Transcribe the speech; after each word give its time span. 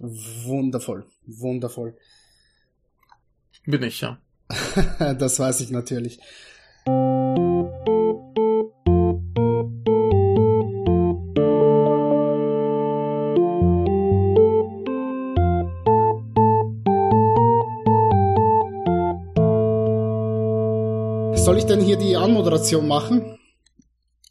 Wundervoll, 0.00 1.04
wundervoll. 1.26 1.96
Bin 3.66 3.82
ich, 3.82 4.00
ja. 4.00 4.18
das 4.98 5.38
weiß 5.38 5.60
ich 5.60 5.70
natürlich. 5.70 6.20
Soll 21.34 21.58
ich 21.58 21.64
denn 21.64 21.80
hier 21.80 21.96
die 21.96 22.16
Anmoderation 22.16 22.86
machen? 22.86 23.38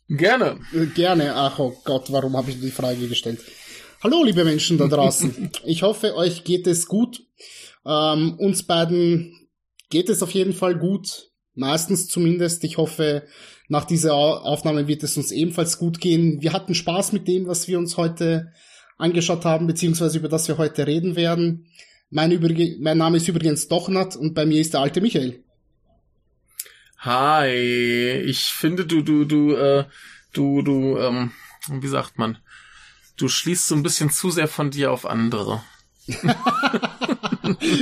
Gerne. 0.07 0.59
Äh, 0.73 0.85
Gerne. 0.85 1.35
Ach 1.35 1.59
oh 1.59 1.75
Gott, 1.83 2.11
warum 2.11 2.37
habe 2.37 2.51
ich 2.51 2.61
die 2.61 2.71
Frage 2.71 3.07
gestellt? 3.07 3.39
Hallo, 4.03 4.23
liebe 4.23 4.43
Menschen 4.43 4.77
da 4.77 4.87
draußen. 4.87 5.49
ich 5.65 5.81
hoffe, 5.81 6.15
euch 6.15 6.43
geht 6.43 6.67
es 6.67 6.87
gut. 6.87 7.23
Ähm, 7.83 8.35
uns 8.37 8.61
beiden 8.61 9.49
geht 9.89 10.09
es 10.09 10.21
auf 10.21 10.31
jeden 10.31 10.53
Fall 10.53 10.77
gut. 10.77 11.31
Meistens 11.55 12.07
zumindest. 12.07 12.63
Ich 12.63 12.77
hoffe, 12.77 13.23
nach 13.69 13.85
dieser 13.85 14.13
Aufnahme 14.13 14.87
wird 14.87 15.01
es 15.01 15.17
uns 15.17 15.31
ebenfalls 15.31 15.79
gut 15.79 15.99
gehen. 15.99 16.43
Wir 16.43 16.53
hatten 16.53 16.75
Spaß 16.75 17.11
mit 17.11 17.27
dem, 17.27 17.47
was 17.47 17.67
wir 17.67 17.79
uns 17.79 17.97
heute 17.97 18.51
angeschaut 18.99 19.45
haben, 19.45 19.65
beziehungsweise 19.65 20.19
über 20.19 20.29
das 20.29 20.47
wir 20.47 20.59
heute 20.59 20.85
reden 20.85 21.15
werden. 21.15 21.65
Mein, 22.11 22.39
mein 22.79 22.97
Name 22.99 23.17
ist 23.17 23.27
übrigens 23.27 23.67
Dochnat 23.67 24.15
und 24.15 24.35
bei 24.35 24.45
mir 24.45 24.61
ist 24.61 24.75
der 24.75 24.81
alte 24.81 25.01
Michael. 25.01 25.43
Hi, 26.99 27.49
ich 27.49 28.43
finde 28.43 28.85
du 28.85 29.01
du 29.01 29.25
du 29.25 29.53
äh, 29.55 29.85
du 30.33 30.61
du 30.61 30.97
ähm, 30.97 31.31
wie 31.69 31.87
sagt 31.87 32.17
man? 32.17 32.37
Du 33.17 33.27
schließt 33.27 33.67
so 33.67 33.75
ein 33.75 33.83
bisschen 33.83 34.11
zu 34.11 34.29
sehr 34.29 34.47
von 34.47 34.71
dir 34.71 34.91
auf 34.91 35.05
andere. 35.05 35.63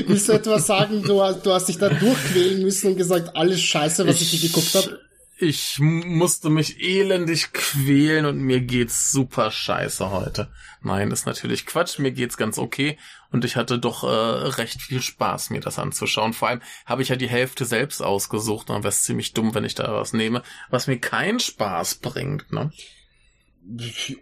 Willst 0.07 0.29
du 0.29 0.33
etwas 0.33 0.65
sagen? 0.65 1.03
Du, 1.03 1.17
du 1.43 1.51
hast 1.51 1.67
dich 1.67 1.77
da 1.77 1.89
durchquälen 1.89 2.63
müssen 2.63 2.91
und 2.91 2.97
gesagt, 2.97 3.35
alles 3.35 3.61
Scheiße, 3.61 4.07
was 4.07 4.21
ich, 4.21 4.33
ich 4.33 4.41
dir 4.41 4.47
geguckt 4.47 4.73
habe? 4.73 5.01
Ich 5.37 5.79
musste 5.79 6.49
mich 6.49 6.81
elendig 6.81 7.51
quälen 7.51 8.25
und 8.25 8.37
mir 8.37 8.61
geht's 8.61 9.11
super 9.11 9.51
scheiße 9.51 10.09
heute. 10.09 10.47
Nein, 10.81 11.11
ist 11.11 11.25
natürlich 11.25 11.65
Quatsch. 11.65 11.99
Mir 11.99 12.13
geht's 12.13 12.37
ganz 12.37 12.57
okay 12.57 12.97
und 13.31 13.43
ich 13.43 13.57
hatte 13.57 13.77
doch 13.77 14.05
äh, 14.05 14.07
recht 14.07 14.81
viel 14.81 15.01
Spaß, 15.01 15.49
mir 15.49 15.59
das 15.59 15.77
anzuschauen. 15.77 16.31
Vor 16.31 16.47
allem 16.47 16.61
habe 16.85 17.01
ich 17.01 17.09
ja 17.09 17.17
die 17.17 17.27
Hälfte 17.27 17.65
selbst 17.65 18.01
ausgesucht 18.01 18.69
und 18.69 18.77
wäre 18.77 18.87
es 18.87 19.03
ziemlich 19.03 19.33
dumm, 19.33 19.53
wenn 19.53 19.65
ich 19.65 19.75
da 19.75 19.93
was 19.93 20.13
nehme, 20.13 20.41
was 20.69 20.87
mir 20.87 20.99
keinen 20.99 21.41
Spaß 21.41 21.95
bringt. 21.95 22.53
Ne? 22.53 22.71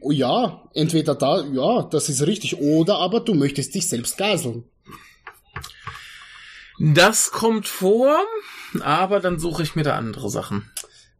Ja, 0.09 0.63
entweder 0.73 1.15
da, 1.15 1.43
ja, 1.43 1.83
das 1.83 2.07
ist 2.09 2.25
richtig, 2.25 2.57
oder 2.57 2.97
aber 2.97 3.19
du 3.19 3.33
möchtest 3.33 3.75
dich 3.75 3.87
selbst 3.87 4.17
geiseln. 4.17 4.63
Das 6.79 7.31
kommt 7.31 7.67
vor, 7.67 8.17
aber 8.81 9.19
dann 9.19 9.39
suche 9.39 9.63
ich 9.63 9.75
mir 9.75 9.83
da 9.83 9.95
andere 9.95 10.29
Sachen. 10.29 10.69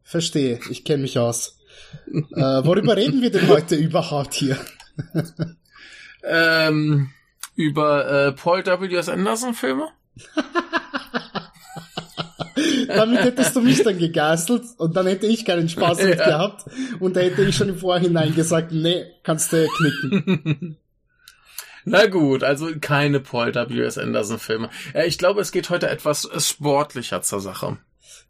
Verstehe, 0.04 0.60
ich 0.70 0.84
kenne 0.84 1.04
mich 1.04 1.20
aus. 1.20 1.58
äh, 2.06 2.64
worüber 2.64 2.96
reden 2.96 3.22
wir 3.22 3.32
denn 3.32 3.48
heute 3.48 3.76
überhaupt 3.90 4.34
hier? 4.34 4.58
ähm, 6.24 7.10
über 7.56 8.10
äh, 8.10 8.32
Paul 8.32 8.66
W.S. 8.66 9.10
Anderson 9.10 9.54
Filme? 9.54 9.90
Damit 12.88 13.22
hättest 13.22 13.56
du 13.56 13.62
mich 13.62 13.84
dann 13.84 13.98
gegeißelt 13.98 14.64
und 14.78 14.96
dann 14.96 15.08
hätte 15.08 15.28
ich 15.28 15.46
keinen 15.46 15.70
Spaß 15.70 16.00
ja. 16.02 16.16
gehabt 16.16 16.66
und 17.00 17.16
da 17.16 17.22
hätte 17.22 17.44
ich 17.44 17.56
schon 17.56 17.70
im 17.70 17.78
Vorhinein 17.78 18.36
gesagt, 18.36 18.72
nee, 18.72 19.06
kannst 19.24 19.54
du 19.54 19.68
knicken. 19.68 20.78
Na 21.86 22.06
gut, 22.08 22.44
also 22.44 22.70
keine 22.80 23.20
Paul 23.20 23.54
W.S. 23.54 23.98
Anderson 23.98 24.40
Filme. 24.40 24.70
Ich 25.06 25.18
glaube, 25.18 25.42
es 25.42 25.52
geht 25.52 25.70
heute 25.70 25.90
etwas 25.90 26.30
sportlicher 26.38 27.22
zur 27.22 27.42
Sache. 27.42 27.78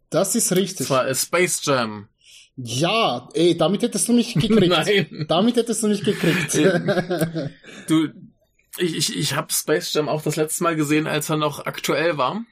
Das 0.10 0.36
ist 0.36 0.56
richtig. 0.56 0.82
Und 0.82 0.86
zwar 0.88 1.14
Space 1.14 1.62
Jam. 1.64 2.08
Ja, 2.56 3.30
ey, 3.34 3.58
damit 3.58 3.82
hättest 3.82 4.08
du 4.08 4.14
mich 4.14 4.34
gekriegt. 4.34 4.68
Nein. 4.70 5.26
Damit 5.28 5.56
hättest 5.56 5.84
du 5.84 5.88
mich 5.88 6.04
gekriegt. 6.04 6.54
du, 7.88 8.10
ich, 8.78 8.96
ich, 8.96 9.18
ich 9.18 9.36
habe 9.36 9.52
Space 9.52 9.94
Jam 9.94 10.10
auch 10.10 10.22
das 10.22 10.36
letzte 10.36 10.64
Mal 10.64 10.76
gesehen, 10.76 11.08
als 11.08 11.30
er 11.30 11.38
noch 11.38 11.66
aktuell 11.66 12.18
war. 12.18 12.44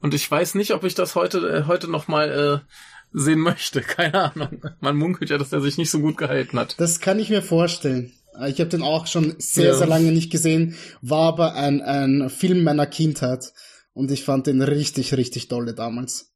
Und 0.00 0.14
ich 0.14 0.30
weiß 0.30 0.54
nicht, 0.54 0.72
ob 0.72 0.84
ich 0.84 0.94
das 0.94 1.14
heute, 1.14 1.38
äh, 1.38 1.64
heute 1.66 1.90
noch 1.90 2.08
mal 2.08 2.62
äh, 2.64 2.72
sehen 3.12 3.40
möchte. 3.40 3.80
Keine 3.82 4.32
Ahnung. 4.32 4.62
Man 4.80 4.96
munkelt 4.96 5.30
ja, 5.30 5.38
dass 5.38 5.52
er 5.52 5.60
sich 5.60 5.78
nicht 5.78 5.90
so 5.90 6.00
gut 6.00 6.16
gehalten 6.16 6.58
hat. 6.58 6.74
Das 6.78 7.00
kann 7.00 7.18
ich 7.18 7.30
mir 7.30 7.42
vorstellen. 7.42 8.12
Ich 8.46 8.60
habe 8.60 8.70
den 8.70 8.82
auch 8.82 9.08
schon 9.08 9.34
sehr, 9.38 9.72
ja. 9.72 9.74
sehr 9.74 9.88
lange 9.88 10.12
nicht 10.12 10.30
gesehen, 10.30 10.76
war 11.02 11.26
aber 11.26 11.54
ein, 11.54 11.82
ein 11.82 12.30
Film 12.30 12.62
meiner 12.62 12.86
Kindheit. 12.86 13.52
Und 13.94 14.12
ich 14.12 14.22
fand 14.22 14.46
den 14.46 14.62
richtig, 14.62 15.16
richtig 15.16 15.48
dolle 15.48 15.74
damals. 15.74 16.30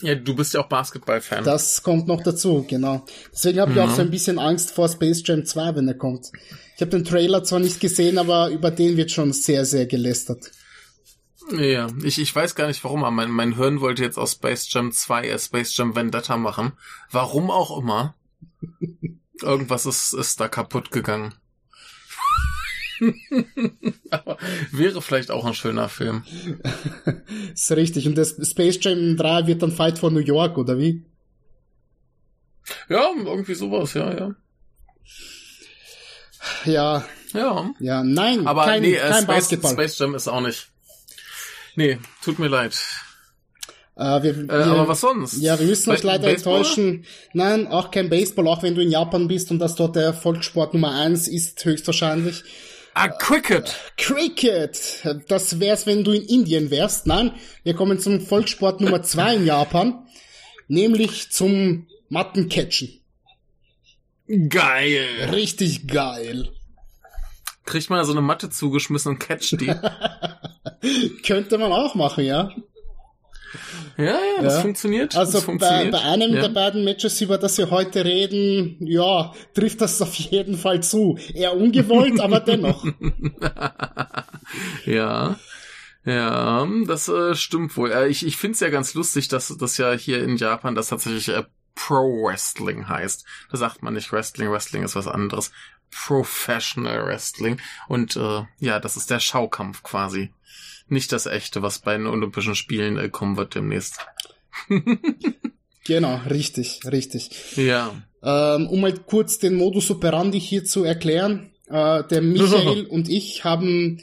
Ja, 0.00 0.14
du 0.14 0.34
bist 0.34 0.54
ja 0.54 0.60
auch 0.60 0.68
Basketball-Fan. 0.68 1.44
Das 1.44 1.82
kommt 1.82 2.06
noch 2.06 2.22
dazu, 2.22 2.64
genau. 2.68 3.04
Deswegen 3.32 3.60
habe 3.60 3.72
ich 3.72 3.76
ja. 3.76 3.84
auch 3.84 3.94
so 3.94 4.02
ein 4.02 4.10
bisschen 4.10 4.38
Angst 4.38 4.72
vor 4.72 4.88
Space 4.88 5.22
Jam 5.24 5.44
2, 5.44 5.76
wenn 5.76 5.88
er 5.88 5.94
kommt. 5.94 6.30
Ich 6.76 6.80
habe 6.80 6.90
den 6.90 7.04
Trailer 7.04 7.42
zwar 7.42 7.58
nicht 7.58 7.80
gesehen, 7.80 8.18
aber 8.18 8.50
über 8.50 8.70
den 8.70 8.96
wird 8.96 9.10
schon 9.10 9.32
sehr, 9.32 9.64
sehr 9.64 9.86
gelästert. 9.86 10.50
Ja, 11.50 11.88
ich, 12.02 12.20
ich 12.20 12.34
weiß 12.34 12.54
gar 12.54 12.66
nicht 12.66 12.82
warum, 12.84 13.04
aber 13.04 13.10
mein, 13.10 13.30
mein 13.30 13.56
Hirn 13.56 13.80
wollte 13.80 14.02
jetzt 14.02 14.18
aus 14.18 14.32
Space 14.32 14.70
Jam 14.70 14.92
2 14.92 15.28
äh, 15.28 15.38
Space 15.38 15.76
Jam 15.76 15.96
Vendetta 15.96 16.36
machen. 16.36 16.72
Warum 17.10 17.50
auch 17.50 17.78
immer. 17.78 18.14
Irgendwas 19.40 19.86
ist, 19.86 20.12
ist 20.12 20.40
da 20.40 20.48
kaputt 20.48 20.90
gegangen. 20.90 21.34
Aber 24.10 24.36
wäre 24.72 25.00
vielleicht 25.00 25.30
auch 25.30 25.44
ein 25.44 25.54
schöner 25.54 25.88
Film. 25.88 26.24
ist 27.54 27.70
richtig. 27.72 28.06
Und 28.06 28.16
das 28.16 28.36
Space 28.42 28.78
Jam 28.80 29.16
3 29.16 29.46
wird 29.46 29.62
dann 29.62 29.72
Fight 29.72 29.98
for 29.98 30.10
New 30.10 30.18
York, 30.18 30.58
oder 30.58 30.78
wie? 30.78 31.04
Ja, 32.88 33.10
irgendwie 33.16 33.54
sowas, 33.54 33.94
ja, 33.94 34.12
ja. 34.12 34.34
Ja. 36.64 37.04
Ja. 37.32 37.70
Ja, 37.78 38.02
nein, 38.02 38.46
aber 38.46 38.64
kein, 38.64 38.82
nee, 38.82 38.94
äh, 38.94 38.98
kein 39.00 39.22
Space, 39.22 39.26
Basketball. 39.26 39.72
Space 39.72 39.98
Jam 39.98 40.14
ist 40.14 40.28
auch 40.28 40.40
nicht. 40.40 40.68
Nee, 41.78 41.96
tut 42.24 42.40
mir 42.40 42.48
leid. 42.48 42.76
Äh, 43.94 44.20
wir, 44.24 44.50
äh, 44.50 44.64
aber 44.64 44.88
was 44.88 45.00
sonst? 45.00 45.40
Ja, 45.40 45.60
wir 45.60 45.66
müssen 45.68 45.90
euch 45.92 46.02
leider 46.02 46.26
Baseball? 46.26 46.56
enttäuschen. 46.56 47.04
Nein, 47.34 47.68
auch 47.68 47.92
kein 47.92 48.10
Baseball, 48.10 48.48
auch 48.48 48.64
wenn 48.64 48.74
du 48.74 48.82
in 48.82 48.90
Japan 48.90 49.28
bist 49.28 49.52
und 49.52 49.60
das 49.60 49.76
dort 49.76 49.94
der 49.94 50.12
Volkssport 50.12 50.74
Nummer 50.74 50.90
eins 50.90 51.28
ist, 51.28 51.64
höchstwahrscheinlich. 51.64 52.42
Ah, 52.94 53.06
Cricket. 53.06 53.76
Cricket. 53.96 55.06
Das 55.28 55.60
wär's, 55.60 55.86
wenn 55.86 56.02
du 56.02 56.10
in 56.10 56.24
Indien 56.24 56.72
wärst. 56.72 57.06
Nein, 57.06 57.30
wir 57.62 57.74
kommen 57.74 58.00
zum 58.00 58.20
Volkssport 58.20 58.80
Nummer 58.80 59.04
zwei 59.04 59.36
in 59.36 59.46
Japan. 59.46 60.04
Nämlich 60.66 61.30
zum 61.30 61.86
Mattencatchen. 62.08 62.88
Geil. 64.48 65.30
Richtig 65.30 65.86
geil. 65.86 66.50
Kriegt 67.68 67.90
man 67.90 67.98
da 67.98 68.04
so 68.04 68.12
eine 68.12 68.22
Matte 68.22 68.48
zugeschmissen 68.48 69.12
und 69.12 69.18
catcht 69.18 69.60
die? 69.60 69.70
Könnte 71.26 71.58
man 71.58 71.70
auch 71.70 71.94
machen, 71.94 72.24
ja. 72.24 72.50
Ja, 73.98 74.04
ja, 74.04 74.42
das 74.42 74.54
ja. 74.54 74.60
funktioniert. 74.62 75.14
Also 75.14 75.32
das 75.32 75.44
funktioniert. 75.44 75.92
Bei, 75.92 75.98
bei, 75.98 76.04
einem 76.04 76.34
ja. 76.34 76.40
der 76.40 76.48
beiden 76.48 76.82
Matches, 76.82 77.20
über 77.20 77.36
das 77.36 77.58
wir 77.58 77.70
heute 77.70 78.06
reden, 78.06 78.78
ja, 78.80 79.34
trifft 79.52 79.82
das 79.82 80.00
auf 80.00 80.14
jeden 80.14 80.56
Fall 80.56 80.82
zu. 80.82 81.18
Eher 81.34 81.54
ungewollt, 81.58 82.20
aber 82.22 82.40
dennoch. 82.40 82.86
ja. 84.86 85.36
Ja, 86.06 86.66
das 86.86 87.08
äh, 87.08 87.34
stimmt 87.34 87.76
wohl. 87.76 87.92
Äh, 87.92 88.08
ich 88.08 88.24
ich 88.24 88.38
finde 88.38 88.54
es 88.54 88.60
ja 88.60 88.70
ganz 88.70 88.94
lustig, 88.94 89.28
dass 89.28 89.54
das 89.58 89.76
ja 89.76 89.92
hier 89.92 90.22
in 90.22 90.36
Japan 90.36 90.74
das 90.74 90.88
tatsächlich 90.88 91.28
äh, 91.28 91.44
Pro 91.74 92.24
Wrestling 92.24 92.88
heißt. 92.88 93.26
Da 93.50 93.58
sagt 93.58 93.82
man 93.82 93.92
nicht 93.92 94.10
Wrestling, 94.10 94.50
Wrestling 94.50 94.84
ist 94.84 94.96
was 94.96 95.06
anderes. 95.06 95.50
Professional 95.90 97.06
Wrestling. 97.06 97.60
Und 97.88 98.16
äh, 98.16 98.42
ja, 98.58 98.80
das 98.80 98.96
ist 98.96 99.10
der 99.10 99.20
Schaukampf 99.20 99.82
quasi 99.82 100.30
nicht 100.88 101.12
das 101.12 101.26
echte, 101.26 101.62
was 101.62 101.80
bei 101.80 101.96
den 101.96 102.06
Olympischen 102.06 102.54
Spielen 102.54 102.98
äh, 102.98 103.08
kommen 103.08 103.36
wird 103.36 103.54
demnächst. 103.54 103.98
genau, 105.84 106.20
richtig, 106.28 106.80
richtig. 106.90 107.30
Ja. 107.56 107.94
Ähm, 108.22 108.66
um 108.68 108.80
mal 108.80 108.94
kurz 108.94 109.38
den 109.38 109.54
Modus 109.54 109.90
operandi 109.90 110.40
hier 110.40 110.64
zu 110.64 110.84
erklären. 110.84 111.52
Äh, 111.68 112.04
der 112.04 112.22
Michael 112.22 112.86
und 112.90 113.08
ich 113.08 113.44
haben 113.44 114.00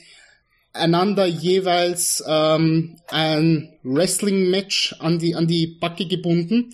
einander 0.73 1.25
jeweils 1.25 2.23
ähm, 2.27 2.97
ein 3.07 3.73
Wrestling-Match 3.83 4.97
an 4.99 5.19
die, 5.19 5.35
an 5.35 5.47
die 5.47 5.67
Backe 5.67 6.05
gebunden. 6.05 6.73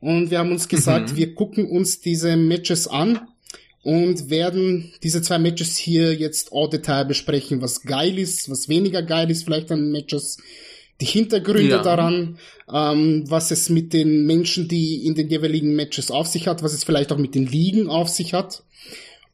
Und 0.00 0.30
wir 0.30 0.38
haben 0.38 0.52
uns 0.52 0.68
gesagt, 0.68 1.12
mhm. 1.12 1.16
wir 1.16 1.34
gucken 1.34 1.70
uns 1.70 2.00
diese 2.00 2.36
Matches 2.36 2.88
an 2.88 3.28
und 3.84 4.30
werden 4.30 4.92
diese 5.02 5.20
zwei 5.20 5.38
Matches 5.38 5.76
hier 5.76 6.14
jetzt 6.14 6.52
au 6.52 6.66
Detail 6.66 7.04
besprechen, 7.04 7.60
was 7.60 7.82
geil 7.82 8.18
ist, 8.18 8.50
was 8.50 8.68
weniger 8.68 9.02
geil 9.02 9.30
ist 9.30 9.44
vielleicht 9.44 9.70
an 9.70 9.92
Matches, 9.92 10.38
die 11.00 11.06
Hintergründe 11.06 11.68
ja. 11.68 11.82
daran, 11.82 12.38
ähm, 12.72 13.24
was 13.28 13.50
es 13.50 13.68
mit 13.68 13.92
den 13.92 14.24
Menschen, 14.24 14.68
die 14.68 15.04
in 15.06 15.14
den 15.14 15.28
jeweiligen 15.28 15.76
Matches 15.76 16.10
auf 16.10 16.26
sich 16.26 16.48
hat, 16.48 16.62
was 16.62 16.72
es 16.72 16.82
vielleicht 16.82 17.12
auch 17.12 17.18
mit 17.18 17.34
den 17.34 17.46
Ligen 17.46 17.88
auf 17.88 18.08
sich 18.08 18.32
hat 18.32 18.64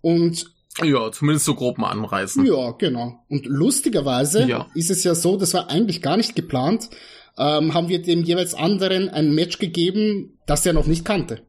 und 0.00 0.46
Ja, 0.82 1.12
zumindest 1.12 1.46
so 1.46 1.54
grob 1.54 1.78
mal 1.78 1.90
anreißen. 1.90 2.44
Ja, 2.44 2.72
genau. 2.72 3.22
Und 3.28 3.46
lustigerweise 3.46 4.48
ja. 4.48 4.66
ist 4.74 4.90
es 4.90 5.04
ja 5.04 5.14
so, 5.14 5.36
das 5.36 5.54
war 5.54 5.70
eigentlich 5.70 6.02
gar 6.02 6.16
nicht 6.16 6.34
geplant, 6.34 6.90
ähm, 7.38 7.72
haben 7.72 7.88
wir 7.88 8.02
dem 8.02 8.24
jeweils 8.24 8.54
anderen 8.54 9.08
ein 9.08 9.32
Match 9.32 9.58
gegeben, 9.58 10.38
das 10.46 10.66
er 10.66 10.72
noch 10.72 10.86
nicht 10.86 11.04
kannte. 11.04 11.42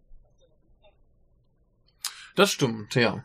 Das 2.35 2.51
stimmt, 2.51 2.95
ja. 2.95 3.23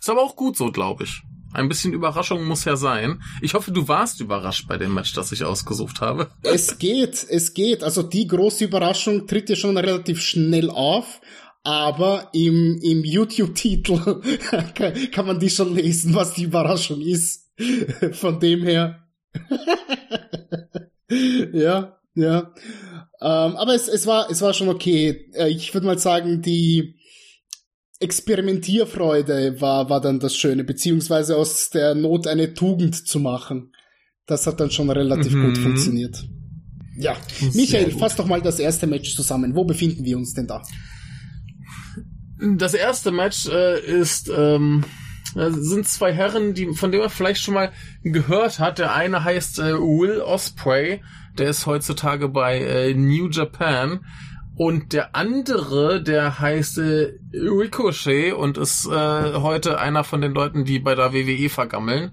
Ist 0.00 0.10
aber 0.10 0.22
auch 0.22 0.36
gut 0.36 0.56
so, 0.56 0.70
glaube 0.70 1.04
ich. 1.04 1.22
Ein 1.52 1.68
bisschen 1.68 1.94
Überraschung 1.94 2.44
muss 2.44 2.64
ja 2.66 2.76
sein. 2.76 3.22
Ich 3.40 3.54
hoffe, 3.54 3.72
du 3.72 3.88
warst 3.88 4.20
überrascht 4.20 4.68
bei 4.68 4.76
dem 4.76 4.92
Match, 4.92 5.14
das 5.14 5.32
ich 5.32 5.44
ausgesucht 5.44 6.00
habe. 6.00 6.30
Es 6.42 6.78
geht, 6.78 7.26
es 7.28 7.54
geht. 7.54 7.82
Also 7.82 8.02
die 8.02 8.26
große 8.26 8.64
Überraschung 8.64 9.26
tritt 9.26 9.48
ja 9.48 9.56
schon 9.56 9.76
relativ 9.76 10.20
schnell 10.20 10.68
auf, 10.70 11.20
aber 11.64 12.28
im, 12.34 12.78
im 12.82 13.02
YouTube-Titel 13.02 14.20
kann 15.10 15.26
man 15.26 15.40
die 15.40 15.50
schon 15.50 15.74
lesen, 15.74 16.14
was 16.14 16.34
die 16.34 16.44
Überraschung 16.44 17.00
ist. 17.00 17.50
Von 18.12 18.38
dem 18.40 18.62
her. 18.62 19.08
ja, 21.52 21.98
ja. 22.14 22.54
Ähm, 23.20 23.56
aber 23.56 23.74
es, 23.74 23.88
es, 23.88 24.06
war, 24.06 24.30
es 24.30 24.42
war 24.42 24.52
schon 24.52 24.68
okay. 24.68 25.30
Äh, 25.34 25.48
ich 25.48 25.72
würde 25.74 25.86
mal 25.86 25.98
sagen, 25.98 26.40
die 26.42 26.97
Experimentierfreude 28.00 29.60
war, 29.60 29.90
war 29.90 30.00
dann 30.00 30.20
das 30.20 30.36
Schöne, 30.36 30.64
beziehungsweise 30.64 31.36
aus 31.36 31.70
der 31.70 31.94
Not 31.94 32.26
eine 32.26 32.54
Tugend 32.54 33.06
zu 33.06 33.18
machen. 33.18 33.72
Das 34.26 34.46
hat 34.46 34.60
dann 34.60 34.70
schon 34.70 34.90
relativ 34.90 35.32
mhm. 35.32 35.46
gut 35.46 35.58
funktioniert. 35.58 36.24
Ja, 36.96 37.16
Sehr 37.38 37.52
Michael, 37.54 37.90
gut. 37.90 38.00
fass 38.00 38.16
doch 38.16 38.26
mal 38.26 38.42
das 38.42 38.58
erste 38.58 38.86
Match 38.86 39.14
zusammen. 39.14 39.54
Wo 39.54 39.64
befinden 39.64 40.04
wir 40.04 40.16
uns 40.16 40.34
denn 40.34 40.46
da? 40.46 40.62
Das 42.56 42.74
erste 42.74 43.10
Match 43.10 43.48
äh, 43.48 43.80
ist 43.80 44.30
ähm, 44.34 44.84
sind 45.34 45.86
zwei 45.86 46.12
Herren, 46.12 46.54
die 46.54 46.72
von 46.74 46.90
denen 46.90 47.02
man 47.02 47.10
vielleicht 47.10 47.42
schon 47.42 47.54
mal 47.54 47.72
gehört 48.02 48.58
hat. 48.58 48.78
Der 48.78 48.94
eine 48.94 49.24
heißt 49.24 49.58
äh, 49.58 49.74
Will 49.74 50.20
Osprey, 50.20 51.00
der 51.36 51.50
ist 51.50 51.66
heutzutage 51.66 52.28
bei 52.28 52.60
äh, 52.60 52.94
New 52.94 53.28
Japan. 53.28 54.00
Und 54.58 54.92
der 54.92 55.14
andere, 55.14 56.02
der 56.02 56.40
heißt 56.40 56.78
äh, 56.78 57.14
Ricochet 57.32 58.32
und 58.32 58.58
ist 58.58 58.86
äh, 58.86 59.34
heute 59.34 59.78
einer 59.78 60.02
von 60.02 60.20
den 60.20 60.34
Leuten, 60.34 60.64
die 60.64 60.80
bei 60.80 60.96
der 60.96 61.12
WWE 61.12 61.48
vergammeln. 61.48 62.10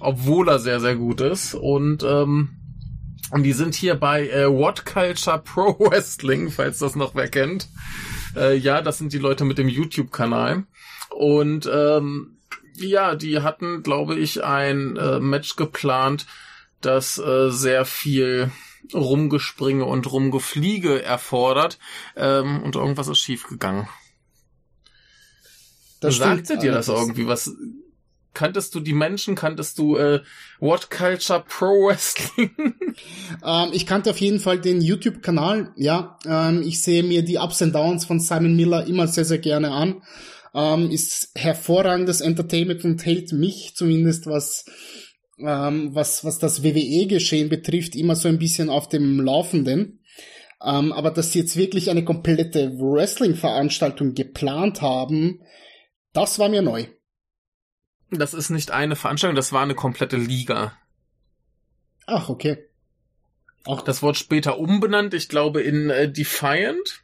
Obwohl 0.00 0.48
er 0.48 0.58
sehr, 0.58 0.80
sehr 0.80 0.96
gut 0.96 1.20
ist. 1.20 1.54
Und 1.54 2.02
ähm, 2.02 2.56
und 3.30 3.42
die 3.42 3.52
sind 3.52 3.74
hier 3.74 3.94
bei 3.96 4.28
äh, 4.28 4.48
What 4.48 4.86
Culture 4.86 5.42
Pro 5.44 5.76
Wrestling, 5.78 6.50
falls 6.50 6.78
das 6.78 6.96
noch 6.96 7.14
wer 7.14 7.28
kennt. 7.28 7.68
Äh, 8.34 8.56
ja, 8.56 8.80
das 8.80 8.96
sind 8.96 9.12
die 9.12 9.18
Leute 9.18 9.44
mit 9.44 9.58
dem 9.58 9.68
YouTube-Kanal. 9.68 10.64
Und 11.10 11.68
ähm, 11.70 12.38
ja, 12.74 13.16
die 13.16 13.40
hatten, 13.40 13.82
glaube 13.82 14.14
ich, 14.14 14.42
ein 14.42 14.96
äh, 14.96 15.20
Match 15.20 15.56
geplant, 15.56 16.26
das 16.80 17.18
äh, 17.18 17.50
sehr 17.50 17.84
viel 17.84 18.50
Rumgespringe 18.94 19.84
und 19.84 20.10
Rumgefliege 20.10 21.02
erfordert. 21.02 21.78
Ähm, 22.16 22.62
und 22.62 22.76
irgendwas 22.76 23.08
ist 23.08 23.18
schiefgegangen. 23.18 23.88
Das 26.00 26.16
Sagte 26.16 26.58
dir 26.58 26.72
das 26.72 26.88
irgendwie? 26.88 27.26
Was 27.26 27.50
kanntest 28.36 28.74
du 28.74 28.80
die 28.80 28.92
Menschen? 28.92 29.34
Kanntest 29.34 29.78
du 29.78 29.96
äh, 29.96 30.20
What 30.60 30.90
Culture 30.90 31.42
Pro 31.48 31.88
Wrestling? 31.88 32.50
ähm, 33.44 33.70
ich 33.72 33.86
kannte 33.86 34.10
auf 34.10 34.18
jeden 34.18 34.38
Fall 34.38 34.60
den 34.60 34.80
YouTube-Kanal, 34.80 35.72
ja. 35.76 36.18
Ähm, 36.26 36.62
ich 36.62 36.82
sehe 36.82 37.02
mir 37.02 37.24
die 37.24 37.38
Ups 37.38 37.62
and 37.62 37.74
Downs 37.74 38.04
von 38.04 38.20
Simon 38.20 38.54
Miller 38.54 38.86
immer 38.86 39.08
sehr, 39.08 39.24
sehr 39.24 39.38
gerne 39.38 39.72
an. 39.72 40.02
Ähm, 40.54 40.90
ist 40.90 41.30
hervorragendes 41.34 42.20
Entertainment 42.20 42.84
und 42.84 43.04
hält 43.04 43.32
mich 43.32 43.72
zumindest, 43.74 44.26
was, 44.26 44.64
ähm, 45.38 45.94
was, 45.94 46.24
was 46.24 46.38
das 46.38 46.62
WWE-Geschehen 46.62 47.48
betrifft, 47.48 47.94
immer 47.94 48.16
so 48.16 48.28
ein 48.28 48.38
bisschen 48.38 48.70
auf 48.70 48.88
dem 48.88 49.20
Laufenden. 49.20 50.00
Ähm, 50.64 50.92
aber 50.92 51.10
dass 51.10 51.32
sie 51.32 51.40
jetzt 51.40 51.56
wirklich 51.56 51.90
eine 51.90 52.04
komplette 52.04 52.72
Wrestling-Veranstaltung 52.78 54.14
geplant 54.14 54.80
haben, 54.80 55.42
das 56.12 56.38
war 56.38 56.48
mir 56.48 56.62
neu. 56.62 56.86
Das 58.10 58.34
ist 58.34 58.50
nicht 58.50 58.70
eine 58.70 58.96
Veranstaltung, 58.96 59.36
das 59.36 59.52
war 59.52 59.62
eine 59.62 59.74
komplette 59.74 60.16
Liga. 60.16 60.72
Ach, 62.06 62.28
okay. 62.28 62.58
Auch 63.64 63.82
das 63.82 64.02
wurde 64.02 64.16
später 64.16 64.58
umbenannt, 64.58 65.12
ich 65.12 65.28
glaube 65.28 65.60
in 65.60 65.90
äh, 65.90 66.10
Defiant. 66.10 67.02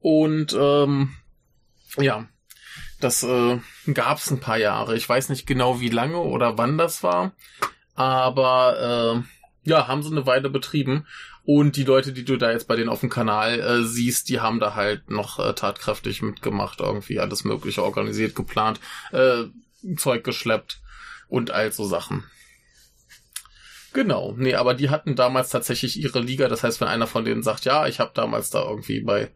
Und 0.00 0.56
ähm, 0.58 1.14
ja, 1.98 2.28
das 3.00 3.22
äh, 3.22 3.58
gab 3.92 4.18
es 4.18 4.30
ein 4.30 4.40
paar 4.40 4.58
Jahre. 4.58 4.96
Ich 4.96 5.08
weiß 5.08 5.28
nicht 5.28 5.46
genau, 5.46 5.80
wie 5.80 5.88
lange 5.88 6.18
oder 6.18 6.58
wann 6.58 6.78
das 6.78 7.02
war, 7.02 7.32
aber 7.94 9.24
äh, 9.64 9.68
ja, 9.68 9.88
haben 9.88 10.02
sie 10.02 10.10
eine 10.10 10.26
Weile 10.26 10.50
betrieben. 10.50 11.06
Und 11.44 11.76
die 11.76 11.84
Leute, 11.84 12.12
die 12.12 12.24
du 12.24 12.36
da 12.36 12.52
jetzt 12.52 12.68
bei 12.68 12.76
denen 12.76 12.90
auf 12.90 13.00
dem 13.00 13.10
Kanal 13.10 13.58
äh, 13.60 13.82
siehst, 13.82 14.28
die 14.28 14.40
haben 14.40 14.60
da 14.60 14.74
halt 14.74 15.10
noch 15.10 15.38
äh, 15.38 15.54
tatkräftig 15.54 16.22
mitgemacht, 16.22 16.80
irgendwie 16.80 17.18
alles 17.18 17.44
Mögliche 17.44 17.82
organisiert, 17.82 18.34
geplant. 18.34 18.78
Äh, 19.10 19.44
Zeug 19.96 20.24
geschleppt 20.24 20.80
und 21.28 21.50
all 21.50 21.72
so 21.72 21.84
Sachen. 21.84 22.24
Genau, 23.92 24.34
nee, 24.36 24.54
aber 24.54 24.74
die 24.74 24.90
hatten 24.90 25.16
damals 25.16 25.50
tatsächlich 25.50 25.98
ihre 25.98 26.20
Liga. 26.20 26.48
Das 26.48 26.62
heißt, 26.62 26.80
wenn 26.80 26.88
einer 26.88 27.08
von 27.08 27.24
denen 27.24 27.42
sagt, 27.42 27.64
ja, 27.64 27.88
ich 27.88 27.98
habe 27.98 28.12
damals 28.14 28.50
da 28.50 28.62
irgendwie 28.62 29.00
bei 29.00 29.32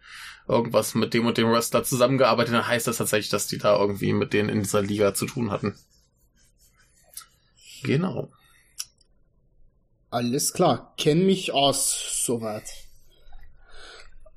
irgendwas 0.48 0.94
mit 0.94 1.14
dem 1.14 1.26
und 1.26 1.38
dem 1.38 1.50
Wrestler 1.50 1.84
zusammengearbeitet, 1.84 2.54
dann 2.54 2.66
heißt 2.66 2.86
das 2.86 2.98
tatsächlich, 2.98 3.30
dass 3.30 3.46
die 3.46 3.58
da 3.58 3.78
irgendwie 3.78 4.12
mit 4.12 4.32
denen 4.32 4.48
in 4.48 4.62
dieser 4.62 4.82
Liga 4.82 5.14
zu 5.14 5.26
tun 5.26 5.50
hatten. 5.50 5.74
Genau. 7.82 8.30
Alles 10.10 10.52
klar, 10.52 10.94
kenn 10.96 11.26
mich 11.26 11.52
aus 11.52 12.22
soweit. 12.24 12.64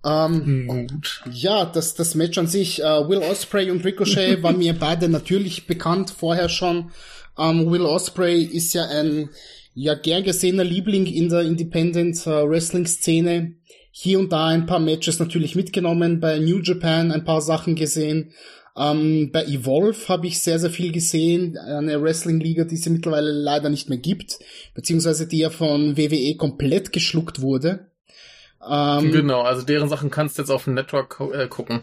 Ähm, 0.04 0.88
Gut. 0.88 1.22
Ja, 1.32 1.66
das, 1.66 1.94
das 1.94 2.16
Match 2.16 2.38
an 2.38 2.48
sich, 2.48 2.82
äh, 2.82 3.10
Will 3.10 3.20
Osprey 3.20 3.70
und 3.70 3.84
Ricochet 3.84 4.42
waren 4.44 4.58
mir 4.58 4.74
beide 4.74 5.10
natürlich 5.10 5.68
bekannt 5.68 6.10
vorher 6.10 6.50
schon. 6.50 6.92
Ähm, 7.38 7.70
Will 7.70 7.82
Osprey 7.82 8.44
ist 8.44 8.74
ja 8.74 8.88
ein 8.88 9.30
ja 9.74 9.94
gern 9.94 10.24
gesehener 10.24 10.64
Liebling 10.64 11.06
in 11.06 11.30
der 11.30 11.42
Independent 11.42 12.26
äh, 12.26 12.50
Wrestling 12.50 12.88
Szene. 12.88 13.57
Hier 14.00 14.20
und 14.20 14.32
da 14.32 14.46
ein 14.46 14.68
paar 14.68 14.78
Matches 14.78 15.18
natürlich 15.18 15.56
mitgenommen, 15.56 16.20
bei 16.20 16.38
New 16.38 16.60
Japan 16.62 17.12
ein 17.12 17.24
paar 17.24 17.42
Sachen 17.42 17.74
gesehen. 17.74 18.32
Ähm, 18.76 19.32
bei 19.34 19.44
Evolve 19.46 20.08
habe 20.08 20.28
ich 20.28 20.40
sehr, 20.40 20.60
sehr 20.60 20.70
viel 20.70 20.92
gesehen, 20.92 21.58
eine 21.58 22.00
Wrestling-Liga, 22.00 22.66
die 22.66 22.76
es 22.76 22.88
mittlerweile 22.88 23.32
leider 23.32 23.72
nicht 23.72 23.90
mehr 23.90 23.98
gibt, 23.98 24.38
beziehungsweise 24.76 25.28
die 25.28 25.40
ja 25.40 25.50
von 25.50 25.98
WWE 25.98 26.36
komplett 26.38 26.94
geschluckt 26.94 27.42
wurde. 27.42 27.88
Ähm, 28.70 29.12
genau, 29.12 29.42
also 29.42 29.64
deren 29.64 29.90
Sachen 29.90 30.12
kannst 30.12 30.38
du 30.38 30.44
jetzt 30.44 30.52
auf 30.52 30.66
dem 30.66 30.76
Network 30.76 31.20
äh, 31.34 31.48
gucken. 31.48 31.82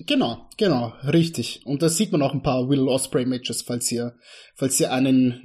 Genau, 0.00 0.48
genau, 0.56 0.92
richtig. 1.06 1.60
Und 1.66 1.82
da 1.82 1.88
sieht 1.88 2.10
man 2.10 2.20
auch 2.20 2.34
ein 2.34 2.42
paar 2.42 2.68
Will 2.68 2.88
Osprey 2.88 3.26
Matches, 3.26 3.62
falls 3.62 3.92
ihr, 3.92 4.16
falls 4.56 4.80
ihr 4.80 4.92
einen 4.92 5.40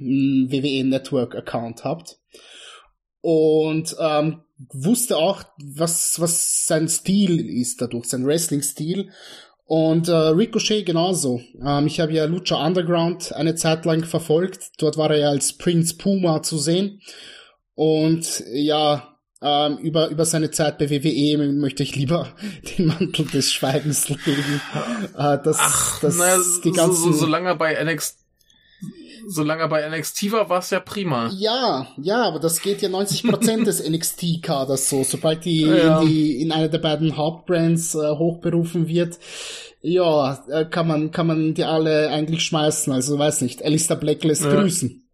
WWE 0.50 0.82
Network 0.82 1.36
Account 1.36 1.84
habt. 1.84 2.18
Und 3.20 3.94
ähm, 4.00 4.42
wusste 4.72 5.16
auch, 5.16 5.44
was 5.58 6.20
was 6.20 6.66
sein 6.66 6.88
Stil 6.88 7.40
ist 7.40 7.80
dadurch, 7.80 8.06
sein 8.06 8.26
Wrestling 8.26 8.62
Stil. 8.62 9.10
Und 9.64 10.08
äh, 10.08 10.12
Ricochet 10.12 10.84
genauso. 10.84 11.40
Ähm, 11.64 11.86
ich 11.86 12.00
habe 12.00 12.12
ja 12.12 12.24
Lucha 12.24 12.66
Underground 12.66 13.32
eine 13.32 13.54
Zeit 13.54 13.84
lang 13.84 14.02
verfolgt. 14.02 14.72
Dort 14.78 14.96
war 14.96 15.12
er 15.12 15.18
ja 15.18 15.28
als 15.28 15.52
Prince 15.52 15.96
Puma 15.96 16.42
zu 16.42 16.58
sehen. 16.58 17.00
Und 17.76 18.42
ja, 18.52 19.16
ähm, 19.42 19.78
über, 19.78 20.08
über 20.08 20.24
seine 20.24 20.50
Zeit 20.50 20.78
bei 20.78 20.90
WWE 20.90 21.52
möchte 21.52 21.82
ich 21.82 21.94
lieber 21.94 22.34
den 22.78 22.86
Mantel 22.86 23.26
des 23.26 23.52
Schweigens 23.52 24.08
legen. 24.08 24.60
Äh, 25.16 25.38
das, 25.42 25.56
Ach, 25.60 26.00
das, 26.00 26.16
na, 26.16 26.36
die 26.64 26.72
ganzen, 26.72 26.94
so, 26.94 27.12
so, 27.12 27.18
solange 27.20 27.48
er 27.50 27.56
bei 27.56 27.82
NXT 27.82 28.19
solange 29.26 29.62
er 29.62 29.68
bei 29.68 29.88
NXT 29.88 30.32
war, 30.32 30.48
war 30.48 30.58
es 30.60 30.70
ja 30.70 30.80
prima. 30.80 31.30
Ja, 31.34 31.88
ja, 31.96 32.22
aber 32.22 32.38
das 32.38 32.60
geht 32.60 32.82
ja 32.82 32.88
90% 32.88 33.64
des 33.64 33.82
NXT-Kaders 33.88 34.88
so. 34.88 35.04
Sobald 35.04 35.44
die, 35.44 35.62
ja. 35.62 36.00
in 36.00 36.06
die 36.06 36.40
in 36.40 36.52
einer 36.52 36.68
der 36.68 36.78
beiden 36.78 37.16
Hauptbrands 37.16 37.94
äh, 37.94 38.10
hochberufen 38.10 38.88
wird, 38.88 39.18
ja, 39.82 40.44
äh, 40.48 40.64
kann 40.64 40.86
man 40.86 41.10
kann 41.10 41.26
man 41.26 41.54
die 41.54 41.64
alle 41.64 42.10
eigentlich 42.10 42.44
schmeißen. 42.44 42.92
Also 42.92 43.18
weiß 43.18 43.40
nicht, 43.42 43.64
Alistair 43.64 43.96
Black 43.96 44.22
lässt 44.24 44.44
ja. 44.44 44.54
grüßen. 44.54 45.08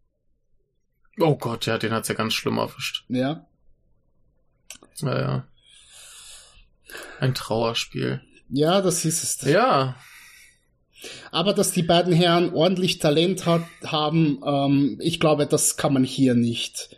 Oh 1.19 1.37
Gott, 1.37 1.67
ja, 1.67 1.79
den 1.79 1.93
hat's 1.93 2.09
ja 2.09 2.15
ganz 2.15 2.35
schlimm 2.35 2.59
erwischt. 2.59 3.05
Ja. 3.09 3.47
Ja, 5.01 5.21
ja. 5.21 5.49
Ein 7.21 7.35
Trauerspiel. 7.35 8.21
Ja, 8.49 8.81
das 8.81 9.03
hieß 9.03 9.23
es. 9.23 9.41
Ja. 9.43 9.97
Aber 11.31 11.53
dass 11.53 11.73
die 11.73 11.83
beiden 11.83 12.13
Herren 12.13 12.53
ordentlich 12.53 12.99
Talent 12.99 13.47
hat, 13.47 13.65
haben, 13.85 14.41
ähm, 14.45 14.99
ich 15.01 15.21
glaube, 15.21 15.47
das 15.47 15.77
kann 15.77 15.93
man 15.93 16.05
hier 16.05 16.35
nicht, 16.35 16.97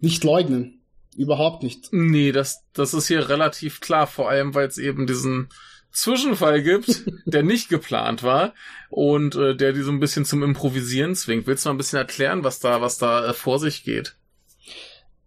nicht 0.00 0.24
leugnen. 0.24 0.80
Überhaupt 1.16 1.62
nicht. 1.62 1.88
Nee, 1.92 2.32
das, 2.32 2.62
das 2.74 2.92
ist 2.92 3.08
hier 3.08 3.28
relativ 3.28 3.80
klar, 3.80 4.06
vor 4.06 4.28
allem, 4.28 4.54
weil 4.54 4.66
es 4.66 4.76
eben 4.76 5.06
diesen 5.06 5.48
Zwischenfall 5.90 6.62
gibt, 6.62 7.04
der 7.24 7.42
nicht 7.42 7.68
geplant 7.70 8.22
war 8.22 8.52
und 8.90 9.34
äh, 9.34 9.56
der 9.56 9.72
die 9.72 9.80
so 9.80 9.90
ein 9.90 10.00
bisschen 10.00 10.26
zum 10.26 10.42
Improvisieren 10.42 11.14
zwingt. 11.14 11.46
Willst 11.46 11.64
du 11.64 11.70
mal 11.70 11.74
ein 11.74 11.78
bisschen 11.78 11.98
erklären, 11.98 12.44
was 12.44 12.60
da, 12.60 12.82
was 12.82 12.98
da 12.98 13.26
äh, 13.26 13.32
vor 13.32 13.58
sich 13.58 13.82
geht? 13.82 14.14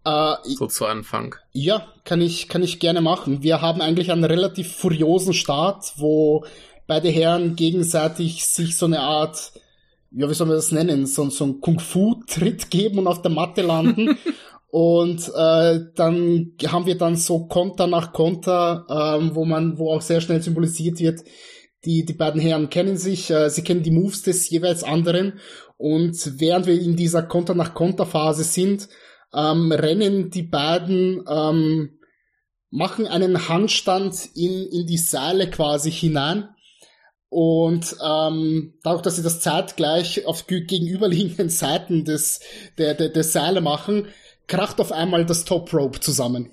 Äh, 0.05 0.35
so 0.43 0.67
zu 0.67 0.85
Anfang. 0.85 1.35
Ja, 1.51 1.87
kann 2.05 2.21
ich, 2.21 2.47
kann 2.47 2.63
ich 2.63 2.79
gerne 2.79 3.01
machen. 3.01 3.43
Wir 3.43 3.61
haben 3.61 3.81
eigentlich 3.81 4.11
einen 4.11 4.23
relativ 4.23 4.75
furiosen 4.75 5.33
Start, 5.33 5.93
wo 5.97 6.45
beide 6.89 7.09
Herren 7.09 7.55
gegenseitig 7.55 8.45
sich 8.47 8.75
so 8.75 8.87
eine 8.87 8.99
Art, 8.99 9.53
ja, 10.11 10.27
wie 10.27 10.33
soll 10.33 10.47
man 10.47 10.55
das 10.55 10.71
nennen, 10.71 11.05
so, 11.05 11.29
so 11.29 11.45
ein 11.45 11.61
Kung-Fu-Tritt 11.61 12.71
geben 12.71 12.97
und 12.97 13.07
auf 13.07 13.21
der 13.21 13.31
Matte 13.31 13.61
landen. 13.61 14.17
Und 14.71 15.27
äh, 15.29 15.79
dann 15.95 16.51
haben 16.67 16.85
wir 16.85 16.95
dann 16.95 17.15
so 17.15 17.47
Konter 17.47 17.87
nach 17.87 18.13
Konter, 18.13 18.85
ähm, 18.87 19.31
wo 19.33 19.43
man, 19.43 19.79
wo 19.79 19.91
auch 19.91 20.01
sehr 20.01 20.21
schnell 20.21 20.43
symbolisiert 20.43 20.99
wird, 20.99 21.21
die, 21.85 22.05
die 22.05 22.13
beiden 22.13 22.39
Herren 22.39 22.69
kennen 22.69 22.95
sich, 22.95 23.31
äh, 23.31 23.49
sie 23.49 23.63
kennen 23.63 23.81
die 23.81 23.89
Moves 23.89 24.21
des 24.21 24.47
jeweils 24.47 24.83
anderen. 24.83 25.39
Und 25.77 26.39
während 26.39 26.67
wir 26.67 26.79
in 26.79 26.95
dieser 26.95 27.23
Konter 27.23 27.55
nach 27.55 27.73
Konter 27.73 28.05
Phase 28.05 28.43
sind, 28.43 28.89
ähm, 29.33 29.71
rennen 29.71 30.29
die 30.29 30.43
beiden, 30.43 31.23
ähm, 31.27 31.97
machen 32.69 33.07
einen 33.07 33.49
Handstand 33.49 34.29
in, 34.35 34.67
in 34.67 34.85
die 34.85 34.99
Seile 34.99 35.49
quasi 35.49 35.91
hinein. 35.91 36.49
Und 37.29 37.95
ähm, 38.03 38.73
dadurch, 38.83 39.03
dass 39.03 39.15
sie 39.15 39.23
das 39.23 39.39
zeitgleich 39.39 40.25
auf 40.25 40.47
gegenüberliegenden 40.47 41.49
Seiten 41.49 42.03
des, 42.03 42.39
der, 42.77 42.95
der, 42.95 43.09
der 43.09 43.23
Seile 43.23 43.61
machen, 43.61 44.07
kracht 44.47 44.79
auf 44.81 44.91
einmal 44.91 45.25
das 45.25 45.45
Top 45.45 45.71
Rope 45.73 45.99
zusammen. 45.99 46.51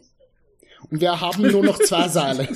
Und 0.91 1.01
wir 1.01 1.21
haben 1.21 1.51
nur 1.51 1.65
noch 1.65 1.79
zwei 1.79 2.09
Seile. 2.09 2.49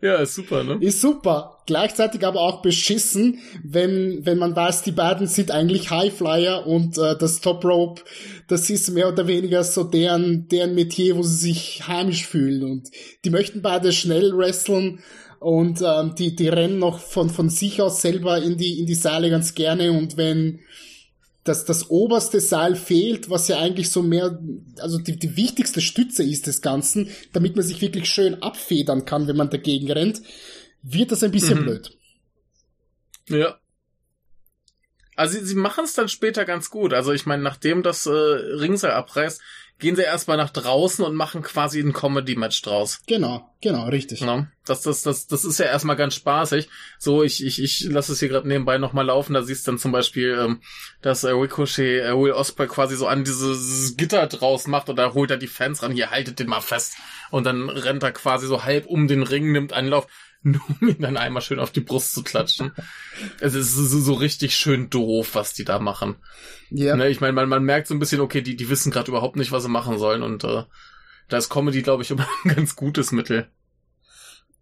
Ja, 0.00 0.16
ist 0.16 0.34
super, 0.34 0.64
ne? 0.64 0.78
Ist 0.80 1.00
super. 1.00 1.62
Gleichzeitig 1.66 2.26
aber 2.26 2.40
auch 2.40 2.60
beschissen, 2.60 3.38
wenn, 3.62 4.26
wenn 4.26 4.36
man 4.36 4.56
weiß, 4.56 4.82
die 4.82 4.90
beiden 4.90 5.28
sind 5.28 5.52
eigentlich 5.52 5.90
Highflyer 5.90 6.66
und 6.66 6.98
äh, 6.98 7.16
das 7.16 7.40
Top 7.40 7.64
Rope, 7.64 8.02
das 8.48 8.68
ist 8.68 8.90
mehr 8.90 9.08
oder 9.08 9.28
weniger 9.28 9.62
so 9.62 9.84
deren, 9.84 10.48
deren 10.48 10.74
Metier, 10.74 11.16
wo 11.16 11.22
sie 11.22 11.36
sich 11.36 11.86
heimisch 11.86 12.26
fühlen. 12.26 12.64
Und 12.64 12.90
die 13.24 13.30
möchten 13.30 13.62
beide 13.62 13.92
schnell 13.92 14.36
wresteln 14.36 14.98
und 15.42 15.82
ähm, 15.82 16.14
die, 16.14 16.36
die 16.36 16.48
rennen 16.48 16.78
noch 16.78 17.00
von, 17.00 17.28
von 17.28 17.50
sich 17.50 17.82
aus 17.82 18.00
selber 18.00 18.40
in 18.40 18.56
die, 18.56 18.78
in 18.78 18.86
die 18.86 18.94
Seile 18.94 19.28
ganz 19.28 19.54
gerne 19.54 19.92
und 19.92 20.16
wenn, 20.16 20.60
dass 21.44 21.64
das 21.64 21.90
oberste 21.90 22.40
Seil 22.40 22.76
fehlt, 22.76 23.28
was 23.28 23.48
ja 23.48 23.58
eigentlich 23.58 23.90
so 23.90 24.02
mehr, 24.02 24.38
also 24.78 24.98
die, 24.98 25.18
die 25.18 25.36
wichtigste 25.36 25.80
Stütze 25.80 26.22
ist 26.22 26.46
des 26.46 26.62
Ganzen, 26.62 27.10
damit 27.32 27.56
man 27.56 27.64
sich 27.64 27.80
wirklich 27.80 28.08
schön 28.08 28.42
abfedern 28.42 29.04
kann, 29.04 29.26
wenn 29.26 29.36
man 29.36 29.50
dagegen 29.50 29.90
rennt, 29.90 30.22
wird 30.82 31.10
das 31.10 31.24
ein 31.24 31.32
bisschen 31.32 31.60
mhm. 31.60 31.64
blöd. 31.64 31.98
Ja. 33.28 33.58
Also 35.16 35.38
sie, 35.38 35.44
sie 35.44 35.54
machen 35.56 35.84
es 35.84 35.94
dann 35.94 36.08
später 36.08 36.44
ganz 36.44 36.70
gut. 36.70 36.94
Also 36.94 37.12
ich 37.12 37.26
meine, 37.26 37.42
nachdem 37.42 37.82
das 37.82 38.06
äh, 38.06 38.10
Ringseil 38.10 38.92
abreißt, 38.92 39.40
gehen 39.78 39.96
sie 39.96 40.02
erstmal 40.02 40.36
nach 40.36 40.50
draußen 40.50 41.04
und 41.04 41.14
machen 41.14 41.42
quasi 41.42 41.80
ein 41.80 41.92
Comedy-Match 41.92 42.62
draus. 42.62 43.00
Genau, 43.06 43.50
genau, 43.60 43.88
richtig. 43.88 44.20
Ja, 44.20 44.46
das, 44.64 44.82
das, 44.82 45.02
das, 45.02 45.26
das 45.26 45.44
ist 45.44 45.58
ja 45.58 45.66
erstmal 45.66 45.96
ganz 45.96 46.14
spaßig. 46.14 46.68
So, 46.98 47.22
ich, 47.22 47.44
ich, 47.44 47.60
ich 47.60 47.84
lasse 47.90 48.12
es 48.12 48.20
hier 48.20 48.28
gerade 48.28 48.46
nebenbei 48.46 48.78
nochmal 48.78 49.06
laufen. 49.06 49.34
Da 49.34 49.42
siehst 49.42 49.66
du 49.66 49.72
dann 49.72 49.78
zum 49.78 49.90
Beispiel, 49.90 50.38
ähm, 50.38 50.60
dass 51.00 51.24
äh, 51.24 51.30
Ricochet 51.30 52.04
äh, 52.04 52.16
Will 52.16 52.32
Osprey 52.32 52.68
quasi 52.68 52.96
so 52.96 53.06
an 53.08 53.24
dieses 53.24 53.96
Gitter 53.96 54.26
draus 54.28 54.68
macht 54.68 54.88
und 54.88 54.96
da 54.96 55.14
holt 55.14 55.30
er 55.30 55.36
die 55.36 55.48
Fans 55.48 55.82
ran, 55.82 55.92
hier 55.92 56.10
haltet 56.10 56.38
den 56.38 56.48
mal 56.48 56.60
fest. 56.60 56.96
Und 57.30 57.44
dann 57.44 57.68
rennt 57.68 58.02
er 58.02 58.12
quasi 58.12 58.46
so 58.46 58.64
halb 58.64 58.86
um 58.86 59.08
den 59.08 59.22
Ring, 59.22 59.50
nimmt 59.50 59.72
einen 59.72 59.88
Lauf 59.88 60.06
nur 60.52 60.62
um 60.80 60.88
ihn 60.88 61.00
dann 61.00 61.16
einmal 61.16 61.42
schön 61.42 61.58
auf 61.58 61.70
die 61.70 61.80
Brust 61.80 62.12
zu 62.12 62.22
klatschen. 62.22 62.72
es 63.40 63.54
ist 63.54 63.74
so, 63.74 64.00
so 64.00 64.14
richtig 64.14 64.56
schön 64.56 64.90
doof, 64.90 65.34
was 65.34 65.54
die 65.54 65.64
da 65.64 65.78
machen. 65.78 66.16
Ja. 66.70 66.96
Ne, 66.96 67.08
ich 67.08 67.20
meine, 67.20 67.32
man, 67.32 67.48
man 67.48 67.64
merkt 67.64 67.86
so 67.86 67.94
ein 67.94 67.98
bisschen, 68.00 68.20
okay, 68.20 68.42
die, 68.42 68.56
die 68.56 68.68
wissen 68.68 68.90
gerade 68.90 69.10
überhaupt 69.10 69.36
nicht, 69.36 69.52
was 69.52 69.62
sie 69.62 69.68
machen 69.68 69.98
sollen 69.98 70.22
und 70.22 70.44
äh, 70.44 70.64
da 71.28 71.36
ist 71.36 71.48
Comedy, 71.48 71.82
glaube 71.82 72.02
ich, 72.02 72.10
immer 72.12 72.26
ein 72.44 72.54
ganz 72.54 72.76
gutes 72.76 73.12
Mittel. 73.12 73.48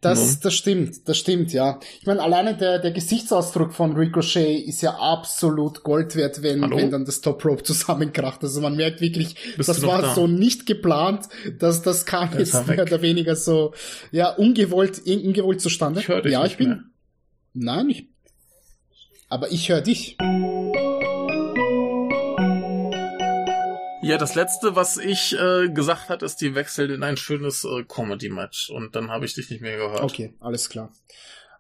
Das, 0.01 0.41
das 0.41 0.55
stimmt, 0.55 1.09
das 1.09 1.19
stimmt, 1.19 1.53
ja. 1.53 1.79
Ich 2.01 2.07
meine, 2.07 2.23
alleine 2.23 2.57
der, 2.57 2.79
der 2.79 2.91
Gesichtsausdruck 2.91 3.75
von 3.75 3.95
Ricochet 3.95 4.67
ist 4.67 4.81
ja 4.81 4.93
absolut 4.95 5.83
Gold 5.83 6.17
wert, 6.17 6.43
wenn, 6.43 6.63
wenn 6.71 6.91
dann 6.91 7.05
das 7.05 7.21
Top 7.21 7.45
Rope 7.45 7.63
zusammenkracht. 7.65 8.43
Also 8.43 8.63
man 8.63 8.77
merkt 8.77 9.03
wirklich, 9.03 9.35
Bist 9.57 9.69
das 9.69 9.83
war 9.83 10.01
da? 10.01 10.15
so 10.15 10.27
nicht 10.27 10.65
geplant, 10.65 11.29
dass 11.59 11.83
das 11.83 12.07
kam 12.07 12.31
das 12.31 12.39
jetzt 12.39 12.67
mehr 12.67 12.83
oder 12.83 13.03
weniger 13.03 13.37
so, 13.37 13.75
ja, 14.11 14.31
ungewollt, 14.31 15.03
ungewollt 15.07 15.61
zustande. 15.61 16.01
Ich 16.01 16.09
höre 16.09 16.23
dich 16.23 16.33
ja, 16.33 16.47
ich 16.47 16.57
bin. 16.57 16.69
Mehr. 16.69 16.85
Nein, 17.53 17.91
ich. 17.91 18.09
Aber 19.29 19.53
ich 19.53 19.69
höre 19.69 19.83
dich. 19.83 20.17
Ja, 24.11 24.19
das 24.19 24.35
letzte, 24.35 24.75
was 24.75 24.97
ich 24.97 25.39
äh, 25.39 25.69
gesagt 25.69 26.09
hat, 26.09 26.25
ist, 26.25 26.41
die 26.41 26.57
wechselt 26.57 26.91
in 26.91 27.05
ein 27.05 27.17
schönes 27.17 27.65
äh, 27.65 27.85
Comedy-Match 27.85 28.71
und 28.71 28.97
dann 28.97 29.09
habe 29.11 29.25
ich 29.25 29.35
dich 29.35 29.51
nicht 29.51 29.61
mehr 29.61 29.77
gehört. 29.77 30.03
Okay, 30.03 30.35
alles 30.41 30.69
klar. 30.69 30.93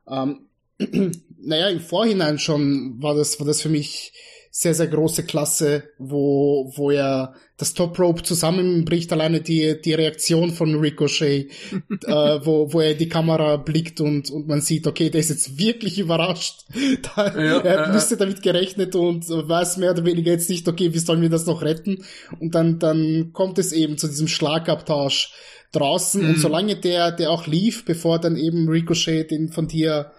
Ähm, 0.08 0.46
naja, 1.38 1.68
im 1.68 1.80
Vorhinein 1.80 2.40
schon 2.40 3.00
war 3.00 3.14
das, 3.14 3.38
war 3.38 3.46
das 3.46 3.62
für 3.62 3.68
mich 3.68 4.12
sehr, 4.52 4.74
sehr 4.74 4.88
große 4.88 5.24
Klasse, 5.24 5.84
wo, 5.98 6.72
wo 6.74 6.90
er 6.90 7.34
das 7.56 7.74
Top 7.74 7.98
Rope 8.00 8.22
zusammenbricht, 8.24 9.12
alleine 9.12 9.40
die, 9.42 9.80
die 9.80 9.94
Reaktion 9.94 10.50
von 10.50 10.74
Ricochet, 10.74 11.50
äh, 12.04 12.40
wo, 12.42 12.72
wo 12.72 12.80
er 12.80 12.94
die 12.94 13.08
Kamera 13.08 13.58
blickt 13.58 14.00
und, 14.00 14.30
und 14.30 14.48
man 14.48 14.60
sieht, 14.60 14.88
okay, 14.88 15.08
der 15.08 15.20
ist 15.20 15.30
jetzt 15.30 15.58
wirklich 15.58 15.98
überrascht. 15.98 16.64
Da, 17.14 17.26
ja, 17.26 17.58
er 17.60 17.86
äh, 17.86 17.92
müsste 17.92 18.16
damit 18.16 18.42
gerechnet 18.42 18.94
und 18.94 19.28
weiß 19.28 19.76
mehr 19.76 19.92
oder 19.92 20.04
weniger 20.04 20.32
jetzt 20.32 20.50
nicht, 20.50 20.66
okay, 20.68 20.92
wie 20.92 20.98
sollen 20.98 21.22
wir 21.22 21.30
das 21.30 21.46
noch 21.46 21.62
retten? 21.62 22.04
Und 22.40 22.54
dann, 22.54 22.78
dann 22.78 23.30
kommt 23.32 23.58
es 23.58 23.72
eben 23.72 23.98
zu 23.98 24.08
diesem 24.08 24.28
Schlagabtausch 24.28 25.32
draußen. 25.72 26.22
Mhm. 26.22 26.28
Und 26.30 26.38
solange 26.38 26.76
der, 26.76 27.12
der 27.12 27.30
auch 27.30 27.46
lief, 27.46 27.84
bevor 27.84 28.18
dann 28.18 28.36
eben 28.36 28.68
Ricochet 28.68 29.30
den 29.30 29.48
von 29.48 29.68
dir 29.68 30.12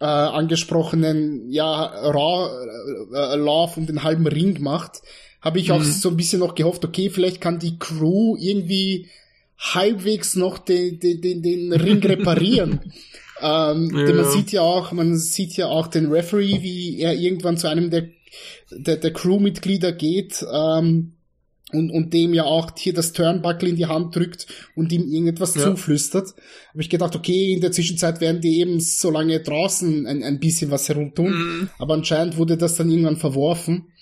äh, 0.00 0.04
angesprochenen 0.04 1.50
ja 1.50 1.84
Raw 1.84 2.50
äh, 3.12 3.36
Love 3.36 3.72
um 3.76 3.86
den 3.86 4.02
halben 4.02 4.26
Ring 4.26 4.60
macht, 4.62 5.02
habe 5.40 5.58
ich 5.58 5.72
auch 5.72 5.80
mhm. 5.80 5.84
so 5.84 6.08
ein 6.08 6.16
bisschen 6.16 6.40
noch 6.40 6.54
gehofft, 6.54 6.84
okay, 6.84 7.10
vielleicht 7.10 7.40
kann 7.40 7.58
die 7.58 7.78
Crew 7.78 8.36
irgendwie 8.38 9.08
halbwegs 9.58 10.36
noch 10.36 10.58
den, 10.58 11.00
den, 11.00 11.20
den, 11.20 11.42
den 11.42 11.72
Ring 11.72 11.98
reparieren. 11.98 12.80
ähm, 13.40 13.90
ja. 13.94 14.04
Denn 14.06 14.16
man 14.16 14.30
sieht 14.30 14.52
ja 14.52 14.62
auch, 14.62 14.92
man 14.92 15.16
sieht 15.16 15.56
ja 15.56 15.66
auch 15.66 15.88
den 15.88 16.12
Referee, 16.12 16.62
wie 16.62 17.00
er 17.00 17.14
irgendwann 17.14 17.56
zu 17.56 17.68
einem 17.68 17.90
der, 17.90 18.08
der, 18.70 18.96
der 18.96 19.12
Crewmitglieder 19.12 19.92
geht, 19.92 20.44
ähm, 20.52 21.14
und, 21.72 21.90
und 21.90 22.14
dem 22.14 22.32
ja 22.32 22.44
auch 22.44 22.70
hier 22.76 22.94
das 22.94 23.12
Turnbuckle 23.12 23.68
in 23.68 23.76
die 23.76 23.86
Hand 23.86 24.16
drückt 24.16 24.46
und 24.74 24.90
ihm 24.92 25.06
irgendetwas 25.06 25.54
ja. 25.54 25.64
zuflüstert, 25.64 26.34
habe 26.70 26.80
ich 26.80 26.88
gedacht, 26.88 27.14
okay, 27.14 27.52
in 27.52 27.60
der 27.60 27.72
Zwischenzeit 27.72 28.20
werden 28.20 28.40
die 28.40 28.60
eben 28.60 28.80
so 28.80 29.10
lange 29.10 29.40
draußen 29.40 30.06
ein, 30.06 30.22
ein 30.22 30.40
bisschen 30.40 30.70
was 30.70 30.88
herumtun, 30.88 31.30
mhm. 31.30 31.70
aber 31.78 31.94
anscheinend 31.94 32.36
wurde 32.36 32.56
das 32.56 32.76
dann 32.76 32.90
irgendwann 32.90 33.16
verworfen. 33.16 33.92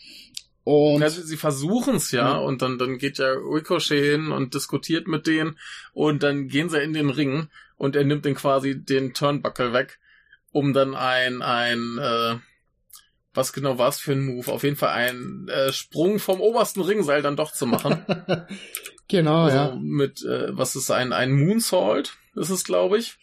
Und 0.62 1.02
also 1.02 1.22
sie 1.22 1.36
versuchen 1.36 1.96
es 1.96 2.10
ja, 2.10 2.32
ja, 2.32 2.36
und 2.38 2.60
dann, 2.60 2.76
dann 2.76 2.98
geht 2.98 3.18
ja 3.18 3.32
Ricochet 3.32 4.02
hin 4.02 4.32
und 4.32 4.54
diskutiert 4.54 5.06
mit 5.06 5.28
denen 5.28 5.56
und 5.92 6.24
dann 6.24 6.48
gehen 6.48 6.68
sie 6.68 6.82
in 6.82 6.92
den 6.92 7.10
Ring 7.10 7.48
und 7.76 7.94
er 7.94 8.04
nimmt 8.04 8.24
den 8.24 8.34
quasi 8.34 8.82
den 8.82 9.14
Turnbuckle 9.14 9.72
weg, 9.72 10.00
um 10.50 10.72
dann 10.72 10.94
ein, 10.94 11.40
ein 11.40 11.98
äh, 11.98 12.36
was 13.36 13.52
genau 13.52 13.78
war 13.78 13.88
es 13.88 13.98
für 13.98 14.12
ein 14.12 14.24
Move? 14.24 14.50
Auf 14.50 14.62
jeden 14.62 14.76
Fall 14.76 14.90
ein 14.90 15.48
äh, 15.48 15.72
Sprung 15.72 16.18
vom 16.18 16.40
obersten 16.40 16.80
Ringseil 16.80 17.22
dann 17.22 17.36
doch 17.36 17.52
zu 17.52 17.66
machen. 17.66 18.04
genau, 19.08 19.44
also 19.44 19.56
ja. 19.56 19.78
Mit, 19.80 20.24
äh, 20.24 20.56
was 20.56 20.76
ist 20.76 20.90
ein, 20.90 21.12
ein 21.12 21.32
Moonsault, 21.32 22.16
ist 22.34 22.50
es, 22.50 22.64
glaube 22.64 22.98
ich. 22.98 23.16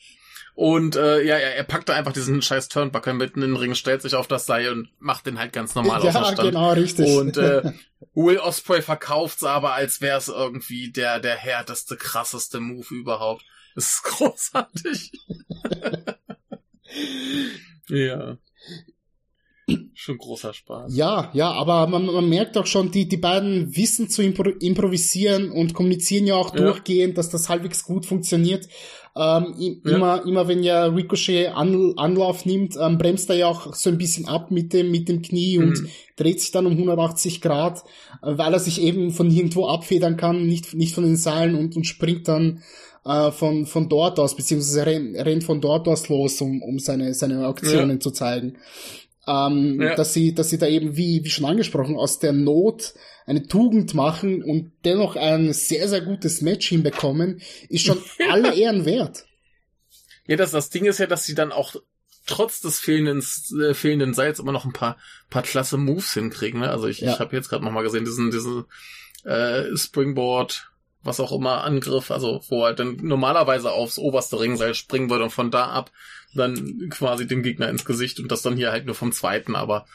Und 0.56 0.96
äh, 0.96 1.24
ja, 1.24 1.36
er, 1.36 1.56
er 1.56 1.64
packt 1.64 1.90
da 1.90 1.94
einfach 1.94 2.14
diesen 2.14 2.42
scheiß 2.42 2.70
Turnbuckle 2.70 3.16
mitten 3.16 3.42
in 3.42 3.52
den 3.52 3.58
Ring, 3.58 3.74
stellt 3.74 4.04
sich 4.04 4.14
auf 4.14 4.28
das 4.28 4.46
Seil 4.46 4.72
und 4.72 4.90
macht 5.00 5.26
den 5.26 5.40
halt 5.40 5.52
ganz 5.52 5.74
normal 5.74 6.04
ja, 6.04 6.10
aus 6.10 6.14
der 6.14 6.34
Stand. 6.34 6.50
genau, 6.52 6.74
richtig. 6.74 7.08
Und 7.08 7.38
äh, 7.38 7.74
Will 8.14 8.38
Osprey 8.38 8.84
verkauft's 8.84 9.44
aber, 9.44 9.74
als 9.74 10.00
wäre 10.02 10.18
es 10.20 10.28
irgendwie 10.28 10.92
der, 10.92 11.20
der 11.20 11.36
härteste, 11.36 11.98
krasseste 11.98 12.60
Move 12.60 12.94
überhaupt. 12.94 13.44
Das 13.74 13.86
ist 13.86 14.04
großartig. 14.04 15.12
ja. 17.90 18.38
schon 19.94 20.18
großer 20.18 20.54
Spaß. 20.54 20.96
Ja, 20.96 21.32
ja, 21.34 21.52
aber 21.52 21.88
man, 21.88 22.06
man 22.06 22.28
merkt 22.28 22.58
auch 22.58 22.66
schon, 22.66 22.92
die, 22.92 23.08
die 23.08 23.18
beiden 23.18 23.76
wissen 23.76 24.10
zu 24.10 24.22
impro 24.22 24.50
improvisieren 24.50 25.52
und 25.52 25.74
kommunizieren 25.74 26.28
ja 26.28 26.36
auch 26.36 26.54
ja. 26.54 26.62
durchgehend, 26.62 27.18
dass 27.18 27.30
das 27.30 27.50
halbwegs 27.50 27.84
gut 27.84 28.06
funktioniert. 28.06 28.68
Ähm, 29.16 29.54
ja. 29.86 29.96
immer, 29.96 30.26
immer 30.26 30.48
wenn 30.48 30.64
ja 30.64 30.86
Ricochet 30.86 31.50
An 31.54 31.94
Anlauf 31.98 32.46
nimmt, 32.46 32.76
ähm, 32.82 32.98
bremst 32.98 33.30
er 33.30 33.36
ja 33.36 33.48
auch 33.48 33.76
so 33.76 33.92
ein 33.92 34.00
bisschen 34.00 34.28
ab 34.28 34.50
mit 34.50 34.74
dem, 34.74 34.90
mit 34.90 35.08
dem 35.08 35.22
Knie 35.22 35.60
und 35.60 35.80
mhm. 35.80 35.90
dreht 36.16 36.42
sich 36.42 36.50
dann 36.50 36.66
um 36.66 36.74
180 36.74 37.40
Grad, 37.40 37.84
äh, 38.24 38.38
weil 38.38 38.54
er 38.54 38.60
sich 38.60 38.82
eben 38.82 39.12
von 39.12 39.30
irgendwo 39.30 39.68
abfedern 39.68 40.18
kann, 40.18 40.48
nicht, 40.48 40.74
nicht 40.74 40.96
von 40.96 41.04
den 41.04 41.16
Seilen 41.16 41.56
und, 41.56 41.76
und 41.76 41.86
springt 41.86 42.28
dann 42.28 42.64
äh, 43.06 43.32
von, 43.32 43.68
von 43.68 43.88
dort 43.88 44.20
aus, 44.20 44.36
beziehungsweise 44.36 44.86
rennt, 44.86 45.16
rennt 45.18 45.44
von 45.44 45.62
dort 45.62 45.88
aus 45.88 46.10
los, 46.10 46.42
um, 46.42 46.64
um 46.64 46.80
seine, 46.80 47.14
seine 47.14 47.46
Aktionen 47.46 47.98
ja. 47.98 48.00
zu 48.00 48.12
zeigen. 48.12 48.58
Ähm, 49.26 49.82
ja. 49.82 49.96
dass 49.96 50.14
sie, 50.14 50.34
dass 50.34 50.50
sie 50.50 50.58
da 50.58 50.68
eben, 50.68 50.98
wie, 50.98 51.24
wie 51.24 51.30
schon 51.30 51.46
angesprochen, 51.46 51.96
aus 51.96 52.20
der 52.20 52.34
Not 52.34 52.94
eine 53.26 53.48
Tugend 53.48 53.94
machen 53.94 54.44
und 54.44 54.74
dennoch 54.84 55.16
ein 55.16 55.54
sehr, 55.54 55.88
sehr 55.88 56.02
gutes 56.02 56.42
Match 56.42 56.68
hinbekommen, 56.68 57.42
ist 57.70 57.86
schon 57.86 58.00
alle 58.30 58.54
Ehren 58.54 58.86
wert. 58.86 59.26
Ja, 60.28 60.36
das, 60.36 60.52
das 60.52 60.70
Ding 60.70 60.86
ist 60.86 61.00
ja, 61.00 61.08
dass 61.08 61.26
sie 61.26 61.36
dann 61.36 61.52
auch 61.52 61.76
trotz 62.26 62.62
des 62.62 62.80
fehlenden, 62.80 63.24
äh, 63.62 63.74
fehlenden 63.74 64.14
Seils 64.14 64.40
immer 64.40 64.52
noch 64.52 64.66
ein 64.66 64.74
paar, 64.74 64.98
paar 65.30 65.44
klasse 65.44 65.78
Moves 65.78 66.14
hinkriegen. 66.14 66.62
Ne? 66.62 66.70
Also 66.70 66.88
ich, 66.88 67.00
ja. 67.00 67.14
ich 67.14 67.20
habe 67.20 67.36
jetzt 67.36 67.50
gerade 67.50 67.64
noch 67.64 67.72
mal 67.72 67.84
gesehen, 67.84 68.06
diesen, 68.06 68.32
diesen 68.32 68.66
äh, 69.24 69.76
Springboard, 69.76 70.72
was 71.04 71.20
auch 71.20 71.32
immer, 71.32 71.64
Angriff, 71.64 72.12
also 72.12 72.42
wo 72.50 72.66
er 72.66 72.74
dann 72.74 72.98
normalerweise 73.02 73.72
aufs 73.72 73.98
oberste 73.98 74.40
Ringseil 74.40 74.74
springen 74.74 75.10
würde 75.10 75.26
und 75.26 75.32
von 75.32 75.52
da 75.52 75.68
ab 75.68 75.92
dann 76.36 76.90
quasi 76.90 77.28
dem 77.28 77.44
Gegner 77.44 77.70
ins 77.70 77.86
Gesicht 77.86 78.20
und 78.20 78.32
das 78.32 78.42
dann 78.42 78.58
hier 78.58 78.72
halt 78.72 78.86
nur 78.86 78.96
vom 78.96 79.12
zweiten, 79.12 79.56
aber 79.56 79.86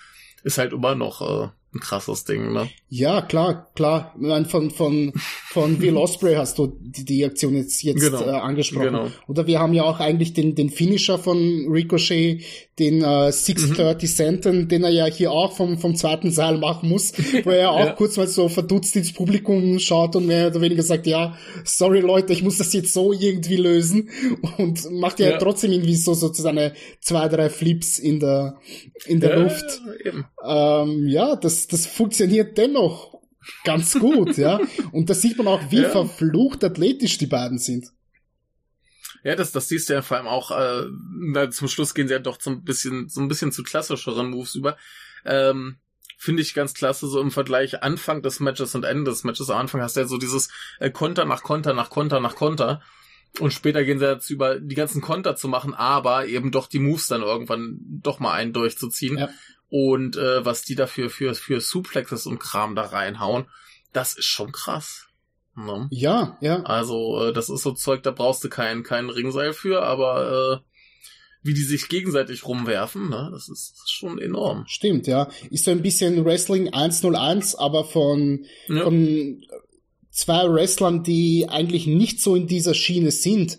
ist 0.45 0.59
halt 0.59 0.73
immer 0.73 0.95
noch 0.95 1.21
äh, 1.21 1.49
ein 1.75 1.81
krasses 1.81 2.25
Ding, 2.25 2.53
ne? 2.53 2.71
Ja, 2.89 3.21
klar, 3.23 3.71
klar. 3.75 4.15
Meine, 4.17 4.47
von, 4.47 4.71
von, 4.71 5.13
von 5.49 5.81
Will 5.81 5.97
Osprey 5.99 6.35
hast 6.35 6.59
du 6.59 6.79
die, 6.81 7.05
die 7.05 7.25
Aktion 7.25 7.55
jetzt, 7.55 7.83
jetzt 7.83 8.01
genau. 8.01 8.23
äh, 8.23 8.31
angesprochen. 8.31 8.85
Genau. 8.85 9.11
Oder 9.27 9.47
wir 9.47 9.59
haben 9.59 9.75
ja 9.75 9.83
auch 9.83 10.01
eigentlich 10.01 10.33
den, 10.33 10.55
den 10.55 10.71
Finisher 10.71 11.19
von 11.19 11.67
Ricochet, 11.69 12.45
den 12.79 13.03
äh, 13.03 13.31
630 13.31 14.11
mhm. 14.11 14.15
Centen, 14.15 14.69
den 14.69 14.85
er 14.85 14.91
ja 14.91 15.07
hier 15.07 15.33
auch 15.33 15.57
vom, 15.57 15.79
vom 15.79 15.95
zweiten 15.95 16.31
Seil 16.31 16.59
machen 16.59 16.89
muss, 16.89 17.13
wo 17.45 17.51
er 17.51 17.71
auch 17.71 17.87
ja. 17.87 17.93
kurz 17.93 18.17
mal 18.17 18.27
so 18.27 18.49
verdutzt 18.49 18.97
ins 18.97 19.13
Publikum 19.13 19.79
schaut 19.79 20.17
und 20.17 20.27
mehr 20.27 20.49
oder 20.49 20.61
weniger 20.61 20.83
sagt, 20.83 21.07
ja, 21.07 21.37
sorry 21.65 22.01
Leute, 22.01 22.33
ich 22.33 22.43
muss 22.43 22.59
das 22.59 22.73
jetzt 22.73 22.93
so 22.93 23.13
irgendwie 23.13 23.57
lösen 23.57 24.11
und 24.57 24.91
macht 24.91 25.21
ja, 25.21 25.31
ja. 25.31 25.39
trotzdem 25.39 25.73
irgendwie 25.73 25.97
so, 25.97 26.15
so 26.15 26.33
seine 26.33 26.73
zwei, 27.01 27.29
drei 27.29 27.51
Flips 27.51 27.99
in 27.99 28.21
der, 28.21 28.57
in 29.07 29.21
der 29.21 29.31
ja, 29.31 29.43
Luft. 29.43 29.81
Ähm, 30.45 31.09
ja, 31.09 31.37
das 31.37 31.59
das, 31.67 31.87
funktioniert 31.87 32.59
dennoch 32.59 33.19
ganz 33.65 33.99
gut, 33.99 34.37
ja. 34.37 34.61
Und 34.93 35.11
da 35.11 35.15
sieht 35.15 35.39
man 35.39 35.49
auch, 35.49 35.61
wie 35.71 35.83
verflucht 35.83 36.65
athletisch 36.65 37.19
die 37.19 37.27
beiden 37.27 37.59
sind. 37.59 37.93
Ja, 39.25 39.35
das, 39.35 39.53
das 39.53 39.69
siehst 39.69 39.89
du 39.89 39.95
ja 39.95 40.03
vor 40.03 40.17
allem 40.17 40.27
auch, 40.27 40.51
äh, 40.51 41.51
zum 41.51 41.69
Schluss 41.69 41.95
gehen 41.95 42.09
sie 42.09 42.15
ja 42.15 42.21
doch 42.21 42.41
so 42.41 42.51
ein 42.51 42.65
bisschen, 42.65 43.09
so 43.09 43.21
ein 43.21 43.29
bisschen 43.29 43.53
zu 43.53 43.63
klassischeren 43.63 44.31
Moves 44.31 44.55
über. 44.55 44.77
Ähm, 45.25 45.79
Finde 46.21 46.43
ich 46.43 46.55
ganz 46.55 46.75
klasse, 46.75 47.07
so 47.07 47.21
im 47.21 47.31
Vergleich 47.31 47.83
Anfang 47.83 48.23
des 48.23 48.41
Matches 48.41 48.75
und 48.75 48.85
Ende 48.85 49.11
des 49.11 49.23
Matches. 49.23 49.51
Am 49.51 49.59
Anfang 49.59 49.81
hast 49.81 49.97
du 49.97 50.01
ja 50.01 50.07
so 50.07 50.19
dieses 50.19 50.49
äh, 50.81 50.91
Konter 50.91 51.25
nach 51.25 51.43
Konter 51.43 51.75
nach 51.75 51.91
Konter 51.91 52.21
nach 52.21 52.35
Konter. 52.35 52.83
Und 53.39 53.53
später 53.53 53.85
gehen 53.85 53.99
sie 53.99 54.07
jetzt 54.07 54.31
über 54.31 54.59
die 54.59 54.75
ganzen 54.75 55.01
Konter 55.01 55.37
zu 55.37 55.49
machen, 55.49 55.75
aber 55.75 56.27
eben 56.27 56.51
doch 56.51 56.67
die 56.67 56.79
Moves 56.79 57.09
dann 57.09 57.23
irgendwann 57.23 57.79
doch 57.81 58.21
mal 58.21 58.33
einen 58.33 58.53
durchzuziehen. 58.53 59.19
Ja 59.19 59.29
und 59.71 60.17
äh, 60.17 60.45
was 60.45 60.63
die 60.63 60.75
dafür 60.75 61.11
für, 61.11 61.35
für 61.35 61.61
Suplexes 61.61 62.27
und 62.27 62.39
Kram 62.39 62.75
da 62.75 62.83
reinhauen, 62.83 63.47
das 63.93 64.15
ist 64.15 64.27
schon 64.27 64.53
krass. 64.53 65.08
Ne? 65.67 65.89
Ja, 65.91 66.39
ja. 66.41 66.63
Also, 66.63 67.27
äh, 67.27 67.33
das 67.33 67.49
ist 67.49 67.63
so 67.63 67.73
Zeug, 67.73 68.03
da 68.03 68.11
brauchst 68.11 68.43
du 68.45 68.49
kein, 68.49 68.83
kein 68.83 69.11
Ringseil 69.11 69.53
für, 69.53 69.83
aber 69.83 70.63
äh, 70.63 70.69
wie 71.43 71.55
die 71.55 71.63
sich 71.63 71.89
gegenseitig 71.89 72.47
rumwerfen, 72.47 73.09
ne, 73.09 73.31
das 73.33 73.49
ist 73.49 73.91
schon 73.91 74.19
enorm. 74.19 74.65
Stimmt, 74.67 75.07
ja. 75.07 75.31
Ist 75.51 75.65
so 75.65 75.71
ein 75.71 75.83
bisschen 75.83 76.25
Wrestling 76.25 76.73
101, 76.73 77.55
aber 77.55 77.85
von, 77.85 78.45
ja. 78.69 78.85
von 78.85 79.45
zwei 80.11 80.53
Wrestlern, 80.53 81.03
die 81.03 81.47
eigentlich 81.49 81.87
nicht 81.87 82.21
so 82.21 82.35
in 82.35 82.47
dieser 82.47 82.75
Schiene 82.75 83.11
sind, 83.11 83.59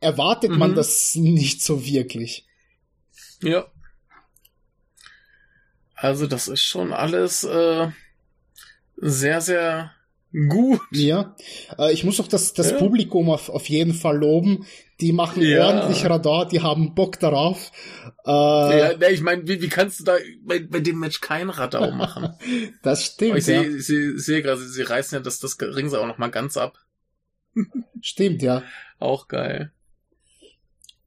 erwartet 0.00 0.52
mhm. 0.52 0.58
man 0.58 0.74
das 0.74 1.14
nicht 1.16 1.62
so 1.62 1.84
wirklich. 1.84 2.46
Ja, 3.42 3.66
also 6.00 6.28
das 6.28 6.46
ist 6.46 6.62
schon 6.62 6.92
alles 6.92 7.42
äh, 7.42 7.88
sehr, 8.96 9.40
sehr 9.40 9.92
gut. 10.32 10.80
Ja, 10.90 11.34
äh, 11.78 11.92
ich 11.92 12.04
muss 12.04 12.20
auch 12.20 12.28
das, 12.28 12.52
das 12.52 12.72
ja. 12.72 12.78
Publikum 12.78 13.30
auf, 13.30 13.48
auf 13.48 13.68
jeden 13.68 13.94
Fall 13.94 14.18
loben. 14.18 14.66
Die 15.00 15.12
machen 15.12 15.42
ja. 15.42 15.66
ordentlich 15.66 16.04
Radar, 16.04 16.48
die 16.48 16.60
haben 16.60 16.94
Bock 16.94 17.20
darauf. 17.20 17.70
Äh, 18.26 18.30
ja, 18.30 18.96
ne, 18.96 19.10
ich 19.10 19.20
meine, 19.20 19.46
wie, 19.46 19.62
wie 19.62 19.68
kannst 19.68 20.00
du 20.00 20.04
da 20.04 20.16
bei, 20.42 20.58
bei 20.58 20.80
dem 20.80 20.98
Match 20.98 21.20
kein 21.20 21.50
Radar 21.50 21.92
machen? 21.92 22.34
das 22.82 23.04
stimmt. 23.04 23.34
Oh, 23.34 23.36
ich 23.36 23.44
sehe 23.44 23.62
ja. 23.62 23.80
seh, 23.80 24.16
seh 24.16 24.42
gerade, 24.42 24.60
sie 24.60 24.82
reißen 24.82 25.16
ja 25.16 25.22
das, 25.22 25.38
das 25.38 25.56
Ringseil 25.60 26.00
auch 26.00 26.06
noch 26.06 26.18
mal 26.18 26.30
ganz 26.30 26.56
ab. 26.56 26.78
stimmt, 28.00 28.42
ja. 28.42 28.62
Auch 28.98 29.28
geil. 29.28 29.72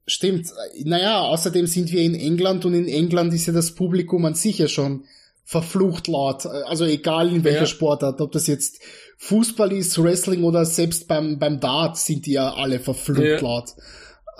Stimmt. 0.06 0.48
Naja, 0.84 1.20
außerdem 1.20 1.66
sind 1.66 1.92
wir 1.92 2.02
in 2.02 2.14
England 2.14 2.64
und 2.64 2.74
in 2.74 2.88
England 2.88 3.32
ist 3.34 3.46
ja 3.46 3.52
das 3.52 3.74
Publikum 3.74 4.24
an 4.24 4.34
sich 4.34 4.58
ja 4.58 4.68
schon 4.68 5.04
verflucht 5.44 6.08
laut. 6.08 6.46
Also 6.46 6.84
egal 6.84 7.28
in 7.28 7.44
welcher 7.44 7.60
ja. 7.60 7.66
Sportart, 7.66 8.20
ob 8.20 8.32
das 8.32 8.46
jetzt 8.46 8.80
Fußball 9.22 9.70
ist, 9.72 10.02
Wrestling 10.02 10.42
oder 10.42 10.64
selbst 10.64 11.06
beim, 11.06 11.38
beim 11.38 11.60
Dart 11.60 11.96
sind 11.96 12.26
die 12.26 12.32
ja 12.32 12.54
alle 12.54 12.80
verflucht 12.80 13.20
ja. 13.20 13.40
laut. 13.40 13.70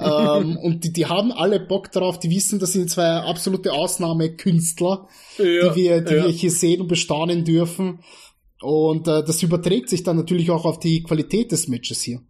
ähm, 0.00 0.56
und 0.62 0.82
die, 0.82 0.92
die 0.92 1.06
haben 1.06 1.30
alle 1.30 1.60
Bock 1.60 1.92
darauf, 1.92 2.18
die 2.18 2.30
wissen, 2.30 2.58
das 2.58 2.72
sind 2.72 2.90
zwei 2.90 3.06
absolute 3.06 3.72
Ausnahmekünstler, 3.72 5.06
ja, 5.38 5.44
die, 5.44 5.76
wir, 5.76 6.00
die 6.00 6.14
wir 6.16 6.28
hier 6.28 6.50
sehen 6.50 6.80
und 6.80 6.88
bestaunen 6.88 7.44
dürfen. 7.44 8.00
Und 8.60 9.06
äh, 9.06 9.22
das 9.22 9.40
überträgt 9.44 9.88
sich 9.88 10.02
dann 10.02 10.16
natürlich 10.16 10.50
auch 10.50 10.64
auf 10.64 10.80
die 10.80 11.04
Qualität 11.04 11.52
des 11.52 11.68
Matches 11.68 12.02
hier. 12.02 12.20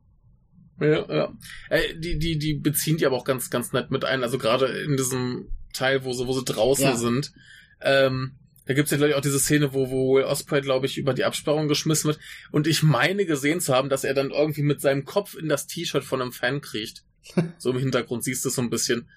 Ja, 0.79 1.11
ja. 1.11 1.33
Äh, 1.71 1.99
die, 1.99 2.19
die, 2.19 2.39
die 2.39 2.53
beziehen 2.53 2.99
die 2.99 3.07
aber 3.07 3.17
auch 3.17 3.25
ganz, 3.25 3.49
ganz 3.49 3.73
nett 3.73 3.91
mit 3.91 4.05
ein. 4.05 4.23
Also 4.23 4.37
gerade 4.37 4.67
in 4.67 4.99
diesem 4.99 5.49
Teil, 5.73 6.05
wo 6.05 6.13
sie, 6.13 6.27
wo 6.27 6.35
sie 6.35 6.45
draußen 6.45 6.85
ja. 6.85 6.97
sind. 6.97 7.33
Ähm, 7.81 8.33
da 8.67 8.75
gibt's 8.75 8.91
ja, 8.91 8.97
glaube 8.97 9.11
ich, 9.11 9.17
auch 9.17 9.23
diese 9.23 9.41
Szene, 9.41 9.73
wo, 9.73 9.91
wo 9.91 10.15
Will 10.15 10.25
Osprey, 10.25 10.61
glaube 10.61 10.87
ich, 10.87 10.99
über 10.99 11.15
die 11.15 11.25
Absperrung 11.25 11.69
geschmissen 11.69 12.09
wird. 12.09 12.21
Und 12.51 12.67
ich 12.67 12.83
meine 12.83 13.27
gesehen 13.27 13.61
zu 13.61 13.75
haben, 13.75 13.89
dass 13.89 14.05
er 14.05 14.15
dann 14.15 14.31
irgendwie 14.31 14.63
mit 14.63 14.81
seinem 14.81 15.05
Kopf 15.05 15.35
in 15.35 15.49
das 15.49 15.67
T-Shirt 15.67 16.05
von 16.05 16.23
einem 16.23 16.33
Fan 16.33 16.61
kriecht. 16.61 17.05
so 17.59 17.71
im 17.71 17.79
Hintergrund 17.79 18.25
siehst 18.25 18.45
du 18.45 18.51
so 18.51 18.63
ein 18.63 18.71
bisschen. 18.71 19.09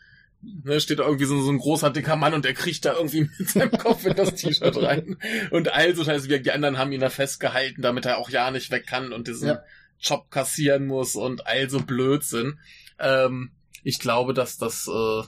Ne, 0.63 0.79
steht 0.79 0.99
da 0.99 1.05
irgendwie 1.05 1.25
so, 1.25 1.41
so 1.41 1.49
ein 1.49 1.57
großer, 1.57 1.89
dicker 1.89 2.15
Mann 2.15 2.35
und 2.35 2.45
der 2.45 2.53
kriecht 2.53 2.85
da 2.85 2.93
irgendwie 2.93 3.21
mit 3.39 3.49
seinem 3.49 3.71
Kopf 3.71 4.05
in 4.05 4.15
das 4.15 4.35
T-Shirt 4.35 4.77
rein. 4.77 5.17
Und 5.51 5.73
also, 5.73 6.03
scheiße, 6.03 6.27
die 6.27 6.51
anderen 6.51 6.77
haben 6.77 6.91
ihn 6.91 7.01
da 7.01 7.09
festgehalten, 7.09 7.81
damit 7.81 8.05
er 8.05 8.17
auch 8.17 8.29
ja 8.29 8.51
nicht 8.51 8.69
weg 8.71 8.85
kann 8.85 9.13
und 9.13 9.27
diesen, 9.27 9.47
ja. 9.47 9.63
Job 9.99 10.29
kassieren 10.29 10.85
muss 10.87 11.15
und 11.15 11.47
all 11.47 11.69
so 11.69 11.79
Blödsinn. 11.79 12.59
Ähm, 12.99 13.51
ich 13.83 13.99
glaube, 13.99 14.33
dass 14.33 14.57
das, 14.57 14.87
äh, 14.87 15.23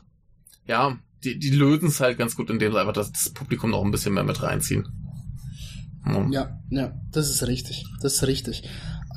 ja, 0.65 0.99
die, 1.23 1.39
die 1.39 1.49
lösen 1.51 1.89
es 1.89 1.99
halt 1.99 2.17
ganz 2.17 2.35
gut, 2.35 2.49
indem 2.49 2.71
sie 2.71 2.79
einfach 2.79 2.93
das, 2.93 3.11
das 3.11 3.29
Publikum 3.29 3.71
noch 3.71 3.83
ein 3.83 3.91
bisschen 3.91 4.13
mehr 4.13 4.23
mit 4.23 4.41
reinziehen. 4.41 4.87
Hm. 6.03 6.31
Ja, 6.31 6.59
ja, 6.69 6.93
das 7.11 7.29
ist 7.29 7.45
richtig. 7.47 7.85
Das 8.01 8.15
ist 8.15 8.27
richtig. 8.27 8.63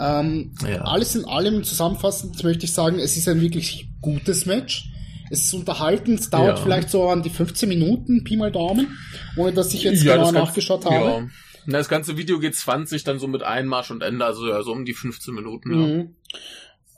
Ähm, 0.00 0.54
ja. 0.66 0.82
Alles 0.82 1.14
in 1.14 1.24
allem 1.24 1.62
zusammenfassend 1.62 2.42
möchte 2.42 2.64
ich 2.64 2.72
sagen, 2.72 2.98
es 2.98 3.16
ist 3.16 3.28
ein 3.28 3.40
wirklich 3.40 3.90
gutes 4.00 4.46
Match. 4.46 4.90
Es 5.30 5.44
ist 5.44 5.54
unterhaltend, 5.54 6.18
es 6.18 6.30
dauert 6.30 6.58
ja. 6.58 6.64
vielleicht 6.64 6.90
so 6.90 7.08
an 7.08 7.22
die 7.22 7.30
15 7.30 7.68
Minuten, 7.68 8.24
Pi 8.24 8.36
mal 8.36 8.50
Daumen, 8.50 8.98
ohne 9.36 9.52
dass 9.52 9.72
ich 9.74 9.84
jetzt 9.84 10.02
ja, 10.02 10.16
genau 10.16 10.32
nachgeschaut 10.32 10.84
habe. 10.84 10.94
Ja. 10.94 11.26
Na, 11.66 11.78
das 11.78 11.88
ganze 11.88 12.16
Video 12.16 12.40
geht 12.40 12.56
20, 12.56 13.04
dann 13.04 13.20
so 13.20 13.28
mit 13.28 13.44
Einmarsch 13.44 13.92
und 13.92 14.02
Ende, 14.02 14.24
also 14.24 14.48
ja, 14.48 14.60
so 14.62 14.72
um 14.72 14.84
die 14.84 14.94
15 14.94 15.32
Minuten. 15.32 15.70
Ja. 15.70 15.86
Mhm. 15.86 16.14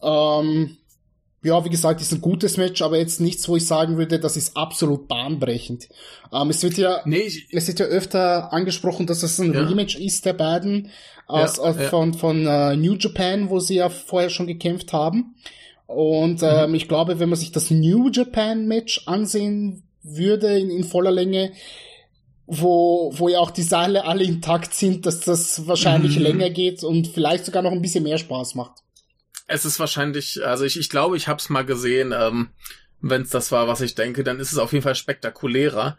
Ähm, 0.03 0.77
ja, 1.43 1.65
wie 1.65 1.71
gesagt, 1.71 2.01
ist 2.01 2.13
ein 2.13 2.21
gutes 2.21 2.57
Match, 2.57 2.83
aber 2.83 2.99
jetzt 2.99 3.21
nichts, 3.21 3.49
wo 3.49 3.57
ich 3.57 3.67
sagen 3.67 3.97
würde, 3.97 4.21
das 4.21 4.37
ist 4.37 4.57
absolut 4.57 5.09
bahnbrechend. 5.09 5.89
Ähm, 6.33 6.51
es 6.51 6.63
wird 6.63 6.77
ja, 6.79 7.01
nee, 7.05 7.31
es 7.51 7.67
wird 7.69 7.81
ja 7.81 7.87
öfter 7.87 8.53
angesprochen, 8.53 9.07
dass 9.07 9.23
es 9.23 9.39
ein 9.39 9.53
ja. 9.53 9.63
Rematch 9.63 9.97
ist 9.97 10.25
der 10.25 10.35
beiden 10.35 10.91
aus, 11.27 11.57
ja, 11.57 11.71
ja. 11.71 11.89
von 11.89 12.15
von 12.15 12.47
uh, 12.47 12.77
New 12.77 12.95
Japan, 12.95 13.51
wo 13.51 13.59
sie 13.59 13.77
ja 13.77 13.89
vorher 13.89 14.31
schon 14.31 14.47
gekämpft 14.47 14.93
haben. 14.93 15.35
Und 15.87 16.43
ähm, 16.43 16.71
mhm. 16.71 16.75
ich 16.75 16.89
glaube, 16.89 17.19
wenn 17.19 17.29
man 17.29 17.39
sich 17.39 17.53
das 17.53 17.71
New 17.71 18.09
Japan 18.09 18.67
Match 18.67 19.03
ansehen 19.07 19.83
würde 20.03 20.59
in, 20.59 20.71
in 20.71 20.85
voller 20.85 21.11
Länge, 21.11 21.53
wo, 22.47 23.13
wo 23.15 23.29
ja 23.29 23.39
auch 23.39 23.51
die 23.51 23.63
Seile 23.63 24.05
alle 24.05 24.25
intakt 24.25 24.75
sind, 24.75 25.07
dass 25.07 25.21
das 25.21 25.67
wahrscheinlich 25.67 26.17
mhm. 26.17 26.23
länger 26.23 26.51
geht 26.51 26.85
und 26.85 27.09
vielleicht 27.09 27.45
sogar 27.45 27.63
noch 27.63 27.73
ein 27.73 27.83
bisschen 27.83 28.05
mehr 28.05 28.19
Spaß 28.19 28.55
macht. 28.55 28.82
Es 29.47 29.65
ist 29.65 29.79
wahrscheinlich, 29.81 30.45
also 30.45 30.65
ich, 30.65 30.79
ich 30.79 30.89
glaube, 30.89 31.17
ich 31.17 31.29
habe 31.29 31.39
es 31.39 31.49
mal 31.49 31.65
gesehen, 31.65 32.13
ähm, 32.17 32.51
wenn 33.01 33.23
es 33.23 33.31
das 33.31 33.53
war, 33.53 33.69
was 33.69 33.81
ich 33.81 33.95
denke, 33.95 34.25
dann 34.25 34.41
ist 34.41 34.53
es 34.53 34.59
auf 34.59 34.73
jeden 34.73 34.83
Fall 34.83 34.95
spektakulärer. 34.95 35.99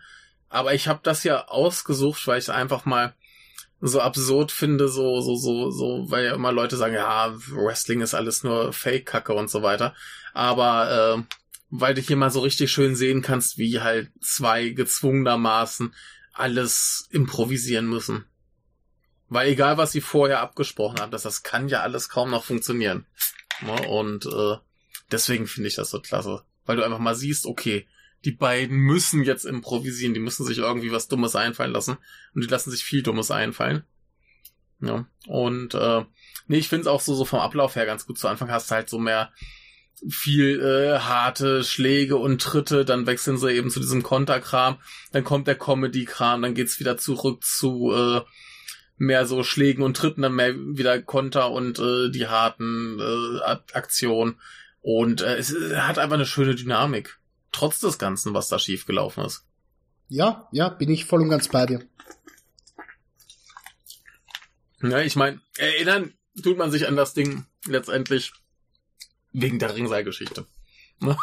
Aber 0.49 0.73
ich 0.73 0.87
habe 0.87 1.01
das 1.03 1.23
ja 1.23 1.47
ausgesucht, 1.47 2.25
weil 2.27 2.39
ich 2.39 2.49
einfach 2.49 2.85
mal 2.85 3.13
so 3.81 3.99
absurd 3.99 4.51
finde, 4.51 4.87
so, 4.87 5.19
so, 5.19 5.35
so, 5.35 5.69
so, 5.69 6.09
weil 6.09 6.25
ja 6.25 6.33
immer 6.35 6.53
Leute 6.53 6.77
sagen, 6.77 6.93
ja, 6.93 7.33
Wrestling 7.49 7.99
ist 7.99 8.13
alles 8.13 8.43
nur 8.43 8.71
Fake-Kacke 8.71 9.33
und 9.33 9.49
so 9.49 9.61
weiter. 9.61 9.93
Aber 10.33 11.17
äh, 11.17 11.35
weil 11.69 11.93
du 11.93 12.01
hier 12.01 12.15
mal 12.15 12.29
so 12.29 12.39
richtig 12.39 12.71
schön 12.71 12.95
sehen 12.95 13.21
kannst, 13.21 13.57
wie 13.57 13.81
halt 13.81 14.11
zwei 14.21 14.69
gezwungenermaßen 14.69 15.93
alles 16.31 17.07
improvisieren 17.09 17.87
müssen. 17.87 18.25
Weil 19.27 19.49
egal, 19.49 19.77
was 19.77 19.91
sie 19.91 20.01
vorher 20.01 20.41
abgesprochen 20.41 20.99
haben, 20.99 21.11
das, 21.11 21.23
das 21.23 21.41
kann 21.41 21.67
ja 21.67 21.81
alles 21.81 22.09
kaum 22.09 22.29
noch 22.29 22.43
funktionieren. 22.43 23.05
Ne? 23.65 23.87
Und 23.87 24.25
äh, 24.25 24.57
deswegen 25.11 25.47
finde 25.47 25.69
ich 25.69 25.75
das 25.75 25.89
so 25.89 25.99
klasse. 25.99 26.43
Weil 26.65 26.77
du 26.77 26.83
einfach 26.83 26.99
mal 26.99 27.15
siehst, 27.15 27.45
okay, 27.45 27.87
die 28.25 28.31
beiden 28.31 28.77
müssen 28.77 29.23
jetzt 29.23 29.45
improvisieren, 29.45 30.13
die 30.13 30.19
müssen 30.19 30.45
sich 30.45 30.59
irgendwie 30.59 30.91
was 30.91 31.07
Dummes 31.07 31.35
einfallen 31.35 31.73
lassen. 31.73 31.97
Und 32.33 32.43
die 32.43 32.49
lassen 32.49 32.71
sich 32.71 32.83
viel 32.83 33.03
Dummes 33.03 33.31
einfallen. 33.31 33.83
Ja. 34.81 35.07
Und 35.27 35.73
äh, 35.73 36.05
nee, 36.47 36.57
ich 36.57 36.69
finde 36.69 36.81
es 36.81 36.87
auch 36.87 37.01
so, 37.01 37.15
so 37.15 37.25
vom 37.25 37.39
Ablauf 37.39 37.75
her 37.75 37.85
ganz 37.85 38.05
gut. 38.05 38.17
Zu 38.17 38.27
Anfang 38.27 38.49
hast 38.49 38.69
du 38.71 38.75
halt 38.75 38.89
so 38.89 38.99
mehr 38.99 39.31
viel 40.09 40.59
äh, 40.59 40.99
harte 40.99 41.63
Schläge 41.63 42.17
und 42.17 42.41
Tritte, 42.41 42.85
dann 42.85 43.05
wechseln 43.05 43.37
sie 43.37 43.53
eben 43.53 43.69
zu 43.69 43.79
diesem 43.79 44.03
Konterkram, 44.03 44.77
dann 45.11 45.23
kommt 45.23 45.47
der 45.47 45.55
Comedy-Kram, 45.57 46.41
dann 46.41 46.53
geht's 46.53 46.79
wieder 46.79 46.97
zurück 46.97 47.43
zu 47.43 47.91
äh, 47.93 48.21
mehr 48.97 49.25
so 49.25 49.43
Schlägen 49.43 49.83
und 49.83 49.97
Tritten, 49.97 50.21
dann 50.21 50.35
mehr 50.35 50.55
wieder 50.55 51.01
Konter 51.01 51.51
und 51.51 51.79
äh, 51.79 52.09
die 52.09 52.27
harten 52.27 52.99
äh, 52.99 53.41
Aktionen. 53.73 54.39
Und 54.81 55.21
äh, 55.21 55.37
es 55.37 55.55
hat 55.75 55.97
einfach 55.97 56.15
eine 56.15 56.25
schöne 56.25 56.55
Dynamik. 56.55 57.17
Trotz 57.51 57.79
des 57.79 57.97
Ganzen, 57.97 58.33
was 58.33 58.49
da 58.49 58.59
schiefgelaufen 58.59 59.23
ist. 59.25 59.45
Ja, 60.09 60.47
ja, 60.51 60.69
bin 60.69 60.89
ich 60.89 61.05
voll 61.05 61.21
und 61.21 61.29
ganz 61.29 61.47
bei 61.47 61.65
dir. 61.65 61.83
Ja, 64.81 64.99
ich 64.99 65.15
meine, 65.15 65.39
erinnern 65.57 66.13
tut 66.41 66.57
man 66.57 66.71
sich 66.71 66.87
an 66.87 66.95
das 66.95 67.13
Ding 67.13 67.45
letztendlich 67.65 68.33
wegen 69.31 69.59
der 69.59 69.75
Ringseilgeschichte. 69.75 70.45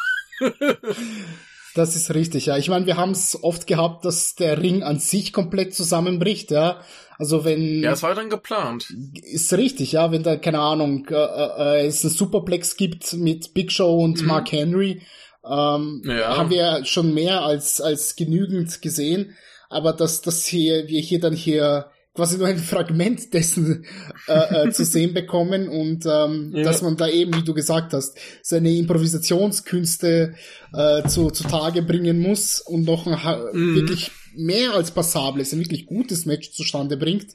Das 1.75 1.95
ist 1.95 2.13
richtig, 2.15 2.47
ja. 2.47 2.57
Ich 2.57 2.69
meine, 2.69 2.87
wir 2.87 2.97
haben 2.97 3.13
es 3.13 3.45
oft 3.45 3.67
gehabt, 3.67 4.05
dass 4.05 4.35
der 4.35 4.61
Ring 4.61 4.83
an 4.83 4.99
sich 4.99 5.33
komplett 5.33 5.73
zusammenbricht, 5.73 6.51
ja. 6.51 6.83
Also 7.21 7.45
wenn. 7.45 7.83
Ja, 7.83 7.93
es 7.93 8.03
war 8.03 8.15
dann 8.15 8.31
geplant. 8.31 8.95
Ist 9.23 9.53
richtig, 9.53 9.93
ja. 9.93 10.11
Wenn 10.11 10.23
da, 10.23 10.37
keine 10.37 10.59
Ahnung, 10.59 11.07
äh, 11.11 11.15
äh, 11.15 11.87
es 11.87 12.03
einen 12.03 12.15
Superplex 12.15 12.79
gibt 12.79 13.13
mit 13.13 13.53
Big 13.53 13.71
Show 13.71 14.03
und 14.03 14.23
mhm. 14.23 14.27
Mark 14.27 14.51
Henry, 14.51 15.03
ähm, 15.45 16.03
ja. 16.07 16.39
haben 16.39 16.49
wir 16.49 16.83
schon 16.87 17.13
mehr 17.13 17.43
als, 17.43 17.79
als 17.83 18.17
genügend 18.17 18.81
gesehen. 18.81 19.37
Aber 19.69 19.93
dass, 19.93 20.23
dass 20.23 20.47
hier, 20.47 20.89
wir 20.89 21.01
hier 21.03 21.21
dann 21.21 21.35
hier 21.35 21.91
quasi 22.15 22.39
nur 22.39 22.47
ein 22.47 22.59
Fragment 22.73 23.35
dessen 23.35 23.85
äh, 24.27 24.69
äh, 24.69 24.71
zu 24.71 24.85
sehen 24.87 25.13
bekommen 25.13 25.69
und 25.69 26.07
ähm, 26.07 26.53
ja. 26.55 26.63
dass 26.63 26.81
man 26.81 26.97
da 26.97 27.07
eben, 27.07 27.37
wie 27.37 27.45
du 27.45 27.53
gesagt 27.53 27.93
hast, 27.93 28.17
seine 28.43 28.73
Improvisationskünste 28.73 30.37
äh, 30.73 31.07
zu, 31.07 31.31
zu 31.31 31.45
Tage 31.45 31.83
bringen 31.83 32.19
muss 32.19 32.61
und 32.61 32.85
noch 32.85 33.07
ein 33.07 33.43
mhm. 33.53 33.75
wirklich 33.75 34.11
mehr 34.35 34.75
als 34.75 34.93
passables, 34.93 35.53
ein 35.53 35.61
wirklich 35.61 35.87
gutes 35.87 36.27
Match 36.27 36.53
zustande 36.53 36.97
bringt, 36.97 37.35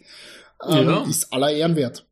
ähm, 0.68 0.88
ja. 0.88 1.04
ist 1.04 1.34
aller 1.34 1.52
Ehren 1.52 1.76
wert. 1.76 2.08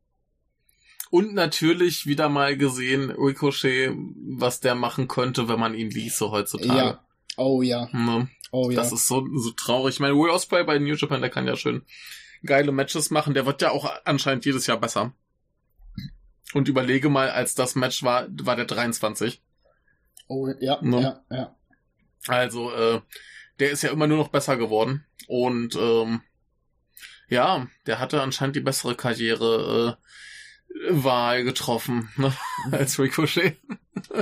Und 1.09 1.33
natürlich 1.35 2.07
wieder 2.07 2.27
mal 2.27 2.57
gesehen, 2.57 3.11
Ricochet, 3.11 3.91
was 4.37 4.61
der 4.61 4.73
machen 4.73 5.07
könnte, 5.07 5.47
wenn 5.47 5.59
man 5.59 5.75
ihn 5.75 5.91
ließe 5.91 6.31
heutzutage. 6.31 6.75
Ja. 6.75 7.05
Oh 7.37 7.61
ja. 7.61 7.87
Ne? 7.91 8.29
Oh 8.51 8.69
ja. 8.71 8.77
Das 8.77 8.91
ist 8.91 9.07
so, 9.07 9.25
so 9.35 9.51
traurig. 9.51 9.95
Ich 9.95 9.99
meine, 9.99 10.15
Will 10.15 10.31
Ospreay 10.31 10.63
bei 10.63 10.79
New 10.79 10.95
Japan, 10.95 11.21
der 11.21 11.29
kann 11.29 11.47
ja 11.47 11.55
schön 11.55 11.83
geile 12.43 12.71
Matches 12.71 13.09
machen. 13.09 13.33
Der 13.33 13.45
wird 13.45 13.61
ja 13.61 13.71
auch 13.71 13.91
anscheinend 14.05 14.45
jedes 14.45 14.67
Jahr 14.67 14.79
besser. 14.79 15.13
Und 16.53 16.67
überlege 16.67 17.09
mal, 17.09 17.29
als 17.29 17.55
das 17.55 17.75
Match 17.75 18.03
war, 18.03 18.27
war 18.29 18.55
der 18.55 18.65
23. 18.65 19.41
Oh, 20.27 20.47
ja, 20.59 20.79
ne? 20.81 21.01
ja, 21.01 21.35
ja. 21.35 21.55
Also, 22.27 22.71
äh, 22.73 23.01
der 23.59 23.71
ist 23.71 23.83
ja 23.83 23.91
immer 23.91 24.07
nur 24.07 24.17
noch 24.17 24.29
besser 24.29 24.57
geworden. 24.57 25.05
Und 25.27 25.75
ähm, 25.75 26.21
ja, 27.29 27.67
der 27.85 27.99
hatte 27.99 28.21
anscheinend 28.21 28.55
die 28.55 28.61
bessere 28.61 28.95
Karriere 28.95 29.97
äh, 29.99 30.89
Wahl 30.89 31.43
getroffen 31.43 32.09
ne? 32.17 32.33
als 32.71 32.99
Ricochet. 32.99 33.57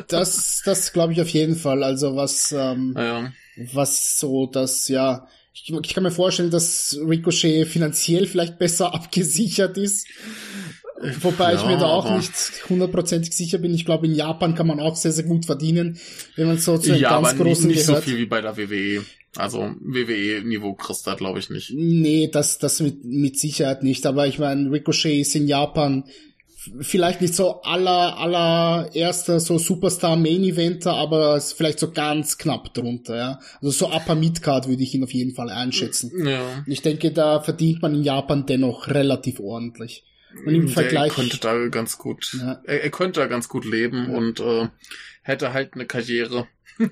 das, 0.08 0.62
das 0.65 0.94
glaube 0.94 1.13
ich 1.13 1.22
auf 1.22 1.30
jeden 1.30 1.56
Fall. 1.56 1.84
Also 1.84 2.15
was, 2.15 2.52
ähm, 2.52 2.94
ja. 2.98 3.32
was 3.74 4.20
so 4.20 4.48
das 4.48 4.88
ja 4.88 5.28
ich, 5.54 5.70
ich 5.70 5.94
kann 5.94 6.04
mir 6.04 6.12
vorstellen, 6.12 6.52
dass 6.52 6.98
Ricochet 7.06 7.67
finanziell 7.67 8.26
vielleicht 8.26 8.58
besser 8.58 8.94
abgesichert 8.94 9.78
ist. 9.78 10.08
Wobei 11.22 11.54
ja, 11.54 11.60
ich 11.60 11.65
mir 11.65 11.78
da 11.78 11.88
auch 11.88 12.15
nicht 12.15 12.32
hundertprozentig 12.70 13.36
sicher 13.36 13.58
bin. 13.58 13.74
Ich 13.74 13.86
glaube, 13.86 14.06
in 14.06 14.13
Japan 14.13 14.54
kann 14.54 14.67
man 14.67 14.80
auch 14.80 14.96
sehr, 14.96 15.12
sehr 15.12 15.24
gut 15.24 15.48
verdienen, 15.48 16.00
wenn 16.36 16.48
man 16.48 16.60
so 16.60 16.78
zu 16.78 16.91
einem 16.91 17.02
ja, 17.02 17.10
ganz 17.10 17.30
aber 17.30 17.44
großen 17.44 17.67
nicht 17.67 17.88
gehört. 17.88 18.04
so 18.04 18.10
viel 18.10 18.20
wie 18.20 18.28
bei 18.28 18.39
der 18.39 18.56
WWE. 18.56 19.04
Also 19.38 19.76
WWE-Niveau 19.80 20.74
kriegst 20.74 21.08
du 21.08 21.15
glaube 21.15 21.39
ich 21.39 21.50
nicht. 21.50 21.72
Nee, 21.74 22.30
das, 22.32 22.58
das 22.58 22.82
mit, 22.82 23.06
mit 23.06 23.39
Sicherheit 23.39 23.82
nicht. 23.82 24.06
Aber 24.06 24.28
ich 24.28 24.39
meine, 24.39 24.72
Ricochet 24.72 25.22
ist 25.22 25.36
in 25.36 25.48
Japan 25.48 26.04
vielleicht 26.80 27.22
nicht 27.22 27.34
so 27.34 27.62
aller, 27.62 28.17
allererster 28.17 29.39
so 29.39 29.58
Superstar 29.58 30.15
Main 30.15 30.44
Eventer, 30.44 30.94
aber 30.94 31.39
vielleicht 31.41 31.80
so 31.80 31.91
ganz 31.91 32.38
knapp 32.38 32.74
drunter, 32.74 33.17
ja. 33.17 33.39
Also 33.62 33.72
so 33.72 33.91
Upper 33.91 34.15
Midcard 34.15 34.67
würde 34.67 34.84
ich 34.84 34.94
ihn 34.94 35.04
auf 35.04 35.12
jeden 35.12 35.34
Fall 35.34 35.50
einschätzen. 35.50 36.12
Ja. 36.26 36.63
Ich 36.67 36.82
denke, 36.82 37.12
da 37.12 37.41
verdient 37.41 37.82
man 37.82 37.96
in 37.96 38.04
Japan 38.04 38.46
dennoch 38.46 38.88
relativ 38.88 39.39
ordentlich. 39.39 40.04
Und 40.46 40.56
im 40.56 40.67
Vergleich. 40.70 41.12
Er 41.12 41.15
könnte 41.15 41.38
da 41.39 41.67
ganz 41.67 41.98
gut, 41.98 42.38
ja. 42.39 42.62
er, 42.63 42.84
er 42.84 42.89
könnte 42.89 43.20
da 43.20 43.28
ganz 43.28 43.50
gut 43.50 43.65
leben 43.65 44.08
ja. 44.10 44.17
und 44.17 44.39
äh, 44.39 44.70
hätte 45.24 45.54
halt 45.54 45.74
eine 45.74 45.86
Karriere. 45.86 46.48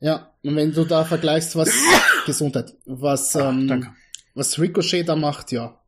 ja, 0.00 0.32
und 0.42 0.56
wenn 0.56 0.72
du 0.72 0.84
da 0.84 1.04
vergleichst, 1.04 1.56
was 1.56 1.70
Gesundheit, 2.26 2.74
was, 2.86 3.34
ähm, 3.34 3.84
Ach, 3.86 3.92
was 4.34 4.58
Ricochet 4.58 5.08
da 5.08 5.16
macht, 5.16 5.52
ja, 5.52 5.80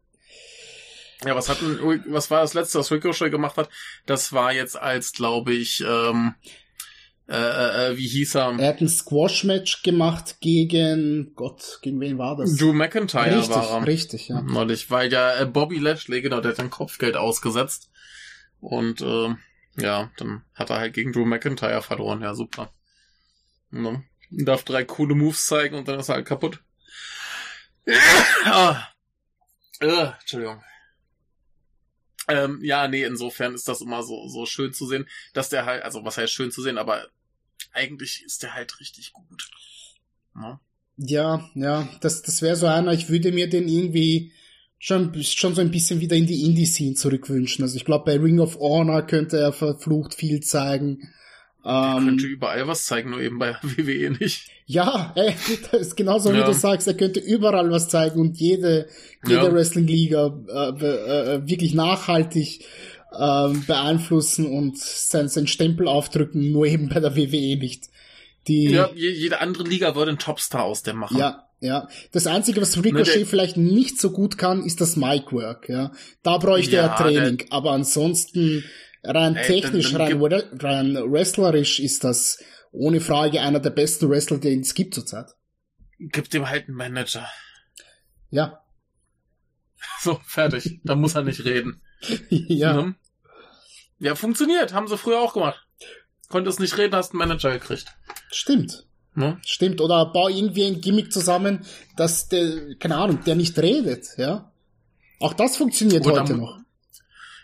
ja, 1.24 1.36
was 1.36 1.48
hatten, 1.48 1.78
was 2.08 2.30
war 2.30 2.40
das 2.40 2.54
letzte, 2.54 2.78
was 2.78 2.90
Ricochet 2.90 3.30
gemacht 3.30 3.56
hat? 3.56 3.68
Das 4.06 4.32
war 4.32 4.52
jetzt 4.52 4.76
als, 4.76 5.12
glaube 5.12 5.52
ich, 5.52 5.82
ähm, 5.86 6.34
äh, 7.28 7.36
äh, 7.36 7.92
äh, 7.92 7.96
wie 7.96 8.08
hieß 8.08 8.34
er? 8.34 8.58
Er 8.58 8.68
hat 8.68 8.80
ein 8.80 8.88
Squash-Match 8.88 9.82
gemacht 9.82 10.38
gegen, 10.40 11.32
Gott, 11.34 11.78
gegen 11.82 12.00
wen 12.00 12.18
war 12.18 12.36
das? 12.36 12.56
Drew 12.56 12.72
McIntyre 12.72 13.38
richtig, 13.38 13.54
war 13.54 13.70
er. 13.70 13.86
Richtig, 13.86 14.28
ja. 14.28 14.42
Neulich, 14.42 14.90
weil 14.90 15.12
ja 15.12 15.40
äh, 15.40 15.46
Bobby 15.46 15.78
Lashley, 15.78 16.20
genau, 16.20 16.40
der 16.40 16.52
hat 16.52 16.60
ein 16.60 16.70
Kopfgeld 16.70 17.16
ausgesetzt. 17.16 17.90
Und, 18.60 19.00
äh, 19.00 19.34
ja, 19.80 20.10
dann 20.16 20.42
hat 20.54 20.70
er 20.70 20.78
halt 20.78 20.94
gegen 20.94 21.12
Drew 21.12 21.24
McIntyre 21.24 21.82
verloren. 21.82 22.20
Ja, 22.20 22.34
super. 22.34 22.72
Ne? 23.72 24.04
Darf 24.30 24.64
drei 24.64 24.84
coole 24.84 25.14
Moves 25.14 25.46
zeigen 25.46 25.76
und 25.76 25.88
dann 25.88 25.98
ist 25.98 26.08
er 26.08 26.16
halt 26.16 26.26
kaputt. 26.26 26.62
ah. 28.44 28.86
äh, 29.80 30.12
Entschuldigung. 30.20 30.62
Ähm, 32.28 32.60
ja, 32.62 32.86
nee, 32.86 33.02
insofern 33.02 33.54
ist 33.54 33.66
das 33.66 33.80
immer 33.80 34.02
so, 34.02 34.28
so 34.28 34.46
schön 34.46 34.72
zu 34.72 34.86
sehen, 34.86 35.08
dass 35.32 35.48
der 35.48 35.66
halt, 35.66 35.82
also 35.82 36.04
was 36.04 36.16
heißt 36.16 36.32
schön 36.32 36.52
zu 36.52 36.62
sehen, 36.62 36.78
aber 36.78 37.08
eigentlich 37.72 38.22
ist 38.24 38.42
der 38.42 38.54
halt 38.54 38.78
richtig 38.78 39.12
gut. 39.12 39.50
Ja, 40.34 40.60
ja, 40.96 41.50
ja 41.54 41.88
das, 42.00 42.22
das 42.22 42.42
wäre 42.42 42.56
so 42.56 42.66
einer, 42.66 42.92
ich 42.92 43.08
würde 43.08 43.32
mir 43.32 43.48
den 43.48 43.68
irgendwie 43.68 44.32
schon, 44.78 45.22
schon 45.22 45.54
so 45.54 45.60
ein 45.60 45.70
bisschen 45.70 46.00
wieder 46.00 46.16
in 46.16 46.26
die 46.26 46.44
Indie-Scene 46.44 46.94
zurückwünschen. 46.94 47.62
Also 47.64 47.76
ich 47.76 47.84
glaube, 47.84 48.04
bei 48.04 48.18
Ring 48.18 48.40
of 48.40 48.58
Honor 48.58 49.06
könnte 49.06 49.38
er 49.38 49.52
verflucht 49.52 50.14
viel 50.14 50.40
zeigen. 50.40 51.12
Er 51.64 51.96
ähm, 51.98 52.06
könnte 52.06 52.26
überall 52.26 52.66
was 52.66 52.86
zeigen, 52.86 53.10
nur 53.10 53.20
eben 53.20 53.38
bei 53.38 53.56
WWE 53.62 54.10
nicht. 54.10 54.48
Ja, 54.66 55.12
ey, 55.14 55.34
das 55.70 55.80
ist 55.80 55.96
genauso 55.96 56.32
ja. 56.32 56.40
wie 56.40 56.44
du 56.44 56.54
sagst, 56.54 56.88
er 56.88 56.94
könnte 56.94 57.20
überall 57.20 57.70
was 57.70 57.88
zeigen 57.88 58.20
und 58.20 58.38
jede, 58.38 58.88
jede 59.26 59.44
ja. 59.44 59.52
Wrestling-Liga 59.52 60.40
äh, 60.48 60.86
äh, 60.86 61.46
wirklich 61.46 61.74
nachhaltig 61.74 62.64
äh, 63.12 63.48
beeinflussen 63.66 64.46
und 64.46 64.78
sein, 64.78 65.28
sein 65.28 65.46
Stempel 65.46 65.86
aufdrücken, 65.86 66.50
nur 66.50 66.66
eben 66.66 66.88
bei 66.88 67.00
der 67.00 67.16
WWE 67.16 67.56
nicht. 67.56 67.84
Die, 68.48 68.70
ja, 68.70 68.90
jede 68.94 69.40
andere 69.40 69.62
Liga 69.62 69.94
würde 69.94 70.10
einen 70.10 70.18
Topstar 70.18 70.64
aus 70.64 70.82
dem 70.82 70.96
machen. 70.96 71.16
Ja, 71.16 71.46
ja. 71.60 71.88
Das 72.10 72.26
Einzige, 72.26 72.60
was 72.60 72.82
Ricochet 72.82 73.20
ne, 73.20 73.26
vielleicht 73.26 73.56
nicht 73.56 74.00
so 74.00 74.10
gut 74.10 74.36
kann, 74.36 74.64
ist 74.64 74.80
das 74.80 74.96
Mic-Work, 74.96 75.68
ja. 75.68 75.92
Da 76.24 76.38
bräuchte 76.38 76.74
ja, 76.74 76.86
er 76.86 76.96
Training, 76.96 77.44
aber 77.50 77.70
ansonsten 77.70 78.64
Rein 79.04 79.34
Ey, 79.36 79.46
technisch, 79.46 79.92
dann, 79.92 80.20
dann 80.20 80.60
rein, 80.60 80.96
rein 80.96 81.12
wrestlerisch 81.12 81.80
ist 81.80 82.04
das 82.04 82.38
ohne 82.70 83.00
Frage 83.00 83.40
einer 83.40 83.60
der 83.60 83.70
besten 83.70 84.08
Wrestler, 84.08 84.38
den 84.38 84.60
es 84.60 84.74
gibt 84.74 84.94
zurzeit. 84.94 85.26
Gib 85.98 86.30
dem 86.30 86.48
halt 86.48 86.68
einen 86.68 86.76
Manager. 86.76 87.28
Ja. 88.30 88.58
So, 90.00 90.20
fertig. 90.24 90.80
da 90.84 90.94
muss 90.94 91.16
er 91.16 91.22
nicht 91.22 91.44
reden. 91.44 91.80
ja. 92.28 92.72
Ne? 92.74 92.94
Ja, 93.98 94.14
funktioniert. 94.14 94.72
Haben 94.72 94.86
sie 94.86 94.96
früher 94.96 95.20
auch 95.20 95.34
gemacht. 95.34 95.66
Konntest 96.28 96.60
nicht 96.60 96.76
reden, 96.78 96.94
hast 96.94 97.12
einen 97.12 97.18
Manager 97.18 97.52
gekriegt. 97.52 97.86
Stimmt. 98.30 98.86
Ne? 99.14 99.38
Stimmt, 99.44 99.80
oder 99.80 100.06
bau 100.06 100.28
irgendwie 100.28 100.64
ein 100.64 100.80
Gimmick 100.80 101.12
zusammen, 101.12 101.66
dass 101.96 102.28
der, 102.28 102.76
keine 102.76 102.96
Ahnung, 102.96 103.22
der 103.24 103.34
nicht 103.34 103.58
redet, 103.58 104.06
ja. 104.16 104.50
Auch 105.20 105.34
das 105.34 105.56
funktioniert 105.56 106.06
oder 106.06 106.22
heute 106.22 106.34
noch. 106.36 106.61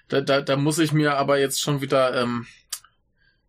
Da, 0.09 0.21
da, 0.21 0.41
da 0.41 0.57
muss 0.57 0.79
ich 0.79 0.93
mir 0.93 1.17
aber 1.17 1.39
jetzt 1.39 1.61
schon 1.61 1.81
wieder, 1.81 2.21
ähm, 2.21 2.47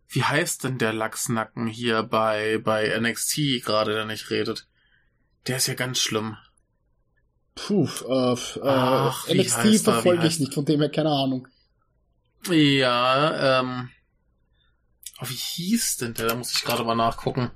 wie 0.09 0.23
heißt 0.23 0.63
denn 0.63 0.77
der 0.77 0.93
Lachsnacken 0.93 1.67
hier 1.67 2.03
bei, 2.03 2.57
bei 2.57 2.99
NXT 2.99 3.63
gerade, 3.63 3.93
der 3.93 4.05
nicht 4.05 4.29
redet? 4.29 4.67
Der 5.47 5.57
ist 5.57 5.67
ja 5.67 5.73
ganz 5.73 5.99
schlimm. 5.99 6.37
Puh, 7.55 7.87
äh, 8.07 8.33
äh, 8.33 8.61
Ach, 8.63 9.27
NXT 9.27 9.83
verfolge 9.83 10.27
ich 10.27 10.39
nicht, 10.39 10.53
von 10.53 10.65
dem 10.65 10.79
her 10.81 10.89
keine 10.89 11.11
Ahnung. 11.11 11.47
Ja, 12.49 13.59
ähm, 13.59 13.89
oh, 15.21 15.25
wie 15.27 15.33
hieß 15.33 15.97
denn 15.97 16.13
der? 16.13 16.27
Da 16.27 16.35
muss 16.35 16.53
ich 16.53 16.63
gerade 16.63 16.83
mal 16.83 16.95
nachgucken. 16.95 17.51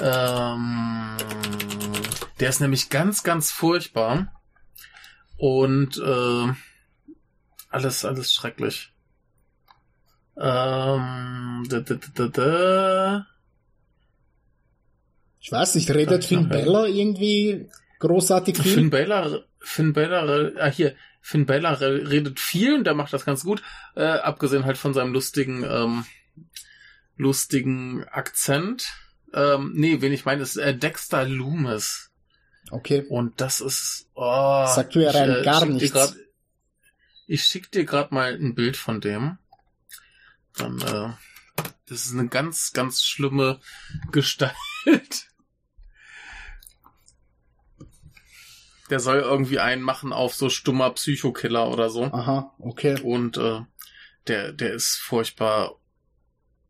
Ähm, 0.00 1.16
der 2.40 2.48
ist 2.48 2.60
nämlich 2.60 2.90
ganz, 2.90 3.22
ganz 3.22 3.50
furchtbar. 3.50 4.32
Und 5.36 5.98
äh, 5.98 6.52
alles, 7.68 8.04
alles 8.04 8.32
schrecklich. 8.32 8.92
Ähm, 10.36 11.66
da, 11.68 11.80
da, 11.80 11.94
da, 12.14 12.28
da. 12.28 13.26
Ich 15.40 15.50
weiß 15.50 15.74
nicht, 15.74 15.90
redet 15.90 16.24
Finn 16.24 16.48
Bella 16.48 16.86
irgendwie 16.86 17.68
großartig 17.98 18.58
viel? 18.58 18.72
Finn 18.72 18.90
Bella, 18.90 19.40
Finn 19.60 19.92
Bella, 19.92 20.50
ah 20.58 20.68
hier, 20.68 20.94
Finn 21.20 21.46
Bella 21.46 21.72
redet 21.72 22.38
viel 22.38 22.74
und 22.74 22.84
der 22.84 22.94
macht 22.94 23.12
das 23.12 23.24
ganz 23.24 23.44
gut, 23.44 23.62
äh, 23.96 24.04
abgesehen 24.04 24.64
halt 24.64 24.78
von 24.78 24.94
seinem 24.94 25.12
lustigen, 25.12 25.64
ähm, 25.64 26.04
lustigen 27.16 28.04
Akzent. 28.04 28.92
Ähm, 29.34 29.72
nee, 29.74 30.00
wen 30.00 30.12
ich 30.12 30.24
meine, 30.24 30.42
ist 30.42 30.56
äh, 30.56 30.76
Dexter 30.76 31.24
Loomis. 31.24 32.10
Okay. 32.70 33.04
Und 33.08 33.40
das 33.40 33.60
ist, 33.60 34.06
oh, 34.14 34.66
Sagt 34.66 34.94
du 34.94 35.00
ja 35.00 35.10
rein 35.10 35.30
äh, 35.30 35.42
gar 35.42 35.64
nichts. 35.66 36.16
Ich 37.30 37.44
schick 37.44 37.70
dir 37.70 37.84
gerade 37.84 38.14
mal 38.14 38.32
ein 38.34 38.54
Bild 38.54 38.78
von 38.78 39.02
dem. 39.02 39.36
Dann, 40.56 40.80
äh, 40.80 41.12
das 41.86 42.06
ist 42.06 42.14
eine 42.14 42.28
ganz, 42.28 42.72
ganz 42.72 43.02
schlimme 43.02 43.60
Gestalt. 44.10 44.54
Der 48.88 48.98
soll 48.98 49.18
irgendwie 49.18 49.58
einen 49.58 49.82
machen 49.82 50.14
auf 50.14 50.34
so 50.34 50.48
stummer 50.48 50.88
Psychokiller 50.92 51.68
oder 51.68 51.90
so. 51.90 52.04
Aha, 52.04 52.54
okay. 52.58 52.98
Und 53.02 53.36
äh, 53.36 53.60
der, 54.26 54.54
der 54.54 54.72
ist 54.72 54.96
furchtbar 54.96 55.78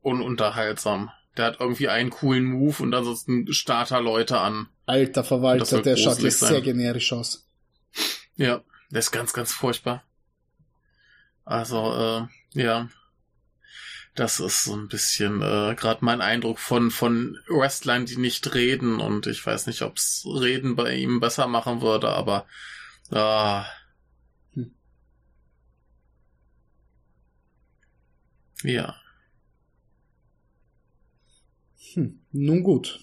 ununterhaltsam. 0.01 1.13
Der 1.37 1.45
hat 1.45 1.61
irgendwie 1.61 1.89
einen 1.89 2.11
coolen 2.11 2.45
Move 2.45 2.83
und 2.83 2.93
ansonsten 2.93 3.53
starter 3.53 4.01
Leute 4.01 4.41
an. 4.41 4.69
Alter 4.87 5.23
Verwalter, 5.23 5.83
der 5.83 5.97
schaut 5.97 6.19
jetzt 6.19 6.41
sehr 6.41 6.61
generisch 6.63 7.13
aus. 7.13 7.49
Ja, 8.35 8.65
der 8.91 8.99
ist 8.99 9.13
ganz, 9.13 9.33
ganz 9.33 9.53
furchtbar. 9.53 10.03
Also, 11.49 12.29
äh, 12.55 12.61
ja. 12.61 12.89
Das 14.15 14.39
ist 14.39 14.65
so 14.65 14.75
ein 14.77 14.89
bisschen 14.89 15.41
äh, 15.41 15.75
gerade 15.75 16.05
mein 16.05 16.21
Eindruck 16.21 16.59
von, 16.59 16.91
von 16.91 17.39
Wrestlern, 17.49 18.05
die 18.05 18.17
nicht 18.19 18.55
reden. 18.55 19.01
Und 19.01 19.27
ich 19.27 19.45
weiß 19.47 19.67
nicht, 19.67 19.81
ob's 19.83 20.27
Reden 20.27 20.77
bei 20.77 20.95
ihm 20.95 21.21
besser 21.21 21.47
machen 21.47 21.81
würde, 21.81 22.11
aber 22.11 22.47
hm. 24.55 24.75
ja. 28.63 28.95
Hm, 31.95 32.21
nun 32.33 32.63
gut. 32.63 33.01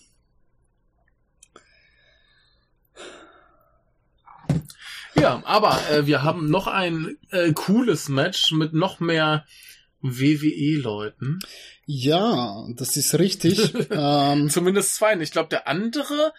Ja, 5.15 5.41
aber 5.45 5.79
äh, 5.89 6.05
wir 6.05 6.23
haben 6.23 6.49
noch 6.49 6.67
ein 6.67 7.17
äh, 7.31 7.53
cooles 7.53 8.09
Match 8.09 8.51
mit 8.51 8.73
noch 8.73 8.99
mehr 8.99 9.45
WWE-Leuten. 10.01 11.39
Ja, 11.85 12.67
das 12.75 12.97
ist 12.97 13.17
richtig. 13.17 13.73
ähm, 13.91 14.49
Zumindest 14.49 14.95
zwei. 14.95 15.19
Ich 15.19 15.31
glaube, 15.31 15.49
der 15.49 15.67
andere 15.67 16.33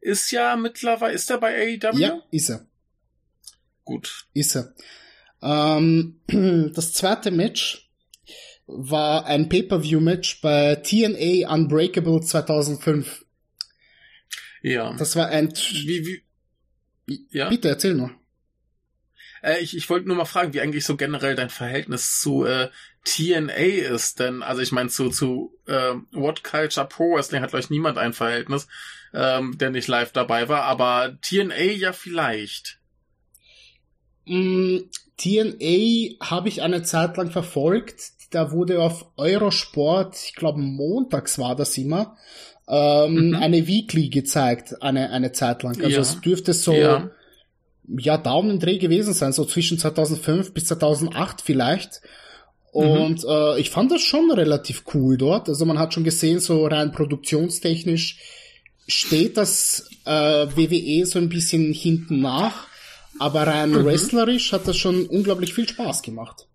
ist 0.00 0.30
ja 0.30 0.56
mittlerweile, 0.56 1.14
ist 1.14 1.30
er 1.30 1.38
bei 1.38 1.78
AEW? 1.82 1.98
Ja, 1.98 2.22
ist 2.30 2.50
er. 2.50 2.66
Gut. 3.84 4.26
Ist 4.32 4.56
er. 4.56 4.74
Ähm, 5.42 6.20
das 6.74 6.92
zweite 6.92 7.30
Match 7.30 7.90
war 8.66 9.26
ein 9.26 9.48
Pay-Per-View-Match 9.48 10.40
bei 10.40 10.76
TNA 10.76 11.52
Unbreakable 11.52 12.20
2005. 12.20 13.24
Ja. 14.62 14.94
Das 14.96 15.16
war 15.16 15.28
ein... 15.28 15.52
Wie, 15.52 16.22
wie, 17.06 17.26
ja? 17.30 17.48
Bitte, 17.48 17.68
erzähl 17.68 17.94
nur. 17.94 18.12
Äh, 19.42 19.60
ich 19.60 19.76
ich 19.76 19.90
wollte 19.90 20.08
nur 20.08 20.16
mal 20.16 20.24
fragen, 20.24 20.54
wie 20.54 20.60
eigentlich 20.60 20.84
so 20.84 20.96
generell 20.96 21.34
dein 21.34 21.50
Verhältnis 21.50 22.20
zu 22.20 22.44
äh, 22.44 22.68
TNA 23.04 23.92
ist, 23.94 24.20
denn, 24.20 24.42
also 24.42 24.62
ich 24.62 24.72
meine, 24.72 24.88
zu, 24.88 25.10
zu 25.10 25.52
äh, 25.66 25.94
What 26.12 26.44
Culture 26.44 26.86
Pro 26.86 27.16
Wrestling 27.16 27.42
hat, 27.42 27.50
glaube 27.50 27.64
ich, 27.64 27.70
niemand 27.70 27.98
ein 27.98 28.12
Verhältnis, 28.12 28.68
ähm, 29.12 29.58
der 29.58 29.70
nicht 29.70 29.88
live 29.88 30.12
dabei 30.12 30.48
war, 30.48 30.62
aber 30.62 31.18
TNA 31.20 31.72
ja 31.76 31.92
vielleicht. 31.92 32.78
Mm, 34.24 34.78
TNA 35.16 36.16
habe 36.20 36.48
ich 36.48 36.62
eine 36.62 36.82
Zeit 36.82 37.16
lang 37.16 37.30
verfolgt. 37.30 38.12
Da 38.30 38.52
wurde 38.52 38.80
auf 38.80 39.06
Eurosport, 39.16 40.16
ich 40.24 40.34
glaube 40.34 40.60
montags 40.60 41.38
war 41.38 41.54
das 41.56 41.76
immer, 41.76 42.16
ähm, 42.68 43.28
mhm. 43.28 43.34
eine 43.34 43.66
Weekly 43.66 44.08
gezeigt, 44.08 44.80
eine, 44.80 45.10
eine 45.10 45.32
Zeit 45.32 45.64
lang. 45.64 45.76
Also 45.82 45.88
ja. 45.88 46.00
es 46.00 46.20
dürfte 46.20 46.52
so, 46.52 46.72
ja. 46.72 47.10
Ja, 47.88 48.16
Daumendreh 48.16 48.78
gewesen 48.78 49.14
sein, 49.14 49.32
so 49.32 49.44
zwischen 49.44 49.78
2005 49.78 50.54
bis 50.54 50.66
2008 50.66 51.42
vielleicht. 51.42 52.00
Und 52.70 53.22
mhm. 53.22 53.28
äh, 53.28 53.60
ich 53.60 53.70
fand 53.70 53.92
das 53.92 54.00
schon 54.00 54.30
relativ 54.30 54.84
cool 54.94 55.18
dort. 55.18 55.48
Also 55.48 55.64
man 55.66 55.78
hat 55.78 55.92
schon 55.92 56.04
gesehen, 56.04 56.40
so 56.40 56.66
rein 56.66 56.92
produktionstechnisch 56.92 58.18
steht 58.88 59.36
das 59.36 59.90
äh, 60.04 60.10
WWE 60.56 61.06
so 61.06 61.18
ein 61.18 61.28
bisschen 61.28 61.72
hinten 61.72 62.20
nach. 62.20 62.66
Aber 63.18 63.46
rein 63.46 63.70
mhm. 63.70 63.84
wrestlerisch 63.84 64.52
hat 64.52 64.66
das 64.66 64.76
schon 64.76 65.06
unglaublich 65.06 65.52
viel 65.52 65.68
Spaß 65.68 66.02
gemacht. 66.02 66.46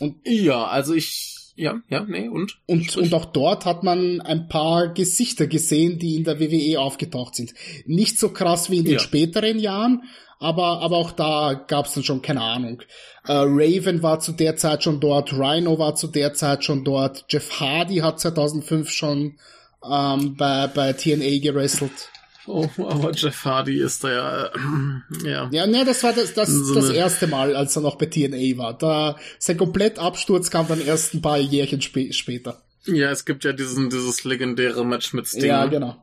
Und 0.00 0.16
ja, 0.24 0.66
also 0.66 0.94
ich 0.94 1.37
ja, 1.58 1.80
ja, 1.88 2.04
nee, 2.08 2.28
und? 2.28 2.58
Und, 2.66 2.96
und 2.96 3.12
auch 3.12 3.24
dort 3.24 3.64
hat 3.64 3.82
man 3.82 4.20
ein 4.20 4.48
paar 4.48 4.88
Gesichter 4.88 5.48
gesehen, 5.48 5.98
die 5.98 6.14
in 6.14 6.24
der 6.24 6.38
WWE 6.38 6.80
aufgetaucht 6.80 7.34
sind. 7.34 7.52
Nicht 7.84 8.18
so 8.18 8.30
krass 8.30 8.70
wie 8.70 8.78
in 8.78 8.84
den 8.84 8.94
ja. 8.94 9.00
späteren 9.00 9.58
Jahren, 9.58 10.04
aber, 10.38 10.80
aber 10.82 10.96
auch 10.96 11.10
da 11.10 11.54
gab's 11.54 11.94
dann 11.94 12.04
schon, 12.04 12.22
keine 12.22 12.42
Ahnung. 12.42 12.82
Äh, 13.26 13.32
Raven 13.32 14.04
war 14.04 14.20
zu 14.20 14.32
der 14.32 14.56
Zeit 14.56 14.84
schon 14.84 15.00
dort, 15.00 15.32
Rhino 15.32 15.78
war 15.80 15.96
zu 15.96 16.06
der 16.06 16.32
Zeit 16.32 16.64
schon 16.64 16.84
dort, 16.84 17.24
Jeff 17.28 17.58
Hardy 17.58 17.96
hat 17.96 18.20
2005 18.20 18.90
schon 18.90 19.38
ähm, 19.84 20.36
bei, 20.36 20.68
bei 20.68 20.92
TNA 20.92 21.40
gewrestelt. 21.40 22.10
Oh, 22.48 22.66
aber 22.78 23.12
Jeff 23.12 23.44
Hardy 23.44 23.78
ist 23.78 24.04
da 24.04 24.10
ja, 24.10 24.44
äh, 24.46 25.30
ja. 25.30 25.48
Ja, 25.50 25.66
ne, 25.66 25.84
das 25.84 26.02
war 26.02 26.14
das, 26.14 26.32
das, 26.32 26.48
so 26.48 26.74
das 26.74 26.88
erste 26.88 27.26
Mal, 27.26 27.54
als 27.54 27.76
er 27.76 27.82
noch 27.82 27.96
bei 27.96 28.06
TNA 28.06 28.56
war. 28.56 28.76
Da, 28.76 29.16
sein 29.38 29.58
komplett 29.58 29.98
Absturz 29.98 30.50
kam 30.50 30.66
dann 30.66 30.80
erst 30.80 31.14
ein 31.14 31.20
paar 31.20 31.38
Jährchen 31.38 31.82
spä 31.82 32.12
später. 32.12 32.62
Ja, 32.86 33.10
es 33.10 33.26
gibt 33.26 33.44
ja 33.44 33.52
diesen, 33.52 33.90
dieses 33.90 34.24
legendäre 34.24 34.84
Match 34.86 35.12
mit 35.12 35.28
Sting. 35.28 35.44
Ja, 35.44 35.66
genau. 35.66 36.02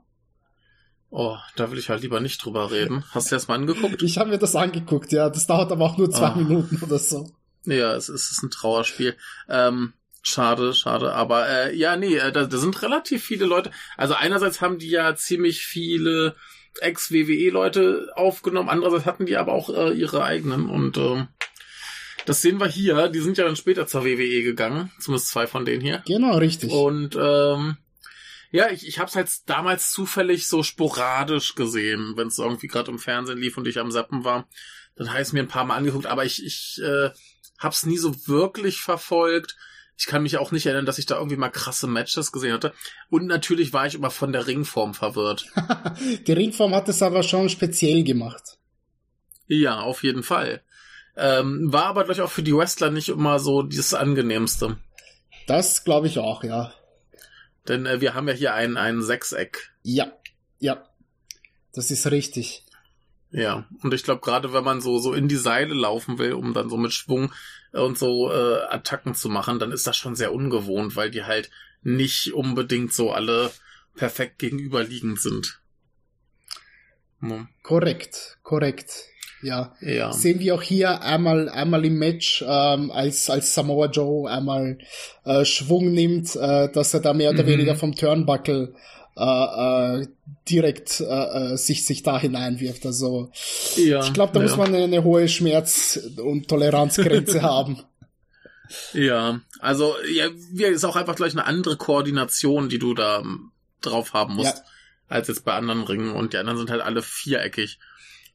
Oh, 1.09 1.37
da 1.55 1.71
will 1.71 1.79
ich 1.79 1.89
halt 1.89 2.03
lieber 2.03 2.19
nicht 2.19 2.43
drüber 2.43 2.71
reden. 2.71 3.05
Hast 3.11 3.31
du 3.31 3.35
das 3.35 3.47
mal 3.47 3.55
angeguckt? 3.55 4.03
Ich 4.03 4.17
habe 4.17 4.29
mir 4.29 4.37
das 4.37 4.55
angeguckt, 4.55 5.11
ja. 5.11 5.29
Das 5.29 5.47
dauert 5.47 5.71
aber 5.71 5.85
auch 5.85 5.97
nur 5.97 6.11
zwei 6.11 6.33
oh. 6.33 6.37
Minuten 6.37 6.79
oder 6.83 6.99
so. 6.99 7.31
Ja, 7.63 7.95
es 7.95 8.09
ist 8.09 8.43
ein 8.43 8.51
Trauerspiel. 8.51 9.15
Ähm, 9.49 9.93
Schade, 10.27 10.73
schade. 10.73 11.13
Aber 11.13 11.47
äh, 11.47 11.75
ja, 11.75 11.95
nee, 11.95 12.15
äh, 12.15 12.31
da, 12.31 12.45
da 12.45 12.57
sind 12.57 12.81
relativ 12.81 13.23
viele 13.23 13.45
Leute. 13.45 13.69
Also 13.95 14.15
einerseits 14.15 14.59
haben 14.59 14.79
die 14.79 14.89
ja 14.89 15.15
ziemlich 15.15 15.67
viele 15.67 16.35
Ex-WWE-Leute 16.81 18.11
aufgenommen, 18.15 18.69
andererseits 18.69 19.05
hatten 19.05 19.27
die 19.27 19.37
aber 19.37 19.53
auch 19.53 19.69
äh, 19.69 19.93
ihre 19.93 20.23
eigenen. 20.23 20.67
Und 20.67 20.97
äh, 20.97 21.27
das 22.25 22.41
sehen 22.41 22.59
wir 22.59 22.67
hier. 22.67 23.07
Die 23.09 23.19
sind 23.19 23.37
ja 23.37 23.45
dann 23.45 23.55
später 23.55 23.85
zur 23.85 24.03
WWE 24.03 24.41
gegangen. 24.41 24.91
Zumindest 24.99 25.29
zwei 25.29 25.45
von 25.45 25.63
denen 25.63 25.81
hier. 25.81 26.01
Genau, 26.07 26.37
richtig. 26.37 26.71
Und 26.71 27.15
ähm, 27.15 27.77
ja, 28.49 28.71
ich, 28.71 28.87
ich 28.87 28.97
habe 28.97 29.09
es 29.09 29.15
halt 29.15 29.29
damals 29.45 29.91
zufällig 29.91 30.47
so 30.47 30.63
sporadisch 30.63 31.53
gesehen, 31.53 32.13
wenn 32.15 32.29
es 32.29 32.39
irgendwie 32.39 32.67
gerade 32.67 32.89
im 32.89 32.97
Fernsehen 32.97 33.37
lief 33.37 33.59
und 33.59 33.67
ich 33.67 33.77
am 33.77 33.91
Sappen 33.91 34.23
war. 34.23 34.49
Dann 34.95 35.09
habe 35.09 35.21
ich 35.21 35.27
es 35.27 35.33
mir 35.33 35.41
ein 35.41 35.47
paar 35.47 35.65
Mal 35.65 35.75
angeguckt, 35.75 36.07
aber 36.07 36.25
ich, 36.25 36.43
ich 36.43 36.81
äh, 36.81 37.11
habe 37.59 37.73
es 37.73 37.85
nie 37.85 37.99
so 37.99 38.27
wirklich 38.27 38.81
verfolgt 38.81 39.55
ich 39.97 40.07
kann 40.07 40.23
mich 40.23 40.37
auch 40.37 40.51
nicht 40.51 40.65
erinnern, 40.65 40.85
dass 40.85 40.97
ich 40.97 41.05
da 41.05 41.15
irgendwie 41.15 41.37
mal 41.37 41.49
krasse 41.49 41.87
Matches 41.87 42.31
gesehen 42.31 42.53
hatte. 42.53 42.73
Und 43.09 43.27
natürlich 43.27 43.71
war 43.73 43.87
ich 43.87 43.95
immer 43.95 44.11
von 44.11 44.33
der 44.33 44.47
Ringform 44.47 44.93
verwirrt. 44.93 45.45
Die 46.27 46.33
Ringform 46.33 46.75
hat 46.75 46.89
es 46.89 47.01
aber 47.01 47.23
schon 47.23 47.49
speziell 47.49 48.03
gemacht. 48.03 48.57
Ja, 49.47 49.81
auf 49.81 50.03
jeden 50.03 50.23
Fall. 50.23 50.61
Ähm, 51.15 51.71
war 51.71 51.85
aber, 51.85 52.03
glaube 52.03 52.13
ich, 52.13 52.21
auch 52.21 52.31
für 52.31 52.43
die 52.43 52.55
Wrestler 52.55 52.91
nicht 52.91 53.09
immer 53.09 53.39
so 53.39 53.61
das 53.61 53.93
angenehmste. 53.93 54.77
Das 55.47 55.83
glaube 55.83 56.07
ich 56.07 56.19
auch, 56.19 56.43
ja. 56.43 56.73
Denn 57.67 57.85
äh, 57.85 58.01
wir 58.01 58.15
haben 58.15 58.27
ja 58.27 58.33
hier 58.33 58.53
ein, 58.53 58.75
ein 58.75 59.01
Sechseck. 59.01 59.71
Ja, 59.81 60.11
ja. 60.59 60.83
Das 61.73 61.91
ist 61.91 62.09
richtig. 62.11 62.65
Ja, 63.31 63.65
und 63.83 63.93
ich 63.93 64.03
glaube, 64.03 64.21
gerade 64.21 64.53
wenn 64.53 64.63
man 64.63 64.81
so, 64.81 64.97
so 64.97 65.13
in 65.13 65.27
die 65.27 65.35
Seile 65.35 65.73
laufen 65.73 66.17
will, 66.19 66.33
um 66.33 66.53
dann 66.53 66.69
so 66.69 66.77
mit 66.77 66.93
Schwung 66.93 67.33
und 67.75 67.97
so 67.97 68.31
äh, 68.31 68.61
Attacken 68.69 69.15
zu 69.15 69.29
machen, 69.29 69.59
dann 69.59 69.71
ist 69.71 69.87
das 69.87 69.97
schon 69.97 70.15
sehr 70.15 70.33
ungewohnt, 70.33 70.95
weil 70.95 71.11
die 71.11 71.23
halt 71.23 71.49
nicht 71.83 72.33
unbedingt 72.33 72.93
so 72.93 73.11
alle 73.11 73.51
perfekt 73.95 74.39
gegenüberliegend 74.39 75.19
sind. 75.19 75.61
Hm. 77.19 77.47
Korrekt, 77.63 78.37
korrekt. 78.43 79.05
Ja. 79.41 79.75
ja. 79.79 80.11
Sehen 80.11 80.39
wir 80.39 80.55
auch 80.55 80.61
hier 80.61 81.01
einmal, 81.01 81.49
einmal 81.49 81.85
im 81.85 81.97
Match, 81.99 82.43
ähm, 82.47 82.89
als, 82.91 83.29
als 83.29 83.53
Samoa 83.53 83.87
Joe 83.87 84.29
einmal 84.29 84.79
äh, 85.23 85.45
Schwung 85.45 85.91
nimmt, 85.91 86.35
äh, 86.35 86.71
dass 86.71 86.93
er 86.93 87.01
da 87.01 87.13
mehr 87.13 87.29
oder 87.29 87.43
mhm. 87.43 87.47
weniger 87.47 87.75
vom 87.75 87.95
Turnbuckle 87.95 88.73
äh, 89.17 90.01
äh, 90.01 90.07
direkt 90.49 90.99
äh, 90.99 91.03
äh, 91.53 91.57
sich, 91.57 91.85
sich 91.85 92.03
da 92.03 92.19
hineinwirft. 92.19 92.85
Also 92.85 93.31
ja, 93.75 94.03
ich 94.03 94.13
glaube, 94.13 94.33
da 94.33 94.39
ja. 94.39 94.45
muss 94.45 94.57
man 94.57 94.67
eine, 94.67 94.83
eine 94.83 95.03
hohe 95.03 95.27
Schmerz- 95.27 95.99
und 96.17 96.47
Toleranzgrenze 96.47 97.41
haben. 97.41 97.81
Ja, 98.93 99.39
also 99.59 99.95
ja, 100.11 100.27
ist 100.67 100.83
auch 100.83 100.95
einfach 100.95 101.15
gleich 101.15 101.33
eine 101.33 101.45
andere 101.45 101.77
Koordination, 101.77 102.67
die 102.67 102.79
du 102.79 102.93
da 102.93 103.19
ähm, 103.19 103.51
drauf 103.81 104.13
haben 104.13 104.35
musst, 104.35 104.57
ja. 104.57 104.63
als 105.07 105.27
jetzt 105.27 105.45
bei 105.45 105.53
anderen 105.53 105.83
Ringen. 105.83 106.11
Und 106.11 106.33
die 106.33 106.37
anderen 106.37 106.57
sind 106.57 106.71
halt 106.71 106.81
alle 106.81 107.01
viereckig. 107.01 107.79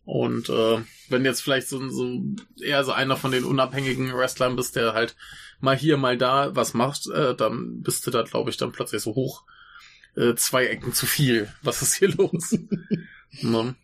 Und 0.04 0.48
äh, 0.48 0.78
wenn 1.08 1.24
jetzt 1.24 1.42
vielleicht 1.42 1.68
so, 1.68 1.88
so 1.90 2.20
eher 2.60 2.84
so 2.84 2.92
einer 2.92 3.16
von 3.16 3.32
den 3.32 3.44
unabhängigen 3.44 4.16
Wrestlern 4.16 4.56
bist, 4.56 4.76
der 4.76 4.94
halt 4.94 5.14
mal 5.60 5.76
hier, 5.76 5.96
mal 5.98 6.16
da 6.16 6.54
was 6.56 6.74
macht, 6.74 7.06
äh, 7.08 7.34
dann 7.34 7.82
bist 7.82 8.06
du 8.06 8.10
da, 8.10 8.22
glaube 8.22 8.50
ich, 8.50 8.56
dann 8.56 8.72
plötzlich 8.72 9.02
so 9.02 9.14
hoch. 9.14 9.44
Äh, 10.20 10.34
zwei 10.36 10.66
Ecken 10.66 10.92
zu 10.92 11.06
viel. 11.06 11.48
Was 11.62 11.82
ist 11.82 11.94
hier 11.94 12.08
los? 12.08 12.56
ne? 13.40 13.74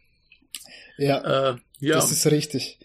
Ja, 0.99 1.51
äh, 1.51 1.57
ja, 1.81 1.95
das 1.95 2.13
ist 2.13 2.27
richtig. 2.27 2.79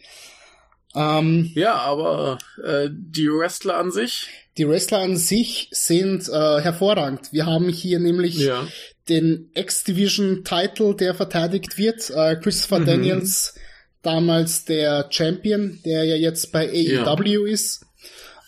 Ähm, 0.96 1.52
ja, 1.56 1.76
aber 1.76 2.38
äh, 2.64 2.90
die 2.92 3.28
Wrestler 3.28 3.78
an 3.78 3.92
sich? 3.92 4.28
Die 4.58 4.68
Wrestler 4.68 5.00
an 5.00 5.16
sich 5.16 5.70
sind 5.72 6.28
äh, 6.28 6.62
hervorragend. 6.62 7.32
Wir 7.32 7.46
haben 7.46 7.70
hier 7.70 8.00
nämlich 8.00 8.36
ja 8.38 8.68
den 9.10 9.50
X-Division-Title, 9.54 10.96
der 10.96 11.14
verteidigt 11.14 11.78
wird. 11.78 12.10
Äh, 12.10 12.38
Christopher 12.38 12.80
mhm. 12.80 12.86
Daniels, 12.86 13.56
damals 14.02 14.66
der 14.66 15.08
Champion, 15.10 15.80
der 15.86 16.06
ja 16.06 16.16
jetzt 16.16 16.52
bei 16.52 16.70
AEW 16.70 17.46
ja. 17.46 17.54
ist, 17.54 17.86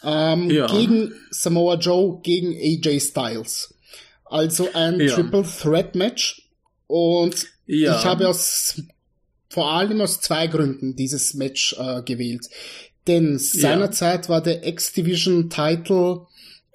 ähm, 0.04 0.50
ja. 0.50 0.68
gegen 0.68 1.14
Samoa 1.32 1.76
Joe, 1.76 2.20
gegen 2.22 2.54
AJ 2.56 3.00
Styles. 3.00 3.74
Also 4.34 4.70
ein 4.74 5.00
ja. 5.00 5.14
Triple 5.14 5.44
Threat 5.44 5.96
Match. 5.96 6.50
Und 6.88 7.46
ich 7.66 7.88
habe 7.88 8.28
aus 8.28 8.82
vor 9.50 9.72
allem 9.72 10.02
aus 10.02 10.20
zwei 10.22 10.48
Gründen 10.48 10.96
dieses 10.96 11.36
Match 11.36 11.76
äh, 11.80 12.02
gewählt. 12.02 12.50
Denn 13.06 13.38
seinerzeit 13.38 14.30
war 14.30 14.42
der 14.42 14.66
X-Division-Title, 14.66 16.22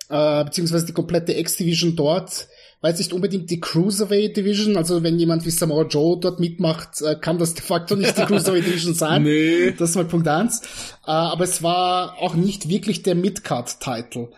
äh, 0.09 0.44
beziehungsweise 0.44 0.87
die 0.87 0.92
komplette 0.92 1.37
X-Division 1.37 1.97
dort 1.97 2.47
weil 2.81 2.92
es 2.92 2.99
nicht 2.99 3.12
unbedingt 3.12 3.51
die 3.51 3.61
Cruiserweight 3.61 4.37
Division, 4.37 4.77
also 4.77 5.03
wenn 5.03 5.18
jemand 5.18 5.44
wie 5.44 5.51
Samoa 5.51 5.85
Joe 5.87 6.18
dort 6.21 6.38
mitmacht, 6.38 7.03
äh, 7.03 7.16
kann 7.16 7.38
das 7.38 7.55
de 7.55 7.62
facto 7.62 7.97
nicht 7.97 8.16
die 8.16 8.23
Cruiserweight 8.27 8.66
Division 8.66 8.94
sein. 8.94 9.25
Nee. 9.25 9.73
Das 9.73 9.90
ist 9.90 9.97
mal 9.97 10.05
Punkt 10.05 10.29
eins. 10.29 10.61
Äh, 11.05 11.11
aber 11.11 11.44
es 11.44 11.62
war 11.62 12.18
auch 12.18 12.35
nicht 12.35 12.68
wirklich 12.68 13.03
der 13.03 13.16
Midcard-Title. 13.16 14.29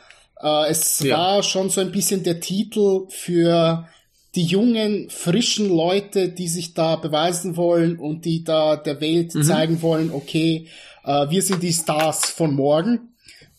Äh, 0.42 0.70
es 0.70 1.00
ja. 1.00 1.16
war 1.16 1.42
schon 1.42 1.70
so 1.70 1.80
ein 1.80 1.92
bisschen 1.92 2.22
der 2.22 2.40
Titel 2.40 3.06
für 3.08 3.86
die 4.34 4.44
jungen, 4.44 5.10
frischen 5.10 5.68
Leute, 5.68 6.28
die 6.28 6.48
sich 6.48 6.74
da 6.74 6.96
beweisen 6.96 7.56
wollen 7.56 7.98
und 7.98 8.24
die 8.24 8.44
da 8.44 8.76
der 8.76 9.00
Welt 9.00 9.34
mhm. 9.34 9.42
zeigen 9.42 9.82
wollen, 9.82 10.12
okay, 10.12 10.68
wir 11.02 11.42
sind 11.42 11.64
die 11.64 11.72
Stars 11.72 12.26
von 12.26 12.54
morgen. 12.54 13.14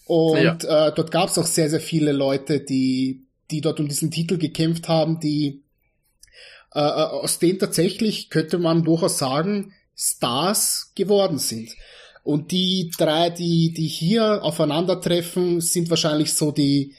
Und 0.06 0.63
ja. 0.63 0.88
äh, 0.88 0.94
dort 0.96 1.12
gab 1.12 1.28
es 1.28 1.38
auch 1.38 1.46
sehr, 1.46 1.70
sehr 1.70 1.82
viele 1.82 2.13
Leute, 2.13 2.62
die 2.62 3.26
die 3.52 3.62
dort 3.62 3.80
um 3.80 3.88
diesen 3.88 4.12
Titel 4.12 4.38
gekämpft 4.38 4.88
haben, 4.88 5.20
die 5.20 5.63
äh, 6.74 6.80
äh, 6.80 6.84
aus 6.84 7.39
denen 7.39 7.60
tatsächlich, 7.60 8.30
könnte 8.30 8.58
man 8.58 8.84
durchaus 8.84 9.17
sagen, 9.17 9.74
Stars 9.96 10.94
geworden 10.96 11.38
sind. 11.38 11.70
Und 12.23 12.51
die 12.51 12.91
drei, 12.97 13.29
die, 13.29 13.73
die 13.73 13.88
hier 13.88 14.43
aufeinandertreffen, 14.43 15.60
sind 15.62 15.89
wahrscheinlich 15.89 16.34
so 16.34 16.51
die 16.51 16.93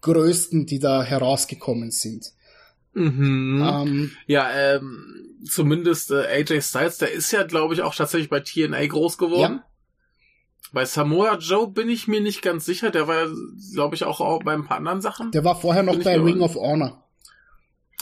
größten, 0.00 0.66
die 0.66 0.78
da 0.78 1.02
herausgekommen 1.02 1.90
sind. 1.90 2.32
Mhm. 2.94 3.62
Ähm, 3.62 4.10
ja, 4.26 4.50
ähm, 4.50 5.36
zumindest 5.44 6.10
äh, 6.10 6.26
AJ 6.26 6.62
Styles, 6.62 6.98
der 6.98 7.12
ist 7.12 7.30
ja, 7.32 7.42
glaube 7.42 7.74
ich, 7.74 7.82
auch 7.82 7.94
tatsächlich 7.94 8.30
bei 8.30 8.40
TNA 8.40 8.86
groß 8.86 9.18
geworden. 9.18 9.60
Ja. 9.60 9.64
Bei 10.72 10.84
Samoa 10.84 11.36
Joe 11.36 11.68
bin 11.68 11.88
ich 11.88 12.08
mir 12.08 12.20
nicht 12.20 12.42
ganz 12.42 12.64
sicher. 12.64 12.90
Der 12.90 13.06
war, 13.06 13.28
glaube 13.72 13.94
ich, 13.94 14.04
auch 14.04 14.42
bei 14.42 14.54
ein 14.54 14.64
paar 14.64 14.78
anderen 14.78 15.00
Sachen. 15.00 15.30
Der 15.30 15.44
war 15.44 15.60
vorher 15.60 15.82
noch 15.82 16.02
bei 16.02 16.18
Ring 16.18 16.40
of 16.40 16.56
Honor. 16.56 17.05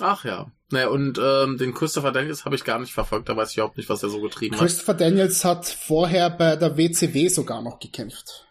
Ach 0.01 0.25
ja. 0.25 0.51
Naja, 0.71 0.89
und 0.89 1.21
ähm, 1.23 1.57
den 1.57 1.73
Christopher 1.73 2.11
Daniels 2.11 2.45
habe 2.45 2.57
ich 2.57 2.65
gar 2.65 2.79
nicht 2.79 2.93
verfolgt. 2.93 3.29
Da 3.29 3.37
weiß 3.37 3.51
ich 3.51 3.59
überhaupt 3.59 3.77
nicht, 3.77 3.89
was 3.89 4.03
er 4.03 4.09
so 4.09 4.21
getrieben 4.21 4.57
Christopher 4.57 4.65
hat. 4.65 4.69
Christopher 4.69 4.95
Daniels 4.95 5.45
hat 5.45 5.67
vorher 5.67 6.31
bei 6.31 6.57
der 6.57 6.77
WCW 6.77 7.29
sogar 7.29 7.63
noch 7.63 7.79
gekämpft. 7.79 8.45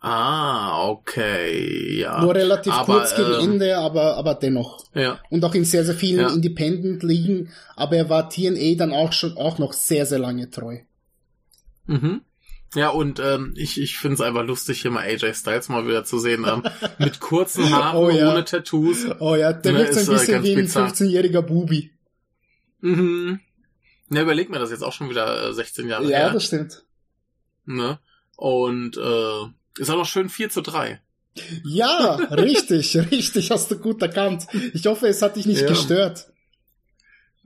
Ah, 0.00 0.88
okay, 0.88 2.00
ja. 2.00 2.20
Nur 2.20 2.34
relativ 2.34 2.72
aber, 2.72 2.84
kurz 2.84 3.16
gegen 3.16 3.32
ähm, 3.32 3.52
Ende, 3.52 3.78
aber, 3.78 4.16
aber 4.16 4.34
dennoch. 4.34 4.84
Ja. 4.94 5.18
Und 5.30 5.44
auch 5.44 5.54
in 5.54 5.64
sehr, 5.64 5.84
sehr 5.84 5.94
vielen 5.94 6.20
ja. 6.20 6.32
Independent-Ligen. 6.32 7.50
Aber 7.74 7.96
er 7.96 8.08
war 8.08 8.28
TNA 8.28 8.76
dann 8.76 8.92
auch 8.92 9.12
schon, 9.12 9.36
auch 9.36 9.58
noch 9.58 9.72
sehr, 9.72 10.06
sehr 10.06 10.18
lange 10.18 10.50
treu. 10.50 10.78
Mhm. 11.86 12.22
Ja, 12.74 12.88
und 12.90 13.20
ähm, 13.20 13.54
ich, 13.56 13.80
ich 13.80 13.96
finde 13.96 14.14
es 14.14 14.20
einfach 14.20 14.44
lustig, 14.44 14.82
hier 14.82 14.90
mal 14.90 15.04
AJ 15.04 15.34
Styles 15.34 15.68
mal 15.68 15.86
wieder 15.86 16.04
zu 16.04 16.18
sehen. 16.18 16.44
Ähm, 16.46 16.62
mit 16.98 17.20
kurzen 17.20 17.70
Haaren, 17.74 17.96
oh, 17.96 18.10
ja. 18.10 18.32
ohne 18.32 18.44
Tattoos. 18.44 19.06
Oh 19.20 19.34
ja, 19.34 19.52
der 19.52 19.72
ne, 19.72 19.78
wirkt 19.78 19.94
so 19.94 20.00
ein 20.00 20.16
äh, 20.16 20.20
bisschen 20.20 20.42
wie 20.42 20.56
ein 20.56 20.66
15-jähriger 20.66 21.42
Bubi. 21.42 21.92
Mhm. 22.80 23.40
Ja, 24.10 24.22
überleg 24.22 24.50
mir 24.50 24.58
das 24.58 24.70
jetzt 24.70 24.82
auch 24.82 24.92
schon 24.92 25.10
wieder 25.10 25.48
äh, 25.48 25.52
16 25.54 25.88
Jahre 25.88 26.04
ja, 26.04 26.18
her. 26.18 26.26
Ja, 26.26 26.32
das 26.32 26.44
stimmt. 26.44 26.84
Ne? 27.64 27.98
Und 28.36 28.96
äh, 28.96 29.80
ist 29.80 29.90
auch 29.90 29.96
noch 29.96 30.06
schön 30.06 30.28
4 30.28 30.50
zu 30.50 30.60
3. 30.60 31.00
Ja, 31.64 32.14
richtig, 32.30 32.96
richtig, 33.10 33.50
hast 33.50 33.70
du 33.70 33.78
gut 33.78 34.02
erkannt. 34.02 34.46
Ich 34.74 34.86
hoffe, 34.86 35.08
es 35.08 35.22
hat 35.22 35.36
dich 35.36 35.46
nicht 35.46 35.62
ja. 35.62 35.68
gestört. 35.68 36.32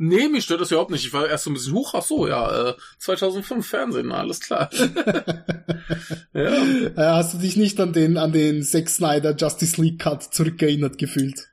Nee, 0.02 0.28
mich 0.28 0.44
stört 0.44 0.62
das 0.62 0.70
überhaupt 0.70 0.90
nicht. 0.90 1.04
Ich 1.04 1.12
war 1.12 1.28
erst 1.28 1.44
so 1.44 1.50
ein 1.50 1.52
bisschen 1.52 1.74
hoch. 1.74 1.92
Ach 1.92 2.02
so, 2.02 2.26
ja, 2.26 2.70
äh, 2.70 2.74
2005 3.00 3.66
Fernsehen, 3.66 4.12
alles 4.12 4.40
klar. 4.40 4.70
ja. 6.32 6.56
Hast 6.96 7.34
du 7.34 7.38
dich 7.38 7.58
nicht 7.58 7.78
an 7.78 7.92
den, 7.92 8.16
an 8.16 8.32
den 8.32 8.62
Zack 8.62 8.88
Snyder 8.88 9.36
Justice 9.36 9.78
League 9.78 9.98
Cut 9.98 10.22
zurückerinnert 10.22 10.96
gefühlt? 10.96 11.50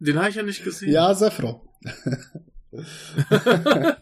Den 0.00 0.18
habe 0.18 0.28
ich 0.28 0.34
ja 0.34 0.42
nicht 0.42 0.64
gesehen. 0.64 0.90
Ja, 0.90 1.14
sehr 1.14 1.30
froh. 1.30 1.60
ähm, 2.72 3.94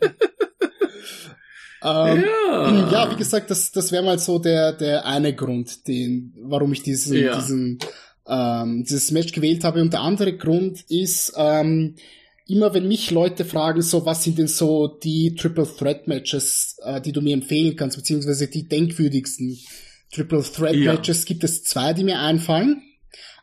ja. 1.83 2.91
ja, 2.91 3.11
wie 3.11 3.17
gesagt, 3.17 3.51
das, 3.51 3.73
das 3.73 3.93
wäre 3.93 4.03
mal 4.03 4.19
so 4.19 4.39
der, 4.39 4.73
der 4.73 5.05
eine 5.05 5.35
Grund, 5.35 5.87
den, 5.87 6.35
warum 6.41 6.73
ich 6.73 6.83
diesen, 6.83 7.19
ja. 7.19 7.35
diesen, 7.37 7.79
ähm, 8.27 8.85
dieses 8.85 9.11
Match 9.11 9.33
gewählt 9.33 9.65
habe. 9.65 9.83
Und 9.83 9.93
der 9.93 10.01
andere 10.01 10.35
Grund 10.35 10.83
ist, 10.89 11.35
ähm, 11.37 11.97
immer 12.49 12.73
wenn 12.75 12.89
mich 12.89 13.11
Leute 13.11 13.45
fragen, 13.45 13.83
so 13.83 14.07
was 14.07 14.23
sind 14.23 14.39
denn 14.39 14.49
so 14.49 14.87
die 14.87 15.35
Triple 15.35 15.67
Threat 15.67 16.07
Matches, 16.07 16.77
äh, 16.83 17.01
die 17.01 17.13
du 17.13 17.21
mir 17.21 17.35
empfehlen 17.35 17.77
kannst, 17.77 17.97
beziehungsweise 17.97 18.49
die 18.49 18.69
denkwürdigsten 18.69 19.59
Triple 20.13 20.43
Threat 20.43 20.77
Matches, 20.77 21.21
ja. 21.21 21.25
gibt 21.27 21.45
es 21.45 21.65
zwei, 21.65 21.93
die 21.93 22.05
mir 22.05 22.21
einfallen. 22.21 22.83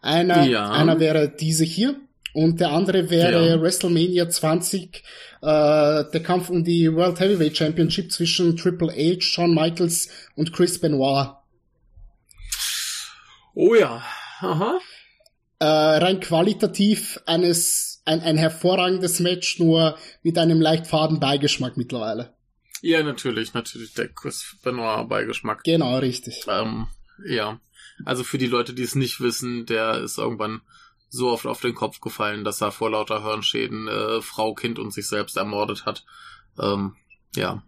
Einer, 0.02 0.46
ja. 0.46 0.70
einer 0.70 1.00
wäre 1.00 1.30
diese 1.30 1.63
hier 1.63 1.96
und 2.34 2.60
der 2.60 2.72
andere 2.72 3.10
wäre 3.10 3.50
ja. 3.50 3.62
WrestleMania 3.62 4.30
20, 4.30 4.98
äh, 4.98 5.02
der 5.42 6.24
Kampf 6.24 6.50
um 6.50 6.63
die 6.63 6.94
World 6.94 7.20
Heavyweight 7.20 7.58
Championship 7.58 8.12
zwischen 8.12 8.58
Triple 8.58 8.92
H, 8.92 9.22
Shawn 9.22 9.54
Michaels 9.54 10.10
und 10.36 10.52
Chris 10.52 10.80
Benoit. 10.80 11.36
Oh 13.54 13.76
ja, 13.76 14.02
aha. 14.39 14.80
Äh, 15.60 15.66
rein 15.66 16.20
qualitativ 16.20 17.20
eines 17.26 17.93
ein, 18.06 18.22
ein 18.22 18.38
hervorragendes 18.38 19.20
Match, 19.20 19.60
nur 19.60 19.98
mit 20.22 20.38
einem 20.38 20.62
leicht 20.62 20.88
faden 20.88 21.20
Beigeschmack 21.20 21.78
mittlerweile. 21.78 22.34
Ja, 22.82 23.02
natürlich, 23.02 23.54
natürlich, 23.54 23.94
der 23.94 24.10
Chris 24.10 24.58
Benoit 24.63 25.08
Beigeschmack. 25.08 25.63
Genau, 25.63 25.98
richtig. 26.00 26.46
Ähm, 26.48 26.88
ja. 27.26 27.60
Also 28.06 28.24
für 28.24 28.38
die 28.38 28.48
Leute, 28.48 28.74
die 28.74 28.84
es 28.84 28.96
nicht 28.96 29.22
wissen, 29.22 29.66
der 29.66 30.00
ist 30.02 30.18
irgendwann 30.18 30.62
so 31.10 31.30
oft 31.30 31.45
auf 31.45 31.62
den 31.62 31.76
Kopf 31.76 32.01
gefallen, 32.01 32.43
dass 32.43 32.60
er 32.60 32.72
vor 32.72 32.89
lauter 32.89 33.24
Hirnschäden 33.24 33.88
äh, 33.88 34.22
Frau, 34.22 34.54
Kind 34.54 34.80
und 34.80 34.91
sich 34.91 35.08
selbst 35.08 35.38
ermordet 35.38 35.86
hat. 35.86 36.04
Ähm, 36.60 36.95
ja. 37.36 37.64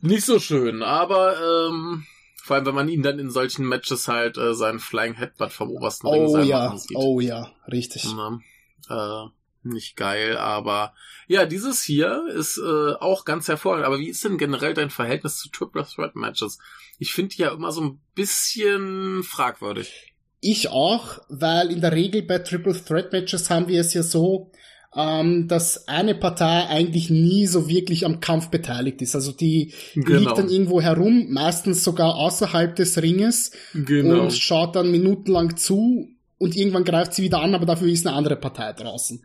Nicht 0.00 0.24
so 0.24 0.38
schön, 0.38 0.82
aber 0.82 1.36
ähm, 1.68 2.06
Vor 2.48 2.56
allem, 2.56 2.64
wenn 2.64 2.74
man 2.74 2.88
ihn 2.88 3.02
dann 3.02 3.18
in 3.18 3.30
solchen 3.30 3.66
Matches 3.66 4.08
halt 4.08 4.38
äh, 4.38 4.54
seinen 4.54 4.78
Flying 4.78 5.12
Headbutt 5.12 5.52
vom 5.52 5.68
obersten 5.68 6.06
oh, 6.06 6.12
Ringseil 6.12 6.46
ja. 6.46 6.64
machen 6.64 6.78
sieht. 6.78 6.96
Oh 6.96 7.20
ja, 7.20 7.52
richtig. 7.70 8.06
Na, 8.16 8.40
äh, 8.88 9.28
nicht 9.64 9.96
geil, 9.96 10.36
aber 10.36 10.94
ja, 11.26 11.44
dieses 11.44 11.82
hier 11.82 12.24
ist 12.34 12.58
äh, 12.58 12.92
auch 13.00 13.24
ganz 13.24 13.48
hervorragend. 13.48 13.86
Aber 13.86 13.98
wie 13.98 14.08
ist 14.08 14.24
denn 14.24 14.38
generell 14.38 14.72
dein 14.74 14.90
Verhältnis 14.90 15.38
zu 15.38 15.50
Triple 15.50 15.84
Threat 15.84 16.14
Matches? 16.16 16.58
Ich 16.98 17.12
finde 17.12 17.34
die 17.34 17.42
ja 17.42 17.52
immer 17.52 17.72
so 17.72 17.82
ein 17.82 18.00
bisschen 18.14 19.22
fragwürdig. 19.24 20.14
Ich 20.40 20.68
auch, 20.68 21.18
weil 21.28 21.70
in 21.72 21.80
der 21.80 21.92
Regel 21.92 22.22
bei 22.22 22.38
Triple 22.38 22.82
Threat 22.82 23.12
Matches 23.12 23.50
haben 23.50 23.68
wir 23.68 23.80
es 23.80 23.92
ja 23.94 24.02
so, 24.04 24.52
ähm, 24.94 25.48
dass 25.48 25.86
eine 25.88 26.14
Partei 26.14 26.66
eigentlich 26.68 27.10
nie 27.10 27.46
so 27.46 27.68
wirklich 27.68 28.06
am 28.06 28.20
Kampf 28.20 28.48
beteiligt 28.48 29.02
ist. 29.02 29.14
Also 29.14 29.32
die 29.32 29.74
Genau. 29.94 30.20
liegt 30.20 30.38
dann 30.38 30.48
irgendwo 30.48 30.80
herum, 30.80 31.26
meistens 31.30 31.84
sogar 31.84 32.14
außerhalb 32.14 32.74
des 32.76 33.02
Ringes 33.02 33.50
Genau. 33.74 34.22
und 34.22 34.32
schaut 34.32 34.76
dann 34.76 34.90
minutenlang 34.90 35.56
zu 35.56 36.08
und 36.38 36.56
irgendwann 36.56 36.84
greift 36.84 37.14
sie 37.14 37.22
wieder 37.22 37.40
an, 37.40 37.54
aber 37.54 37.66
dafür 37.66 37.88
ist 37.88 38.06
eine 38.06 38.16
andere 38.16 38.36
Partei 38.36 38.72
draußen. 38.72 39.24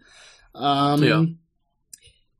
Ähm, 0.56 1.04
Ja. 1.04 1.26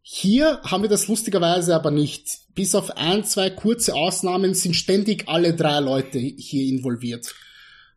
Hier 0.06 0.60
haben 0.64 0.84
wir 0.84 0.90
das 0.90 1.08
lustigerweise 1.08 1.74
aber 1.74 1.90
nicht. 1.90 2.40
Bis 2.54 2.76
auf 2.76 2.98
ein, 2.98 3.24
zwei 3.24 3.50
kurze 3.50 3.96
Ausnahmen 3.96 4.54
sind 4.54 4.76
ständig 4.76 5.30
alle 5.30 5.56
drei 5.56 5.80
Leute 5.80 6.20
hier 6.20 6.68
involviert. 6.68 7.34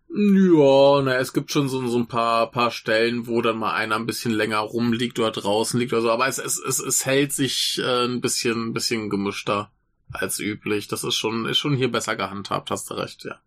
Ja, 0.08 1.02
na, 1.02 1.16
es 1.16 1.32
gibt 1.32 1.50
schon 1.50 1.68
so, 1.68 1.86
so 1.88 1.98
ein 1.98 2.06
paar, 2.06 2.50
paar 2.52 2.70
Stellen, 2.70 3.26
wo 3.26 3.42
dann 3.42 3.58
mal 3.58 3.74
einer 3.74 3.96
ein 3.96 4.06
bisschen 4.06 4.30
länger 4.30 4.58
rumliegt 4.60 5.18
oder 5.18 5.32
draußen 5.32 5.80
liegt 5.80 5.92
oder 5.92 6.02
so, 6.02 6.10
aber 6.10 6.28
es, 6.28 6.38
es, 6.38 6.58
es, 6.58 6.78
es 6.78 7.04
hält 7.04 7.32
sich 7.32 7.80
äh, 7.84 8.04
ein 8.04 8.20
bisschen, 8.20 8.68
ein 8.68 8.72
bisschen 8.72 9.10
gemischter 9.10 9.70
als 10.12 10.38
üblich. 10.38 10.86
Das 10.86 11.02
ist 11.02 11.16
schon, 11.16 11.46
ist 11.46 11.58
schon 11.58 11.76
hier 11.76 11.90
besser 11.90 12.14
gehandhabt, 12.14 12.70
hast 12.70 12.88
du 12.88 12.94
recht, 12.94 13.24
ja. 13.24 13.40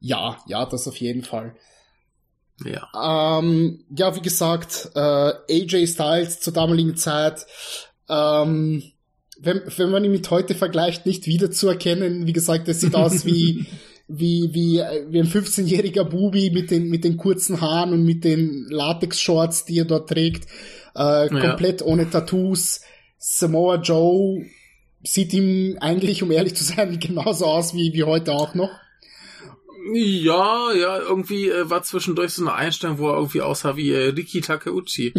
Ja, 0.00 0.38
ja, 0.46 0.64
das 0.64 0.88
auf 0.88 0.96
jeden 0.96 1.22
Fall. 1.22 1.54
Ja. 2.64 3.38
Ähm, 3.38 3.84
ja, 3.96 4.14
wie 4.16 4.22
gesagt, 4.22 4.90
äh, 4.94 5.00
AJ 5.00 5.86
Styles 5.86 6.40
zur 6.40 6.52
damaligen 6.52 6.96
Zeit, 6.96 7.46
ähm, 8.08 8.82
wenn, 9.40 9.62
wenn 9.76 9.90
man 9.90 10.04
ihn 10.04 10.12
mit 10.12 10.30
heute 10.30 10.54
vergleicht, 10.54 11.06
nicht 11.06 11.26
wiederzuerkennen. 11.26 12.26
Wie 12.26 12.32
gesagt, 12.32 12.68
er 12.68 12.74
sieht 12.74 12.94
aus 12.94 13.26
wie, 13.26 13.66
wie, 14.08 14.50
wie, 14.52 14.82
wie 15.08 15.20
ein 15.20 15.26
15-jähriger 15.26 16.04
Bubi 16.04 16.50
mit 16.50 16.70
den, 16.70 16.88
mit 16.88 17.04
den 17.04 17.16
kurzen 17.16 17.60
Haaren 17.60 17.92
und 17.92 18.04
mit 18.04 18.24
den 18.24 18.66
Latex-Shorts, 18.68 19.64
die 19.64 19.78
er 19.78 19.84
dort 19.84 20.08
trägt, 20.08 20.48
äh, 20.94 21.28
komplett 21.28 21.82
ohne 21.82 22.08
Tattoos. 22.08 22.82
Samoa 23.18 23.76
Joe 23.76 24.44
sieht 25.02 25.32
ihm 25.32 25.76
eigentlich, 25.80 26.22
um 26.22 26.30
ehrlich 26.30 26.54
zu 26.54 26.64
sein, 26.64 26.98
genauso 27.00 27.46
aus 27.46 27.74
wie, 27.74 27.92
wie 27.92 28.04
heute 28.04 28.32
auch 28.32 28.54
noch. 28.54 28.70
Ja, 29.94 30.72
ja, 30.72 30.98
irgendwie 30.98 31.48
äh, 31.48 31.68
war 31.68 31.82
zwischendurch 31.82 32.32
so 32.34 32.42
eine 32.42 32.54
Einstellung, 32.54 32.98
wo 32.98 33.08
er 33.08 33.16
irgendwie 33.16 33.40
aussah 33.42 33.76
wie 33.76 33.90
äh, 33.90 34.08
Riki 34.10 34.40
Takeuchi. 34.40 35.12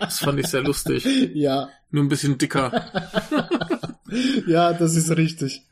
Das 0.00 0.18
fand 0.18 0.40
ich 0.40 0.46
sehr 0.48 0.62
lustig. 0.62 1.04
Ja, 1.34 1.68
Nur 1.90 2.04
ein 2.04 2.08
bisschen 2.08 2.36
dicker. 2.38 2.86
ja, 4.46 4.72
das 4.72 4.96
ist 4.96 5.10
richtig. 5.16 5.62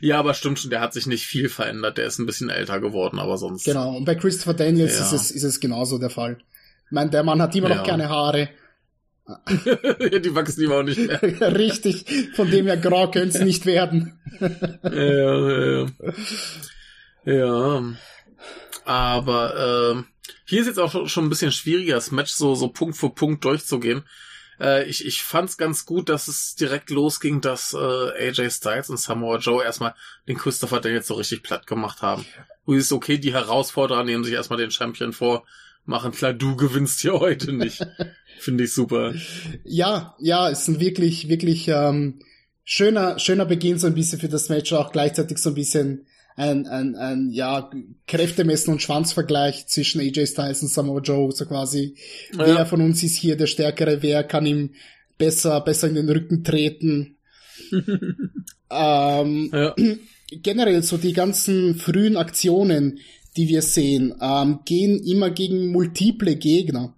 Ja, 0.00 0.18
aber 0.18 0.34
stimmt 0.34 0.58
schon, 0.58 0.70
der 0.70 0.80
hat 0.80 0.92
sich 0.92 1.06
nicht 1.06 1.26
viel 1.26 1.48
verändert. 1.48 1.98
Der 1.98 2.06
ist 2.06 2.18
ein 2.18 2.26
bisschen 2.26 2.50
älter 2.50 2.80
geworden, 2.80 3.18
aber 3.18 3.36
sonst. 3.38 3.64
Genau, 3.64 3.96
und 3.96 4.04
bei 4.04 4.14
Christopher 4.14 4.54
Daniels 4.54 4.98
Ja. 4.98 5.04
ist, 5.04 5.12
es, 5.12 5.30
ist 5.30 5.42
es 5.44 5.60
genauso 5.60 5.98
der 5.98 6.10
Fall. 6.10 6.38
Ich 6.86 6.92
meine, 6.92 7.10
der 7.10 7.22
Mann 7.24 7.40
hat 7.42 7.54
immer 7.54 7.68
Ja. 7.70 7.76
noch 7.76 7.86
keine 7.86 8.08
Haare. 8.08 8.48
Die 9.48 10.34
wachsen 10.34 10.62
ihm 10.64 10.72
auch 10.72 10.82
nicht 10.82 10.98
mehr. 10.98 11.20
Richtig, 11.22 12.30
von 12.34 12.50
dem 12.50 12.66
her 12.66 12.78
grau 12.78 13.10
können 13.10 13.30
sie 13.30 13.44
nicht 13.44 13.66
werden. 13.66 14.18
ja, 14.40 14.90
ja. 14.92 15.80
ja. 15.82 15.86
Aber 18.84 19.92
ähm, 19.92 20.06
hier 20.46 20.62
ist 20.62 20.66
jetzt 20.66 20.78
auch 20.78 21.08
schon, 21.08 21.26
ein 21.26 21.28
bisschen 21.28 21.52
schwieriger, 21.52 21.94
das 21.94 22.10
Match 22.10 22.32
so, 22.32 22.54
so 22.54 22.68
Punkt 22.68 22.96
für 22.96 23.10
Punkt 23.10 23.44
durchzugehen. 23.44 24.04
Äh, 24.58 24.88
ich 24.88 25.04
ich 25.04 25.22
fand 25.22 25.50
es 25.50 25.58
ganz 25.58 25.84
gut, 25.84 26.08
dass 26.08 26.26
es 26.26 26.54
direkt 26.54 26.88
losging, 26.90 27.42
dass 27.42 27.74
äh, 27.74 27.76
AJ 28.28 28.50
Styles 28.50 28.88
und 28.88 28.98
Samoa 28.98 29.38
Joe 29.38 29.62
erstmal 29.62 29.94
den 30.26 30.38
Christopher 30.38 30.80
Daniels 30.80 31.06
so 31.06 31.14
richtig 31.14 31.42
platt 31.42 31.66
gemacht 31.66 32.02
haben. 32.02 32.24
Wo 32.64 32.74
es 32.74 32.84
ist 32.84 32.92
okay, 32.92 33.18
die 33.18 33.34
Herausforderer 33.34 34.04
nehmen 34.04 34.24
sich 34.24 34.34
erstmal 34.34 34.58
den 34.58 34.70
Champion 34.70 35.12
vor, 35.12 35.44
machen 35.84 36.12
klar, 36.12 36.32
du 36.32 36.56
gewinnst 36.56 37.00
hier 37.00 37.14
heute 37.14 37.52
nicht. 37.52 37.86
Finde 38.38 38.64
ich 38.64 38.72
super. 38.72 39.14
Ja, 39.64 40.16
ja, 40.18 40.48
es 40.48 40.62
ist 40.62 40.68
ein 40.68 40.80
wirklich, 40.80 41.28
wirklich 41.28 41.68
ähm, 41.68 42.20
schöner, 42.64 43.18
schöner 43.18 43.46
Beginn 43.46 43.78
so 43.78 43.86
ein 43.86 43.94
bisschen 43.94 44.20
für 44.20 44.28
das 44.28 44.48
Match, 44.48 44.72
auch 44.72 44.92
gleichzeitig 44.92 45.38
so 45.38 45.50
ein 45.50 45.54
bisschen 45.54 46.06
ein, 46.38 46.68
ein, 46.68 46.94
ein 46.94 47.30
ja, 47.30 47.68
Kräftemessen 48.06 48.72
und 48.72 48.80
Schwanzvergleich 48.80 49.66
zwischen 49.66 50.00
AJ 50.00 50.26
Styles 50.26 50.62
und 50.62 50.68
Samoa 50.68 51.00
Joe, 51.00 51.32
so 51.32 51.44
quasi, 51.46 51.96
Ja. 52.32 52.46
wer 52.46 52.66
von 52.66 52.80
uns 52.80 53.02
ist 53.02 53.16
hier 53.16 53.36
der 53.36 53.48
Stärkere, 53.48 54.02
wer 54.02 54.22
kann 54.22 54.46
ihm 54.46 54.70
besser, 55.18 55.60
besser 55.60 55.88
in 55.88 55.96
den 55.96 56.08
Rücken 56.08 56.44
treten. 56.44 57.16
ähm, 58.70 59.50
Ja. 59.52 59.74
generell 60.30 60.82
so 60.82 60.96
die 60.96 61.12
ganzen 61.12 61.74
frühen 61.74 62.16
Aktionen, 62.16 63.00
die 63.36 63.48
wir 63.48 63.62
sehen, 63.62 64.14
ähm, 64.20 64.60
gehen 64.64 65.02
immer 65.02 65.30
gegen 65.30 65.72
multiple 65.72 66.36
Gegner. 66.36 66.94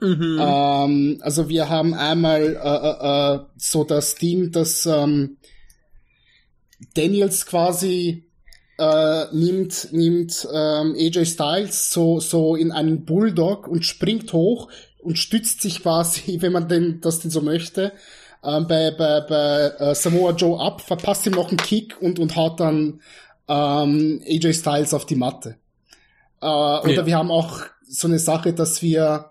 Mhm. 0.00 0.38
Ähm, 0.40 1.18
also 1.20 1.48
wir 1.50 1.68
haben 1.68 1.92
einmal 1.92 2.42
äh, 2.42 3.34
äh, 3.34 3.34
äh, 3.34 3.40
so 3.56 3.84
das 3.84 4.14
Ding, 4.14 4.50
dass 4.50 4.86
ähm, 4.86 5.36
Daniels 6.94 7.44
quasi 7.46 8.25
äh, 8.78 9.24
nimmt 9.32 9.88
nimmt 9.92 10.46
ähm, 10.52 10.94
AJ 10.98 11.24
Styles 11.26 11.90
so 11.92 12.20
so 12.20 12.56
in 12.56 12.72
einen 12.72 13.04
Bulldog 13.04 13.68
und 13.68 13.84
springt 13.84 14.32
hoch 14.32 14.68
und 14.98 15.18
stützt 15.18 15.62
sich 15.62 15.82
quasi, 15.82 16.36
wenn 16.42 16.52
man 16.52 16.68
denn 16.68 17.00
das 17.00 17.20
denn 17.20 17.30
so 17.30 17.40
möchte, 17.40 17.92
ähm, 18.44 18.66
bei 18.68 18.90
bei, 18.90 19.20
bei 19.22 19.72
äh, 19.78 19.94
Samoa 19.94 20.32
Joe 20.32 20.60
ab, 20.60 20.80
verpasst 20.82 21.26
ihm 21.26 21.32
noch 21.32 21.48
einen 21.48 21.56
Kick 21.58 21.96
und 22.00 22.18
und 22.18 22.36
haut 22.36 22.60
dann 22.60 23.00
ähm, 23.48 24.22
AJ 24.28 24.54
Styles 24.54 24.92
auf 24.94 25.06
die 25.06 25.16
Matte. 25.16 25.56
Äh, 26.40 26.46
oder 26.46 26.92
Ja. 26.92 27.06
wir 27.06 27.16
haben 27.16 27.30
auch 27.30 27.60
so 27.88 28.08
eine 28.08 28.18
Sache, 28.18 28.52
dass 28.52 28.82
wir 28.82 29.30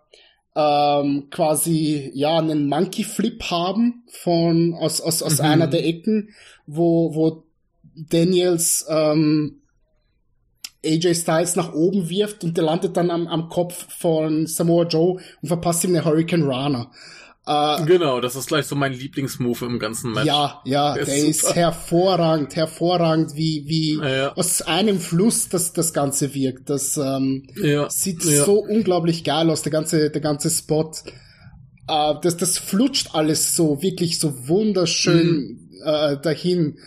ähm, 0.55 1.27
quasi 1.31 2.11
ja 2.13 2.37
einen 2.37 2.67
Monkey 2.69 3.03
Flip 3.03 3.43
haben 3.51 4.03
von 4.07 4.73
aus 4.73 5.01
aus 5.01 5.21
aus 5.21 5.39
Mhm. 5.39 5.45
einer 5.45 5.67
der 5.67 5.85
Ecken, 5.85 6.29
wo 6.65 7.13
wo 7.13 7.43
Daniels 7.95 8.85
ähm, 8.89 9.61
AJ 10.85 11.15
Styles 11.15 11.55
nach 11.55 11.73
oben 11.73 12.09
wirft 12.09 12.43
und 12.43 12.55
der 12.57 12.63
landet 12.63 12.95
dann 12.95 13.09
am, 13.09 13.27
am 13.27 13.49
Kopf 13.49 13.87
von 13.97 14.45
Samoa 14.47 14.85
Joe 14.85 15.19
und 15.41 15.47
verpasst 15.47 15.83
ihm 15.83 15.91
eine 15.91 16.05
Hurricane 16.05 16.43
Rana. 16.43 16.91
Äh, 17.47 17.85
Genau, 17.85 18.19
das 18.21 18.35
ist 18.35 18.47
gleich 18.47 18.65
so 18.65 18.75
mein 18.75 18.93
Lieblingsmove 18.93 19.63
im 19.63 19.79
ganzen 19.79 20.11
Match. 20.13 20.25
ja, 20.27 20.61
ja, 20.65 20.93
Der 20.93 21.05
der, 21.05 21.15
ist 21.15 21.43
ist, 21.43 21.55
hervorragend, 21.55 22.55
hervorragend, 22.55 23.35
wie, 23.35 23.63
wie 23.67 23.97
Ja, 23.97 24.15
ja. 24.15 24.33
aus 24.35 24.61
einem 24.63 24.99
Fluss 24.99 25.49
das, 25.49 25.73
das 25.73 25.93
Ganze 25.93 26.33
wirkt. 26.35 26.69
Das 26.69 26.97
ähm, 26.97 27.47
Ja, 27.55 27.89
sieht 27.89 28.21
so 28.21 28.59
unglaublich 28.59 29.23
geil 29.23 29.49
aus, 29.49 29.61
der 29.63 29.71
ganze, 29.71 30.09
der 30.11 30.21
ganze 30.21 30.49
Spot. 30.51 30.91
Äh, 31.87 32.13
das, 32.21 32.37
das 32.37 32.57
flutscht 32.59 33.09
alles 33.13 33.55
so, 33.55 33.81
wirklich 33.81 34.19
so 34.19 34.47
wunderschön 34.47 35.27
Mhm. 35.37 35.81
äh, 35.83 36.17
dahin. 36.21 36.77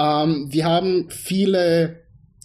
Ähm, 0.00 0.46
wir 0.50 0.64
haben 0.64 1.10
viele 1.10 2.00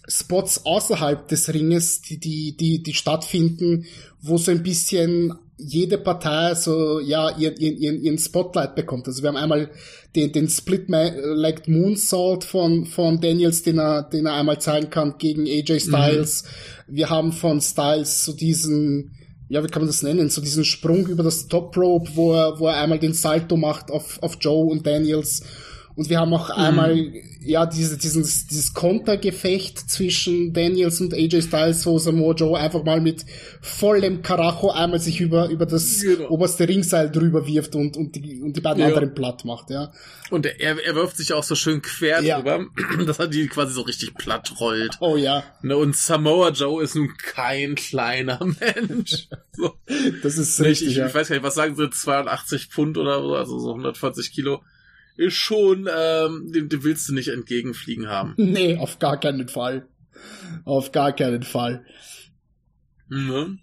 Spots 0.06 0.66
außerhalb 0.66 1.26
des 1.28 1.52
Ringes, 1.52 2.02
die, 2.02 2.18
die, 2.18 2.56
die, 2.56 2.82
die 2.82 2.94
stattfinden, 2.94 3.86
wo 4.20 4.36
so 4.36 4.50
ein 4.50 4.62
bisschen 4.62 5.34
jede 5.58 5.96
Partei 5.96 6.54
so, 6.54 7.00
ja, 7.00 7.30
ihren, 7.38 7.56
ihren, 7.56 8.02
ihren, 8.02 8.18
Spotlight 8.18 8.74
bekommt. 8.74 9.06
Also 9.06 9.22
wir 9.22 9.28
haben 9.28 9.38
einmal 9.38 9.70
den, 10.14 10.30
den 10.32 10.48
Split-Legged 10.48 11.66
Moonsault 11.68 12.44
von, 12.44 12.84
von 12.84 13.20
Daniels, 13.22 13.62
den 13.62 13.78
er, 13.78 14.02
den 14.02 14.26
er 14.26 14.34
einmal 14.34 14.60
zeigen 14.60 14.90
kann 14.90 15.14
gegen 15.16 15.46
AJ 15.46 15.80
Styles. 15.80 16.44
Wir 16.86 17.08
haben 17.08 17.32
von 17.32 17.62
Styles 17.62 18.26
so 18.26 18.34
diesen, 18.34 19.16
ja, 19.48 19.64
wie 19.64 19.68
kann 19.68 19.80
man 19.80 19.88
das 19.88 20.02
nennen, 20.02 20.28
so 20.28 20.42
diesen 20.42 20.66
Sprung 20.66 21.06
über 21.06 21.22
das 21.22 21.48
Top 21.48 21.74
Rope, 21.74 22.10
wo 22.14 22.34
er, 22.34 22.60
wo 22.60 22.66
er 22.68 22.76
einmal 22.76 22.98
den 22.98 23.14
Salto 23.14 23.56
macht 23.56 23.90
auf, 23.90 24.22
auf 24.22 24.36
Joe 24.40 24.66
und 24.66 24.86
Daniels. 24.86 25.42
Und 25.96 26.10
wir 26.10 26.20
haben 26.20 26.34
auch 26.34 26.50
einmal, 26.50 27.10
ja, 27.40 27.64
diese, 27.64 27.96
diesen, 27.96 28.22
dieses 28.22 28.74
Kontergefecht 28.74 29.78
zwischen 29.78 30.52
Daniels 30.52 31.00
und 31.00 31.14
AJ 31.14 31.40
Styles, 31.40 31.86
wo 31.86 31.96
Samoa 31.98 32.34
Joe 32.34 32.58
einfach 32.58 32.84
mal 32.84 33.00
mit 33.00 33.24
vollem 33.62 34.20
Karacho 34.20 34.70
einmal 34.72 35.00
sich 35.00 35.20
über, 35.22 35.48
über 35.48 35.64
das 35.64 36.02
Genau. 36.02 36.28
oberste 36.28 36.68
Ringseil 36.68 37.10
drüber 37.10 37.46
wirft 37.46 37.74
und, 37.76 37.96
und, 37.96 38.14
die, 38.14 38.42
und 38.42 38.54
die 38.56 38.60
beiden 38.60 38.80
Ja. 38.82 38.88
anderen 38.88 39.14
platt 39.14 39.46
macht, 39.46 39.70
ja. 39.70 39.90
Und 40.28 40.44
er, 40.44 40.84
er 40.84 40.94
wirft 40.96 41.16
sich 41.16 41.32
auch 41.32 41.44
so 41.44 41.54
schön 41.54 41.80
quer 41.80 42.22
Ja. 42.22 42.36
drüber, 42.42 42.66
dass 43.06 43.18
er 43.18 43.28
die 43.28 43.46
quasi 43.48 43.72
so 43.72 43.80
richtig 43.80 44.14
platt 44.16 44.52
rollt. 44.60 44.98
Oh 45.00 45.16
ja, 45.16 45.44
Ne, 45.62 45.78
Und 45.78 45.96
Samoa 45.96 46.50
Joe 46.50 46.82
ist 46.84 46.94
nun 46.94 47.16
kein 47.16 47.74
kleiner 47.74 48.38
Mensch. 48.60 49.28
So. 49.52 49.72
das 50.22 50.36
ist 50.36 50.60
Ich, 50.60 50.66
richtig, 50.66 50.88
ich, 50.88 50.96
ja. 50.96 51.06
ich 51.06 51.14
weiß 51.14 51.28
gar 51.28 51.36
nicht, 51.36 51.42
was 51.44 51.54
sagen 51.54 51.74
sie, 51.74 51.88
82 51.88 52.66
Pfund 52.66 52.98
oder 52.98 53.22
so, 53.22 53.34
also 53.34 53.58
so 53.58 53.70
140 53.70 54.30
Kilo. 54.30 54.62
Ist 55.16 55.34
schon, 55.34 55.88
ähm, 55.94 56.52
dem, 56.52 56.68
dem 56.68 56.84
willst 56.84 57.08
du 57.08 57.14
nicht 57.14 57.28
entgegenfliegen 57.28 58.08
haben. 58.08 58.34
Nee, 58.56 58.76
auf 58.78 58.98
gar 58.98 59.18
keinen 59.18 59.48
Fall. 59.48 59.86
Auf 60.64 60.92
gar 60.92 61.12
keinen 61.12 61.42
Fall. 61.42 61.84
Mhm. 63.08 63.60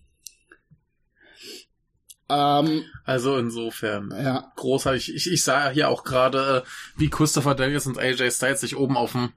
Ähm, 2.30 2.84
Also 3.04 3.38
insofern. 3.38 4.12
ja, 4.12 4.52
Großartig. 4.56 5.14
Ich, 5.14 5.32
ich 5.32 5.44
sah 5.44 5.70
hier 5.70 5.90
auch 5.90 6.04
gerade, 6.04 6.64
äh, 6.64 6.70
wie 7.00 7.10
Christopher 7.10 7.54
Daniels 7.54 7.86
und 7.86 7.98
AJ 8.00 8.32
Styles 8.32 8.62
sich 8.62 8.78
oben 8.78 8.96
auf 8.98 9.12
dem 9.12 9.30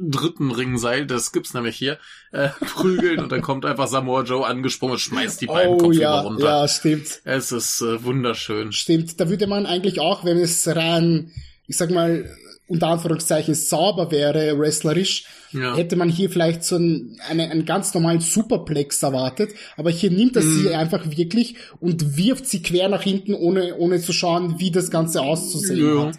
dritten 0.00 0.50
Ringseil, 0.50 1.06
das 1.06 1.32
gibt's 1.32 1.52
nämlich 1.52 1.76
hier, 1.76 1.98
äh, 2.32 2.48
prügeln 2.60 3.20
und 3.20 3.30
dann 3.30 3.42
kommt 3.42 3.66
einfach 3.66 3.88
Samoa 3.88 4.22
Joe 4.22 4.46
angesprungen 4.46 4.94
und 4.94 5.00
schmeißt 5.00 5.40
die 5.42 5.46
beiden 5.46 5.80
oh 5.80 5.92
ja, 5.92 6.20
runter. 6.20 6.44
ja, 6.44 6.68
stimmt. 6.68 7.20
Es 7.24 7.52
ist 7.52 7.82
äh, 7.82 8.02
wunderschön. 8.02 8.72
Stimmt. 8.72 9.20
Da 9.20 9.28
würde 9.28 9.46
man 9.46 9.66
eigentlich 9.66 10.00
auch, 10.00 10.24
wenn 10.24 10.38
es 10.38 10.66
rein, 10.66 11.30
ich 11.70 11.76
sag 11.76 11.90
mal, 11.90 12.28
unter 12.66 12.88
Anführungszeichen 12.88 13.54
sauber 13.54 14.10
wäre, 14.10 14.58
wrestlerisch, 14.58 15.24
Ja. 15.52 15.76
hätte 15.76 15.96
man 15.96 16.08
hier 16.08 16.30
vielleicht 16.30 16.62
so 16.62 16.76
einen, 16.76 17.18
eine, 17.28 17.50
einen 17.50 17.64
ganz 17.64 17.94
normalen 17.94 18.20
Superplex 18.20 19.02
erwartet. 19.02 19.50
Aber 19.76 19.90
hier 19.90 20.10
nimmt 20.10 20.36
er 20.36 20.42
Mhm. 20.42 20.54
sie 20.62 20.74
einfach 20.74 21.04
wirklich 21.16 21.54
und 21.80 22.16
wirft 22.16 22.46
sie 22.46 22.62
quer 22.62 22.88
nach 22.88 23.02
hinten, 23.02 23.34
ohne, 23.34 23.76
ohne 23.76 24.00
zu 24.00 24.12
schauen, 24.12 24.60
wie 24.60 24.70
das 24.70 24.90
Ganze 24.90 25.22
auszusehen 25.22 25.96
Ja. 25.96 26.06
hat. 26.06 26.16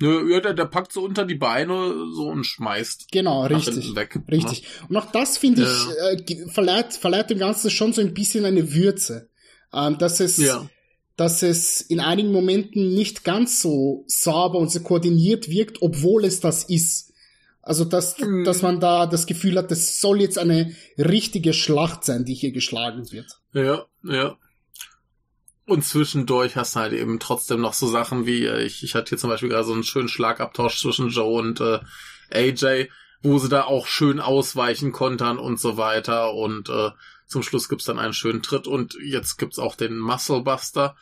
Ja, 0.00 0.40
der, 0.40 0.54
der 0.54 0.64
packt 0.64 0.92
so 0.92 1.02
unter 1.02 1.24
die 1.24 1.36
Beine 1.36 1.94
so 2.16 2.24
und 2.28 2.44
schmeißt 2.44 3.06
Genau, 3.12 3.44
richtig. 3.46 3.94
weg. 3.94 4.16
ne? 4.16 4.36
Richtig. 4.36 4.64
Und 4.88 4.96
auch 4.96 5.12
das, 5.12 5.38
finde 5.38 5.62
ich, 5.62 6.26
äh, 6.28 6.48
verleiht, 6.48 6.94
verleiht 6.94 7.30
dem 7.30 7.38
Ganzen 7.38 7.70
schon 7.70 7.92
so 7.92 8.00
ein 8.00 8.12
bisschen 8.12 8.44
eine 8.44 8.74
Würze. 8.74 9.28
Ähm, 9.72 9.98
dass 9.98 10.18
es, 10.18 10.38
Ja. 10.38 10.66
Dass 11.16 11.42
es 11.42 11.80
in 11.80 12.00
einigen 12.00 12.32
Momenten 12.32 12.94
nicht 12.94 13.24
ganz 13.24 13.60
so 13.60 14.04
sauber 14.06 14.58
und 14.58 14.70
so 14.70 14.80
koordiniert 14.80 15.48
wirkt, 15.48 15.82
obwohl 15.82 16.24
es 16.24 16.40
das 16.40 16.64
ist. 16.64 17.12
Also, 17.60 17.84
dass, 17.84 18.18
Mhm. 18.18 18.44
dass 18.44 18.62
man 18.62 18.80
da 18.80 19.06
das 19.06 19.26
Gefühl 19.26 19.56
hat, 19.56 19.70
das 19.70 20.00
soll 20.00 20.20
jetzt 20.20 20.38
eine 20.38 20.74
richtige 20.98 21.52
Schlacht 21.52 22.04
sein, 22.04 22.24
die 22.24 22.34
hier 22.34 22.50
geschlagen 22.50 23.12
wird. 23.12 23.38
Ja, 23.52 23.86
ja. 24.02 24.36
Und 25.66 25.84
zwischendurch 25.84 26.56
hast 26.56 26.74
du 26.74 26.80
halt 26.80 26.92
eben 26.92 27.20
trotzdem 27.20 27.60
noch 27.60 27.72
so 27.74 27.86
Sachen 27.86 28.26
wie, 28.26 28.46
äh, 28.46 28.62
ich, 28.64 28.82
ich 28.82 28.94
hatte 28.96 29.10
hier 29.10 29.18
zum 29.18 29.30
Beispiel 29.30 29.48
gerade 29.48 29.64
so 29.64 29.72
einen 29.72 29.84
schönen 29.84 30.08
Schlagabtausch 30.08 30.80
zwischen 30.80 31.08
Joe 31.10 31.38
und 31.40 31.60
äh, 31.60 31.78
AJ, 32.32 32.88
wo 33.22 33.38
sie 33.38 33.48
da 33.48 33.62
auch 33.64 33.86
schön 33.86 34.18
ausweichen 34.18 34.90
kontern 34.90 35.38
und 35.38 35.60
so 35.60 35.76
weiter. 35.76 36.34
Und 36.34 36.68
äh, 36.68 36.90
zum 37.32 37.42
Schluss 37.42 37.68
gibt's 37.68 37.86
dann 37.86 37.98
einen 37.98 38.12
schönen 38.14 38.42
Tritt 38.42 38.66
und 38.68 38.94
jetzt 39.04 39.36
gibt's 39.38 39.58
auch 39.58 39.74
den 39.74 39.98
Muscle 39.98 40.42
Buster, 40.42 40.96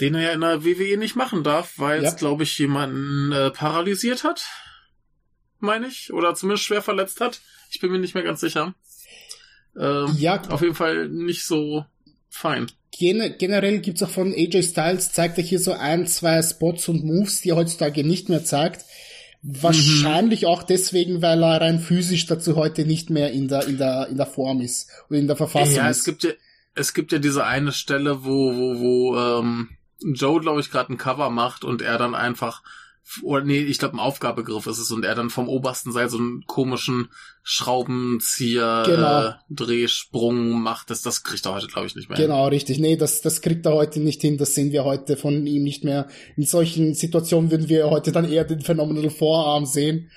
den 0.00 0.14
er 0.14 0.22
ja 0.22 0.30
in 0.32 0.40
der 0.40 0.64
WWE 0.64 0.96
nicht 0.96 1.14
machen 1.16 1.44
darf, 1.44 1.74
weil 1.78 2.02
Ja. 2.02 2.08
es, 2.08 2.16
glaube 2.16 2.42
ich, 2.44 2.58
jemanden 2.58 3.30
äh, 3.32 3.50
paralysiert 3.50 4.24
hat. 4.24 4.44
Meine 5.60 5.86
ich. 5.88 6.12
Oder 6.12 6.34
zumindest 6.34 6.64
schwer 6.64 6.82
verletzt 6.82 7.20
hat. 7.20 7.40
Ich 7.70 7.80
bin 7.80 7.90
mir 7.92 7.98
nicht 7.98 8.14
mehr 8.14 8.24
ganz 8.24 8.40
sicher. 8.40 8.74
Ähm, 9.78 10.14
Ja, 10.18 10.40
auf 10.48 10.62
jeden 10.62 10.74
Fall 10.74 11.08
nicht 11.08 11.44
so 11.44 11.84
fein. 12.28 12.66
Gen 12.96 13.34
generell 13.38 13.80
gibt's 13.80 14.02
auch 14.02 14.10
von 14.10 14.32
AJ 14.32 14.62
Styles, 14.62 15.12
zeigt 15.12 15.36
er 15.38 15.44
hier 15.44 15.58
so 15.58 15.72
ein, 15.72 16.06
zwei 16.06 16.40
Spots 16.42 16.88
und 16.88 17.04
Moves, 17.04 17.40
die 17.40 17.50
er 17.50 17.56
heutzutage 17.56 18.04
nicht 18.04 18.28
mehr 18.28 18.44
zeigt. 18.44 18.84
Wahrscheinlich 19.46 20.46
auch 20.46 20.62
deswegen, 20.62 21.20
weil 21.20 21.42
er 21.42 21.60
rein 21.60 21.78
physisch 21.78 22.24
dazu 22.26 22.56
heute 22.56 22.86
nicht 22.86 23.10
mehr 23.10 23.30
in 23.30 23.46
der, 23.46 23.66
in 23.66 23.76
der, 23.76 24.08
in 24.08 24.16
der 24.16 24.26
Form 24.26 24.62
ist 24.62 24.90
oder 25.10 25.18
in 25.18 25.26
der 25.26 25.36
Verfassung 25.36 25.74
ja, 25.76 25.88
ist. 25.90 25.98
es 25.98 26.04
gibt 26.04 26.24
ja, 26.24 26.30
es 26.74 26.94
gibt 26.94 27.12
ja 27.12 27.18
diese 27.18 27.44
eine 27.44 27.72
Stelle, 27.72 28.24
wo, 28.24 28.54
wo, 28.54 28.80
wo 28.80 29.18
ähm, 29.18 29.68
Joe, 30.00 30.40
glaube 30.40 30.60
ich, 30.60 30.70
gerade 30.70 30.94
ein 30.94 30.98
Cover 30.98 31.28
macht 31.28 31.62
und 31.62 31.82
er 31.82 31.98
dann 31.98 32.14
einfach, 32.14 32.62
oder 33.22 33.44
nee, 33.44 33.60
ich 33.60 33.78
glaube, 33.78 33.96
ein 33.96 34.00
Aufgabegriff 34.00 34.66
ist 34.66 34.78
es 34.78 34.90
und 34.90 35.04
er 35.04 35.14
dann 35.14 35.30
vom 35.30 35.48
obersten 35.48 35.92
Seil 35.92 36.08
so 36.08 36.18
einen 36.18 36.44
komischen 36.46 37.08
Schraubenzieher, 37.42 38.84
Genau. 38.86 39.28
äh, 39.28 39.32
Drehsprung 39.50 40.60
macht. 40.62 40.90
Das, 40.90 41.02
das 41.02 41.22
kriegt 41.22 41.44
er 41.46 41.54
heute, 41.54 41.66
glaube 41.66 41.86
ich, 41.86 41.94
nicht 41.96 42.08
mehr. 42.08 42.16
hin. 42.18 42.26
Genau, 42.26 42.48
richtig. 42.48 42.78
Nee, 42.78 42.96
das, 42.96 43.20
das 43.20 43.40
kriegt 43.42 43.66
er 43.66 43.72
heute 43.74 44.00
nicht 44.00 44.20
hin. 44.22 44.38
Das 44.38 44.54
sehen 44.54 44.72
wir 44.72 44.84
heute 44.84 45.16
von 45.16 45.46
ihm 45.46 45.62
nicht 45.62 45.84
mehr. 45.84 46.08
In 46.36 46.44
solchen 46.44 46.94
Situationen 46.94 47.50
würden 47.50 47.68
wir 47.68 47.90
heute 47.90 48.12
dann 48.12 48.30
eher 48.30 48.44
den 48.44 48.60
Phenomenal 48.60 49.10
Vorarm 49.10 49.66
sehen. 49.66 50.10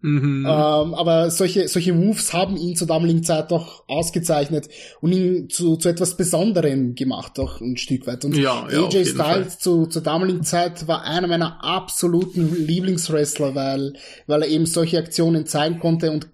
Mhm. 0.00 0.46
Ähm, 0.46 0.94
aber 0.94 1.30
solche, 1.30 1.66
solche 1.66 1.92
Moves 1.92 2.32
haben 2.32 2.56
ihn 2.56 2.76
zur 2.76 2.86
damaligen 2.86 3.24
Zeit 3.24 3.50
doch 3.50 3.82
ausgezeichnet 3.88 4.68
und 5.00 5.12
ihn 5.12 5.50
zu, 5.50 5.76
zu 5.76 5.88
etwas 5.88 6.16
Besonderem 6.16 6.94
gemacht, 6.94 7.32
doch 7.36 7.60
ein 7.60 7.76
Stück 7.76 8.06
weit. 8.06 8.24
Und 8.24 8.36
Ja, 8.36 8.68
ja, 8.70 8.84
AJ 8.84 8.98
jeden 8.98 9.14
Styles 9.14 9.58
zu, 9.58 9.86
zur 9.86 10.02
damaligen 10.02 10.44
Zeit 10.44 10.86
war 10.86 11.02
einer 11.02 11.26
meiner 11.26 11.64
absoluten 11.64 12.64
Lieblingswrestler, 12.64 13.56
weil, 13.56 13.94
weil 14.28 14.42
er 14.42 14.48
eben 14.48 14.66
solche 14.66 14.98
Aktionen 14.98 15.46
zeigen 15.46 15.80
konnte 15.80 16.12
und 16.12 16.28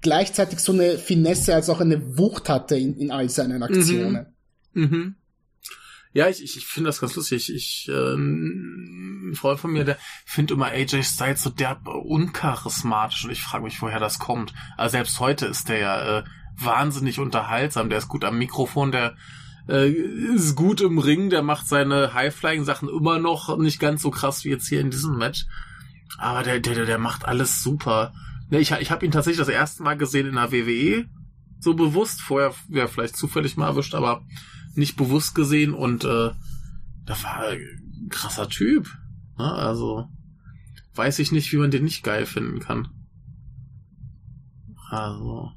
gleichzeitig 0.00 0.58
so 0.58 0.72
eine 0.72 0.98
Finesse 0.98 1.54
als 1.54 1.70
auch 1.70 1.80
eine 1.80 2.18
Wucht 2.18 2.48
hatte 2.48 2.76
in, 2.76 2.96
in 2.96 3.10
all 3.12 3.28
seinen 3.28 3.62
Aktionen. 3.62 4.26
Mhm. 4.72 5.14
Ja, 6.12 6.28
ich, 6.28 6.42
ich, 6.42 6.56
ich 6.56 6.66
finde 6.66 6.88
das 6.88 7.00
ganz 7.00 7.14
lustig. 7.16 7.52
Ich, 7.54 7.88
äh, 7.88 8.14
ein 8.14 9.34
Freund 9.34 9.60
von 9.60 9.72
mir, 9.72 9.84
der 9.84 9.98
findet 10.24 10.56
immer 10.56 10.66
AJ 10.66 11.02
Styles 11.02 11.42
so 11.42 11.50
derb 11.50 11.86
uncharismatisch 11.86 13.24
und 13.24 13.30
ich 13.30 13.42
frage 13.42 13.64
mich, 13.64 13.80
woher 13.82 14.00
das 14.00 14.18
kommt. 14.18 14.54
Also 14.76 14.92
selbst 14.92 15.20
heute 15.20 15.46
ist 15.46 15.68
der 15.68 15.78
ja 15.78 16.18
äh, 16.18 16.24
wahnsinnig 16.56 17.18
unterhaltsam. 17.18 17.90
Der 17.90 17.98
ist 17.98 18.08
gut 18.08 18.24
am 18.24 18.38
Mikrofon, 18.38 18.90
der 18.90 19.16
äh, 19.68 19.90
ist 19.90 20.56
gut 20.56 20.80
im 20.80 20.98
Ring, 20.98 21.30
der 21.30 21.42
macht 21.42 21.68
seine 21.68 22.14
High-Flying-Sachen 22.14 22.88
immer 22.88 23.18
noch 23.18 23.56
nicht 23.58 23.78
ganz 23.78 24.02
so 24.02 24.10
krass 24.10 24.44
wie 24.44 24.50
jetzt 24.50 24.68
hier 24.68 24.80
in 24.80 24.90
diesem 24.90 25.18
Match. 25.18 25.46
Aber 26.16 26.42
der, 26.42 26.60
der, 26.60 26.86
der 26.86 26.98
macht 26.98 27.26
alles 27.26 27.62
super. 27.62 28.14
Ne, 28.50 28.60
ich, 28.60 28.72
ich 28.72 28.90
habe 28.90 29.04
ihn 29.04 29.12
tatsächlich 29.12 29.44
das 29.44 29.48
erste 29.48 29.82
Mal 29.82 29.98
gesehen 29.98 30.26
in 30.26 30.36
der 30.36 30.52
WWE. 30.52 31.06
So 31.60 31.74
bewusst, 31.74 32.22
vorher 32.22 32.54
wäre 32.68 32.88
vielleicht 32.88 33.16
zufällig 33.16 33.56
mal 33.56 33.66
erwischt, 33.68 33.94
aber 33.94 34.22
nicht 34.78 34.96
bewusst 34.96 35.34
gesehen 35.34 35.74
und 35.74 36.04
äh, 36.04 36.30
da 37.04 37.22
war 37.22 37.44
er 37.46 37.52
ein 37.52 38.08
krasser 38.10 38.48
Typ. 38.48 38.88
Ne? 39.38 39.52
Also 39.52 40.06
weiß 40.94 41.18
ich 41.20 41.32
nicht, 41.32 41.52
wie 41.52 41.56
man 41.58 41.70
den 41.70 41.84
nicht 41.84 42.02
geil 42.02 42.26
finden 42.26 42.60
kann. 42.60 42.88
Also. 44.90 45.50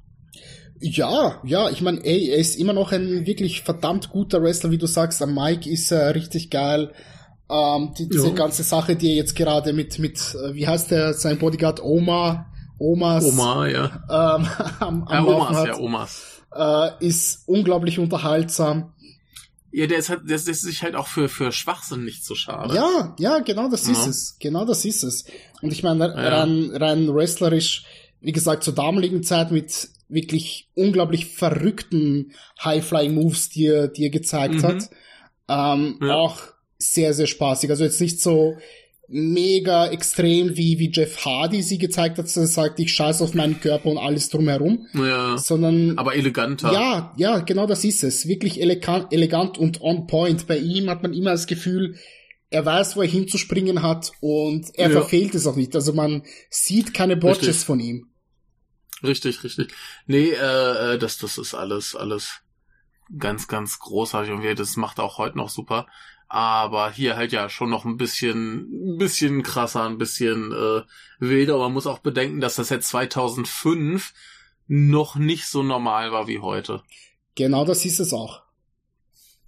Ja, 0.79 1.39
ja, 1.43 1.69
ich 1.69 1.81
meine, 1.81 2.03
ey, 2.03 2.29
er 2.29 2.37
ist 2.37 2.55
immer 2.55 2.73
noch 2.73 2.91
ein 2.91 3.25
wirklich 3.25 3.61
verdammt 3.61 4.09
guter 4.09 4.41
Wrestler, 4.41 4.71
wie 4.71 4.77
du 4.79 4.87
sagst. 4.87 5.21
Am 5.21 5.33
Mike 5.35 5.69
ist 5.69 5.91
er 5.91 6.15
richtig 6.15 6.49
geil. 6.49 6.91
Ähm, 7.49 7.93
die, 7.97 8.09
diese 8.09 8.29
Ja. 8.29 8.33
ganze 8.33 8.63
Sache, 8.63 8.95
die 8.95 9.09
er 9.09 9.15
jetzt 9.15 9.35
gerade 9.35 9.73
mit, 9.73 9.99
mit, 9.99 10.17
äh, 10.35 10.53
wie 10.55 10.67
heißt 10.67 10.89
der, 10.89 11.13
sein 11.13 11.37
Bodyguard 11.37 11.81
Oma, 11.83 12.47
Omas, 12.79 13.25
Oma, 13.25 13.67
ja. 13.67 13.85
ähm, 14.09 14.47
am, 14.79 15.03
am 15.03 15.25
Ja, 15.27 15.35
Omas, 15.35 15.57
hat, 15.57 15.67
ja, 15.67 15.77
Omas. 15.77 16.41
äh, 16.55 17.05
ist 17.05 17.47
unglaublich 17.47 17.99
unterhaltsam. 17.99 18.93
Ja, 19.73 19.87
der 19.87 19.97
ist 19.99 20.09
halt, 20.09 20.21
der 20.29 20.35
ist, 20.35 20.47
der 20.47 20.51
ist 20.53 20.61
sich 20.61 20.83
halt 20.83 20.95
auch 20.95 21.07
für, 21.07 21.29
für 21.29 21.51
Schwachsinn 21.51 22.03
nicht 22.03 22.25
so 22.25 22.35
schade. 22.35 22.75
Ja, 22.75 23.15
ja, 23.19 23.39
genau 23.39 23.69
das 23.69 23.83
ist 23.87 24.03
Ja. 24.05 24.09
es. 24.09 24.35
Genau 24.39 24.65
das 24.65 24.83
ist 24.85 25.03
es. 25.03 25.25
Und 25.61 25.71
ich 25.71 25.81
meine, 25.83 26.13
rein, 26.13 26.71
rein 26.73 27.07
wrestlerisch, 27.13 27.85
wie 28.19 28.33
gesagt, 28.33 28.63
zur 28.63 28.73
damaligen 28.75 29.23
Zeit 29.23 29.51
mit 29.51 29.89
wirklich 30.09 30.69
unglaublich 30.75 31.27
verrückten 31.27 32.33
High-Flying-Moves, 32.63 33.49
die 33.49 33.67
er, 33.67 33.87
die 33.87 34.03
er 34.03 34.09
gezeigt 34.09 34.55
Mhm. 34.55 34.63
hat. 34.63 34.89
Ähm, 35.47 35.99
Ja. 36.01 36.15
Auch 36.15 36.39
sehr, 36.77 37.13
sehr 37.13 37.27
spaßig. 37.27 37.69
Also 37.69 37.83
jetzt 37.83 38.01
nicht 38.01 38.19
so 38.21 38.57
mega 39.11 39.87
extrem 39.87 40.55
wie, 40.55 40.79
wie 40.79 40.89
Jeff 40.91 41.25
Hardy 41.25 41.61
sie 41.61 41.77
gezeigt 41.77 42.17
hat, 42.17 42.25
dass 42.25 42.37
er 42.37 42.47
sagt, 42.47 42.79
ich 42.79 42.93
scheiß 42.93 43.21
auf 43.21 43.33
meinen 43.33 43.59
Körper 43.59 43.89
und 43.89 43.97
alles 43.97 44.29
drumherum, 44.29 44.87
ja. 44.93 45.37
sondern 45.37 45.97
Aber 45.97 46.15
eleganter. 46.15 46.71
ja, 46.71 47.13
ja, 47.17 47.39
genau 47.39 47.67
das 47.67 47.83
ist 47.83 48.03
es. 48.03 48.27
Wirklich 48.27 48.61
elegant, 48.61 49.11
elegant 49.11 49.57
und 49.57 49.81
on 49.81 50.07
point. 50.07 50.47
Bei 50.47 50.57
ihm 50.57 50.89
hat 50.89 51.03
man 51.03 51.13
immer 51.13 51.31
das 51.31 51.45
Gefühl, 51.47 51.97
er 52.49 52.65
weiß, 52.65 52.95
wo 52.95 53.01
er 53.01 53.07
hinzuspringen 53.07 53.81
hat 53.81 54.11
und 54.21 54.67
er 54.75 54.89
Ja. 54.89 54.99
verfehlt 55.01 55.35
es 55.35 55.45
auch 55.47 55.55
nicht. 55.55 55.75
Also 55.75 55.93
man 55.93 56.23
sieht 56.49 56.93
keine 56.93 57.17
Botches 57.17 57.47
Richtig. 57.47 57.65
von 57.65 57.79
ihm. 57.79 58.07
Richtig, 59.03 59.43
richtig. 59.43 59.69
Nee, 60.05 60.29
äh, 60.31 60.93
äh, 60.93 60.97
das, 60.99 61.17
das 61.17 61.37
ist 61.37 61.53
alles, 61.53 61.95
alles 61.95 62.41
ganz, 63.17 63.47
ganz 63.47 63.79
großartig 63.79 64.31
und 64.31 64.59
das 64.59 64.77
macht 64.77 64.99
er 64.99 65.03
auch 65.05 65.17
heute 65.17 65.37
noch 65.37 65.49
super. 65.49 65.87
Aber 66.33 66.91
hier 66.91 67.17
halt 67.17 67.33
ja 67.33 67.49
schon 67.49 67.69
noch 67.69 67.83
ein 67.83 67.97
bisschen, 67.97 68.93
ein 68.93 68.97
bisschen 68.97 69.43
krasser, 69.43 69.83
ein 69.83 69.97
bisschen 69.97 70.53
äh, 70.53 70.81
wilder. 71.19 71.57
Man 71.57 71.73
muss 71.73 71.87
auch 71.87 71.99
bedenken, 71.99 72.39
dass 72.39 72.55
das 72.55 72.69
jetzt 72.69 72.87
2005 72.87 74.13
noch 74.67 75.17
nicht 75.17 75.47
so 75.47 75.61
normal 75.61 76.13
war 76.13 76.27
wie 76.27 76.39
heute. 76.39 76.83
Genau 77.35 77.65
das 77.65 77.83
ist 77.83 77.99
es 77.99 78.13
auch. 78.13 78.43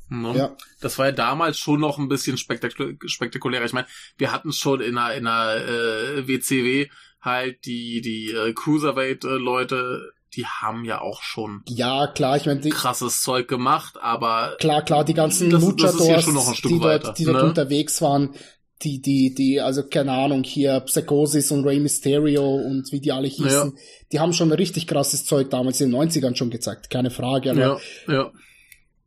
Ne? 0.10 0.36
Ja. 0.36 0.58
Das 0.82 1.00
war 1.00 1.06
ja 1.06 1.12
damals 1.14 1.58
schon 1.58 1.80
noch 1.80 1.98
ein 2.00 2.10
bisschen 2.10 2.38
spektakul 2.38 2.98
spektakulärer. 3.06 3.64
Ich 3.64 3.72
meine, 3.72 3.88
wir 4.18 4.34
hatten 4.34 4.52
schon 4.52 4.82
in 4.82 4.96
der, 4.96 5.16
in 5.16 5.24
der 5.24 5.66
äh, 5.66 6.28
WCW 6.28 6.90
halt 7.22 7.64
die, 7.66 8.02
die 8.02 8.32
äh, 8.32 8.52
Cruiserweight-Leute, 8.52 10.13
die 10.36 10.46
haben 10.46 10.84
ja 10.86 11.02
auch 11.02 11.22
schon 11.22 11.62
Ja, 11.68 12.08
klar, 12.08 12.38
ich 12.38 12.46
meine, 12.46 12.62
krasses 12.70 13.22
Zeug 13.22 13.48
gemacht, 13.48 13.96
aber 14.02 14.56
klar, 14.60 14.82
klar, 14.82 15.04
die 15.06 15.14
ganzen 15.14 15.50
Das- 15.50 15.62
Luchadors, 15.62 16.28
noch 16.28 16.54
die 16.56 16.80
dort, 16.80 17.18
die 17.18 17.26
dort 17.26 17.38
ne? 17.38 17.44
unterwegs 17.44 18.02
waren, 18.02 18.36
die, 18.84 19.02
die, 19.02 19.34
die, 19.34 19.62
also 19.62 19.84
keine 19.84 20.12
Ahnung, 20.12 20.44
hier 20.44 20.80
Psychosis 20.82 21.52
und 21.52 21.64
Rey 21.66 21.80
Mysterio 21.80 22.44
und 22.44 22.92
wie 22.92 23.00
die 23.00 23.12
alle 23.12 23.28
hießen, 23.28 23.74
ja. 23.74 23.82
die 24.12 24.20
haben 24.20 24.34
schon 24.34 24.52
richtig 24.52 24.88
krasses 24.88 25.26
Zeug 25.26 25.50
damals 25.50 25.80
in 25.80 25.92
den 25.92 26.02
90ern 26.02 26.36
schon 26.36 26.50
gezeigt, 26.50 26.90
keine 26.90 27.10
Frage. 27.10 27.52
Aber 27.52 27.60
ja, 27.60 27.78
ja. 28.08 28.32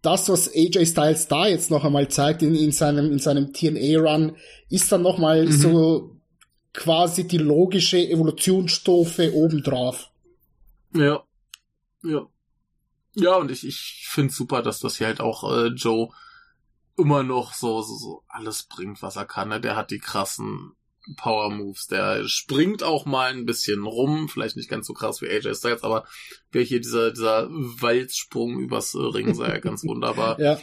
das, 0.03 0.29
was 0.29 0.49
AJ 0.49 0.87
Styles 0.87 1.29
da 1.29 1.47
jetzt 1.47 1.71
noch 1.71 1.85
einmal 1.85 2.09
zeigt 2.09 2.43
in, 2.43 2.55
in 2.55 2.73
seinem, 2.73 3.13
in 3.13 3.19
seinem 3.19 3.53
TNA-Run, 3.53 4.37
ist 4.71 4.91
dann 4.91 5.03
nochmal 5.03 5.47
mhm. 5.47 5.53
so 5.53 6.17
quasi 6.73 7.27
die 7.27 7.39
logische 7.39 7.99
Evolutionsstufe 7.99 9.35
obendrauf. 9.35 10.11
Ja. 10.93 11.25
Ja. 12.03 12.27
Ja, 13.15 13.37
und 13.37 13.51
ich, 13.51 13.67
ich 13.67 14.07
finde 14.09 14.33
super, 14.33 14.63
dass 14.63 14.81
das 14.81 14.99
hier 14.99 15.07
halt 15.07 15.21
auch 15.21 15.51
äh, 15.51 15.69
Joe 15.69 16.11
immer 16.99 17.23
noch 17.23 17.55
so, 17.55 17.81
so, 17.83 17.97
so 17.97 18.23
alles 18.29 18.65
bringt, 18.65 19.03
was 19.03 19.17
er 19.17 19.25
kann. 19.25 19.49
Ne? 19.49 19.61
Der 19.61 19.77
hat 19.77 19.91
die 19.91 19.99
krassen 19.99 20.73
Power 21.17 21.51
Moves. 21.51 21.87
Der 21.87 22.27
springt 22.29 22.83
auch 22.83 23.07
mal 23.07 23.31
ein 23.31 23.47
bisschen 23.47 23.85
rum, 23.85 24.29
vielleicht 24.29 24.57
nicht 24.57 24.69
ganz 24.69 24.87
so 24.87 24.93
krass 24.93 25.23
wie 25.23 25.29
AJ 25.29 25.55
Styles, 25.55 25.83
aber 25.83 26.05
wer 26.51 26.63
hier 26.63 26.81
dieser, 26.81 27.11
dieser 27.11 27.49
Walzsprung 27.51 28.59
übers 28.59 28.95
Ring 28.95 29.35
sei 29.35 29.49
ja 29.49 29.59
ganz 29.59 29.85
wunderbar. 29.85 30.39
ja. 30.41 30.59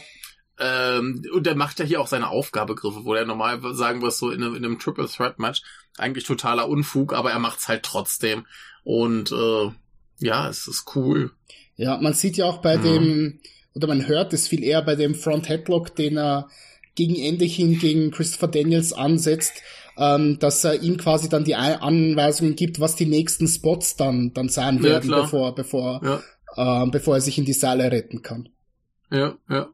Ähm, 0.56 1.20
und 1.32 1.46
der 1.46 1.56
macht 1.56 1.80
ja 1.80 1.84
hier 1.84 2.00
auch 2.00 2.06
seine 2.06 2.28
Aufgabegriffe, 2.28 3.04
wo 3.04 3.14
er 3.14 3.24
normal 3.24 3.60
sagen 3.74 4.02
wir 4.02 4.12
so 4.12 4.30
in 4.30 4.40
einem, 4.40 4.54
in 4.54 4.64
einem 4.64 4.78
Triple 4.78 5.08
Threat 5.08 5.40
Match 5.40 5.62
eigentlich 5.98 6.24
totaler 6.26 6.68
Unfug, 6.68 7.12
aber 7.12 7.32
er 7.32 7.40
macht's 7.40 7.66
halt 7.66 7.82
trotzdem. 7.82 8.46
Und 8.84 9.32
äh, 9.32 9.72
ja, 10.18 10.48
es 10.48 10.66
ist 10.68 10.84
cool. 10.94 11.32
Ja, 11.76 11.98
man 11.98 12.14
sieht 12.14 12.36
ja 12.36 12.46
auch 12.46 12.58
bei 12.58 12.76
mhm. 12.76 12.82
dem, 12.82 13.40
oder 13.74 13.88
man 13.88 14.06
hört 14.06 14.32
es 14.32 14.48
viel 14.48 14.62
eher 14.62 14.82
bei 14.82 14.94
dem 14.94 15.14
Front 15.14 15.48
Headlock, 15.48 15.94
den 15.96 16.16
er 16.16 16.48
gegen 16.94 17.16
Ende 17.16 17.44
hin 17.44 17.78
gegen 17.78 18.10
Christopher 18.10 18.48
Daniels 18.48 18.92
ansetzt, 18.92 19.54
ähm, 19.96 20.38
dass 20.38 20.64
er 20.64 20.82
ihm 20.82 20.96
quasi 20.96 21.28
dann 21.28 21.44
die 21.44 21.56
Anweisungen 21.56 22.56
gibt, 22.56 22.80
was 22.80 22.96
die 22.96 23.06
nächsten 23.06 23.48
Spots 23.48 23.96
dann, 23.96 24.32
dann 24.32 24.48
sein 24.48 24.82
werden, 24.82 25.10
ja, 25.10 25.22
bevor, 25.22 25.54
bevor, 25.54 26.00
ja. 26.56 26.84
äh, 26.84 26.90
bevor 26.90 27.16
er 27.16 27.20
sich 27.20 27.38
in 27.38 27.44
die 27.44 27.52
Seile 27.52 27.90
retten 27.90 28.22
kann. 28.22 28.48
Ja, 29.10 29.36
ja. 29.48 29.68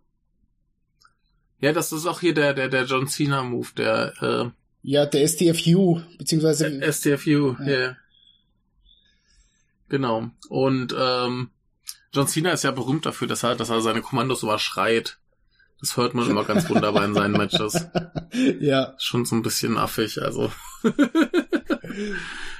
Ja, 1.60 1.72
das 1.72 1.92
ist 1.92 2.06
auch 2.06 2.20
hier 2.20 2.32
der, 2.32 2.54
der, 2.54 2.68
der 2.68 2.84
John 2.84 3.06
Cena 3.06 3.42
Move, 3.42 3.68
der, 3.76 4.14
äh, 4.22 4.50
Ja, 4.82 5.04
der 5.04 5.28
STFU, 5.28 6.00
beziehungsweise. 6.16 6.80
STFU, 6.90 7.56
ja. 7.60 7.66
Yeah. 7.66 7.96
Genau. 9.90 10.30
Und, 10.48 10.94
ähm, 10.98 11.50
John 12.12 12.26
Cena 12.26 12.52
ist 12.52 12.64
ja 12.64 12.70
berühmt 12.70 13.06
dafür, 13.06 13.28
dass 13.28 13.42
er, 13.42 13.54
dass 13.54 13.70
er 13.70 13.80
seine 13.82 14.00
Kommandos 14.00 14.42
überschreit. 14.42 15.18
Das 15.80 15.96
hört 15.96 16.14
man 16.14 16.28
immer 16.28 16.44
ganz 16.44 16.68
wunderbar 16.68 17.04
in 17.04 17.14
seinen 17.14 17.32
Matches. 17.32 17.86
Ja. 18.60 18.94
Schon 18.96 19.24
so 19.24 19.34
ein 19.34 19.42
bisschen 19.42 19.76
affig, 19.76 20.22
also. 20.22 20.52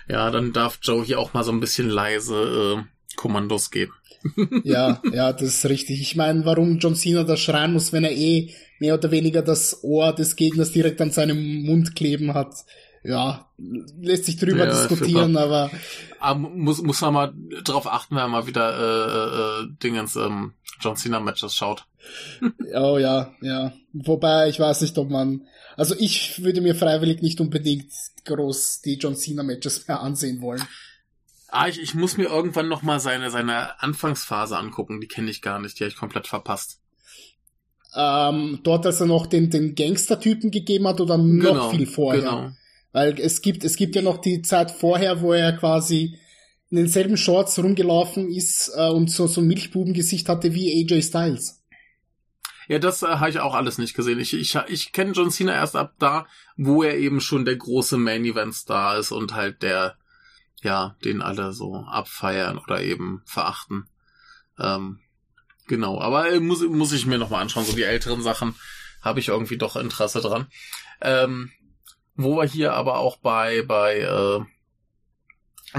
ja, 0.08 0.28
dann 0.32 0.52
darf 0.52 0.80
Joe 0.82 1.04
hier 1.04 1.20
auch 1.20 1.32
mal 1.32 1.44
so 1.44 1.52
ein 1.52 1.60
bisschen 1.60 1.88
leise 1.88 2.82
äh, 2.82 3.14
Kommandos 3.14 3.70
geben. 3.70 3.92
ja, 4.64 5.00
ja, 5.12 5.32
das 5.32 5.42
ist 5.42 5.66
richtig. 5.66 6.00
Ich 6.00 6.16
meine, 6.16 6.44
warum 6.44 6.78
John 6.78 6.96
Cena 6.96 7.22
da 7.22 7.36
schreien 7.36 7.72
muss, 7.72 7.92
wenn 7.92 8.02
er 8.02 8.10
eh 8.10 8.52
mehr 8.80 8.94
oder 8.94 9.12
weniger 9.12 9.42
das 9.42 9.84
Ohr 9.84 10.12
des 10.12 10.34
Gegners 10.34 10.72
direkt 10.72 11.00
an 11.00 11.12
seinem 11.12 11.62
Mund 11.62 11.94
kleben 11.94 12.34
hat 12.34 12.52
ja, 13.02 13.50
lässt 13.56 14.26
sich 14.26 14.36
drüber 14.36 14.66
ja, 14.66 14.70
diskutieren, 14.70 15.36
aber. 15.36 15.70
aber 16.18 16.38
muss, 16.38 16.82
muss 16.82 17.00
man 17.00 17.14
mal 17.14 17.34
drauf 17.64 17.86
achten, 17.86 18.14
wenn 18.14 18.22
man 18.22 18.30
mal 18.30 18.46
wieder 18.46 18.76
äh, 18.78 19.62
äh, 19.62 19.68
Dingens 19.82 20.16
ähm, 20.16 20.52
John 20.80 20.96
Cena 20.96 21.20
Matches 21.20 21.54
schaut. 21.54 21.86
oh 22.74 22.98
ja, 22.98 23.32
ja. 23.40 23.72
Wobei, 23.92 24.48
ich 24.48 24.60
weiß 24.60 24.82
nicht, 24.82 24.96
ob 24.98 25.10
man. 25.10 25.46
Also 25.76 25.94
ich 25.98 26.42
würde 26.42 26.60
mir 26.60 26.74
freiwillig 26.74 27.22
nicht 27.22 27.40
unbedingt 27.40 27.90
groß 28.26 28.82
die 28.82 28.98
John 28.98 29.16
Cena 29.16 29.42
Matches 29.42 29.88
mehr 29.88 30.00
ansehen 30.00 30.42
wollen. 30.42 30.62
Ah, 31.48 31.68
ich, 31.68 31.80
ich 31.80 31.94
muss 31.94 32.16
mir 32.16 32.28
irgendwann 32.28 32.68
noch 32.68 32.82
mal 32.82 33.00
seine, 33.00 33.30
seine 33.30 33.82
Anfangsphase 33.82 34.56
angucken. 34.56 35.00
Die 35.00 35.08
kenne 35.08 35.30
ich 35.30 35.42
gar 35.42 35.58
nicht. 35.58 35.78
Die 35.78 35.84
habe 35.84 35.90
ich 35.90 35.96
komplett 35.96 36.26
verpasst. 36.26 36.80
Ähm, 37.96 38.60
dort, 38.62 38.86
als 38.86 39.00
er 39.00 39.06
noch 39.06 39.26
den, 39.26 39.50
den 39.50 39.74
Gangster-Typen 39.74 40.50
gegeben 40.50 40.86
hat 40.86 41.00
oder 41.00 41.18
noch 41.18 41.50
genau, 41.50 41.70
viel 41.70 41.86
vorher? 41.86 42.22
Genau. 42.22 42.50
Weil 42.92 43.20
es 43.20 43.42
gibt, 43.42 43.64
es 43.64 43.76
gibt 43.76 43.94
ja 43.94 44.02
noch 44.02 44.18
die 44.18 44.42
Zeit 44.42 44.70
vorher, 44.70 45.20
wo 45.20 45.32
er 45.32 45.52
quasi 45.52 46.18
in 46.70 46.76
denselben 46.76 47.16
Shorts 47.16 47.58
rumgelaufen 47.58 48.30
ist 48.30 48.70
äh, 48.74 48.88
und 48.88 49.10
so, 49.10 49.26
so 49.26 49.40
ein 49.40 49.46
Milchbubengesicht 49.46 50.28
hatte 50.28 50.54
wie 50.54 50.84
AJ 50.84 51.02
Styles. 51.02 51.60
Ja, 52.68 52.78
das 52.78 53.02
äh, 53.02 53.06
habe 53.08 53.30
ich 53.30 53.40
auch 53.40 53.54
alles 53.54 53.78
nicht 53.78 53.94
gesehen. 53.94 54.20
Ich, 54.20 54.32
ich, 54.32 54.54
ich 54.68 54.92
kenne 54.92 55.10
John 55.12 55.32
Cena 55.32 55.52
erst 55.52 55.74
ab 55.74 55.94
da, 55.98 56.26
wo 56.56 56.84
er 56.84 56.96
eben 56.96 57.20
schon 57.20 57.44
der 57.44 57.56
große 57.56 57.96
Main 57.96 58.24
Event 58.24 58.54
Star 58.54 58.96
ist 58.96 59.10
und 59.10 59.34
halt 59.34 59.62
der, 59.62 59.96
ja, 60.62 60.96
den 61.04 61.20
alle 61.20 61.52
so 61.52 61.84
abfeiern 61.90 62.58
oder 62.58 62.80
eben 62.80 63.22
verachten. 63.24 63.88
Ähm, 64.56 65.00
genau, 65.66 66.00
aber 66.00 66.30
äh, 66.30 66.38
muss, 66.38 66.62
muss 66.62 66.92
ich 66.92 67.06
mir 67.06 67.18
nochmal 67.18 67.42
anschauen. 67.42 67.64
So 67.64 67.72
die 67.72 67.82
älteren 67.82 68.22
Sachen 68.22 68.54
habe 69.00 69.18
ich 69.18 69.28
irgendwie 69.28 69.58
doch 69.58 69.74
Interesse 69.74 70.20
dran. 70.20 70.46
Ähm, 71.00 71.50
wo 72.22 72.36
wir 72.36 72.44
hier 72.44 72.72
aber 72.72 72.98
auch 72.98 73.16
bei, 73.16 73.62
bei 73.62 74.00
äh, 74.00 74.40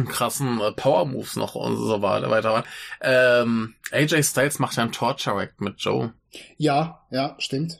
krassen 0.06 0.60
äh, 0.62 0.72
Power 0.72 1.06
Moves 1.06 1.36
noch 1.36 1.56
und 1.56 1.78
so 1.78 2.02
weiter 2.02 2.30
waren. 2.30 2.64
Ähm, 3.02 3.76
AJ 3.92 4.24
Styles 4.24 4.60
macht 4.60 4.78
ja 4.78 4.84
einen 4.84 4.92
Torture 4.92 5.42
Act 5.42 5.62
mit 5.62 5.76
Joe. 5.80 6.14
Ja, 6.58 7.06
ja, 7.12 7.36
stimmt. 7.40 7.80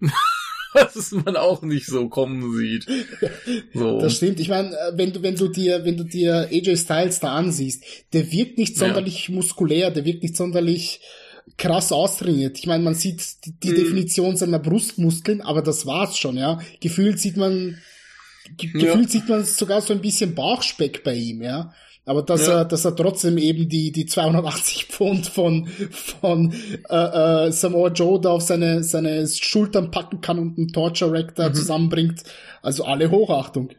Was 0.74 1.12
man 1.12 1.36
auch 1.36 1.62
nicht 1.62 1.86
so 1.86 2.08
kommen 2.08 2.54
sieht. 2.54 2.86
So. 3.72 4.00
Das 4.00 4.16
stimmt. 4.16 4.38
Ich 4.38 4.48
meine, 4.48 4.70
äh, 4.70 4.92
wenn 4.96 5.12
du, 5.12 5.22
wenn 5.22 5.34
du 5.34 5.48
dir, 5.48 5.84
wenn 5.84 5.96
du 5.96 6.04
dir 6.04 6.48
AJ 6.52 6.76
Styles 6.76 7.20
da 7.20 7.34
ansiehst, 7.34 7.82
der 8.12 8.30
wirkt 8.30 8.58
nicht 8.58 8.76
sonderlich 8.76 9.28
ja. 9.28 9.34
muskulär, 9.34 9.90
der 9.90 10.04
wirkt 10.04 10.22
nicht 10.22 10.36
sonderlich 10.36 11.00
krass 11.56 11.90
austrainiert. 11.90 12.58
Ich 12.58 12.66
meine, 12.66 12.84
man 12.84 12.94
sieht 12.94 13.46
die, 13.46 13.58
die 13.58 13.70
mhm. 13.70 13.76
Definition 13.76 14.36
seiner 14.36 14.58
Brustmuskeln, 14.58 15.40
aber 15.40 15.62
das 15.62 15.86
war's 15.86 16.18
schon, 16.18 16.36
ja. 16.36 16.60
Gefühlt 16.80 17.18
sieht 17.18 17.38
man 17.38 17.78
Ge 18.56 18.70
ja. 18.74 18.80
Gefühlt 18.80 19.10
sieht 19.10 19.28
man 19.28 19.44
sogar 19.44 19.80
so 19.80 19.92
ein 19.92 20.00
bisschen 20.00 20.34
Bauchspeck 20.34 21.04
bei 21.04 21.14
ihm, 21.14 21.42
ja. 21.42 21.72
Aber 22.04 22.22
dass 22.22 22.46
ja. 22.46 22.60
er, 22.60 22.64
dass 22.64 22.86
er 22.86 22.96
trotzdem 22.96 23.36
eben 23.36 23.68
die, 23.68 23.92
die 23.92 24.06
280 24.06 24.86
Pfund 24.86 25.26
von, 25.26 25.66
von 25.66 26.54
äh, 26.88 27.48
äh, 27.48 27.52
Samoa 27.52 27.90
Joe 27.90 28.18
da 28.18 28.30
auf 28.30 28.42
seine, 28.42 28.82
seine 28.82 29.28
Schultern 29.28 29.90
packen 29.90 30.22
kann 30.22 30.38
und 30.38 30.56
einen 30.56 30.68
Torture 30.68 31.12
Rector 31.12 31.50
mhm. 31.50 31.54
zusammenbringt. 31.54 32.22
Also 32.62 32.84
alle 32.84 33.10
Hochachtung. 33.10 33.74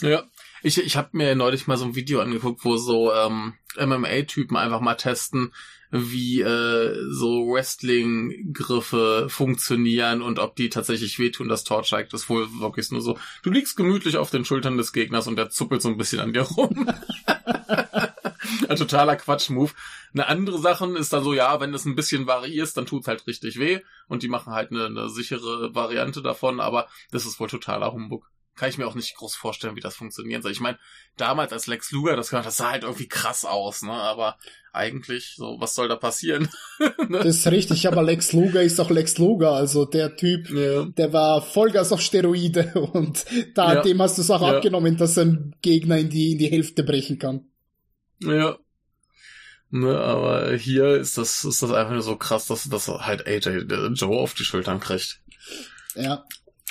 Ja. 0.00 0.24
Ich, 0.62 0.78
ich 0.78 0.96
habe 0.96 1.10
mir 1.12 1.36
neulich 1.36 1.68
mal 1.68 1.76
so 1.76 1.84
ein 1.84 1.94
Video 1.94 2.20
angeguckt, 2.20 2.64
wo 2.64 2.76
so 2.76 3.12
ähm, 3.12 3.54
MMA-Typen 3.78 4.56
einfach 4.56 4.80
mal 4.80 4.96
testen, 4.96 5.52
wie 5.90 6.40
äh, 6.40 6.96
so 7.10 7.46
Wrestling-Griffe 7.48 9.26
funktionieren 9.28 10.22
und 10.22 10.38
ob 10.38 10.56
die 10.56 10.68
tatsächlich 10.68 11.18
wehtun. 11.18 11.48
Das 11.48 11.64
Tor 11.64 11.82
zeigt 11.82 12.14
es 12.14 12.28
wohl 12.28 12.48
wirklich 12.60 12.90
nur 12.90 13.00
so. 13.00 13.18
Du 13.42 13.50
liegst 13.50 13.76
gemütlich 13.76 14.16
auf 14.16 14.30
den 14.30 14.44
Schultern 14.44 14.76
des 14.76 14.92
Gegners 14.92 15.26
und 15.26 15.36
der 15.36 15.50
zuppelt 15.50 15.82
so 15.82 15.88
ein 15.88 15.96
bisschen 15.96 16.20
an 16.20 16.32
dir 16.32 16.42
rum. 16.42 16.90
ein 18.68 18.76
totaler 18.76 19.16
Quatsch-Move. 19.16 19.72
Eine 20.12 20.28
andere 20.28 20.58
Sache 20.58 20.86
ist 20.96 21.12
dann 21.12 21.24
so, 21.24 21.34
ja, 21.34 21.60
wenn 21.60 21.74
es 21.74 21.84
ein 21.84 21.96
bisschen 21.96 22.26
variierst, 22.26 22.76
dann 22.76 22.86
tut's 22.86 23.08
halt 23.08 23.26
richtig 23.26 23.58
weh 23.58 23.80
und 24.08 24.22
die 24.22 24.28
machen 24.28 24.52
halt 24.52 24.70
eine, 24.70 24.86
eine 24.86 25.08
sichere 25.08 25.74
Variante 25.74 26.22
davon, 26.22 26.60
aber 26.60 26.88
das 27.10 27.26
ist 27.26 27.38
wohl 27.40 27.48
totaler 27.48 27.92
Humbug 27.92 28.28
kann 28.56 28.70
ich 28.70 28.78
mir 28.78 28.86
auch 28.86 28.94
nicht 28.94 29.14
groß 29.16 29.36
vorstellen, 29.36 29.76
wie 29.76 29.80
das 29.80 29.94
funktionieren 29.94 30.42
soll. 30.42 30.50
Ich 30.50 30.60
meine, 30.60 30.78
damals 31.16 31.52
als 31.52 31.66
Lex 31.66 31.92
Luger 31.92 32.16
das 32.16 32.30
das 32.30 32.56
sah 32.56 32.70
halt 32.70 32.84
irgendwie 32.84 33.06
krass 33.06 33.44
aus, 33.44 33.82
ne? 33.82 33.92
Aber 33.92 34.38
eigentlich, 34.72 35.34
so, 35.36 35.56
was 35.60 35.74
soll 35.74 35.88
da 35.88 35.96
passieren? 35.96 36.48
ne? 37.08 37.20
Das 37.22 37.38
ist 37.38 37.46
richtig, 37.46 37.86
aber 37.86 38.02
Lex 38.02 38.32
Luger 38.32 38.62
ist 38.62 38.80
auch 38.80 38.90
Lex 38.90 39.18
Luger, 39.18 39.52
also 39.52 39.84
der 39.84 40.16
Typ, 40.16 40.50
ja. 40.50 40.84
der 40.84 41.12
war 41.12 41.42
Vollgas 41.42 41.92
auf 41.92 42.00
Steroide 42.00 42.72
und 42.92 43.24
da 43.54 43.74
ja. 43.74 43.82
dem 43.82 44.00
hast 44.00 44.18
du 44.18 44.22
es 44.22 44.30
auch 44.30 44.42
ja. 44.42 44.56
abgenommen, 44.56 44.96
dass 44.96 45.18
ein 45.18 45.54
Gegner 45.62 45.98
in 45.98 46.08
die, 46.08 46.32
in 46.32 46.38
die 46.38 46.50
Hälfte 46.50 46.82
brechen 46.82 47.18
kann. 47.18 47.46
Ja. 48.20 48.56
Ne, 49.70 49.98
aber 49.98 50.54
hier 50.56 50.94
ist 50.94 51.18
das, 51.18 51.44
ist 51.44 51.62
das 51.62 51.72
einfach 51.72 51.92
nur 51.92 52.02
so 52.02 52.16
krass, 52.16 52.46
dass, 52.46 52.68
dass 52.68 52.88
halt 52.88 53.26
AJ 53.26 53.66
Joe 53.94 54.16
auf 54.16 54.34
die 54.34 54.44
Schultern 54.44 54.80
kriegt. 54.80 55.20
Ja. 55.94 56.24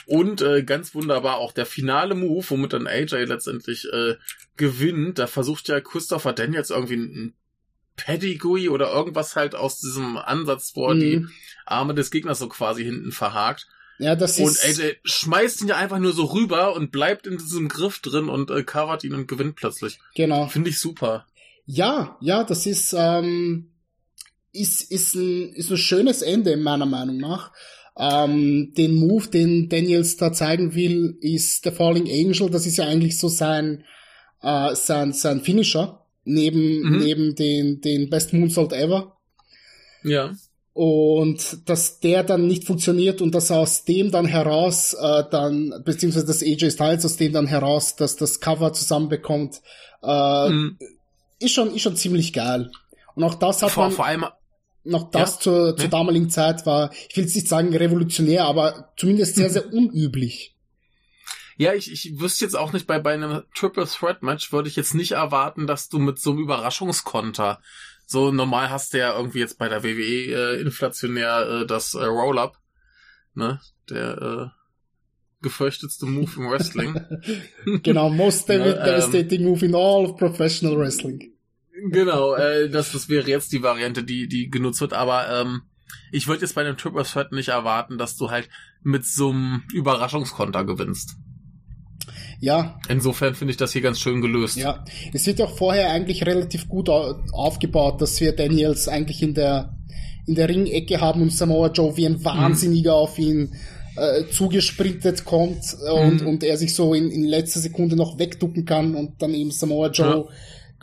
Und 0.08 0.41
äh, 0.41 0.64
ganz 0.64 0.93
wunderbar 0.93 1.38
auch 1.38 1.51
der 1.51 1.66
finale 1.66 2.16
Move, 2.16 2.45
womit 2.47 2.74
dann 2.74 2.88
AJ 2.88 3.26
letztendlich 3.26 3.88
äh, 3.91 4.16
gewinnt. 4.58 5.20
Da 5.20 5.28
versucht 5.28 5.68
ja 5.68 5.82
Christopher 5.82 6.34
Daniels 6.34 6.70
irgendwie 6.70 6.97
ein 6.97 7.34
Pedigree 7.95 8.70
oder 8.70 8.91
irgendwas 8.91 9.36
halt 9.36 9.56
aus 9.56 9.80
diesem 9.80 10.18
Ansatz, 10.18 10.74
wo 10.76 10.93
mhm. 10.93 10.99
die 10.99 11.26
Arme 11.66 11.93
des 11.93 12.12
Gegners 12.12 12.39
so 12.39 12.47
quasi 12.47 12.84
hinten 12.84 13.12
verhakt. 13.12 13.68
Ja, 13.97 14.16
das 14.16 14.38
und 14.38 14.47
ist. 14.47 14.64
Und 14.64 14.84
AJ 14.84 14.95
schmeißt 15.06 15.62
ihn 15.62 15.70
ja 15.70 15.78
einfach 15.78 15.99
nur 15.99 16.14
so 16.14 16.26
rüber 16.26 16.76
und 16.76 16.91
bleibt 16.91 17.28
in 17.28 17.38
diesem 17.38 17.70
Griff 17.70 17.99
drin 17.99 18.30
und 18.30 18.51
äh, 18.51 18.64
covert 18.64 19.03
ihn 19.03 19.14
und 19.14 19.28
gewinnt 19.28 19.56
plötzlich. 19.56 19.99
Genau. 20.16 20.47
Finde 20.47 20.70
ich 20.70 20.80
super. 20.80 21.26
Ja, 21.66 22.18
ja, 22.22 22.43
das 22.43 22.66
ist, 22.66 22.93
ähm, 22.95 23.72
ist, 24.51 24.91
ist, 24.91 25.16
ein, 25.16 25.53
ist 25.53 25.72
ein 25.72 25.78
schönes 25.78 26.22
Ende, 26.22 26.58
meiner 26.58 26.86
Meinung 26.86 27.18
nach. 27.18 27.51
Ähm, 27.97 28.73
den 28.77 28.95
Move, 28.95 29.27
den 29.27 29.69
Daniels 29.69 30.17
da 30.17 30.33
zeigen 30.33 30.75
will, 30.75 31.17
ist 31.21 31.65
der 31.65 31.71
Falling 31.71 32.07
Angel. 32.09 32.49
Das 32.49 32.65
ist 32.65 32.77
ja 32.77 32.85
eigentlich 32.85 33.17
so 33.17 33.29
sein, 33.29 33.83
äh, 34.41 34.75
sein, 34.75 35.13
sein 35.13 35.41
Finisher. 35.41 36.01
Neben, 36.25 36.81
mhm. 36.81 36.99
neben 36.99 37.35
den, 37.35 37.81
den 37.81 38.09
Best 38.09 38.33
Moonsault 38.33 38.73
ever. 38.73 39.15
Ja. 40.03 40.33
Und 40.73 41.69
dass 41.69 41.99
der 41.99 42.23
dann 42.23 42.47
nicht 42.47 42.65
funktioniert 42.65 43.21
und 43.21 43.33
dass 43.33 43.49
aus 43.49 43.85
dem 43.85 44.11
dann 44.11 44.25
heraus 44.25 44.93
äh, 44.93 45.23
dann, 45.31 45.83
beziehungsweise 45.85 46.25
das 46.25 46.43
AJ 46.43 46.71
Styles 46.71 47.05
aus 47.05 47.15
dem 47.15 47.31
dann 47.31 47.47
heraus, 47.47 47.95
dass 47.95 48.17
das 48.17 48.41
Cover 48.41 48.73
zusammenbekommt, 48.73 49.61
äh, 50.03 50.49
mhm. 50.49 50.77
ist 51.39 51.53
schon, 51.53 51.73
ist 51.73 51.83
schon 51.83 51.95
ziemlich 51.95 52.33
geil. 52.33 52.71
Und 53.15 53.23
auch 53.23 53.35
das 53.35 53.61
hat 53.61 53.71
vor, 53.71 53.85
man. 53.85 53.93
Vor 53.93 54.05
allem, 54.05 54.25
noch 54.86 55.11
das 55.11 55.36
ja, 55.36 55.39
zur, 55.39 55.77
zur 55.77 55.89
damaligen 55.89 56.29
Zeit 56.29 56.65
war, 56.65 56.91
ich 57.09 57.17
will 57.17 57.25
jetzt 57.25 57.36
nicht 57.36 57.47
sagen 57.47 57.75
revolutionär, 57.75 58.45
aber 58.45 58.93
zumindest 58.97 59.36
sehr, 59.36 59.49
sehr 59.49 59.73
unüblich. 59.73 60.55
Ja, 61.57 61.73
ich, 61.73 61.91
ich 61.91 62.19
wüsste 62.19 62.45
jetzt 62.45 62.55
auch 62.55 62.73
nicht, 62.73 62.86
bei, 62.86 62.99
bei 62.99 63.13
einem 63.13 63.43
Triple 63.55 63.88
Threat 63.88 64.23
Match 64.23 64.51
würde 64.51 64.67
ich 64.67 64.75
jetzt 64.75 64.93
nicht 64.93 65.13
erwarten, 65.13 65.67
dass 65.67 65.89
du 65.89 65.99
mit 65.99 66.19
so 66.19 66.31
einem 66.31 66.39
Überraschungskonter, 66.39 67.61
so 68.05 68.31
normal 68.31 68.69
hast 68.69 68.93
du 68.93 68.99
ja 68.99 69.17
irgendwie 69.17 69.39
jetzt 69.39 69.57
bei 69.57 69.69
der 69.69 69.83
WWE 69.83 70.57
äh, 70.57 70.61
inflationär 70.61 71.61
äh, 71.61 71.65
das 71.65 71.95
äh, 71.95 72.03
Roll-Up, 72.03 72.57
ne, 73.33 73.59
der 73.89 74.21
äh, 74.21 74.47
gefürchtetste 75.41 76.05
Move 76.05 76.31
im 76.38 76.49
Wrestling. 76.49 76.99
genau, 77.83 78.09
most 78.09 78.49
ne, 78.49 78.59
devastating 78.59 79.41
ähm, 79.41 79.47
move 79.47 79.65
in 79.65 79.75
all 79.75 80.05
of 80.05 80.17
professional 80.17 80.77
wrestling. 80.77 81.34
Genau, 81.89 82.36
äh, 82.36 82.69
das, 82.69 82.91
das 82.91 83.09
wäre 83.09 83.30
jetzt 83.30 83.51
die 83.51 83.61
Variante, 83.61 84.03
die, 84.03 84.28
die 84.28 84.49
genutzt 84.49 84.82
wird, 84.82 84.93
aber 84.93 85.30
ähm, 85.30 85.61
ich 86.11 86.28
würde 86.28 86.41
jetzt 86.41 86.55
bei 86.55 86.61
einem 86.61 86.78
Triple 86.78 87.03
Threat 87.03 87.32
nicht 87.32 87.49
erwarten, 87.49 87.97
dass 87.97 88.15
du 88.15 88.32
halt 88.32 88.49
mit 88.84 89.05
so 89.05 89.30
einem 89.32 89.63
Überraschungskonter 89.73 90.63
gewinnst. 90.63 91.15
Ja. 92.39 92.80
Insofern 92.88 93.36
finde 93.36 93.51
ich 93.51 93.57
das 93.57 93.73
hier 93.73 93.82
ganz 93.82 93.99
schön 93.99 94.21
gelöst. 94.21 94.57
Ja, 94.57 94.86
es 95.13 95.26
wird 95.26 95.39
ja 95.39 95.45
auch 95.45 95.57
vorher 95.57 95.91
eigentlich 95.91 96.26
relativ 96.26 96.67
gut 96.67 96.89
aufgebaut, 96.89 98.01
dass 98.01 98.19
wir 98.21 98.34
Daniels 98.34 98.88
eigentlich 98.88 99.21
in 99.21 99.34
der 99.34 99.76
in 100.28 100.36
der 100.36 100.49
Ringecke 100.49 101.01
haben 101.01 101.21
und 101.21 101.32
Samoa 101.32 101.69
Joe 101.69 101.95
wie 101.97 102.05
ein 102.07 102.23
Wahnsinniger 102.26 102.93
mhm. 102.93 102.97
auf 102.97 103.19
ihn 103.19 103.53
äh, 103.95 104.23
zugesprintet 104.32 105.23
kommt 105.23 105.76
und, 105.93 106.21
mhm. 106.21 106.28
und 106.28 106.43
er 106.43 106.57
sich 106.57 106.73
so 106.73 106.95
in, 106.95 107.11
in 107.11 107.23
letzter 107.23 107.59
Sekunde 107.59 107.95
noch 107.95 108.17
wegducken 108.17 108.65
kann 108.65 108.95
und 108.95 109.21
dann 109.21 109.36
eben 109.36 109.51
Samoa 109.51 109.89
Joe 109.89 110.28
ja 110.28 110.36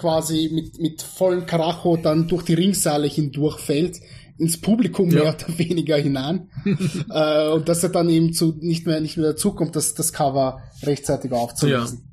quasi 0.02 0.50
mit, 0.52 0.80
mit 0.80 1.00
vollen 1.00 1.46
Karacho 1.46 1.96
dann 1.96 2.26
durch 2.26 2.42
die 2.42 2.54
Ringsaale 2.54 3.06
hindurchfällt, 3.06 4.00
ins 4.36 4.60
Publikum 4.60 5.10
ja. 5.10 5.22
mehr 5.22 5.34
oder 5.34 5.46
weniger 5.58 5.96
hinein. 5.96 6.50
äh, 7.10 7.48
und 7.50 7.68
dass 7.68 7.84
er 7.84 7.90
dann 7.90 8.10
eben 8.10 8.34
zu, 8.34 8.56
nicht 8.60 8.84
mehr, 8.84 9.00
nicht 9.00 9.16
mehr 9.16 9.28
dazukommt, 9.28 9.76
das, 9.76 9.94
das 9.94 10.12
Cover 10.12 10.60
rechtzeitig 10.82 11.32
aufzulösen. 11.32 11.98
Ja. 12.02 12.08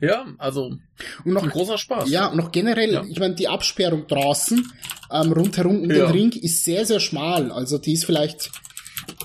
Ja, 0.00 0.26
also 0.36 0.72
und 1.24 1.32
noch, 1.32 1.44
ein 1.44 1.48
großer 1.48 1.78
Spaß. 1.78 2.10
Ja, 2.10 2.26
und 2.26 2.36
noch 2.36 2.52
generell, 2.52 2.92
ja. 2.92 3.04
ich 3.08 3.18
meine, 3.18 3.36
die 3.36 3.48
Absperrung 3.48 4.06
draußen 4.06 4.70
ähm, 5.10 5.32
rundherum 5.32 5.80
um 5.80 5.88
den 5.88 6.02
Ring 6.02 6.32
ist 6.32 6.64
sehr, 6.64 6.84
sehr 6.84 7.00
schmal. 7.00 7.50
Also 7.50 7.78
die 7.78 7.94
ist 7.94 8.04
vielleicht 8.04 8.50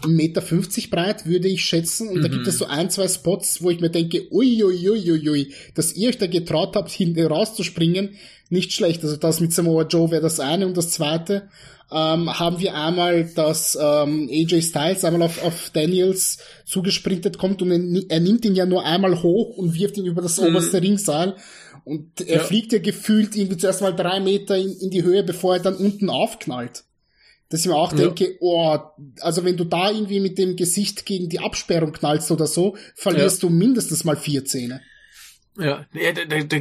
1,50 0.04 0.08
Meter 0.08 0.42
breit, 0.90 1.26
würde 1.26 1.48
ich 1.48 1.66
schätzen. 1.66 2.10
Und 2.10 2.18
mhm. 2.18 2.22
da 2.22 2.28
gibt 2.28 2.48
es 2.48 2.58
so 2.58 2.66
ein, 2.66 2.90
zwei 2.90 3.08
Spots, 3.08 3.62
wo 3.62 3.70
ich 3.70 3.80
mir 3.80 3.90
denke, 3.90 4.28
uiuiuiui, 4.32 5.54
dass 5.76 5.96
ihr 5.96 6.10
euch 6.10 6.18
da 6.18 6.28
getraut 6.28 6.76
habt, 6.76 6.92
hinten 6.92 7.26
rauszuspringen, 7.26 8.16
nicht 8.50 8.74
schlecht. 8.74 9.04
Also 9.04 9.18
das 9.18 9.40
mit 9.40 9.54
Samoa 9.54 9.84
Joe 9.84 10.12
wäre 10.12 10.22
das 10.22 10.40
eine. 10.40 10.66
Und 10.66 10.78
das 10.78 10.92
zweite, 10.92 11.50
ähm, 11.92 12.40
haben 12.40 12.60
wir 12.60 12.76
einmal, 12.76 13.26
dass 13.26 13.78
ähm, 13.80 14.30
AJ 14.32 14.62
Styles 14.62 15.04
einmal 15.04 15.24
auf, 15.24 15.44
auf 15.44 15.72
Daniels 15.72 16.38
zugesprintet 16.66 17.38
kommt 17.38 17.62
und 17.62 17.72
er, 17.72 18.04
er, 18.10 18.20
nimmt 18.20 18.46
ihn 18.46 18.54
ja 18.56 18.68
nur 18.68 18.86
einmal 18.86 19.24
hoch 19.24 19.58
und 19.58 19.74
wirft 19.74 19.98
ihn 19.98 20.06
über 20.06 20.22
das 20.22 20.40
mhm. 20.40 20.48
oberste 20.48 20.82
Ringseil. 20.82 21.36
Und 21.86 22.22
er 22.22 22.38
ja. 22.38 22.44
fliegt 22.44 22.74
ja 22.74 22.80
gefühlt 22.80 23.36
irgendwie 23.36 23.58
zuerst 23.58 23.82
mal 23.82 23.96
drei 23.96 24.20
Meter 24.20 24.56
in, 24.56 24.72
in 24.78 24.92
die 24.92 25.04
Höhe, 25.04 25.24
bevor 25.24 25.56
er 25.56 25.62
dann 25.62 25.76
unten 25.76 26.10
aufknallt 26.10 26.84
dass 27.50 27.62
ich 27.62 27.68
mir 27.68 27.76
auch 27.76 27.92
ja. 27.92 27.98
denke, 27.98 28.38
oh, 28.40 28.78
also 29.22 29.44
wenn 29.44 29.58
du 29.58 29.64
da 29.64 29.90
irgendwie 29.90 30.20
mit 30.20 30.38
dem 30.38 30.56
Gesicht 30.56 31.06
gegen 31.06 31.30
die 31.30 31.40
Absperrung 31.40 31.92
knallst 31.92 32.32
oder 32.32 32.48
so, 32.48 32.78
verlierst 32.96 33.42
ja. 33.42 33.50
du 33.50 33.56
mindestens 33.56 34.04
mal 34.04 34.16
vier 34.16 34.46
Zähne. 34.46 34.82
Ja, 35.58 35.86
ja 35.94 36.12
da, 36.12 36.26
da, 36.26 36.44
da 36.44 36.60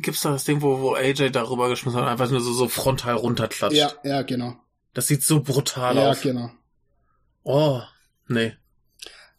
gibt's 0.00 0.22
da 0.22 0.30
das 0.30 0.44
Ding, 0.44 0.62
wo, 0.62 0.80
wo 0.80 0.94
AJ 0.94 1.30
darüber 1.30 1.68
geschmissen 1.68 2.00
hat, 2.00 2.08
einfach 2.08 2.30
nur 2.30 2.40
so, 2.40 2.52
so 2.52 2.68
frontal 2.68 3.14
runterklatscht. 3.14 3.76
Ja, 3.76 3.92
ja, 4.04 4.22
genau. 4.22 4.56
Das 4.94 5.08
sieht 5.08 5.22
so 5.22 5.40
brutal 5.40 5.96
ja, 5.96 6.10
aus. 6.10 6.22
Ja, 6.22 6.32
genau. 6.32 6.50
Oh, 7.42 7.82
nee. 8.28 8.54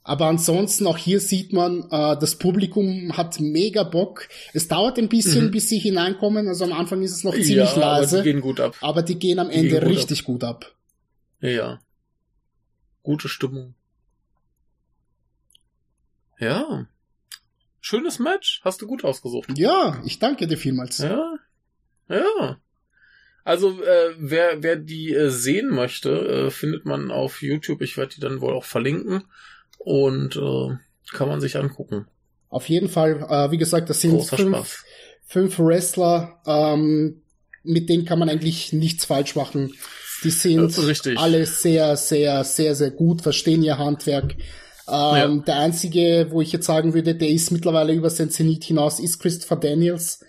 Aber 0.07 0.27
ansonsten 0.27 0.87
auch 0.87 0.97
hier 0.97 1.19
sieht 1.19 1.51
man, 1.51 1.83
äh, 1.91 2.17
das 2.17 2.37
Publikum 2.37 3.17
hat 3.17 3.41
mega 3.41 3.83
Bock. 3.83 4.29
Es 4.53 4.69
dauert 4.69 4.97
ein 4.97 5.09
bisschen, 5.09 5.47
mhm. 5.47 5.51
bis 5.51 5.67
sie 5.67 5.79
hineinkommen. 5.79 6.47
Also 6.47 6.63
am 6.63 6.71
Anfang 6.71 7.01
ist 7.01 7.11
es 7.11 7.25
noch 7.25 7.33
ziemlich 7.33 7.75
ja, 7.75 7.75
leise. 7.75 8.19
Aber 8.19 8.23
die 8.23 8.31
gehen 8.31 8.39
gut 8.39 8.61
ab. 8.61 8.77
Aber 8.79 9.01
die 9.01 9.19
gehen 9.19 9.37
am 9.37 9.49
die 9.49 9.55
Ende 9.55 9.69
gehen 9.71 9.81
gut 9.81 9.89
richtig 9.89 10.21
ab. 10.21 10.25
gut 10.25 10.43
ab. 10.45 10.75
Ja. 11.41 11.81
Gute 13.03 13.27
Stimmung. 13.27 13.75
Ja. 16.39 16.87
Schönes 17.81 18.17
Match. 18.19 18.61
Hast 18.63 18.81
du 18.81 18.87
gut 18.87 19.03
ausgesucht. 19.03 19.49
Ja, 19.57 20.01
ich 20.05 20.19
danke 20.19 20.47
dir 20.47 20.57
vielmals. 20.57 20.99
Ja. 20.99 21.33
Ja. 22.07 22.61
Also 23.43 23.83
äh, 23.83 24.15
wer 24.17 24.63
wer 24.63 24.77
die 24.77 25.13
äh, 25.13 25.29
sehen 25.29 25.67
möchte, 25.67 26.47
äh, 26.47 26.49
findet 26.49 26.85
man 26.85 27.11
auf 27.11 27.41
YouTube. 27.41 27.81
Ich 27.81 27.97
werde 27.97 28.15
die 28.15 28.21
dann 28.21 28.39
wohl 28.39 28.53
auch 28.53 28.63
verlinken 28.63 29.23
und 29.87 30.35
äh, 30.35 30.75
kann 31.15 31.29
man 31.29 31.39
sich 31.39 31.55
angucken. 31.55 32.07
Auf 32.49 32.67
jeden 32.67 32.89
Fall, 32.89 33.25
äh, 33.29 33.51
wie 33.51 33.57
gesagt, 33.57 33.89
das 33.89 34.01
sind 34.01 34.21
fünf, 34.21 34.83
fünf 35.25 35.59
Wrestler, 35.59 36.41
ähm, 36.45 37.21
mit 37.63 37.87
denen 37.87 38.03
kann 38.03 38.19
man 38.19 38.27
eigentlich 38.27 38.73
nichts 38.73 39.05
falsch 39.05 39.35
machen. 39.35 39.73
Die 40.25 40.29
sind 40.29 40.77
alle 41.15 41.45
sehr, 41.45 41.95
sehr, 41.95 42.43
sehr, 42.43 42.75
sehr 42.75 42.91
gut, 42.91 43.21
verstehen 43.21 43.63
ihr 43.63 43.77
Handwerk. 43.77 44.33
Ähm, 44.89 45.37
ja. 45.37 45.43
Der 45.47 45.59
einzige, 45.59 46.27
wo 46.31 46.41
ich 46.41 46.51
jetzt 46.51 46.65
sagen 46.65 46.93
würde, 46.93 47.15
der 47.15 47.29
ist 47.29 47.51
mittlerweile 47.51 47.93
über 47.93 48.09
sein 48.09 48.29
Zenit 48.29 48.65
hinaus, 48.65 48.99
ist 48.99 49.19
Christopher 49.19 49.55
Daniels. 49.55 50.19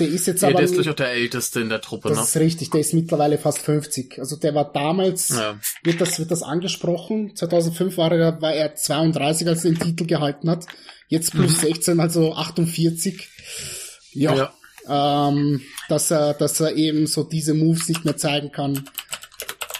Der 0.00 0.08
ist 0.08 0.26
jetzt 0.26 0.42
ja, 0.42 0.48
aber. 0.48 0.58
Der 0.58 0.64
ist 0.64 0.76
durchaus 0.76 0.96
der 0.96 1.12
älteste 1.12 1.60
in 1.60 1.68
der 1.68 1.80
Truppe, 1.80 2.08
das 2.08 2.16
ne? 2.16 2.22
Das 2.22 2.34
ist 2.34 2.40
richtig, 2.40 2.70
der 2.70 2.80
ist 2.80 2.94
mittlerweile 2.94 3.38
fast 3.38 3.58
50. 3.60 4.18
Also 4.18 4.36
der 4.36 4.54
war 4.54 4.72
damals, 4.72 5.28
ja. 5.28 5.58
wird 5.84 6.00
das, 6.00 6.18
wird 6.18 6.30
das 6.30 6.42
angesprochen. 6.42 7.36
2005 7.36 7.96
war 7.96 8.10
er, 8.12 8.42
war 8.42 8.52
er 8.52 8.74
32, 8.74 9.46
als 9.46 9.64
er 9.64 9.72
den 9.72 9.80
Titel 9.80 10.06
gehalten 10.06 10.50
hat. 10.50 10.66
Jetzt 11.08 11.30
plus 11.30 11.52
mhm. 11.58 11.66
16, 11.66 12.00
also 12.00 12.34
48. 12.34 13.28
Ja. 14.12 14.34
ja. 14.34 15.28
Ähm, 15.28 15.60
dass 15.88 16.10
er, 16.10 16.34
dass 16.34 16.60
er 16.60 16.74
eben 16.74 17.06
so 17.06 17.22
diese 17.22 17.54
Moves 17.54 17.88
nicht 17.88 18.04
mehr 18.04 18.16
zeigen 18.16 18.50
kann, 18.50 18.88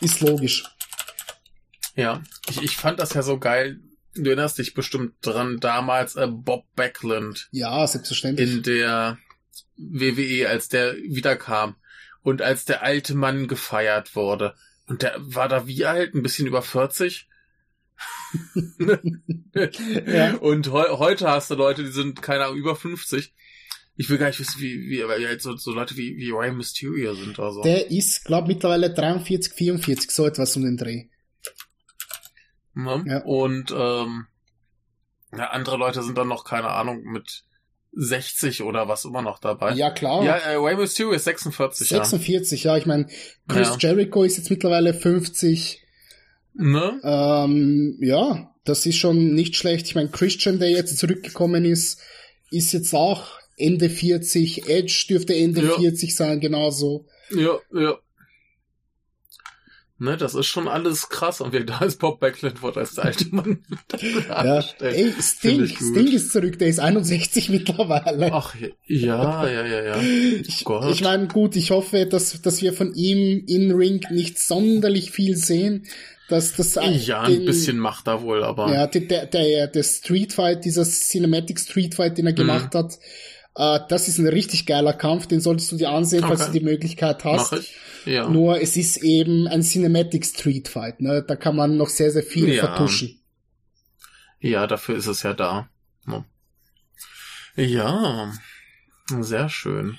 ist 0.01 0.21
logisch. 0.21 0.65
Ja, 1.97 2.23
ich, 2.49 2.63
ich 2.63 2.77
fand 2.77 3.01
das 3.01 3.15
ja 3.15 3.23
so 3.23 3.39
geil. 3.39 3.81
Du 4.15 4.27
erinnerst 4.27 4.59
dich 4.59 4.75
bestimmt 4.75 5.15
dran, 5.23 5.59
damals 5.61 6.15
äh, 6.15 6.29
Bob 6.29 6.65
Backlund. 6.77 7.49
Ja, 7.51 7.85
selbstverständlich. 7.87 8.51
In 8.51 8.63
der 8.63 9.19
WWE, 9.77 10.49
als 10.49 10.69
der 10.69 10.95
wiederkam 10.97 11.77
und 12.23 12.43
als 12.43 12.65
der 12.65 12.83
alte 12.83 13.15
Mann 13.15 13.49
gefeiert 13.49 14.17
wurde. 14.17 14.55
Und 14.87 15.03
der 15.03 15.15
war 15.19 15.49
da 15.49 15.67
wie 15.67 15.85
alt? 15.85 16.15
Ein 16.15 16.23
bisschen 16.23 16.47
über 16.47 16.63
40? 16.63 17.29
ja. 20.07 20.35
Und 20.41 20.67
he 20.67 20.73
heute 20.73 21.31
hast 21.31 21.51
du 21.51 21.55
Leute, 21.55 21.85
die 21.85 21.91
sind 21.91 22.21
keine 22.21 22.45
Ahnung, 22.45 22.57
über 22.57 22.77
50. 22.77 23.33
Ich 23.97 24.11
will 24.11 24.19
gar 24.19 24.27
nicht 24.27 24.41
wissen, 24.41 24.61
wie, 24.61 24.91
wie, 24.91 25.05
halt 25.05 25.41
so, 25.41 25.57
so 25.57 25.73
Leute 25.73 25.97
wie, 25.97 26.17
wie 26.17 26.31
Ryan 26.31 26.57
Mysterio 26.57 27.15
sind 27.15 27.39
oder 27.39 27.53
so. 27.53 27.63
Der 27.63 27.91
ist, 27.91 28.25
glaub 28.25 28.49
mittlerweile 28.49 28.93
43, 28.93 29.53
44, 29.55 30.11
so 30.11 30.27
etwas 30.27 30.57
um 30.57 30.65
den 30.65 30.77
Dreh. 30.77 31.05
Ja. 32.75 33.03
ja. 33.07 33.19
Und 33.23 33.71
ähm, 33.71 34.27
ja, 35.33 35.51
andere 35.51 35.77
Leute 35.77 36.03
sind 36.03 36.19
dann 36.19 36.29
noch, 36.29 36.45
keine 36.45 36.71
Ahnung, 36.71 37.05
mit 37.05 37.45
60 37.97 38.63
oder 38.63 38.89
was 38.89 39.05
immer 39.05 39.23
noch 39.23 39.39
dabei. 39.39 39.75
Ja, 39.75 39.91
klar. 39.91 40.25
Ja, 40.25 40.37
äh, 40.37 40.57
Rey 40.57 40.77
Mysterio 40.77 41.13
ist 41.13 41.25
46. 41.25 41.89
46, 41.89 42.65
ja. 42.65 42.73
ja. 42.73 42.79
Ich 42.79 42.87
meine, 42.87 43.07
Chris 43.49 43.77
ja. 43.81 43.91
Jericho 43.91 44.25
ist 44.25 44.37
jetzt 44.37 44.51
mittlerweile 44.51 44.95
50. 44.95 45.83
Ne? 46.55 47.01
Ähm, 47.03 47.99
ja, 48.01 48.55
das 48.65 48.87
ist 48.87 48.97
schon 48.97 49.35
nicht 49.35 49.57
schlecht. 49.57 49.87
Ich 49.87 49.95
meine, 49.95 50.11
Christian, 50.11 50.59
der 50.59 50.71
jetzt 50.71 50.99
zurückgekommen 50.99 51.65
ist, 51.65 52.01
ist 52.51 52.73
jetzt 52.73 52.95
auch 52.95 53.39
Ende 53.57 53.91
40. 53.91 54.69
Edge 54.69 55.07
dürfte 55.09 55.35
Ende 55.35 55.63
ja. 55.63 55.77
40 55.77 56.15
sein, 56.15 56.41
genauso. 56.41 57.07
Ja, 57.31 57.59
ja. 57.73 57.99
Ne, 60.05 60.19
das 60.19 60.35
ist 60.35 60.47
schon 60.47 60.69
alles 60.69 61.09
krass. 61.09 61.41
Und 61.41 61.55
wie 61.55 61.65
da 61.65 61.79
ist 61.79 61.99
Bob 61.99 62.21
Backlund 62.21 62.63
wird 62.63 62.77
als 62.77 62.95
der 62.95 63.07
alte 63.07 63.27
Mann 63.31 63.65
ja. 64.29 64.63
Ey, 64.81 65.15
Sting, 65.19 65.67
Sting 65.67 66.09
ist 66.09 66.31
zurück, 66.31 66.59
der 66.59 66.69
ist 66.69 66.79
61 66.79 67.49
mittlerweile. 67.49 68.31
Ach, 68.31 68.55
ja, 68.87 69.49
ja, 69.49 69.67
ja, 69.67 69.83
ja. 69.83 69.97
Ich, 70.47 70.65
Gott. 70.65 70.93
ich 70.93 71.03
meine, 71.03 71.27
gut, 71.29 71.57
ich 71.57 71.71
hoffe, 71.71 72.05
dass, 72.05 72.43
dass 72.43 72.61
wir 72.61 72.75
von 72.75 72.93
ihm 72.95 73.45
in 73.47 73.73
Ring 73.73 74.05
nicht 74.11 74.39
sonderlich 74.39 75.11
viel 75.11 75.37
sehen. 75.37 75.87
Das, 76.29 76.55
das, 76.55 76.75
ja, 76.75 77.27
den, 77.27 77.41
ein 77.41 77.45
bisschen 77.47 77.79
macht 77.79 78.07
er 78.07 78.23
wohl, 78.23 78.45
aber. 78.45 78.73
Ja, 78.73 78.87
der, 78.87 79.27
der, 79.27 79.69
der 79.69 79.83
Street 79.83 80.35
Fight, 80.35 80.67
dieser 80.67 80.85
Cinematic 80.85 81.59
Street 81.61 81.95
Fight, 81.95 82.19
den 82.19 82.27
er 82.27 82.33
mhm. 82.33 82.37
gemacht 82.37 82.75
hat, 82.75 82.99
äh, 83.57 83.81
das 83.89 84.09
ist 84.09 84.19
ein 84.19 84.29
richtig 84.29 84.67
geiler 84.67 84.93
Kampf, 84.93 85.27
den 85.27 85.41
solltest 85.41 85.73
du 85.73 85.77
dir 85.77 85.91
ansehen, 85.91 86.25
okay. 86.25 86.37
falls 86.37 86.47
du 86.47 86.53
die 86.53 86.65
Möglichkeit 86.65 87.25
hast. 87.25 87.53
Mach 87.53 87.59
ich. 87.59 87.75
Ja. 88.07 88.29
Nur 88.29 88.61
es 88.61 88.77
ist 88.77 88.99
eben 88.99 89.49
ein 89.49 89.63
Cinematic 89.63 90.27
Street 90.27 90.69
Fight, 90.69 91.01
ne? 91.01 91.25
Da 91.27 91.37
kann 91.37 91.57
man 91.57 91.79
noch 91.79 91.89
sehr, 91.89 92.11
sehr 92.11 92.23
viel 92.23 92.53
ja. 92.53 92.67
vertuschen. 92.67 93.19
Ja, 94.41 94.67
dafür 94.67 94.97
ist 94.97 95.07
es 95.07 95.23
ja 95.23 95.33
da. 95.33 95.71
Ja, 97.57 98.33
sehr 99.21 99.49
schön. 99.49 99.97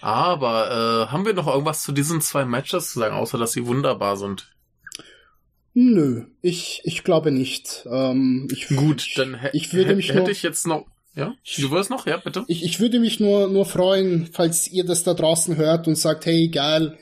Aber 0.00 1.06
äh, 1.08 1.12
haben 1.12 1.24
wir 1.24 1.32
noch 1.32 1.46
irgendwas 1.46 1.82
zu 1.82 1.92
diesen 1.92 2.20
zwei 2.20 2.44
Matches 2.44 2.92
zu 2.92 2.98
sagen, 2.98 3.16
außer 3.16 3.38
dass 3.38 3.52
sie 3.52 3.66
wunderbar 3.66 4.16
sind? 4.16 4.50
Nö, 5.72 6.26
ich, 6.42 6.82
ich 6.84 7.04
glaube 7.04 7.30
nicht. 7.30 7.86
Ähm, 7.90 8.48
ich, 8.52 8.68
Gut, 8.68 9.12
dann 9.16 9.38
ich 9.54 9.72
würde 9.72 9.96
mich 9.96 10.12
hätte 10.12 10.30
ich 10.30 10.42
jetzt 10.42 10.66
noch. 10.66 10.86
Ja, 11.16 11.34
du 11.58 11.70
wirst 11.70 11.90
noch, 11.90 12.06
ja, 12.06 12.16
bitte. 12.16 12.44
Ich, 12.48 12.64
ich 12.64 12.80
würde 12.80 12.98
mich 12.98 13.20
nur, 13.20 13.48
nur 13.48 13.66
freuen, 13.66 14.28
falls 14.32 14.66
ihr 14.68 14.84
das 14.84 15.04
da 15.04 15.14
draußen 15.14 15.56
hört 15.56 15.86
und 15.86 15.94
sagt, 15.96 16.26
hey, 16.26 16.48
geil, 16.48 16.98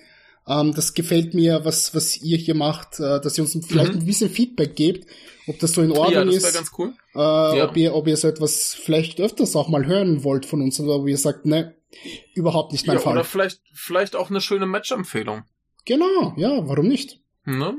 ähm, 0.47 0.75
das 0.75 0.93
gefällt 0.93 1.33
mir, 1.35 1.65
was, 1.65 1.95
was 1.95 2.19
ihr 2.19 2.37
hier 2.37 2.55
macht, 2.55 3.01
äh, 3.01 3.21
dass 3.21 3.39
ihr 3.39 3.45
uns 3.45 3.59
vielleicht 3.67 3.95
mhm. 3.95 4.01
ein 4.01 4.07
bisschen 4.07 4.29
Feedback 4.29 4.77
gebt, 4.77 5.09
ob 5.47 5.59
das 5.61 5.73
so 5.73 5.83
in 5.83 5.93
Ordnung 5.93 6.13
ja, 6.13 6.25
das 6.25 6.37
ist. 6.37 6.55
ganz 6.55 6.71
cool. 6.77 6.93
Äh, 7.15 7.19
ja. 7.19 7.69
ob, 7.69 7.77
ihr, 7.77 7.95
ob 7.95 8.07
ihr 8.07 8.17
so 8.17 8.29
etwas 8.29 8.75
vielleicht 8.75 9.21
öfters 9.21 9.57
auch 9.57 9.69
mal 9.69 9.87
hören 9.87 10.25
wollt 10.25 10.45
von 10.45 10.61
uns, 10.61 10.79
oder 10.79 10.97
ob 10.97 11.09
ihr 11.09 11.17
sagt, 11.17 11.47
ne, 11.47 11.75
überhaupt 12.35 12.73
nicht 12.73 12.87
mein 12.87 12.97
ja, 12.97 13.03
Fall. 13.03 13.13
Oder 13.15 13.25
vielleicht, 13.25 13.61
vielleicht 13.73 14.15
auch 14.15 14.29
eine 14.29 14.41
schöne 14.41 14.67
Match-Empfehlung. 14.67 15.45
Genau, 15.87 16.35
ja, 16.37 16.69
warum 16.69 16.89
nicht? 16.89 17.21
Ne? 17.45 17.77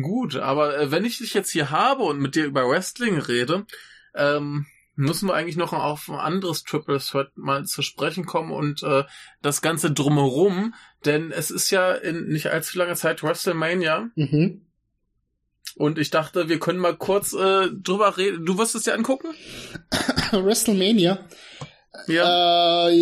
Gut, 0.00 0.36
aber 0.36 0.78
äh, 0.78 0.90
wenn 0.90 1.04
ich 1.04 1.18
dich 1.18 1.34
jetzt 1.34 1.50
hier 1.50 1.70
habe 1.70 2.04
und 2.04 2.20
mit 2.20 2.34
dir 2.34 2.44
über 2.44 2.68
Wrestling 2.68 3.18
rede, 3.18 3.66
ähm, 4.14 4.66
müssen 4.98 5.28
wir 5.28 5.34
eigentlich 5.34 5.56
noch 5.56 5.72
auf 5.72 6.08
ein 6.08 6.16
anderes 6.16 6.64
Triple 6.64 6.98
Threat 6.98 7.28
mal 7.36 7.64
zu 7.64 7.82
sprechen 7.82 8.26
kommen 8.26 8.50
und 8.50 8.82
äh, 8.82 9.04
das 9.42 9.62
Ganze 9.62 9.92
drumherum, 9.92 10.74
denn 11.04 11.30
es 11.30 11.52
ist 11.52 11.70
ja 11.70 11.92
in 11.92 12.26
nicht 12.26 12.48
allzu 12.48 12.76
langer 12.78 12.96
Zeit 12.96 13.22
WrestleMania. 13.22 14.10
Mhm. 14.16 14.62
Und 15.76 15.98
ich 15.98 16.10
dachte, 16.10 16.48
wir 16.48 16.58
können 16.58 16.80
mal 16.80 16.96
kurz 16.96 17.32
äh, 17.32 17.68
drüber 17.70 18.16
reden. 18.16 18.44
Du 18.44 18.58
wirst 18.58 18.74
es 18.74 18.82
dir 18.82 18.94
angucken? 18.94 19.28
WrestleMania? 20.32 21.20
Ja. 22.08 22.88
Äh, 22.88 22.94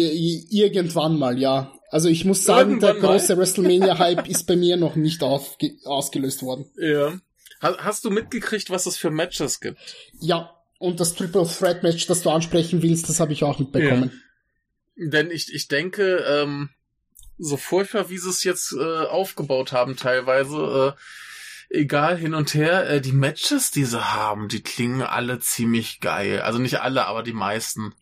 irgendwann 0.51 1.19
mal, 1.19 1.39
ja. 1.39 1.73
Also 1.91 2.11
ich 2.11 2.27
muss 2.27 2.45
sagen, 2.45 2.73
irgendwann 2.73 3.01
der 3.01 3.11
große 3.11 3.39
WrestleMania-Hype 3.39 4.29
ist 4.29 4.47
bei 4.47 4.57
mir 4.57 4.77
noch 4.77 4.97
nicht 4.97 5.23
ausgelöst 5.23 6.43
worden. 6.43 6.67
Ja. 6.77 7.15
Hast 7.63 8.05
du 8.05 8.11
mitgekriegt, 8.11 8.69
was 8.69 8.85
es 8.85 8.99
für 8.99 9.11
Matches 9.11 9.61
gibt? 9.61 9.79
Ja, 10.21 10.56
und 10.79 11.01
das 11.01 11.15
Triple 11.15 11.47
Threat 11.47 11.83
Match, 11.83 12.07
das 12.07 12.23
du 12.23 12.31
ansprechen 12.31 12.83
willst, 12.83 13.09
das 13.09 13.21
habe 13.21 13.33
ich 13.33 13.45
auch 13.45 13.59
mitbekommen. 13.59 14.13
Ja. 14.97 15.09
Denn 15.11 15.31
ich, 15.31 15.53
ich 15.53 15.69
denke, 15.69 16.25
ähm, 16.29 16.71
so 17.39 17.57
furchtbar, 17.57 18.09
wie 18.09 18.19
sie 18.19 18.31
es 18.31 18.45
jetzt 18.45 18.73
äh, 18.73 19.07
aufgebaut 19.07 19.73
haben, 19.73 19.97
teilweise, 19.97 20.97
äh, 20.97 21.79
egal 21.79 22.17
hin 22.17 22.35
und 22.35 22.55
her, 22.55 22.89
äh, 22.89 23.01
die 23.01 23.13
Matches, 23.13 23.71
die 23.71 23.85
sie 23.85 24.15
haben, 24.15 24.49
die 24.49 24.63
klingen 24.63 25.03
alle 25.03 25.39
ziemlich 25.41 26.01
geil. 26.01 26.41
Also 26.41 26.59
nicht 26.59 26.81
alle, 26.81 27.07
aber 27.07 27.23
die 27.23 27.35
meisten. 27.35 27.95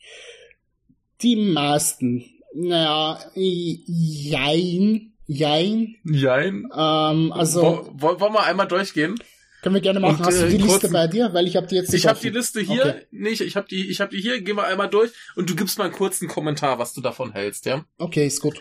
Die 1.22 1.37
meisten. 1.37 2.25
Naja, 2.55 3.18
jein. 3.35 5.12
Jein. 5.27 5.97
Jein. 6.05 6.68
Ähm, 6.77 7.33
also. 7.33 7.89
Wollen 7.93 8.20
wir 8.20 8.31
mal 8.31 8.45
einmal 8.45 8.68
durchgehen? 8.68 9.16
Können 9.65 9.77
wir 9.77 9.81
gerne 9.81 9.99
machen. 9.99 10.19
Und, 10.19 10.27
Hast 10.27 10.43
du 10.43 10.47
die 10.47 10.57
äh, 10.57 10.62
Liste 10.62 10.91
bei 10.91 11.07
dir? 11.07 11.33
Weil 11.33 11.47
ich 11.47 11.57
habe 11.57 11.67
die 11.67 11.77
jetzt. 11.77 11.95
Ich 11.95 12.07
habe 12.07 12.21
die 12.21 12.29
Liste 12.29 12.61
hier. 12.61 12.83
Okay. 12.83 13.07
Nee, 13.12 13.31
ich 13.31 13.57
habe 13.57 13.67
die, 13.67 13.89
ich 13.89 13.99
habe 14.03 14.15
die 14.15 14.21
hier. 14.21 14.43
Gehen 14.43 14.59
wir 14.59 14.67
einmal 14.67 14.91
durch 14.91 15.11
und 15.37 15.49
du 15.49 15.57
gibst 15.57 15.79
mal 15.79 15.85
einen 15.85 15.95
kurzen 15.95 16.29
Kommentar, 16.29 16.79
was 16.79 16.93
du 16.93 17.01
davon 17.01 17.33
hältst, 17.33 17.65
ja? 17.65 17.83
Okay, 17.97 18.27
ist 18.27 18.43
gut. 18.43 18.61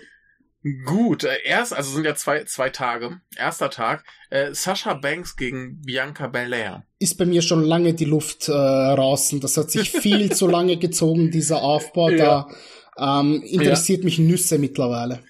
Gut, 0.86 1.26
äh, 1.26 1.40
erst, 1.44 1.74
also 1.74 1.92
sind 1.92 2.06
ja 2.06 2.16
zwei, 2.16 2.46
zwei 2.46 2.70
Tage. 2.70 3.20
Erster 3.36 3.70
Tag, 3.70 4.06
äh, 4.30 4.54
Sascha 4.54 4.94
Banks 4.94 5.36
gegen 5.36 5.82
Bianca 5.82 6.28
Belair. 6.28 6.86
Ist 7.00 7.18
bei 7.18 7.26
mir 7.26 7.42
schon 7.42 7.66
lange 7.66 7.94
die 7.94 8.06
Luft 8.06 8.48
äh, 8.48 8.54
raus. 8.54 9.36
Das 9.42 9.58
hat 9.58 9.72
sich 9.72 9.92
viel 9.92 10.32
zu 10.32 10.48
lange 10.48 10.78
gezogen, 10.78 11.32
dieser 11.32 11.64
Aufbau. 11.64 12.12
Ja. 12.12 12.48
Da 12.96 13.20
ähm, 13.20 13.42
interessiert 13.42 14.00
ja. 14.00 14.06
mich 14.06 14.20
Nüsse 14.20 14.58
mittlerweile. 14.58 15.22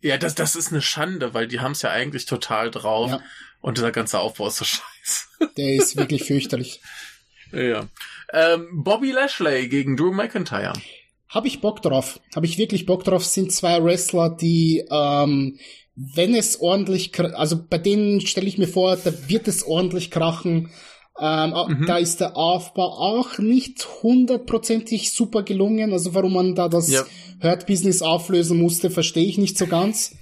Ja, 0.00 0.16
das, 0.16 0.34
das 0.34 0.56
ist 0.56 0.72
eine 0.72 0.82
Schande, 0.82 1.34
weil 1.34 1.46
die 1.46 1.60
haben 1.60 1.72
es 1.72 1.82
ja 1.82 1.90
eigentlich 1.90 2.26
total 2.26 2.72
drauf. 2.72 3.12
Ja. 3.12 3.20
Und 3.60 3.78
dieser 3.78 3.92
ganze 3.92 4.20
Aufbau 4.20 4.48
ist 4.48 4.56
so 4.56 4.64
scheiße. 4.64 5.52
Der 5.56 5.74
ist 5.74 5.96
wirklich 5.96 6.24
fürchterlich. 6.24 6.80
Ja. 7.52 7.86
Ähm, 8.32 8.68
Bobby 8.72 9.10
Lashley 9.10 9.68
gegen 9.68 9.96
Drew 9.96 10.12
McIntyre. 10.12 10.74
Habe 11.28 11.48
ich 11.48 11.60
Bock 11.60 11.82
drauf. 11.82 12.20
Habe 12.34 12.46
ich 12.46 12.58
wirklich 12.58 12.86
Bock 12.86 13.04
drauf. 13.04 13.24
Sind 13.24 13.52
zwei 13.52 13.82
Wrestler, 13.82 14.30
die, 14.30 14.84
ähm, 14.90 15.58
wenn 15.94 16.34
es 16.34 16.60
ordentlich, 16.60 17.18
also 17.18 17.60
bei 17.68 17.78
denen 17.78 18.20
stelle 18.20 18.46
ich 18.46 18.58
mir 18.58 18.68
vor, 18.68 18.96
da 18.96 19.12
wird 19.28 19.48
es 19.48 19.64
ordentlich 19.64 20.10
krachen. 20.10 20.70
Ähm, 21.20 21.50
mhm. 21.50 21.86
Da 21.86 21.96
ist 21.98 22.20
der 22.20 22.36
Aufbau 22.36 22.92
auch 22.92 23.38
nicht 23.38 23.86
hundertprozentig 24.02 25.12
super 25.12 25.42
gelungen. 25.42 25.92
Also 25.92 26.14
warum 26.14 26.34
man 26.34 26.54
da 26.54 26.68
das 26.68 26.88
ja. 26.90 27.04
Hurt-Business 27.42 28.02
auflösen 28.02 28.58
musste, 28.58 28.90
verstehe 28.90 29.26
ich 29.26 29.36
nicht 29.36 29.58
so 29.58 29.66
ganz. 29.66 30.16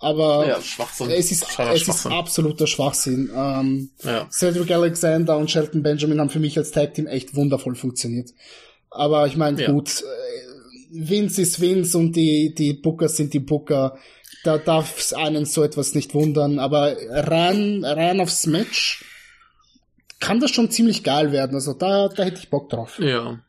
Aber 0.00 0.46
ja, 0.46 0.58
es 0.58 1.32
ist, 1.32 1.44
es 1.58 1.88
ist 1.88 2.06
absoluter 2.06 2.66
Schwachsinn. 2.66 3.30
Ähm, 3.34 3.90
ja. 4.02 4.28
Cedric 4.30 4.70
Alexander 4.70 5.36
und 5.36 5.50
Shelton 5.50 5.82
Benjamin 5.82 6.20
haben 6.20 6.30
für 6.30 6.38
mich 6.38 6.56
als 6.56 6.70
Tag 6.70 6.94
Team 6.94 7.06
echt 7.06 7.34
wundervoll 7.34 7.74
funktioniert. 7.74 8.30
Aber 8.90 9.26
ich 9.26 9.36
meine, 9.36 9.60
ja. 9.60 9.70
gut, 9.72 10.02
äh, 10.02 10.04
Vince 10.90 11.42
ist 11.42 11.60
Vince 11.60 11.98
und 11.98 12.14
die, 12.14 12.54
die 12.54 12.74
Booker 12.74 13.08
sind 13.08 13.34
die 13.34 13.40
Booker. 13.40 13.98
Da 14.44 14.58
darf 14.58 14.98
es 14.98 15.12
einen 15.12 15.44
so 15.44 15.64
etwas 15.64 15.94
nicht 15.94 16.14
wundern. 16.14 16.58
Aber 16.60 16.96
rein, 17.10 17.84
rein 17.84 18.20
aufs 18.20 18.46
Match 18.46 19.04
kann 20.20 20.40
das 20.40 20.52
schon 20.52 20.70
ziemlich 20.70 21.02
geil 21.02 21.32
werden. 21.32 21.54
Also 21.54 21.74
da, 21.74 22.08
da 22.08 22.22
hätte 22.22 22.40
ich 22.40 22.50
Bock 22.50 22.70
drauf. 22.70 22.98
Ja. 23.00 23.40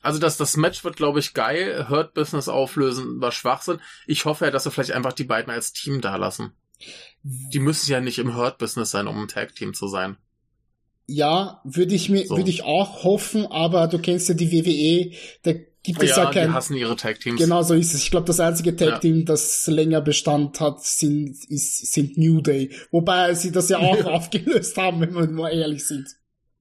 Also 0.00 0.18
das, 0.18 0.36
das 0.36 0.56
Match 0.56 0.84
wird, 0.84 0.96
glaube 0.96 1.18
ich, 1.18 1.34
geil. 1.34 1.88
Hurt 1.88 2.14
Business 2.14 2.48
auflösen 2.48 3.20
war 3.20 3.32
Schwachsinn. 3.32 3.80
Ich 4.06 4.24
hoffe 4.24 4.44
ja, 4.44 4.50
dass 4.50 4.64
wir 4.64 4.72
vielleicht 4.72 4.92
einfach 4.92 5.12
die 5.12 5.24
beiden 5.24 5.52
als 5.52 5.72
Team 5.72 6.00
da 6.00 6.16
lassen. 6.16 6.52
Die 7.22 7.58
müssen 7.58 7.90
ja 7.90 8.00
nicht 8.00 8.18
im 8.18 8.36
Hurt 8.36 8.58
Business 8.58 8.90
sein, 8.90 9.08
um 9.08 9.22
ein 9.22 9.28
Tag 9.28 9.54
Team 9.54 9.74
zu 9.74 9.88
sein. 9.88 10.16
Ja, 11.06 11.60
würde 11.64 11.94
ich 11.94 12.10
mir, 12.10 12.26
so. 12.26 12.36
würde 12.36 12.50
ich 12.50 12.62
auch 12.62 13.02
hoffen, 13.02 13.46
aber 13.46 13.88
du 13.88 13.98
kennst 13.98 14.28
ja 14.28 14.34
die 14.34 14.52
WWE, 14.52 15.16
da 15.42 15.52
gibt 15.82 16.02
es 16.02 16.10
ja, 16.10 16.24
ja 16.24 16.30
kein. 16.30 16.48
Die 16.48 16.54
hassen 16.54 16.76
ihre 16.76 16.96
Tag 16.96 17.18
Teams. 17.20 17.40
Genau 17.40 17.62
so 17.62 17.74
ist 17.74 17.94
es. 17.94 18.02
Ich 18.02 18.10
glaube, 18.10 18.26
das 18.26 18.40
einzige 18.40 18.76
Tag 18.76 19.00
Team, 19.00 19.20
ja. 19.20 19.24
das 19.24 19.66
länger 19.66 20.02
Bestand 20.02 20.60
hat, 20.60 20.84
sind, 20.84 21.36
ist, 21.48 21.92
sind 21.92 22.18
New 22.18 22.40
Day. 22.42 22.70
Wobei 22.90 23.34
sie 23.34 23.50
das 23.50 23.70
ja 23.70 23.78
auch 23.78 24.04
aufgelöst 24.04 24.76
haben, 24.76 25.00
wenn 25.00 25.14
wir 25.14 25.26
mal 25.28 25.48
ehrlich 25.48 25.86
sind. 25.86 26.17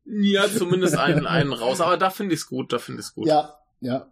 Ja, 0.07 0.47
zumindest 0.55 0.97
einen, 0.97 1.27
einen 1.27 1.53
raus. 1.53 1.81
Aber 1.81 1.97
da 1.97 2.09
finde 2.09 2.33
ich 2.33 2.41
es 2.41 2.47
gut, 2.47 2.71
da 2.73 2.79
finde 2.79 3.01
ich 3.01 3.07
es 3.07 3.13
gut. 3.13 3.27
Ja, 3.27 3.55
ja. 3.81 4.11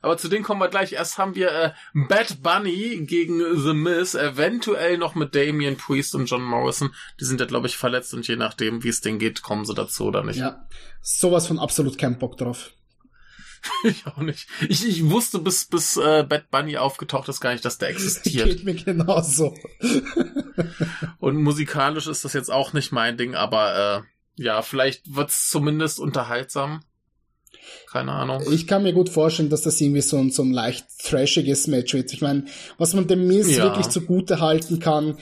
Aber 0.00 0.16
zu 0.16 0.28
denen 0.28 0.44
kommen 0.44 0.60
wir 0.60 0.68
gleich. 0.68 0.92
Erst 0.92 1.18
haben 1.18 1.34
wir 1.34 1.50
äh, 1.50 1.72
Bad 1.92 2.42
Bunny 2.42 3.04
gegen 3.04 3.40
The 3.56 3.74
Miz, 3.74 4.14
eventuell 4.14 4.96
noch 4.96 5.14
mit 5.14 5.34
Damien 5.34 5.76
Priest 5.76 6.14
und 6.14 6.26
John 6.26 6.42
Morrison. 6.42 6.94
Die 7.20 7.24
sind 7.24 7.40
ja, 7.40 7.46
glaube 7.46 7.66
ich, 7.66 7.76
verletzt 7.76 8.14
und 8.14 8.26
je 8.28 8.36
nachdem, 8.36 8.84
wie 8.84 8.88
es 8.88 9.00
denen 9.00 9.18
geht, 9.18 9.42
kommen 9.42 9.64
sie 9.64 9.74
dazu 9.74 10.06
oder 10.06 10.22
nicht. 10.22 10.38
Ja, 10.38 10.66
sowas 11.00 11.48
von 11.48 11.58
absolut 11.58 11.98
kein 11.98 12.18
Bock 12.18 12.36
drauf. 12.36 12.72
ich 13.84 14.06
auch 14.06 14.18
nicht. 14.18 14.46
Ich, 14.68 14.86
ich 14.86 15.10
wusste, 15.10 15.40
bis, 15.40 15.64
bis 15.64 15.96
äh, 15.96 16.22
Bad 16.22 16.50
Bunny 16.50 16.76
aufgetaucht 16.76 17.28
ist, 17.28 17.40
gar 17.40 17.52
nicht, 17.52 17.64
dass 17.64 17.78
der 17.78 17.88
existiert. 17.88 18.46
Geht 18.48 18.64
mir 18.64 18.74
genauso. 18.74 19.56
und 21.18 21.42
musikalisch 21.42 22.06
ist 22.06 22.24
das 22.24 22.34
jetzt 22.34 22.52
auch 22.52 22.72
nicht 22.72 22.92
mein 22.92 23.16
Ding, 23.16 23.34
aber 23.34 24.04
äh, 24.04 24.17
ja, 24.38 24.62
vielleicht 24.62 25.14
wird's 25.14 25.48
zumindest 25.48 26.00
unterhaltsam. 26.00 26.82
Keine 27.90 28.12
Ahnung. 28.12 28.42
Ich 28.52 28.66
kann 28.66 28.82
mir 28.82 28.92
gut 28.92 29.08
vorstellen, 29.08 29.50
dass 29.50 29.62
das 29.62 29.80
irgendwie 29.80 30.00
so 30.00 30.18
ein, 30.18 30.30
so 30.30 30.42
ein 30.42 30.52
leicht 30.52 30.86
trashiges 31.02 31.66
Match 31.66 31.94
wird. 31.94 32.12
Ich 32.12 32.20
meine, 32.20 32.44
was 32.76 32.94
man 32.94 33.06
dem 33.06 33.26
Miz 33.26 33.56
ja. 33.56 33.64
wirklich 33.64 33.88
zugute 33.88 34.40
halten 34.40 34.78
kann, 34.78 35.18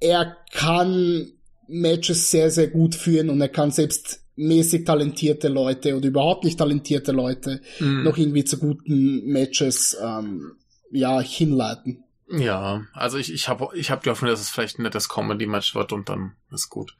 er 0.00 0.36
kann 0.52 1.32
Matches 1.68 2.30
sehr, 2.30 2.50
sehr 2.50 2.68
gut 2.68 2.94
führen 2.94 3.30
und 3.30 3.40
er 3.40 3.48
kann 3.48 3.70
selbst 3.70 4.20
mäßig 4.36 4.84
talentierte 4.84 5.48
Leute 5.48 5.96
oder 5.96 6.08
überhaupt 6.08 6.44
nicht 6.44 6.58
talentierte 6.58 7.12
Leute 7.12 7.60
mm. 7.78 8.02
noch 8.04 8.16
irgendwie 8.16 8.44
zu 8.44 8.58
guten 8.58 9.26
Matches 9.26 9.96
ähm, 10.02 10.52
ja 10.90 11.20
hinleiten. 11.20 12.04
Ja, 12.28 12.82
also 12.92 13.18
ich, 13.18 13.32
ich 13.32 13.48
habe 13.48 13.68
ich 13.74 13.90
hab 13.90 14.02
die 14.02 14.10
Hoffnung, 14.10 14.30
dass 14.30 14.40
es 14.40 14.50
vielleicht 14.50 14.78
ein 14.78 14.82
nettes 14.82 15.08
Comedy-Match 15.08 15.74
wird 15.74 15.92
und 15.92 16.08
dann 16.08 16.36
ist 16.50 16.70
gut. 16.70 16.96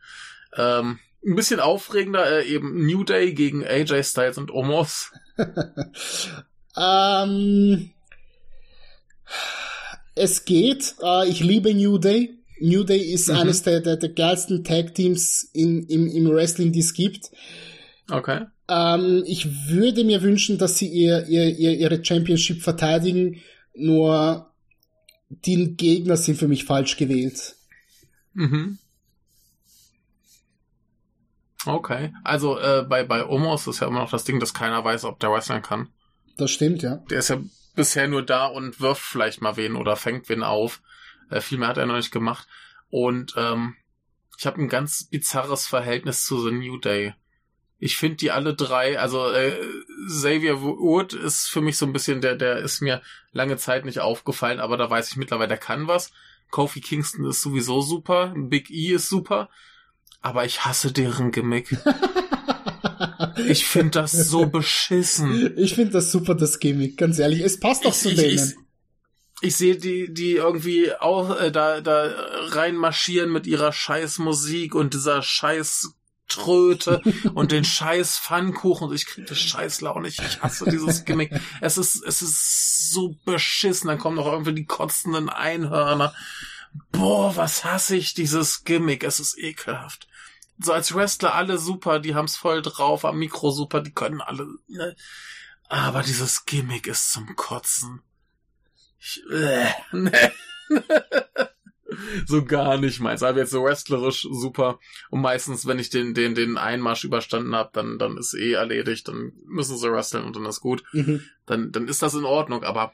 Ähm, 0.56 0.98
ein 1.24 1.36
bisschen 1.36 1.60
aufregender, 1.60 2.40
äh, 2.40 2.46
eben 2.46 2.86
New 2.86 3.04
Day 3.04 3.32
gegen 3.34 3.64
AJ 3.64 4.04
Styles 4.04 4.38
und 4.38 4.50
Omos. 4.50 5.12
ähm, 6.76 7.90
es 10.14 10.44
geht. 10.44 10.94
Äh, 11.02 11.28
ich 11.28 11.40
liebe 11.40 11.74
New 11.74 11.98
Day. 11.98 12.36
New 12.60 12.84
Day 12.84 13.00
ist 13.00 13.28
mhm. 13.28 13.36
eines 13.36 13.62
der, 13.62 13.80
der, 13.80 13.96
der 13.96 14.10
geilsten 14.10 14.64
Tag-Teams 14.64 15.50
in, 15.52 15.84
im, 15.84 16.08
im 16.08 16.30
Wrestling, 16.30 16.72
die 16.72 16.80
es 16.80 16.92
gibt. 16.92 17.30
Okay. 18.10 18.46
Ähm, 18.68 19.24
ich 19.26 19.68
würde 19.68 20.04
mir 20.04 20.22
wünschen, 20.22 20.58
dass 20.58 20.78
sie 20.78 20.88
ihr, 20.88 21.26
ihr, 21.26 21.48
ihr, 21.56 21.72
ihre 21.72 22.04
Championship 22.04 22.62
verteidigen, 22.62 23.40
nur 23.74 24.50
die 25.28 25.76
Gegner 25.76 26.16
sind 26.16 26.38
für 26.38 26.48
mich 26.48 26.64
falsch 26.64 26.96
gewählt. 26.96 27.56
Mhm. 28.34 28.78
Okay. 31.66 32.12
Also 32.24 32.58
äh, 32.58 32.84
bei, 32.88 33.04
bei 33.04 33.26
Omos 33.26 33.66
ist 33.66 33.80
ja 33.80 33.86
immer 33.86 34.00
noch 34.00 34.10
das 34.10 34.24
Ding, 34.24 34.40
dass 34.40 34.54
keiner 34.54 34.84
weiß, 34.84 35.04
ob 35.04 35.20
der 35.20 35.30
wrestlen 35.30 35.62
kann. 35.62 35.88
Das 36.36 36.50
stimmt, 36.50 36.82
ja. 36.82 36.96
Der 37.10 37.18
ist 37.18 37.28
ja 37.28 37.38
bisher 37.74 38.08
nur 38.08 38.22
da 38.24 38.46
und 38.46 38.80
wirft 38.80 39.02
vielleicht 39.02 39.42
mal 39.42 39.56
wen 39.56 39.76
oder 39.76 39.96
fängt 39.96 40.28
wen 40.28 40.42
auf. 40.42 40.80
Äh, 41.30 41.40
viel 41.40 41.58
mehr 41.58 41.68
hat 41.68 41.76
er 41.76 41.86
noch 41.86 41.96
nicht 41.96 42.12
gemacht. 42.12 42.48
Und 42.88 43.34
ähm, 43.36 43.76
ich 44.38 44.46
habe 44.46 44.60
ein 44.60 44.68
ganz 44.68 45.04
bizarres 45.04 45.66
Verhältnis 45.66 46.24
zu 46.24 46.40
The 46.42 46.50
New 46.50 46.78
Day. 46.78 47.14
Ich 47.78 47.96
finde 47.96 48.16
die 48.16 48.30
alle 48.30 48.54
drei, 48.54 48.98
also 48.98 49.30
äh, 49.30 49.52
Xavier 50.06 50.60
Wood 50.60 51.14
ist 51.14 51.48
für 51.48 51.62
mich 51.62 51.78
so 51.78 51.86
ein 51.86 51.92
bisschen 51.92 52.20
der, 52.20 52.36
der 52.36 52.58
ist 52.58 52.82
mir 52.82 53.00
lange 53.32 53.56
Zeit 53.56 53.84
nicht 53.84 54.00
aufgefallen, 54.00 54.60
aber 54.60 54.76
da 54.76 54.90
weiß 54.90 55.10
ich 55.10 55.16
mittlerweile, 55.16 55.48
der 55.48 55.58
kann 55.58 55.88
was. 55.88 56.12
Kofi 56.50 56.80
Kingston 56.80 57.24
ist 57.26 57.40
sowieso 57.40 57.80
super, 57.80 58.34
Big 58.36 58.70
E 58.70 58.92
ist 58.94 59.08
super, 59.08 59.48
aber 60.20 60.44
ich 60.44 60.64
hasse 60.64 60.92
deren 60.92 61.32
Gimmick. 61.32 61.76
ich 63.48 63.66
finde 63.66 63.90
das 63.90 64.12
so 64.12 64.46
beschissen. 64.46 65.54
Ich 65.58 65.74
finde 65.74 65.92
das 65.92 66.12
super, 66.12 66.34
das 66.34 66.58
Gimmick, 66.58 66.96
ganz 66.96 67.18
ehrlich. 67.18 67.40
Es 67.40 67.58
passt 67.58 67.84
doch 67.84 67.94
zu 67.94 68.14
denen. 68.14 68.34
Ich, 68.34 69.48
ich 69.48 69.56
sehe 69.56 69.76
die, 69.76 70.12
die 70.12 70.32
irgendwie 70.32 70.92
auch 70.94 71.38
äh, 71.38 71.50
da, 71.50 71.80
da 71.80 72.12
reinmarschieren 72.48 73.32
mit 73.32 73.46
ihrer 73.46 73.72
scheiß 73.72 74.18
Musik 74.18 74.74
und 74.74 74.94
dieser 74.94 75.22
scheiß 75.22 75.94
Tröte 76.28 77.02
und 77.34 77.52
den 77.52 77.64
scheiß 77.64 78.18
Pfannkuchen 78.18 78.88
und 78.88 78.94
ich 78.94 79.06
krieg 79.06 79.26
das 79.26 79.38
scheiß 79.38 79.80
Laune. 79.82 80.08
Ich 80.08 80.18
hasse 80.40 80.64
dieses 80.70 81.04
Gimmick. 81.06 81.32
Es 81.60 81.76
ist, 81.76 82.02
es 82.04 82.22
ist 82.22 82.92
so 82.92 83.16
beschissen. 83.24 83.88
Dann 83.88 83.98
kommen 83.98 84.16
noch 84.16 84.26
irgendwie 84.26 84.54
die 84.54 84.66
kotzenden 84.66 85.28
Einhörner. 85.28 86.14
Boah, 86.92 87.36
was 87.36 87.64
hasse 87.64 87.96
ich 87.96 88.14
dieses 88.14 88.64
Gimmick. 88.64 89.04
Es 89.04 89.20
ist 89.20 89.36
ekelhaft. 89.38 90.06
So 90.62 90.72
als 90.72 90.94
Wrestler 90.94 91.34
alle 91.34 91.58
super, 91.58 92.00
die 92.00 92.14
haben's 92.14 92.36
voll 92.36 92.62
drauf, 92.62 93.04
am 93.04 93.18
Mikro 93.18 93.50
super, 93.50 93.80
die 93.80 93.92
können 93.92 94.20
alle, 94.20 94.46
ne? 94.68 94.94
Aber 95.68 96.02
dieses 96.02 96.44
Gimmick 96.46 96.86
ist 96.86 97.12
zum 97.12 97.36
Kotzen. 97.36 98.02
Ich, 98.98 99.22
äh, 99.30 99.68
ne. 99.92 100.32
so 102.26 102.44
gar 102.44 102.76
nicht 102.78 103.00
meins. 103.00 103.22
Aber 103.22 103.38
jetzt 103.38 103.50
so 103.52 103.64
wrestlerisch 103.64 104.26
super. 104.30 104.78
Und 105.10 105.20
meistens, 105.20 105.66
wenn 105.66 105.78
ich 105.78 105.90
den, 105.90 106.12
den, 106.12 106.34
den 106.34 106.58
Einmarsch 106.58 107.04
überstanden 107.04 107.54
habe, 107.54 107.70
dann, 107.72 107.98
dann 107.98 108.16
ist 108.16 108.34
eh 108.34 108.52
erledigt. 108.52 109.08
Dann 109.08 109.32
müssen 109.46 109.78
sie 109.78 109.90
wresteln 109.90 110.24
und 110.24 110.36
dann 110.36 110.46
ist 110.46 110.60
gut. 110.60 110.82
Mhm. 110.92 111.22
Dann, 111.46 111.72
dann 111.72 111.88
ist 111.88 112.02
das 112.02 112.14
in 112.14 112.24
Ordnung. 112.24 112.64
Aber 112.64 112.92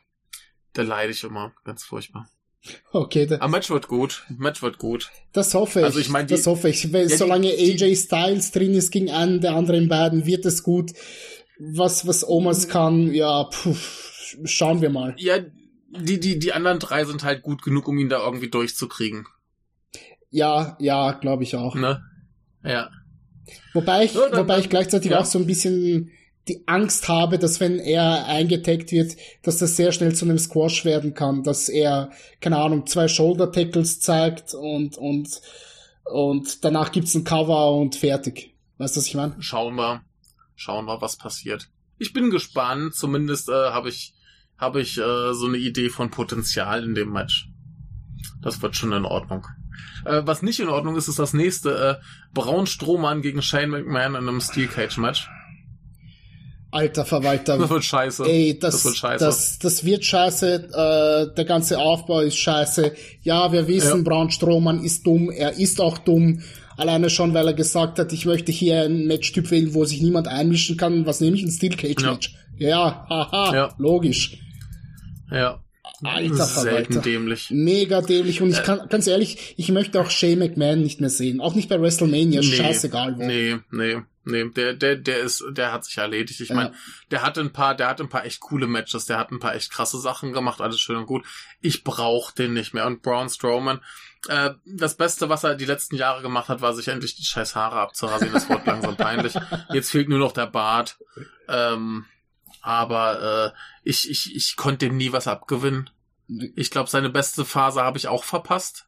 da 0.74 0.82
leide 0.82 1.12
ich 1.12 1.24
immer. 1.24 1.52
Ganz 1.64 1.84
furchtbar. 1.84 2.28
Okay. 2.92 3.26
Aber 3.30 3.48
Match 3.48 3.70
wird 3.70 3.88
gut. 3.88 4.24
Match 4.28 4.62
wird 4.62 4.78
gut. 4.78 5.10
Das 5.32 5.54
hoffe 5.54 5.80
ich. 5.80 5.84
Also 5.84 5.98
ich 5.98 6.08
meine, 6.08 6.26
das 6.26 6.46
hoffe 6.46 6.68
ich. 6.68 6.84
Ja, 6.84 7.08
Solange 7.08 7.48
die, 7.48 7.82
AJ 7.82 7.96
Styles 7.96 8.52
drin 8.52 8.74
ist 8.74 8.90
gegen 8.90 9.10
einen 9.10 9.40
der 9.40 9.54
anderen 9.54 9.88
beiden, 9.88 10.26
wird 10.26 10.46
es 10.46 10.62
gut. 10.62 10.92
Was, 11.58 12.06
was 12.06 12.26
Omas 12.26 12.68
kann, 12.68 13.14
ja, 13.14 13.44
puh, 13.44 13.74
schauen 14.44 14.82
wir 14.82 14.90
mal. 14.90 15.14
Ja, 15.18 15.38
die, 15.88 16.20
die, 16.20 16.38
die 16.38 16.52
anderen 16.52 16.78
drei 16.78 17.04
sind 17.04 17.24
halt 17.24 17.42
gut 17.42 17.62
genug, 17.62 17.88
um 17.88 17.98
ihn 17.98 18.08
da 18.08 18.24
irgendwie 18.24 18.50
durchzukriegen. 18.50 19.26
Ja, 20.30 20.76
ja, 20.80 21.12
glaube 21.12 21.44
ich 21.44 21.56
auch. 21.56 21.74
Ne? 21.74 22.02
Ja. 22.62 22.90
Wobei 23.72 24.04
ich, 24.04 24.14
ja, 24.14 24.28
dann, 24.28 24.40
wobei 24.40 24.58
ich 24.58 24.68
gleichzeitig 24.68 25.12
ja. 25.12 25.20
auch 25.20 25.24
so 25.24 25.38
ein 25.38 25.46
bisschen 25.46 26.10
die 26.48 26.66
Angst 26.66 27.08
habe, 27.08 27.38
dass 27.38 27.60
wenn 27.60 27.78
er 27.78 28.26
eingetaggt 28.26 28.92
wird, 28.92 29.16
dass 29.42 29.58
das 29.58 29.76
sehr 29.76 29.92
schnell 29.92 30.14
zu 30.14 30.24
einem 30.24 30.38
Squash 30.38 30.84
werden 30.84 31.14
kann, 31.14 31.42
dass 31.42 31.68
er, 31.68 32.10
keine 32.40 32.58
Ahnung, 32.58 32.86
zwei 32.86 33.08
Shoulder 33.08 33.50
Tackles 33.50 34.00
zeigt 34.00 34.54
und, 34.54 34.96
und, 34.96 35.40
und 36.04 36.64
danach 36.64 36.92
gibt's 36.92 37.14
ein 37.14 37.24
Cover 37.24 37.72
und 37.72 37.96
fertig. 37.96 38.54
Weißt 38.78 38.94
du, 38.94 39.00
was 39.00 39.06
ich 39.06 39.14
meine? 39.14 39.36
Schauen 39.40 39.74
wir. 39.74 40.02
Schauen 40.54 40.86
wir, 40.86 41.00
was 41.00 41.16
passiert. 41.16 41.68
Ich 41.98 42.12
bin 42.12 42.30
gespannt. 42.30 42.94
Zumindest 42.94 43.48
äh, 43.48 43.70
habe 43.70 43.88
ich 43.88 44.14
habe 44.58 44.80
ich 44.80 44.96
äh, 44.98 45.34
so 45.34 45.46
eine 45.46 45.58
Idee 45.58 45.90
von 45.90 46.10
Potenzial 46.10 46.82
in 46.84 46.94
dem 46.94 47.12
Match. 47.12 47.48
Das 48.40 48.62
wird 48.62 48.76
schon 48.76 48.92
in 48.92 49.04
Ordnung. 49.04 49.46
Äh, 50.04 50.22
was 50.24 50.42
nicht 50.42 50.60
in 50.60 50.68
Ordnung 50.68 50.96
ist, 50.96 51.08
ist 51.08 51.18
das 51.18 51.34
nächste. 51.34 51.98
Äh, 52.00 52.04
Braun 52.32 52.66
Strohmann 52.66 53.22
gegen 53.22 53.42
Shane 53.42 53.70
McMahon 53.70 54.14
in 54.14 54.28
einem 54.28 54.40
Steel 54.40 54.68
Cage 54.68 54.98
Match. 54.98 55.28
Alter 56.70 57.04
Verwalter. 57.04 57.58
Das 57.58 57.70
wird 57.70 57.84
scheiße. 57.84 58.24
Ey, 58.24 58.58
das, 58.58 58.74
das 58.74 58.84
wird 58.84 58.96
scheiße. 58.96 59.24
Das, 59.24 59.58
das 59.58 59.84
wird 59.84 60.04
scheiße. 60.04 60.54
Äh, 60.54 61.34
der 61.34 61.44
ganze 61.44 61.78
Aufbau 61.78 62.20
ist 62.20 62.36
scheiße. 62.36 62.92
Ja, 63.22 63.52
wir 63.52 63.68
wissen, 63.68 63.98
ja. 63.98 64.02
Braun 64.02 64.30
Strohmann 64.30 64.82
ist 64.82 65.06
dumm. 65.06 65.30
Er 65.30 65.58
ist 65.58 65.80
auch 65.80 65.98
dumm. 65.98 66.42
Alleine 66.76 67.08
schon, 67.08 67.32
weil 67.32 67.46
er 67.46 67.54
gesagt 67.54 67.98
hat, 67.98 68.12
ich 68.12 68.26
möchte 68.26 68.52
hier 68.52 68.82
ein 68.82 69.06
Matchtyp 69.06 69.50
wählen, 69.50 69.72
wo 69.72 69.84
sich 69.84 70.02
niemand 70.02 70.28
einmischen 70.28 70.76
kann. 70.76 71.06
Was 71.06 71.20
nehme 71.20 71.36
ich? 71.36 71.42
Ein 71.42 71.50
Steel 71.50 71.76
Cage 71.76 72.04
Match. 72.04 72.34
Ja, 72.58 72.68
ja 72.68 73.06
haha, 73.08 73.54
ja. 73.54 73.74
logisch. 73.78 74.38
Ja. 75.30 75.62
Alter 76.02 76.44
Selten 76.44 77.00
dämlich. 77.00 77.48
Mega 77.50 78.02
dämlich. 78.02 78.42
Und 78.42 78.50
ich 78.50 78.58
äh. 78.58 78.62
kann, 78.62 78.80
ganz 78.90 79.06
ehrlich, 79.06 79.54
ich 79.56 79.70
möchte 79.70 80.00
auch 80.00 80.10
Shane 80.10 80.38
McMahon 80.38 80.82
nicht 80.82 81.00
mehr 81.00 81.08
sehen. 81.08 81.40
Auch 81.40 81.54
nicht 81.54 81.70
bei 81.70 81.80
WrestleMania. 81.80 82.40
Nee, 82.40 82.46
Scheißegal 82.46 83.16
wo. 83.16 83.24
Nee, 83.24 83.56
nee, 83.70 83.96
nee. 84.26 84.44
Der, 84.50 84.74
der, 84.74 84.96
der 84.96 85.18
ist, 85.20 85.44
der 85.50 85.72
hat 85.72 85.84
sich 85.84 85.96
erledigt. 85.98 86.40
Ich 86.40 86.50
ja. 86.50 86.54
meine, 86.54 86.74
der 87.10 87.22
hatte 87.22 87.40
ein 87.40 87.52
paar, 87.52 87.74
der 87.74 87.88
hat 87.88 88.00
ein 88.00 88.08
paar 88.08 88.24
echt 88.24 88.40
coole 88.40 88.66
Matches. 88.66 89.06
Der 89.06 89.18
hat 89.18 89.30
ein 89.30 89.40
paar 89.40 89.54
echt 89.54 89.70
krasse 89.70 89.98
Sachen 89.98 90.32
gemacht. 90.32 90.60
Alles 90.60 90.80
schön 90.80 90.96
und 90.96 91.06
gut. 91.06 91.24
Ich 91.60 91.84
brauch 91.84 92.30
den 92.32 92.52
nicht 92.52 92.74
mehr. 92.74 92.86
Und 92.86 93.02
Braun 93.02 93.28
Strowman, 93.28 93.80
äh, 94.28 94.50
das 94.64 94.96
Beste, 94.96 95.28
was 95.28 95.44
er 95.44 95.54
die 95.54 95.64
letzten 95.64 95.96
Jahre 95.96 96.22
gemacht 96.22 96.48
hat, 96.48 96.60
war 96.60 96.74
sich 96.74 96.88
endlich 96.88 97.16
die 97.16 97.24
scheiß 97.24 97.54
Haare 97.54 97.80
abzurasieren. 97.80 98.34
Das 98.34 98.48
wird 98.48 98.66
langsam 98.66 98.96
peinlich. 98.96 99.34
Jetzt 99.72 99.90
fehlt 99.90 100.08
nur 100.08 100.18
noch 100.18 100.32
der 100.32 100.46
Bart. 100.46 100.98
Ähm, 101.48 102.04
aber 102.60 103.52
äh, 103.54 103.58
ich, 103.84 104.10
ich, 104.10 104.34
ich 104.34 104.56
konnte 104.56 104.86
dem 104.86 104.96
nie 104.96 105.12
was 105.12 105.28
abgewinnen. 105.28 105.90
Ich 106.56 106.72
glaube, 106.72 106.90
seine 106.90 107.10
beste 107.10 107.44
Phase 107.44 107.82
habe 107.82 107.98
ich 107.98 108.08
auch 108.08 108.24
verpasst. 108.24 108.86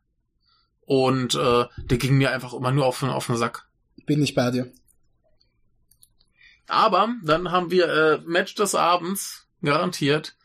Und 0.88 1.34
äh, 1.34 1.66
der 1.76 1.98
ging 1.98 2.16
mir 2.16 2.32
einfach 2.32 2.54
immer 2.54 2.72
nur 2.72 2.86
auf, 2.86 3.02
auf 3.02 3.26
den 3.26 3.36
Sack. 3.36 3.68
Bin 4.06 4.22
ich 4.22 4.34
bei 4.34 4.50
dir. 4.50 4.72
Aber 6.68 7.08
dann 7.24 7.50
haben 7.50 7.70
wir 7.70 7.88
äh, 7.88 8.18
Match 8.26 8.54
des 8.54 8.74
Abends, 8.74 9.46
garantiert. 9.62 10.36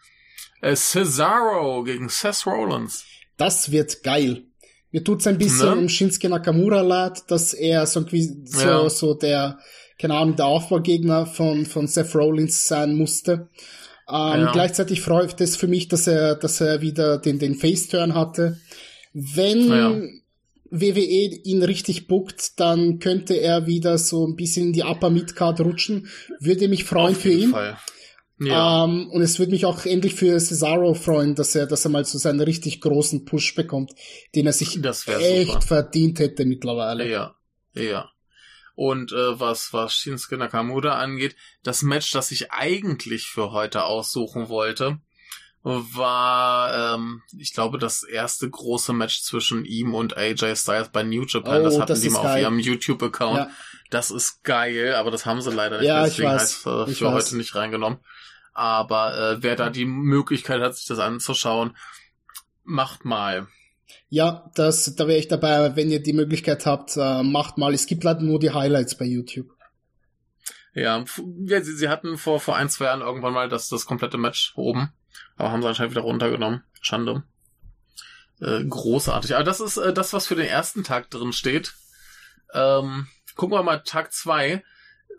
Äh, 0.61 0.75
Cesaro 0.75 1.83
gegen 1.83 2.09
Seth 2.09 2.45
Rollins. 2.45 3.05
Das 3.37 3.71
wird 3.71 4.03
geil. 4.03 4.45
Mir 4.91 5.03
tut's 5.03 5.27
ein 5.27 5.37
bisschen 5.37 5.69
ne? 5.69 5.75
um 5.75 5.89
Shinsuke 5.89 6.29
Nakamura 6.29 6.81
leid, 6.81 7.23
dass 7.29 7.53
er 7.53 7.85
so, 7.87 8.05
so, 8.09 8.61
ja. 8.61 8.89
so 8.89 9.13
der 9.15 9.59
keine 10.03 10.15
Ahnung, 10.15 10.35
der 10.35 10.47
Aufbaugegner 10.47 11.25
von, 11.25 11.65
von 11.65 11.87
Seth 11.87 12.13
Rollins 12.15 12.67
sein 12.67 12.95
musste. 12.95 13.47
Ähm, 14.09 14.41
ja. 14.41 14.51
Gleichzeitig 14.51 15.01
freut 15.01 15.39
es 15.39 15.55
für 15.55 15.67
mich, 15.67 15.87
dass 15.87 16.07
er, 16.07 16.35
dass 16.35 16.59
er 16.59 16.81
wieder 16.81 17.17
den, 17.17 17.39
den 17.39 17.55
Face-Turn 17.55 18.13
hatte. 18.13 18.59
Wenn 19.13 19.69
ja. 19.69 19.95
WWE 20.73 21.39
ihn 21.43 21.61
richtig 21.61 22.07
bookt, 22.07 22.59
dann 22.59 22.97
könnte 22.97 23.35
er 23.35 23.67
wieder 23.67 23.99
so 23.99 24.25
ein 24.27 24.35
bisschen 24.35 24.67
in 24.67 24.73
die 24.73 24.81
Upper 24.81 25.11
Midcard 25.11 25.61
rutschen. 25.61 26.09
Würde 26.39 26.67
mich 26.67 26.83
freuen 26.83 27.15
für 27.15 27.31
ihn. 27.31 27.51
Fall. 27.51 27.77
Ja. 28.39 28.85
Ähm, 28.85 29.09
und 29.11 29.21
es 29.21 29.37
würde 29.37 29.51
mich 29.51 29.65
auch 29.65 29.85
endlich 29.85 30.15
für 30.15 30.39
Cesaro 30.39 30.95
freuen, 30.95 31.35
dass 31.35 31.53
er, 31.53 31.67
dass 31.67 31.85
er 31.85 31.91
mal 31.91 32.03
so 32.05 32.17
seinen 32.17 32.41
richtig 32.41 32.81
großen 32.81 33.23
Push 33.23 33.53
bekommt, 33.53 33.91
den 34.33 34.47
er 34.47 34.53
sich 34.53 34.83
echt 34.83 35.47
super. 35.47 35.61
verdient 35.61 36.19
hätte 36.19 36.43
mittlerweile. 36.43 37.07
Ja, 37.07 37.35
ja. 37.73 38.09
Und 38.75 39.11
äh, 39.11 39.39
was, 39.39 39.71
was 39.71 39.93
Shinsuke 39.93 40.37
Nakamura 40.37 40.99
angeht, 40.99 41.35
das 41.61 41.83
Match, 41.83 42.11
das 42.11 42.31
ich 42.31 42.51
eigentlich 42.51 43.27
für 43.27 43.51
heute 43.51 43.83
aussuchen 43.85 44.49
wollte, 44.49 44.99
war, 45.63 46.95
ähm, 46.95 47.21
ich 47.37 47.53
glaube, 47.53 47.77
das 47.77 48.03
erste 48.03 48.49
große 48.49 48.91
Match 48.91 49.21
zwischen 49.21 49.63
ihm 49.63 49.95
und 49.95 50.17
AJ 50.17 50.57
Styles 50.57 50.89
bei 50.89 51.03
New 51.03 51.23
Japan. 51.25 51.61
Oh, 51.61 51.63
das 51.63 51.79
hatten 51.79 51.87
das 51.87 52.01
die 52.01 52.09
mal 52.09 52.19
auf 52.19 52.37
ihrem 52.37 52.59
YouTube-Account. 52.59 53.37
Ja. 53.37 53.49
Das 53.89 54.11
ist 54.11 54.43
geil, 54.43 54.95
aber 54.95 55.09
das 55.09 55.25
haben 55.25 55.41
sie 55.41 55.51
leider 55.51 55.77
nicht. 55.77 55.87
Ja, 55.87 56.03
deswegen 56.03 56.29
heißt 56.29 56.65
äh, 56.65 56.87
für 56.87 57.05
weiß. 57.05 57.25
heute 57.25 57.37
nicht 57.37 57.55
reingenommen. 57.55 57.99
Aber 58.53 59.17
äh, 59.17 59.37
wer 59.41 59.55
da 59.55 59.69
die 59.69 59.85
Möglichkeit 59.85 60.61
hat, 60.61 60.75
sich 60.75 60.85
das 60.85 60.99
anzuschauen, 60.99 61.75
macht 62.63 63.05
mal. 63.05 63.47
Ja, 64.09 64.51
das, 64.55 64.95
da 64.95 65.07
wäre 65.07 65.17
ich 65.17 65.27
dabei, 65.27 65.75
wenn 65.75 65.89
ihr 65.89 66.01
die 66.01 66.13
Möglichkeit 66.13 66.65
habt, 66.65 66.97
äh, 66.97 67.23
macht 67.23 67.57
mal. 67.57 67.73
Es 67.73 67.87
gibt 67.87 68.03
leider 68.03 68.21
nur 68.21 68.39
die 68.39 68.51
Highlights 68.51 68.97
bei 68.97 69.05
YouTube. 69.05 69.49
Ja, 70.73 71.03
ja 71.45 71.61
sie, 71.63 71.75
sie 71.75 71.89
hatten 71.89 72.17
vor, 72.17 72.39
vor 72.39 72.55
ein, 72.55 72.69
zwei 72.69 72.85
Jahren 72.85 73.01
irgendwann 73.01 73.33
mal 73.33 73.49
das, 73.49 73.69
das 73.69 73.85
komplette 73.85 74.17
Match 74.17 74.53
oben, 74.55 74.91
aber 75.37 75.51
haben 75.51 75.61
sie 75.61 75.67
anscheinend 75.67 75.91
wieder 75.91 76.03
runtergenommen. 76.03 76.63
Schande. 76.81 77.23
äh, 78.41 78.63
großartig. 78.63 79.35
Aber 79.35 79.43
das 79.43 79.59
ist 79.59 79.77
äh, 79.77 79.93
das, 79.93 80.13
was 80.13 80.27
für 80.27 80.35
den 80.35 80.47
ersten 80.47 80.83
Tag 80.83 81.09
drin 81.09 81.33
steht. 81.33 81.73
Ähm, 82.53 83.07
gucken 83.35 83.57
wir 83.57 83.63
mal 83.63 83.79
Tag 83.83 84.11
zwei. 84.13 84.63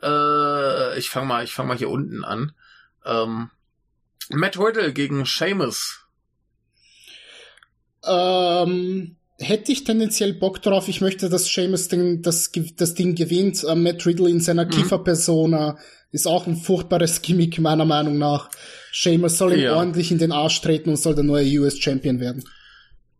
Äh, 0.02 0.98
ich 0.98 1.10
fange 1.10 1.26
mal, 1.26 1.44
ich 1.44 1.54
fange 1.54 1.68
mal 1.68 1.78
hier 1.78 1.90
unten 1.90 2.24
an. 2.24 2.52
Ähm, 3.04 3.50
Matt 4.30 4.58
Riddle 4.58 4.92
gegen 4.92 5.24
Seamus. 5.24 6.06
Ähm, 8.04 9.16
hätte 9.38 9.72
ich 9.72 9.84
tendenziell 9.84 10.34
Bock 10.34 10.62
drauf. 10.62 10.88
Ich 10.88 11.00
möchte, 11.00 11.28
dass 11.28 11.46
Seamus 11.46 11.88
den, 11.88 12.22
das, 12.22 12.50
das 12.76 12.94
Ding 12.94 13.14
gewinnt. 13.14 13.64
Äh, 13.64 13.74
Matt 13.74 14.06
Riddle 14.06 14.30
in 14.30 14.40
seiner 14.40 14.64
mhm. 14.66 14.70
Kieferpersona 14.70 15.78
ist 16.12 16.26
auch 16.28 16.46
ein 16.46 16.56
furchtbares 16.56 17.22
Gimmick, 17.22 17.58
meiner 17.58 17.84
Meinung 17.84 18.18
nach. 18.18 18.48
Seamus 18.92 19.36
soll 19.36 19.54
ihm 19.54 19.60
ja. 19.60 19.76
ordentlich 19.76 20.12
in 20.12 20.18
den 20.18 20.30
Arsch 20.30 20.60
treten 20.60 20.90
und 20.90 20.96
soll 20.96 21.14
der 21.14 21.24
neue 21.24 21.60
US 21.60 21.78
Champion 21.78 22.20
werden. 22.20 22.44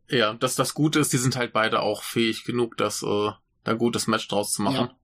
Ja, 0.09 0.35
dass 0.35 0.55
das 0.55 0.75
Gute 0.75 1.01
ist, 1.01 1.13
die 1.13 1.19
sind 1.19 1.37
halt 1.37 1.53
beide 1.53 1.81
auch 1.81 2.03
fähig 2.03 2.45
genug, 2.45 2.77
das 2.77 3.03
äh, 3.03 3.31
da 3.65 3.73
ein 3.73 3.79
gutes 3.79 4.07
Match 4.07 4.29
draus 4.29 4.53
zu 4.53 4.63
machen. 4.63 4.89
Ja. 4.91 4.97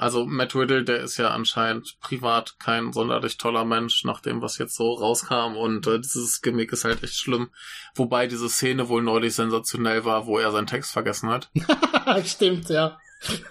Also 0.00 0.24
Matt 0.24 0.54
Riddle, 0.54 0.82
der 0.82 1.00
ist 1.00 1.18
ja 1.18 1.28
anscheinend 1.28 2.00
privat 2.00 2.58
kein 2.58 2.90
sonderlich 2.94 3.36
toller 3.36 3.66
Mensch, 3.66 4.02
nach 4.04 4.20
dem, 4.20 4.40
was 4.40 4.56
jetzt 4.56 4.74
so 4.74 4.94
rauskam. 4.94 5.58
Und 5.58 5.86
äh, 5.86 6.00
dieses 6.00 6.40
Gimmick 6.40 6.72
ist 6.72 6.84
halt 6.84 7.02
echt 7.04 7.16
schlimm. 7.16 7.50
Wobei 7.94 8.26
diese 8.26 8.48
Szene 8.48 8.88
wohl 8.88 9.02
neulich 9.02 9.34
sensationell 9.34 10.06
war, 10.06 10.24
wo 10.24 10.38
er 10.38 10.52
seinen 10.52 10.66
Text 10.66 10.92
vergessen 10.92 11.28
hat. 11.28 11.50
Stimmt, 12.24 12.70
ja. 12.70 12.98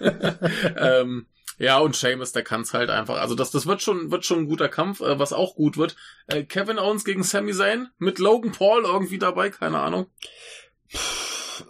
ähm, 0.76 1.26
ja, 1.58 1.78
und 1.78 1.94
Seamus, 1.94 2.32
der 2.32 2.42
kann's 2.42 2.74
halt 2.74 2.90
einfach. 2.90 3.20
Also 3.20 3.36
das, 3.36 3.52
das 3.52 3.66
wird 3.66 3.80
schon, 3.80 4.10
wird 4.10 4.24
schon 4.24 4.40
ein 4.40 4.48
guter 4.48 4.68
Kampf, 4.68 5.02
äh, 5.02 5.20
was 5.20 5.32
auch 5.32 5.54
gut 5.54 5.76
wird. 5.76 5.94
Äh, 6.26 6.42
Kevin 6.42 6.80
Owens 6.80 7.04
gegen 7.04 7.22
Sami 7.22 7.52
Zayn 7.52 7.90
mit 7.98 8.18
Logan 8.18 8.50
Paul 8.50 8.82
irgendwie 8.82 9.18
dabei, 9.18 9.50
keine 9.50 9.78
Ahnung. 9.78 10.08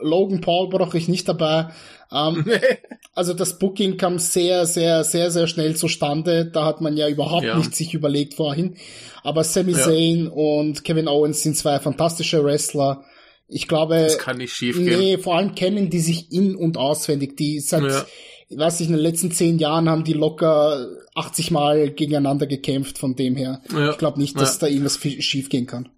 Logan 0.01 0.41
Paul 0.41 0.71
brauche 0.71 0.97
ich 0.97 1.07
nicht 1.07 1.29
dabei. 1.29 1.71
Ähm, 2.13 2.45
also 3.15 3.35
das 3.35 3.59
Booking 3.59 3.97
kam 3.97 4.19
sehr, 4.19 4.67
sehr, 4.67 5.05
sehr, 5.05 5.31
sehr 5.31 5.47
schnell 5.47 5.77
zustande. 5.77 6.47
Da 6.47 6.65
hat 6.65 6.81
man 6.81 6.97
ja 6.97 7.09
überhaupt 7.09 7.45
ja. 7.45 7.57
nicht 7.57 7.75
sich 7.75 7.95
überlegt 7.95 8.35
vorhin. 8.35 8.77
Aber 9.23 9.45
Sami 9.45 9.73
ja. 9.73 9.79
Zayn 9.79 10.29
und 10.29 10.85
Kevin 10.85 11.09
Owens 11.09 11.43
sind 11.43 11.57
zwei 11.57 11.79
fantastische 11.79 12.43
Wrestler. 12.45 13.05
Ich 13.49 13.67
glaube, 13.67 13.97
das 13.97 14.19
kann 14.19 14.39
nicht 14.39 14.55
schief 14.55 14.77
gehen. 14.77 14.99
Nee, 14.99 15.19
vor 15.19 15.37
allem 15.37 15.55
kennen 15.55 15.91
die 15.91 15.99
sich 15.99 16.31
in- 16.33 16.55
und 16.55 16.77
auswendig. 16.77 17.37
Die 17.37 17.59
seit, 17.59 17.83
ja. 17.83 18.07
ich 18.49 18.59
weiß 18.59 18.79
nicht, 18.79 18.91
in 18.91 18.97
den 18.97 19.03
letzten 19.03 19.33
zehn 19.33 19.59
Jahren 19.59 19.89
haben 19.89 20.05
die 20.05 20.13
locker 20.13 20.87
80 21.15 21.51
Mal 21.51 21.91
gegeneinander 21.91 22.47
gekämpft, 22.47 22.99
von 22.99 23.17
dem 23.17 23.35
her. 23.35 23.61
Ja. 23.73 23.91
Ich 23.91 23.99
glaube 23.99 24.21
nicht, 24.21 24.41
dass 24.41 24.61
da 24.61 24.69
irgendwas 24.69 24.99
schief 24.99 25.49
gehen 25.49 25.67
kann. 25.67 25.89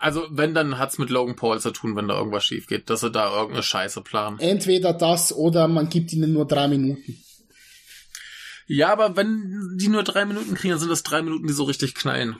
Also, 0.00 0.26
wenn, 0.30 0.54
dann 0.54 0.78
hat's 0.78 0.96
mit 0.96 1.10
Logan 1.10 1.36
Paul 1.36 1.60
zu 1.60 1.72
tun, 1.72 1.94
wenn 1.94 2.08
da 2.08 2.16
irgendwas 2.16 2.44
schief 2.44 2.66
geht, 2.66 2.88
dass 2.88 3.00
sie 3.00 3.10
da 3.10 3.30
irgendeine 3.34 3.62
Scheiße 3.62 4.00
planen. 4.00 4.38
Entweder 4.38 4.94
das 4.94 5.30
oder 5.30 5.68
man 5.68 5.90
gibt 5.90 6.12
ihnen 6.14 6.32
nur 6.32 6.46
drei 6.46 6.68
Minuten. 6.68 7.22
Ja, 8.66 8.92
aber 8.92 9.16
wenn 9.16 9.76
die 9.78 9.88
nur 9.88 10.02
drei 10.02 10.24
Minuten 10.24 10.54
kriegen, 10.54 10.70
dann 10.70 10.80
sind 10.80 10.88
das 10.88 11.02
drei 11.02 11.20
Minuten, 11.20 11.46
die 11.46 11.52
so 11.52 11.64
richtig 11.64 11.94
knallen. 11.94 12.36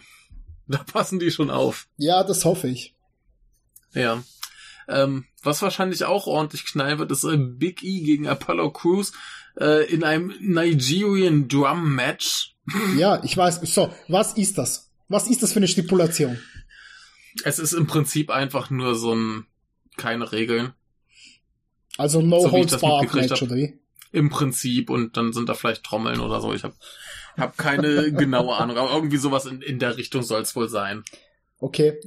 Da 0.69 0.79
passen 0.79 1.19
die 1.19 1.31
schon 1.31 1.51
auf. 1.51 1.87
Ja, 1.99 2.25
das 2.25 2.47
hoffe 2.47 2.69
ich. 2.69 2.95
Ja. 3.93 4.23
Ähm, 4.89 5.27
was 5.43 5.61
wahrscheinlich 5.61 6.05
auch 6.05 6.27
ordentlich 6.27 6.65
knallen 6.65 6.99
wird, 6.99 7.13
ist 7.13 7.25
äh, 7.25 7.37
Big 7.37 7.83
E 7.83 8.01
gegen 8.01 8.27
Apollo 8.27 8.71
Crews 8.71 9.13
äh, 9.59 9.85
in 9.93 10.03
einem 10.03 10.33
Nigerian 10.41 11.49
Drum 11.49 11.95
Match. 11.95 12.55
Ja, 12.97 13.23
ich 13.23 13.37
weiß. 13.37 13.61
So, 13.65 13.93
was 14.09 14.33
ist 14.35 14.57
das? 14.57 14.91
Was 15.09 15.29
ist 15.29 15.43
das 15.43 15.53
für 15.53 15.59
eine 15.59 15.69
Stipulation? 15.69 16.39
Es 17.45 17.59
ist 17.59 17.73
im 17.73 17.87
Prinzip 17.87 18.31
einfach 18.31 18.71
nur 18.71 18.95
so 18.95 19.15
ein 19.15 19.47
keine 19.97 20.33
Regeln. 20.33 20.73
Also 21.97 22.23
no 22.23 22.41
so 22.41 22.53
holds 22.53 22.79
barred 22.79 23.15
Match 23.15 23.43
oder 23.43 23.57
wie? 23.57 23.79
Im 24.13 24.31
Prinzip 24.31 24.91
und 24.91 25.17
dann 25.17 25.33
sind 25.33 25.49
da 25.49 25.55
vielleicht 25.55 25.85
Trommeln 25.85 26.21
oder 26.21 26.41
so. 26.41 26.53
Ich 26.53 26.65
habe 26.65 26.75
hab 27.37 27.57
keine 27.57 28.13
genaue 28.13 28.57
Ahnung, 28.57 28.77
aber 28.77 28.93
irgendwie 28.93 29.19
sowas 29.19 29.47
in, 29.47 29.63
in 29.63 29.79
der 29.79 29.97
Richtung 29.97 30.23
soll 30.23 30.43
es 30.43 30.57
wohl 30.57 30.69
sein. 30.69 31.05
Okay. 31.59 31.99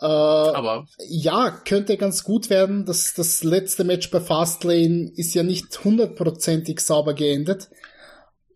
Äh, 0.00 0.04
aber 0.04 0.86
ja, 1.08 1.50
könnte 1.50 1.96
ganz 1.96 2.24
gut 2.24 2.50
werden. 2.50 2.84
Das, 2.84 3.14
das 3.14 3.42
letzte 3.44 3.84
Match 3.84 4.10
bei 4.10 4.20
Fastlane 4.20 5.10
ist 5.16 5.34
ja 5.34 5.42
nicht 5.42 5.84
hundertprozentig 5.84 6.80
sauber 6.80 7.14
geendet. 7.14 7.70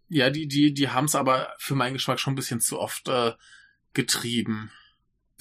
Ja, 0.09 0.29
die, 0.29 0.47
die, 0.47 0.75
die 0.75 0.91
haben 0.91 1.07
es 1.07 1.15
aber 1.15 1.49
für 1.59 1.75
meinen 1.75 1.95
Geschmack 1.95 2.21
schon 2.21 2.35
ein 2.35 2.37
bisschen 2.37 2.61
zu 2.61 2.79
oft 2.79 3.09
äh, 3.09 3.33
getrieben 3.95 4.71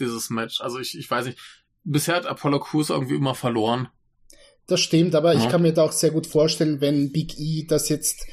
dieses 0.01 0.29
Match. 0.29 0.61
Also 0.61 0.79
ich, 0.79 0.97
ich 0.97 1.09
weiß 1.09 1.25
nicht. 1.25 1.39
Bisher 1.83 2.15
hat 2.15 2.27
Apollo 2.27 2.59
Crews 2.59 2.89
irgendwie 2.89 3.15
immer 3.15 3.33
verloren. 3.33 3.87
Das 4.67 4.79
stimmt, 4.79 5.15
aber 5.15 5.33
ja. 5.33 5.39
ich 5.39 5.49
kann 5.49 5.63
mir 5.63 5.73
da 5.73 5.83
auch 5.83 5.91
sehr 5.91 6.11
gut 6.11 6.27
vorstellen, 6.27 6.81
wenn 6.81 7.11
Big 7.11 7.39
E 7.39 7.65
das 7.67 7.89
jetzt 7.89 8.25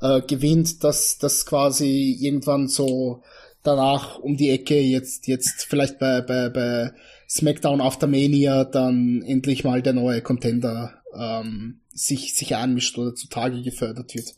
äh, 0.00 0.20
gewinnt, 0.22 0.82
dass 0.84 1.18
das 1.18 1.46
quasi 1.46 2.16
irgendwann 2.20 2.68
so 2.68 3.22
danach 3.62 4.18
um 4.18 4.36
die 4.36 4.50
Ecke 4.50 4.80
jetzt, 4.80 5.26
jetzt 5.26 5.64
vielleicht 5.64 5.98
bei, 5.98 6.20
bei, 6.20 6.48
bei 6.48 6.92
SmackDown 7.28 7.80
After 7.80 8.06
Mania 8.06 8.64
dann 8.64 9.22
endlich 9.26 9.64
mal 9.64 9.82
der 9.82 9.92
neue 9.92 10.22
Contender 10.22 11.02
ähm, 11.14 11.80
sich, 11.92 12.34
sich 12.34 12.54
anmischt 12.56 12.98
oder 12.98 13.14
zutage 13.14 13.62
gefördert 13.62 14.14
wird. 14.14 14.34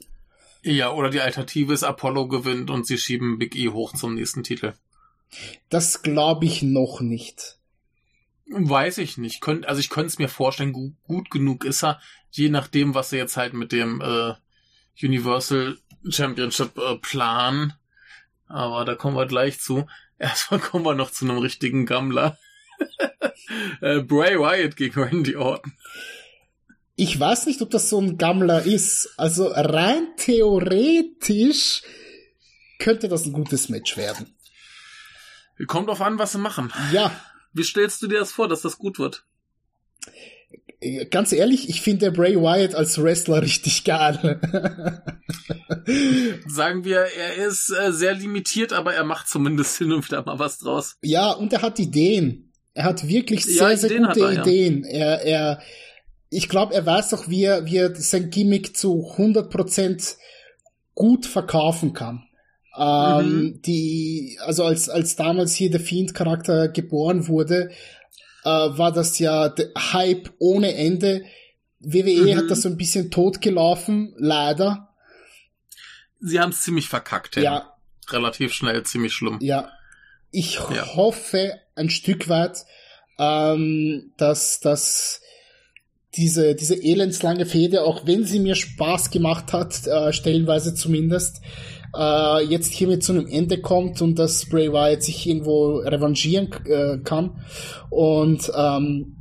Ja, 0.62 0.92
oder 0.92 1.10
die 1.10 1.20
Alternative 1.20 1.72
ist 1.72 1.84
Apollo 1.84 2.28
gewinnt 2.28 2.70
und 2.70 2.86
sie 2.86 2.98
schieben 2.98 3.38
Big 3.38 3.56
E 3.56 3.68
hoch 3.68 3.94
zum 3.94 4.14
nächsten 4.14 4.42
Titel. 4.42 4.74
Das 5.68 6.02
glaube 6.02 6.46
ich 6.46 6.62
noch 6.62 7.00
nicht. 7.00 7.58
Weiß 8.50 8.98
ich 8.98 9.18
nicht. 9.18 9.40
Könnt, 9.40 9.66
also 9.66 9.80
ich 9.80 9.90
könnte 9.90 10.08
es 10.08 10.18
mir 10.18 10.28
vorstellen, 10.28 10.72
gut, 10.72 10.94
gut, 11.04 11.30
genug 11.30 11.64
ist 11.64 11.84
er, 11.84 12.00
je 12.30 12.48
nachdem, 12.48 12.94
was 12.94 13.10
sie 13.10 13.18
jetzt 13.18 13.36
halt 13.36 13.52
mit 13.52 13.72
dem 13.72 14.00
äh, 14.00 14.34
Universal 15.02 15.78
Championship 16.08 16.78
äh, 16.78 16.96
planen. 16.96 17.74
Aber 18.46 18.84
da 18.84 18.94
kommen 18.94 19.16
wir 19.16 19.26
gleich 19.26 19.60
zu. 19.60 19.86
Erstmal 20.18 20.60
kommen 20.60 20.84
wir 20.84 20.94
noch 20.94 21.10
zu 21.10 21.26
einem 21.26 21.38
richtigen 21.38 21.86
Gammler. 21.86 22.38
äh, 23.80 24.00
Bray 24.00 24.38
Wyatt 24.38 24.76
gegen 24.76 25.00
Randy 25.00 25.36
Orton. 25.36 25.72
Ich 26.96 27.18
weiß 27.18 27.46
nicht, 27.46 27.62
ob 27.62 27.70
das 27.70 27.88
so 27.90 28.00
ein 28.00 28.18
Gammler 28.18 28.64
ist. 28.64 29.14
Also 29.16 29.46
rein 29.46 30.08
theoretisch 30.16 31.82
könnte 32.78 33.08
das 33.08 33.26
ein 33.26 33.32
gutes 33.32 33.68
Match 33.68 33.96
werden. 33.96 34.34
Kommt 35.66 35.88
drauf 35.88 36.00
an, 36.00 36.18
was 36.18 36.32
sie 36.32 36.38
machen. 36.38 36.72
Ja. 36.92 37.12
Wie 37.52 37.64
stellst 37.64 38.02
du 38.02 38.06
dir 38.06 38.20
das 38.20 38.32
vor, 38.32 38.48
dass 38.48 38.62
das 38.62 38.78
gut 38.78 38.98
wird? 38.98 39.24
Ganz 41.10 41.32
ehrlich, 41.32 41.68
ich 41.68 41.82
finde 41.82 42.06
der 42.06 42.10
Bray 42.12 42.36
Wyatt 42.36 42.74
als 42.74 43.02
Wrestler 43.02 43.42
richtig 43.42 43.82
geil. 43.82 44.40
Sagen 46.46 46.84
wir, 46.84 46.98
er 46.98 47.34
ist 47.46 47.70
äh, 47.70 47.92
sehr 47.92 48.14
limitiert, 48.14 48.72
aber 48.72 48.94
er 48.94 49.04
macht 49.04 49.28
zumindest 49.28 49.76
hin 49.76 49.92
und 49.92 50.06
wieder 50.06 50.24
mal 50.24 50.38
was 50.38 50.58
draus. 50.58 50.96
Ja, 51.02 51.32
und 51.32 51.52
er 51.52 51.62
hat 51.62 51.80
Ideen. 51.80 52.52
Er 52.74 52.84
hat 52.84 53.08
wirklich 53.08 53.44
sehr, 53.44 53.70
ja, 53.70 53.76
sehr 53.76 53.90
Ideen 53.90 54.06
gute 54.06 54.20
er, 54.20 54.32
Ideen. 54.40 54.84
Ja. 54.84 54.90
Er, 54.90 55.22
er, 55.22 55.62
ich 56.30 56.48
glaube, 56.48 56.74
er 56.74 56.86
weiß 56.86 57.12
auch, 57.14 57.28
wie 57.28 57.42
er, 57.42 57.66
wie 57.66 57.78
er 57.78 57.96
sein 57.96 58.30
Gimmick 58.30 58.76
zu 58.76 59.14
100% 59.16 60.16
gut 60.94 61.26
verkaufen 61.26 61.92
kann. 61.92 62.27
Ähm, 62.76 63.26
mhm. 63.26 63.62
Die, 63.62 64.38
also 64.44 64.64
als, 64.64 64.88
als 64.88 65.16
damals 65.16 65.54
hier 65.54 65.70
der 65.70 65.80
Fiend-Charakter 65.80 66.68
geboren 66.68 67.28
wurde, 67.28 67.70
äh, 68.44 68.48
war 68.48 68.92
das 68.92 69.18
ja 69.18 69.48
der 69.48 69.70
Hype 69.92 70.30
ohne 70.38 70.74
Ende. 70.74 71.24
WWE 71.80 72.34
mhm. 72.34 72.38
hat 72.38 72.50
das 72.50 72.62
so 72.62 72.68
ein 72.68 72.76
bisschen 72.76 73.10
totgelaufen, 73.10 74.14
leider. 74.16 74.88
Sie 76.20 76.40
haben 76.40 76.50
es 76.50 76.62
ziemlich 76.62 76.88
verkackt, 76.88 77.36
ja. 77.36 77.42
ja. 77.42 77.74
Relativ 78.10 78.52
schnell, 78.52 78.82
ziemlich 78.84 79.12
schlimm. 79.12 79.38
Ja. 79.40 79.70
Ich 80.30 80.54
ja. 80.54 80.94
hoffe 80.94 81.58
ein 81.74 81.90
Stück 81.90 82.28
weit, 82.28 82.64
ähm, 83.18 84.12
dass, 84.16 84.60
dass 84.60 85.20
diese, 86.16 86.54
diese 86.54 86.74
elendslange 86.74 87.46
Fehde, 87.46 87.82
auch 87.82 88.06
wenn 88.06 88.24
sie 88.24 88.40
mir 88.40 88.54
Spaß 88.54 89.10
gemacht 89.10 89.52
hat, 89.52 89.86
äh, 89.86 90.12
stellenweise 90.12 90.74
zumindest, 90.74 91.40
äh, 91.96 92.44
jetzt 92.44 92.72
hiermit 92.72 93.02
zu 93.02 93.12
einem 93.12 93.26
Ende 93.26 93.60
kommt 93.60 94.02
und 94.02 94.18
dass 94.18 94.46
Bray 94.46 94.72
Wyatt 94.72 95.02
sich 95.02 95.26
irgendwo 95.26 95.78
revanchieren 95.78 96.48
äh, 96.66 96.98
kann. 96.98 97.42
Und 97.90 98.50
ähm, 98.56 99.14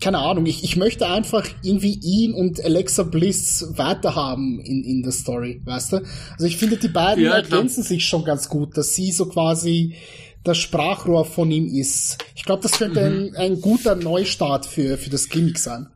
keine 0.00 0.18
Ahnung, 0.18 0.46
ich, 0.46 0.64
ich 0.64 0.76
möchte 0.76 1.06
einfach 1.06 1.46
irgendwie 1.62 1.98
ihn 2.02 2.32
und 2.32 2.64
Alexa 2.64 3.02
Bliss 3.02 3.66
weiterhaben 3.76 4.58
in, 4.60 4.82
in 4.82 5.02
der 5.02 5.12
Story, 5.12 5.60
weißt 5.64 5.92
du? 5.92 5.96
Also 6.32 6.46
ich 6.46 6.56
finde, 6.56 6.78
die 6.78 6.88
beiden 6.88 7.24
ja, 7.24 7.34
ergänzen 7.34 7.82
sich 7.82 8.06
schon 8.06 8.24
ganz 8.24 8.48
gut, 8.48 8.76
dass 8.78 8.94
sie 8.94 9.12
so 9.12 9.26
quasi 9.26 9.96
das 10.42 10.56
Sprachrohr 10.56 11.26
von 11.26 11.50
ihm 11.50 11.66
ist. 11.66 12.16
Ich 12.34 12.44
glaube, 12.44 12.62
das 12.62 12.72
könnte 12.72 13.10
mhm. 13.10 13.34
ein, 13.34 13.36
ein 13.36 13.60
guter 13.60 13.94
Neustart 13.94 14.64
für, 14.64 14.96
für 14.96 15.10
das 15.10 15.28
Gimmick 15.28 15.58
sein. 15.58 15.88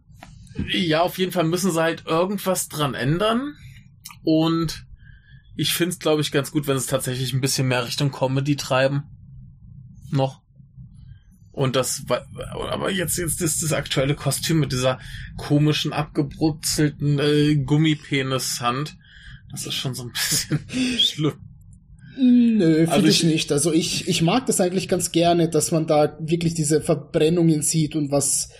Ja, 0.68 1.00
auf 1.00 1.18
jeden 1.18 1.32
Fall 1.32 1.44
müssen 1.44 1.72
sie 1.72 1.82
halt 1.82 2.04
irgendwas 2.06 2.68
dran 2.68 2.92
ändern. 2.94 3.54
Und 4.22 4.84
ich 5.56 5.74
finde 5.74 5.92
es, 5.92 5.98
glaube 5.98 6.20
ich, 6.20 6.32
ganz 6.32 6.50
gut, 6.50 6.66
wenn 6.66 6.76
es 6.76 6.86
tatsächlich 6.86 7.32
ein 7.32 7.40
bisschen 7.40 7.68
mehr 7.68 7.86
Richtung 7.86 8.10
Comedy 8.10 8.56
treiben. 8.56 9.04
Noch. 10.10 10.42
Und 11.52 11.76
das 11.76 12.04
aber 12.08 12.90
jetzt, 12.90 13.16
jetzt 13.16 13.40
ist 13.40 13.62
das 13.62 13.72
aktuelle 13.72 14.16
Kostüm 14.16 14.58
mit 14.58 14.72
dieser 14.72 14.98
komischen, 15.36 15.92
abgebrutzelten 15.92 17.20
äh, 17.20 17.54
Gummipenis-Hand. 17.54 18.96
Das 19.52 19.66
ist 19.66 19.74
schon 19.74 19.94
so 19.94 20.02
ein 20.02 20.12
bisschen 20.12 20.58
schlimm. 20.98 21.34
Nö, 22.16 22.76
finde 22.76 22.92
also 22.92 23.06
ich, 23.06 23.22
ich, 23.22 23.30
nicht. 23.30 23.52
Also 23.52 23.72
ich, 23.72 24.08
ich 24.08 24.22
mag 24.22 24.46
das 24.46 24.60
eigentlich 24.60 24.88
ganz 24.88 25.12
gerne, 25.12 25.48
dass 25.48 25.70
man 25.70 25.86
da 25.86 26.16
wirklich 26.20 26.54
diese 26.54 26.80
Verbrennungen 26.80 27.62
sieht 27.62 27.94
und 27.96 28.10
was, 28.10 28.50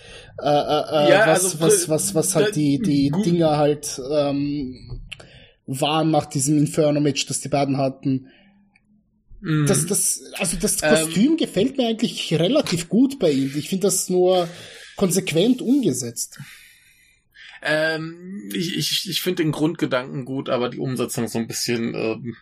äh, 0.41 0.45
äh, 0.45 0.49
äh 0.49 1.09
ja, 1.11 1.27
was, 1.27 1.43
also, 1.43 1.59
was, 1.59 1.89
was, 1.89 2.15
was 2.15 2.35
halt 2.35 2.55
die, 2.55 2.79
die 2.79 3.11
Dinger 3.23 3.57
halt 3.57 4.01
ähm, 4.11 5.01
waren 5.67 6.11
nach 6.11 6.25
diesem 6.25 6.57
Inferno-Match, 6.57 7.25
das 7.25 7.39
die 7.39 7.49
beiden 7.49 7.77
hatten. 7.77 8.27
Mhm. 9.41 9.65
Das, 9.67 9.85
das, 9.85 10.21
also 10.33 10.57
das 10.57 10.81
Kostüm 10.81 11.31
ähm, 11.31 11.37
gefällt 11.37 11.77
mir 11.77 11.87
eigentlich 11.87 12.33
relativ 12.33 12.89
gut 12.89 13.19
bei 13.19 13.31
ihm. 13.31 13.51
Ich 13.55 13.69
finde 13.69 13.87
das 13.87 14.09
nur 14.09 14.49
konsequent 14.95 15.61
umgesetzt. 15.61 16.39
Ähm, 17.61 18.49
ich 18.53 18.77
ich, 18.77 19.09
ich 19.09 19.21
finde 19.21 19.43
den 19.43 19.51
Grundgedanken 19.51 20.25
gut, 20.25 20.49
aber 20.49 20.69
die 20.69 20.77
Umsetzung 20.77 21.27
so 21.27 21.39
ein 21.39 21.47
bisschen, 21.47 21.95
ähm, 21.95 22.35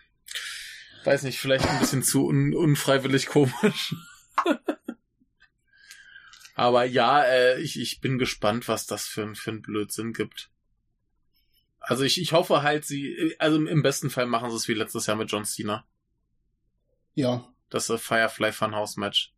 weiß 1.04 1.22
nicht, 1.22 1.38
vielleicht 1.38 1.66
ein 1.66 1.80
bisschen 1.80 2.02
zu 2.02 2.26
un 2.26 2.54
unfreiwillig 2.54 3.26
komisch. 3.26 3.94
aber 6.54 6.84
ja, 6.84 7.22
äh, 7.22 7.60
ich, 7.60 7.80
ich 7.80 8.00
bin 8.00 8.18
gespannt, 8.18 8.68
was 8.68 8.86
das 8.86 9.06
für, 9.06 9.34
für 9.34 9.50
ein 9.50 9.62
Blödsinn 9.62 10.12
gibt. 10.12 10.50
Also 11.86 12.04
ich, 12.04 12.20
ich 12.20 12.32
hoffe 12.32 12.62
halt, 12.62 12.84
sie, 12.84 13.34
also 13.38 13.56
im 13.56 13.82
besten 13.82 14.10
Fall 14.10 14.26
machen 14.26 14.50
sie 14.50 14.56
es 14.56 14.68
wie 14.68 14.74
letztes 14.74 15.06
Jahr 15.06 15.16
mit 15.16 15.30
John 15.30 15.44
Cena. 15.44 15.84
Ja. 17.14 17.48
Das 17.70 17.90
äh, 17.90 17.98
Firefly 17.98 18.52
Funhouse 18.52 18.96
Match. 18.96 19.32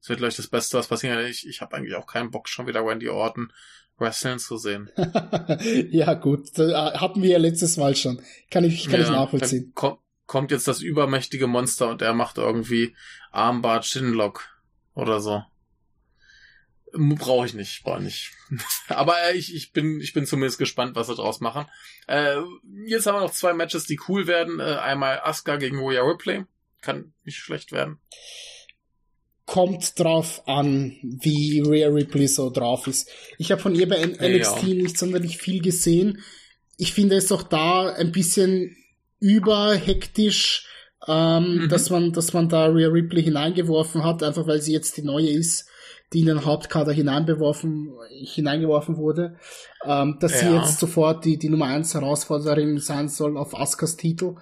Das 0.00 0.08
wird, 0.08 0.18
glaube 0.18 0.30
ich, 0.30 0.36
das 0.36 0.48
Beste, 0.48 0.78
was 0.78 0.88
passieren 0.88 1.24
Ich, 1.26 1.46
ich 1.46 1.60
habe 1.60 1.76
eigentlich 1.76 1.94
auch 1.94 2.06
keinen 2.06 2.30
Bock, 2.30 2.48
schon 2.48 2.66
wieder 2.66 2.84
Randy 2.84 3.08
Orton 3.08 3.52
wrestling 3.98 4.38
zu 4.38 4.56
sehen. 4.56 4.90
ja, 5.90 6.14
gut. 6.14 6.58
Äh, 6.58 6.72
hatten 6.74 7.22
wir 7.22 7.30
ja 7.30 7.38
letztes 7.38 7.76
Mal 7.76 7.94
schon. 7.94 8.20
Kann 8.50 8.64
ich, 8.64 8.84
kann 8.84 9.00
ja, 9.00 9.06
ich 9.06 9.12
nachvollziehen. 9.12 9.72
Kommt, 9.74 10.00
kommt 10.26 10.50
jetzt 10.50 10.66
das 10.66 10.80
übermächtige 10.80 11.46
Monster 11.46 11.88
und 11.88 12.02
er 12.02 12.14
macht 12.14 12.38
irgendwie 12.38 12.96
Armbart 13.30 13.86
Shinlock 13.86 14.48
oder 14.94 15.20
so. 15.20 15.42
Brauche 16.92 17.46
ich 17.46 17.54
nicht, 17.54 17.82
brauche 17.82 17.98
ich 17.98 18.04
nicht. 18.04 18.32
Aber 18.88 19.14
äh, 19.22 19.36
ich, 19.36 19.54
ich, 19.54 19.72
bin, 19.72 20.00
ich 20.00 20.12
bin 20.12 20.26
zumindest 20.26 20.58
gespannt, 20.58 20.94
was 20.94 21.06
sie 21.06 21.14
draus 21.14 21.40
machen. 21.40 21.66
Äh, 22.06 22.36
jetzt 22.86 23.06
haben 23.06 23.16
wir 23.16 23.20
noch 23.20 23.32
zwei 23.32 23.54
Matches, 23.54 23.86
die 23.86 23.98
cool 24.08 24.26
werden. 24.26 24.60
Äh, 24.60 24.64
einmal 24.64 25.20
Asuka 25.22 25.56
gegen 25.56 25.78
Rhea 25.78 26.02
Ripley 26.02 26.44
kann 26.82 27.14
nicht 27.24 27.38
schlecht 27.38 27.72
werden. 27.72 27.98
Kommt 29.46 29.98
drauf 29.98 30.46
an, 30.46 30.96
wie 31.02 31.60
Rhea 31.60 31.88
Ripley 31.88 32.28
so 32.28 32.50
drauf 32.50 32.86
ist. 32.86 33.10
Ich 33.38 33.50
habe 33.50 33.60
von 33.60 33.74
ihr 33.74 33.88
bei 33.88 34.04
NXT 34.04 34.62
ja. 34.62 34.74
nicht 34.74 34.98
sonderlich 34.98 35.38
viel 35.38 35.62
gesehen. 35.62 36.22
Ich 36.76 36.92
finde 36.92 37.16
es 37.16 37.32
auch 37.32 37.42
da 37.42 37.92
ein 37.92 38.12
bisschen 38.12 38.76
überhektisch, 39.18 40.66
ähm, 41.06 41.62
mhm. 41.62 41.68
dass 41.68 41.90
man, 41.90 42.12
dass 42.12 42.32
man 42.32 42.48
da 42.48 42.66
Rhea 42.66 42.88
Ripley 42.88 43.22
hineingeworfen 43.22 44.04
hat, 44.04 44.22
einfach 44.22 44.46
weil 44.46 44.60
sie 44.60 44.72
jetzt 44.72 44.96
die 44.96 45.02
neue 45.02 45.30
ist, 45.30 45.68
die 46.12 46.20
in 46.20 46.26
den 46.26 46.44
Hauptkader 46.44 46.92
hineinbeworfen, 46.92 47.92
hineingeworfen 48.10 48.96
wurde, 48.96 49.38
ähm, 49.84 50.18
dass 50.20 50.32
ja. 50.32 50.38
sie 50.38 50.56
jetzt 50.56 50.78
sofort 50.78 51.24
die, 51.24 51.38
die 51.38 51.48
Nummer 51.48 51.66
1 51.66 51.94
Herausforderin 51.94 52.78
sein 52.78 53.08
soll 53.08 53.36
auf 53.36 53.58
Askas 53.58 53.96
Titel. 53.96 54.36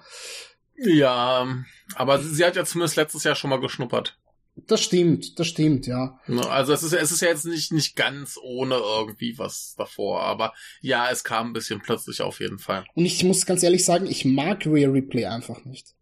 Ja, 0.75 1.47
aber 1.95 2.19
sie 2.19 2.43
hat 2.43 2.55
ja 2.55 2.65
zumindest 2.65 2.95
letztes 2.95 3.23
Jahr 3.23 3.35
schon 3.35 3.49
mal 3.49 3.59
geschnuppert. 3.59 4.17
Das 4.55 4.81
stimmt, 4.81 5.39
das 5.39 5.47
stimmt, 5.47 5.87
ja. 5.87 6.19
Ne, 6.27 6.47
also 6.49 6.73
es 6.73 6.83
ist, 6.83 6.93
es 6.93 7.11
ist 7.11 7.21
ja 7.21 7.29
jetzt 7.29 7.45
nicht, 7.45 7.71
nicht 7.71 7.95
ganz 7.95 8.37
ohne 8.41 8.75
irgendwie 8.75 9.37
was 9.37 9.75
davor, 9.77 10.23
aber 10.23 10.53
ja, 10.81 11.09
es 11.09 11.23
kam 11.23 11.47
ein 11.47 11.53
bisschen 11.53 11.81
plötzlich 11.81 12.21
auf 12.21 12.39
jeden 12.41 12.59
Fall. 12.59 12.85
Und 12.93 13.05
ich 13.05 13.23
muss 13.23 13.45
ganz 13.45 13.63
ehrlich 13.63 13.85
sagen, 13.85 14.07
ich 14.07 14.25
mag 14.25 14.65
Rhea 14.65 14.89
Replay 14.89 15.25
einfach 15.25 15.63
nicht. 15.63 15.95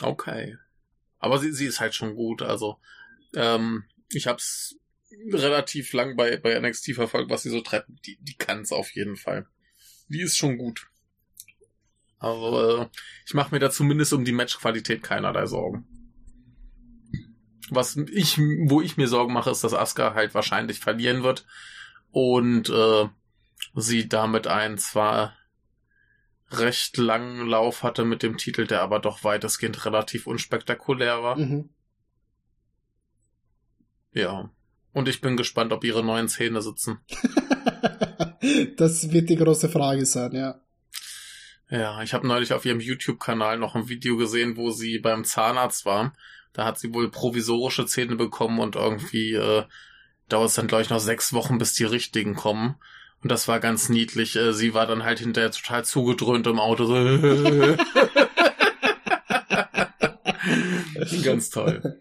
Okay. 0.00 0.56
Aber 1.18 1.38
sie, 1.38 1.52
sie 1.52 1.66
ist 1.66 1.80
halt 1.80 1.94
schon 1.94 2.14
gut, 2.14 2.42
also 2.42 2.76
ähm, 3.34 3.84
ich 4.10 4.26
hab's 4.26 4.76
relativ 5.32 5.92
lang 5.92 6.16
bei, 6.16 6.36
bei 6.36 6.58
NXT 6.58 6.94
verfolgt, 6.94 7.30
was 7.30 7.42
sie 7.42 7.50
so 7.50 7.60
treibt. 7.60 7.88
Die, 8.06 8.18
die 8.20 8.36
kann's 8.36 8.72
auf 8.72 8.90
jeden 8.94 9.16
Fall. 9.16 9.46
Die 10.08 10.20
ist 10.20 10.36
schon 10.36 10.58
gut. 10.58 10.88
Also 12.18 12.82
äh, 12.82 12.88
ich 13.26 13.34
mache 13.34 13.54
mir 13.54 13.58
da 13.58 13.70
zumindest 13.70 14.12
um 14.12 14.24
die 14.24 14.32
Matchqualität 14.32 15.02
keinerlei 15.02 15.46
Sorgen. 15.46 15.86
Was 17.70 17.96
ich, 17.96 18.38
wo 18.38 18.80
ich 18.80 18.96
mir 18.96 19.08
Sorgen 19.08 19.32
mache, 19.32 19.50
ist, 19.50 19.64
dass 19.64 19.74
Asuka 19.74 20.14
halt 20.14 20.34
wahrscheinlich 20.34 20.78
verlieren 20.78 21.24
wird 21.24 21.46
und 22.12 22.70
äh, 22.70 23.08
sie 23.74 24.08
damit 24.08 24.46
einen 24.46 24.78
zwar 24.78 25.36
recht 26.50 26.96
langen 26.96 27.46
Lauf 27.48 27.82
hatte 27.82 28.04
mit 28.04 28.22
dem 28.22 28.36
Titel, 28.36 28.66
der 28.66 28.82
aber 28.82 29.00
doch 29.00 29.24
weitestgehend 29.24 29.84
relativ 29.84 30.28
unspektakulär 30.28 31.22
war. 31.22 31.36
Mhm. 31.36 31.70
Ja. 34.16 34.50
Und 34.92 35.08
ich 35.08 35.20
bin 35.20 35.36
gespannt, 35.36 35.72
ob 35.72 35.84
ihre 35.84 36.02
neuen 36.02 36.28
Zähne 36.28 36.62
sitzen. 36.62 36.98
das 38.76 39.12
wird 39.12 39.28
die 39.28 39.36
große 39.36 39.68
Frage 39.68 40.06
sein, 40.06 40.32
ja. 40.32 40.58
Ja, 41.68 42.02
ich 42.02 42.14
habe 42.14 42.26
neulich 42.26 42.54
auf 42.54 42.64
ihrem 42.64 42.80
YouTube-Kanal 42.80 43.58
noch 43.58 43.74
ein 43.74 43.90
Video 43.90 44.16
gesehen, 44.16 44.56
wo 44.56 44.70
sie 44.70 45.00
beim 45.00 45.24
Zahnarzt 45.24 45.84
war. 45.84 46.14
Da 46.54 46.64
hat 46.64 46.78
sie 46.78 46.94
wohl 46.94 47.10
provisorische 47.10 47.84
Zähne 47.84 48.16
bekommen 48.16 48.58
und 48.58 48.76
irgendwie 48.76 49.34
äh, 49.34 49.64
dauert 50.30 50.48
es 50.48 50.54
dann, 50.54 50.68
glaube 50.68 50.82
ich, 50.82 50.90
noch 50.90 51.00
sechs 51.00 51.34
Wochen, 51.34 51.58
bis 51.58 51.74
die 51.74 51.84
richtigen 51.84 52.34
kommen. 52.34 52.76
Und 53.22 53.30
das 53.30 53.48
war 53.48 53.60
ganz 53.60 53.90
niedlich. 53.90 54.36
Äh, 54.36 54.54
sie 54.54 54.72
war 54.72 54.86
dann 54.86 55.04
halt 55.04 55.18
hinterher 55.18 55.50
total 55.50 55.84
zugedröhnt 55.84 56.46
im 56.46 56.58
Auto. 56.58 56.86
So 56.86 56.94
ganz 61.22 61.50
toll. 61.50 62.00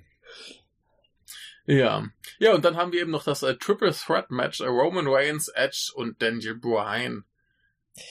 Ja. 1.66 2.08
Ja, 2.40 2.54
und 2.54 2.64
dann 2.64 2.76
haben 2.76 2.92
wir 2.92 3.02
eben 3.02 3.12
noch 3.12 3.24
das 3.24 3.44
äh, 3.44 3.56
Triple 3.56 3.94
Threat 3.94 4.30
Match. 4.30 4.62
Äh, 4.62 4.68
Roman 4.68 5.08
Reigns, 5.08 5.48
Edge 5.50 5.92
und 5.96 6.22
Daniel 6.22 6.56
Bryan. 6.56 7.26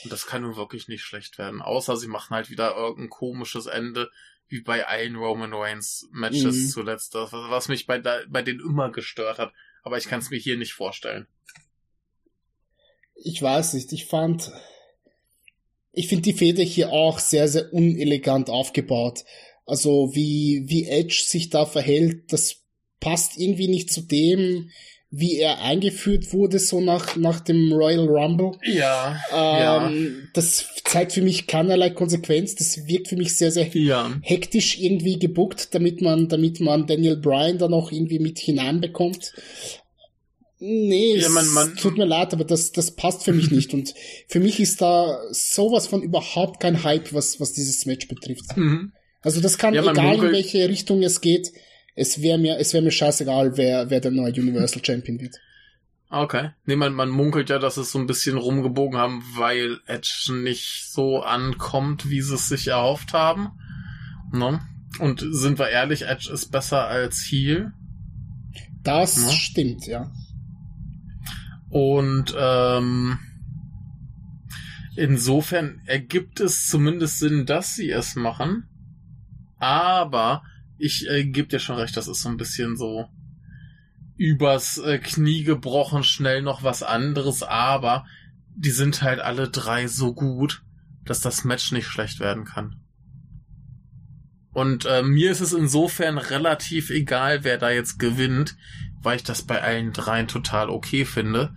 Und 0.02 0.12
das 0.12 0.26
kann 0.26 0.42
nun 0.42 0.56
wirklich 0.56 0.88
nicht 0.88 1.02
schlecht 1.02 1.38
werden. 1.38 1.62
Außer 1.62 1.96
sie 1.96 2.08
machen 2.08 2.34
halt 2.34 2.50
wieder 2.50 2.74
irgendein 2.74 3.10
komisches 3.10 3.66
Ende, 3.66 4.10
wie 4.48 4.60
bei 4.60 4.86
allen 4.86 5.16
Roman 5.16 5.52
Reigns 5.52 6.08
Matches 6.10 6.56
mhm. 6.56 6.68
zuletzt. 6.68 7.14
Das, 7.14 7.32
was 7.32 7.68
mich 7.68 7.86
bei, 7.86 7.98
bei 7.98 8.42
denen 8.42 8.60
immer 8.60 8.90
gestört 8.90 9.38
hat. 9.38 9.52
Aber 9.82 9.98
ich 9.98 10.06
kann 10.06 10.20
es 10.20 10.30
mir 10.30 10.38
hier 10.38 10.56
nicht 10.56 10.72
vorstellen. 10.72 11.26
Ich 13.14 13.40
weiß 13.40 13.74
nicht. 13.74 13.92
Ich 13.92 14.06
fand, 14.06 14.50
ich 15.92 16.08
finde 16.08 16.22
die 16.22 16.32
Feder 16.32 16.64
hier 16.64 16.90
auch 16.90 17.18
sehr, 17.18 17.46
sehr 17.46 17.72
unelegant 17.72 18.50
aufgebaut. 18.50 19.24
Also 19.66 20.14
wie, 20.14 20.64
wie 20.66 20.88
Edge 20.88 21.22
sich 21.24 21.50
da 21.50 21.66
verhält, 21.66 22.32
das 22.32 22.63
passt 23.00 23.38
irgendwie 23.38 23.68
nicht 23.68 23.92
zu 23.92 24.02
dem, 24.02 24.70
wie 25.16 25.38
er 25.38 25.60
eingeführt 25.60 26.32
wurde, 26.32 26.58
so 26.58 26.80
nach, 26.80 27.14
nach 27.14 27.38
dem 27.40 27.72
Royal 27.72 28.08
Rumble. 28.08 28.52
Ja, 28.64 29.20
ähm, 29.32 29.60
ja. 29.60 29.92
Das 30.32 30.66
zeigt 30.84 31.12
für 31.12 31.22
mich 31.22 31.46
keinerlei 31.46 31.90
Konsequenz. 31.90 32.56
Das 32.56 32.86
wirkt 32.88 33.08
für 33.08 33.16
mich 33.16 33.36
sehr, 33.36 33.52
sehr 33.52 33.68
ja. 33.68 34.18
hektisch 34.22 34.80
irgendwie 34.80 35.18
gebuckt, 35.18 35.68
damit 35.72 36.00
man, 36.00 36.28
damit 36.28 36.58
man 36.58 36.86
Daniel 36.86 37.16
Bryan 37.16 37.58
dann 37.58 37.74
auch 37.74 37.92
irgendwie 37.92 38.18
mit 38.18 38.40
hineinbekommt. 38.40 39.32
Nee, 40.58 41.16
ja, 41.16 41.28
man, 41.28 41.46
man, 41.48 41.76
tut 41.76 41.98
mir 41.98 42.06
leid, 42.06 42.32
aber 42.32 42.44
das, 42.44 42.72
das 42.72 42.92
passt 42.96 43.22
für 43.22 43.32
mich 43.32 43.50
nicht. 43.50 43.74
Und 43.74 43.94
für 44.28 44.40
mich 44.40 44.58
ist 44.58 44.80
da 44.80 45.20
sowas 45.30 45.86
von 45.86 46.02
überhaupt 46.02 46.58
kein 46.58 46.82
Hype, 46.82 47.12
was, 47.12 47.38
was 47.38 47.52
dieses 47.52 47.86
Match 47.86 48.08
betrifft. 48.08 48.56
Mhm. 48.56 48.92
Also 49.20 49.40
das 49.40 49.58
kann, 49.58 49.74
ja, 49.74 49.88
egal 49.88 50.16
in 50.16 50.32
welche 50.32 50.68
Richtung 50.68 51.02
es 51.02 51.20
geht, 51.20 51.52
es 51.94 52.20
wäre 52.20 52.38
mir, 52.38 52.58
es 52.58 52.72
wäre 52.72 52.82
mir 52.82 52.90
scheißegal, 52.90 53.56
wer, 53.56 53.90
wer 53.90 54.00
der 54.00 54.10
neue 54.10 54.32
Universal 54.32 54.84
Champion 54.84 55.20
wird. 55.20 55.40
Okay. 56.10 56.50
Nee, 56.66 56.76
man, 56.76 56.94
man 56.94 57.10
munkelt 57.10 57.50
ja, 57.50 57.58
dass 57.58 57.76
es 57.76 57.90
so 57.90 57.98
ein 57.98 58.06
bisschen 58.06 58.36
rumgebogen 58.36 58.98
haben, 58.98 59.24
weil 59.36 59.80
Edge 59.86 60.32
nicht 60.32 60.84
so 60.88 61.22
ankommt, 61.22 62.08
wie 62.08 62.20
sie 62.20 62.34
es 62.34 62.48
sich 62.48 62.68
erhofft 62.68 63.12
haben. 63.12 63.52
Ne? 64.32 64.60
Und 64.98 65.24
sind 65.28 65.58
wir 65.58 65.70
ehrlich, 65.70 66.06
Edge 66.06 66.30
ist 66.32 66.52
besser 66.52 66.86
als 66.86 67.20
Heel. 67.20 67.72
Das 68.82 69.16
ne? 69.16 69.32
stimmt, 69.32 69.86
ja. 69.86 70.12
Und 71.70 72.34
ähm, 72.38 73.18
insofern 74.94 75.80
ergibt 75.86 76.38
es 76.38 76.68
zumindest 76.68 77.18
Sinn, 77.18 77.46
dass 77.46 77.74
sie 77.74 77.90
es 77.90 78.14
machen. 78.14 78.68
Aber 79.58 80.42
ich 80.78 81.08
äh, 81.08 81.24
gebe 81.24 81.48
dir 81.48 81.58
schon 81.58 81.76
recht, 81.76 81.96
das 81.96 82.08
ist 82.08 82.22
so 82.22 82.28
ein 82.28 82.36
bisschen 82.36 82.76
so 82.76 83.08
übers 84.16 84.78
äh, 84.78 84.98
Knie 84.98 85.42
gebrochen, 85.44 86.04
schnell 86.04 86.42
noch 86.42 86.62
was 86.62 86.82
anderes, 86.82 87.42
aber 87.42 88.06
die 88.56 88.70
sind 88.70 89.02
halt 89.02 89.20
alle 89.20 89.48
drei 89.48 89.88
so 89.88 90.14
gut, 90.14 90.62
dass 91.04 91.20
das 91.20 91.44
Match 91.44 91.72
nicht 91.72 91.86
schlecht 91.86 92.20
werden 92.20 92.44
kann. 92.44 92.80
Und 94.52 94.84
äh, 94.86 95.02
mir 95.02 95.32
ist 95.32 95.40
es 95.40 95.52
insofern 95.52 96.16
relativ 96.16 96.90
egal, 96.90 97.42
wer 97.42 97.58
da 97.58 97.70
jetzt 97.70 97.98
gewinnt, 97.98 98.56
weil 99.02 99.16
ich 99.16 99.24
das 99.24 99.42
bei 99.42 99.60
allen 99.60 99.92
dreien 99.92 100.28
total 100.28 100.70
okay 100.70 101.04
finde, 101.04 101.52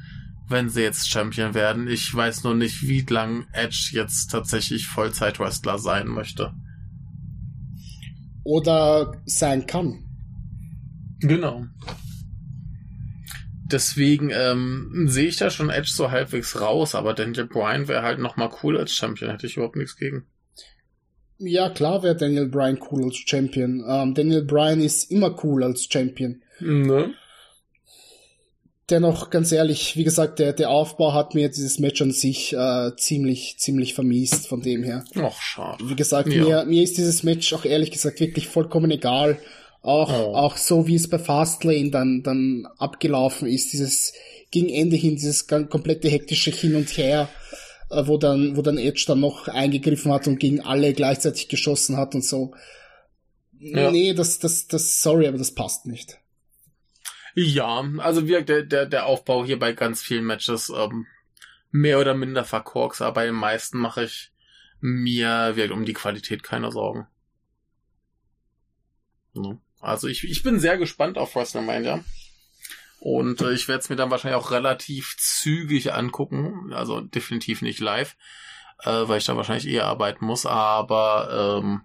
wenn 0.49 0.69
sie 0.69 0.81
jetzt 0.81 1.09
Champion 1.09 1.53
werden. 1.53 1.87
Ich 1.87 2.13
weiß 2.13 2.43
nur 2.43 2.55
nicht, 2.55 2.87
wie 2.87 3.01
lang 3.01 3.45
Edge 3.51 3.89
jetzt 3.91 4.31
tatsächlich 4.31 4.87
Vollzeit-Wrestler 4.87 5.77
sein 5.77 6.07
möchte. 6.07 6.53
Oder 8.47 9.21
sein 9.25 9.67
kann. 9.67 10.05
Genau. 11.19 11.65
Deswegen 13.69 14.29
ähm, 14.29 15.07
sehe 15.09 15.27
ich 15.27 15.35
da 15.35 15.49
schon 15.49 15.69
Edge 15.69 15.89
so 15.91 16.11
halbwegs 16.11 16.61
raus, 16.61 16.95
aber 16.95 17.13
Daniel 17.13 17.45
Bryan 17.45 17.89
wäre 17.89 18.03
halt 18.03 18.19
nochmal 18.19 18.49
cool 18.63 18.77
als 18.77 18.93
Champion, 18.93 19.31
hätte 19.31 19.47
ich 19.47 19.57
überhaupt 19.57 19.75
nichts 19.75 19.97
gegen. 19.97 20.25
Ja, 21.39 21.69
klar 21.69 22.03
wäre 22.03 22.15
Daniel 22.15 22.47
Bryan 22.47 22.79
cool 22.89 23.03
als 23.03 23.17
Champion. 23.17 23.83
Ähm, 23.85 24.13
Daniel 24.13 24.45
Bryan 24.45 24.79
ist 24.79 25.11
immer 25.11 25.37
cool 25.43 25.65
als 25.65 25.85
Champion. 25.91 26.41
Ne? 26.61 27.13
Dennoch, 28.89 29.29
ganz 29.29 29.51
ehrlich, 29.51 29.97
wie 29.97 30.05
gesagt, 30.05 30.39
der, 30.39 30.53
der 30.53 30.69
Aufbau 30.69 31.13
hat 31.13 31.35
mir 31.35 31.49
dieses 31.49 31.77
Match 31.77 32.01
an 32.01 32.11
sich 32.11 32.53
äh, 32.53 32.91
ziemlich, 32.95 33.57
ziemlich 33.59 33.93
vermiest 33.93 34.47
von 34.47 34.61
dem 34.61 34.83
her. 34.83 35.03
Ach, 35.15 35.41
schade. 35.41 35.89
Wie 35.89 35.95
gesagt, 35.95 36.31
ja. 36.31 36.43
mir, 36.43 36.65
mir 36.65 36.83
ist 36.83 36.97
dieses 36.97 37.23
Match 37.23 37.51
auch 37.53 37.65
ehrlich 37.65 37.91
gesagt 37.91 38.21
wirklich 38.21 38.47
vollkommen 38.47 38.89
egal. 38.91 39.39
Auch, 39.81 40.09
oh. 40.09 40.35
auch 40.35 40.55
so 40.55 40.87
wie 40.87 40.95
es 40.95 41.09
bei 41.09 41.19
Fastlane 41.19 41.91
dann, 41.91 42.23
dann 42.23 42.65
abgelaufen 42.77 43.47
ist, 43.47 43.73
dieses 43.73 44.13
gegen 44.51 44.69
Ende 44.69 44.95
hin, 44.95 45.15
dieses 45.15 45.47
komplette 45.47 46.07
hektische 46.07 46.51
Hin 46.51 46.75
und 46.75 46.95
Her, 46.97 47.29
äh, 47.89 48.03
wo 48.05 48.17
dann, 48.17 48.55
wo 48.55 48.61
dann 48.61 48.77
Edge 48.77 49.03
dann 49.07 49.19
noch 49.19 49.49
eingegriffen 49.49 50.13
hat 50.13 50.27
und 50.27 50.39
gegen 50.39 50.61
alle 50.61 50.93
gleichzeitig 50.93 51.49
geschossen 51.49 51.97
hat 51.97 52.15
und 52.15 52.23
so. 52.23 52.53
Ja. 53.59 53.91
Nee, 53.91 54.13
das, 54.13 54.39
das, 54.39 54.67
das, 54.67 55.01
sorry, 55.01 55.27
aber 55.27 55.37
das 55.37 55.53
passt 55.53 55.85
nicht. 55.87 56.19
Ja, 57.39 57.87
also 57.99 58.27
wie 58.27 58.43
der, 58.43 58.63
der, 58.63 58.87
der 58.87 59.05
Aufbau 59.05 59.45
hier 59.45 59.59
bei 59.59 59.71
ganz 59.71 60.01
vielen 60.01 60.25
Matches 60.25 60.69
ähm, 60.75 61.05
mehr 61.69 61.99
oder 61.99 62.15
minder 62.15 62.43
verkorks, 62.43 62.99
aber 62.99 63.25
den 63.25 63.35
meisten 63.35 63.77
mache 63.77 64.05
ich 64.05 64.31
mir 64.79 65.55
wird 65.55 65.69
um 65.69 65.85
die 65.85 65.93
Qualität 65.93 66.41
keine 66.41 66.71
Sorgen. 66.71 67.05
Also 69.79 70.07
ich, 70.07 70.23
ich 70.23 70.41
bin 70.41 70.59
sehr 70.59 70.79
gespannt 70.79 71.19
auf 71.19 71.35
WrestleMania. 71.35 72.03
Und 72.99 73.39
äh, 73.41 73.53
ich 73.53 73.67
werde 73.67 73.81
es 73.81 73.89
mir 73.89 73.97
dann 73.97 74.09
wahrscheinlich 74.09 74.41
auch 74.41 74.49
relativ 74.49 75.15
zügig 75.19 75.93
angucken. 75.93 76.73
Also 76.73 77.01
definitiv 77.01 77.61
nicht 77.61 77.79
live, 77.79 78.15
äh, 78.79 79.07
weil 79.07 79.19
ich 79.19 79.25
da 79.25 79.37
wahrscheinlich 79.37 79.67
eher 79.67 79.85
arbeiten 79.85 80.25
muss. 80.25 80.47
Aber 80.47 81.61
ähm, 81.61 81.81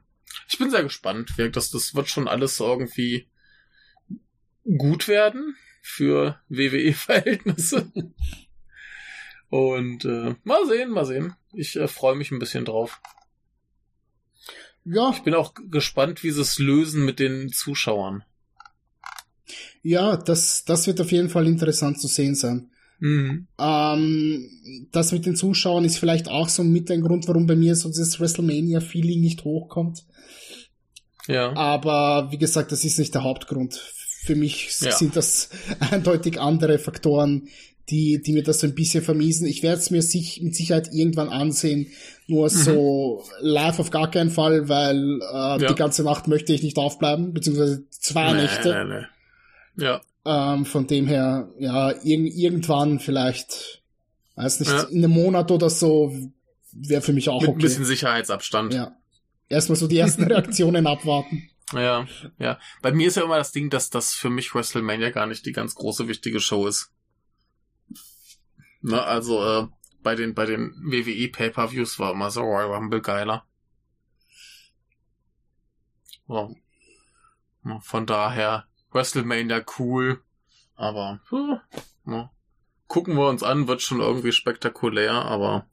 ich 0.49 0.57
bin 0.57 0.71
sehr 0.71 0.83
gespannt. 0.83 1.35
Das, 1.53 1.71
das 1.71 1.95
wird 1.95 2.09
schon 2.09 2.27
alles 2.27 2.59
irgendwie 2.59 3.29
gut 4.65 5.09
werden 5.09 5.57
für 5.83 6.39
WWE-Verhältnisse. 6.49 7.91
Und 9.49 10.05
äh, 10.05 10.35
mal 10.45 10.67
sehen, 10.67 10.91
mal 10.91 11.05
sehen. 11.05 11.35
Ich 11.53 11.77
äh, 11.77 11.89
freue 11.89 12.17
mich 12.17 12.31
ein 12.31 12.39
bisschen 12.39 12.65
drauf. 12.65 13.01
Ja. 14.85 15.11
Ich 15.11 15.23
bin 15.23 15.35
auch 15.35 15.55
gespannt, 15.71 16.23
wie 16.23 16.31
sie 16.31 16.41
es 16.41 16.59
lösen 16.59 17.05
mit 17.05 17.19
den 17.19 17.53
Zuschauern. 17.53 18.25
Ja, 19.83 20.17
das, 20.17 20.65
das 20.65 20.87
wird 20.87 21.01
auf 21.01 21.13
jeden 21.13 21.29
Fall 21.29 21.47
interessant 21.47 22.01
zu 22.01 22.07
sehen 22.07 22.35
sein. 22.35 22.71
Mhm. 23.01 23.49
Ähm, 23.59 24.89
das 24.93 25.11
mit 25.13 25.27
den 25.27 25.35
Zuschauern 25.35 25.85
ist 25.85 25.99
vielleicht 25.99 26.29
auch 26.29 26.49
so 26.49 26.63
mit 26.63 26.91
ein 26.91 27.03
Grund, 27.03 27.27
warum 27.27 27.47
bei 27.47 27.57
mir 27.57 27.75
so 27.75 27.89
dieses 27.89 28.21
WrestleMania-Feeling 28.21 29.21
nicht 29.21 29.45
hochkommt. 29.45 30.05
Ja. 31.27 31.53
Aber 31.57 32.31
wie 32.31 32.39
gesagt, 32.39 32.73
das 32.73 32.85
ist 32.85 32.99
nicht 32.99 33.15
der 33.15 33.25
Hauptgrund. 33.25 33.81
Für 34.25 34.37
mich 34.37 34.71
ja. 34.81 34.93
sind 34.93 35.17
das 35.17 35.51
eindeutig 35.91 36.41
andere 36.41 36.79
Faktoren, 36.79 37.49
die, 37.89 38.23
die 38.23 38.33
mir 38.33 38.43
das 38.43 38.61
so 38.61 38.67
ein 38.67 38.75
bisschen 38.75 39.03
vermiesen. 39.03 39.47
Ich 39.47 39.63
werde 39.63 39.79
es 39.79 39.91
mir 39.91 40.03
sich, 40.03 40.41
mit 40.43 40.55
Sicherheit 40.55 40.91
irgendwann 40.93 41.29
ansehen, 41.29 41.89
nur 42.27 42.45
mhm. 42.45 42.49
so 42.51 43.25
live 43.41 43.79
auf 43.81 43.91
gar 43.91 44.11
keinen 44.11 44.31
Fall, 44.31 44.69
weil 44.69 45.21
äh, 45.21 45.35
ja. 45.35 45.59
die 45.59 45.75
ganze 45.75 46.05
Nacht 46.05 46.29
möchte 46.29 46.53
ich 46.53 46.63
nicht 46.63 46.79
aufbleiben, 46.79 47.35
beziehungsweise 47.35 47.85
zwei 47.91 48.33
nee, 48.33 48.43
Nächte. 48.43 48.87
Nee, 48.87 48.95
nee. 48.95 49.85
Ja. 49.85 50.01
Ähm, 50.25 50.65
von 50.65 50.87
dem 50.87 51.07
her, 51.09 51.49
ja, 51.59 51.91
irg 51.91 52.05
irgendwann 52.05 53.01
vielleicht, 53.01 53.83
weiß 54.37 54.61
nicht, 54.61 54.71
ja. 54.71 54.83
in 54.85 54.99
einem 54.99 55.11
Monat 55.13 55.51
oder 55.51 55.69
so 55.69 56.15
wäre 56.73 57.03
für 57.03 57.13
mich 57.13 57.29
auch 57.29 57.41
Mit 57.41 57.51
okay. 57.51 57.57
Mit 57.57 57.65
ein 57.65 57.69
bisschen 57.69 57.85
Sicherheitsabstand. 57.85 58.75
Ja. 58.75 58.97
Erstmal 59.49 59.77
so 59.77 59.89
die 59.89 59.99
ersten 59.99 60.23
Reaktionen 60.33 60.87
abwarten. 60.87 61.49
Ja, 61.73 62.07
ja. 62.39 62.59
Bei 62.83 62.93
mir 62.93 63.09
ist 63.09 63.17
ja 63.17 63.25
immer 63.25 63.39
das 63.39 63.53
Ding, 63.53 63.71
dass 63.71 63.91
das 63.91 64.15
für 64.15 64.31
mich 64.31 64.55
WrestleMania 64.55 65.11
gar 65.11 65.27
nicht 65.27 65.47
die 65.47 65.53
ganz 65.53 65.75
große 65.75 66.09
wichtige 66.09 66.41
Show 66.41 66.67
ist. 66.67 66.93
Ne, 68.83 69.03
also 69.03 69.45
äh, 69.45 69.69
bei 70.03 70.15
den 70.15 70.35
bei 70.35 70.45
den 70.45 70.75
WWE 70.85 71.29
Pay-per-Views 71.29 71.99
war 71.99 72.13
immer 72.13 72.31
so 72.31 72.43
Royal 72.43 72.75
Rumble 72.75 73.01
geiler. 73.01 73.47
So. 76.27 76.57
Von 77.81 78.07
daher 78.07 78.67
WrestleMania 78.91 79.65
cool, 79.79 80.23
aber 80.75 81.21
ne. 82.05 82.31
gucken 82.89 83.15
wir 83.15 83.29
uns 83.29 83.43
an, 83.43 83.69
wird 83.69 83.83
schon 83.83 84.01
irgendwie 84.01 84.33
spektakulär, 84.33 85.13
aber 85.13 85.69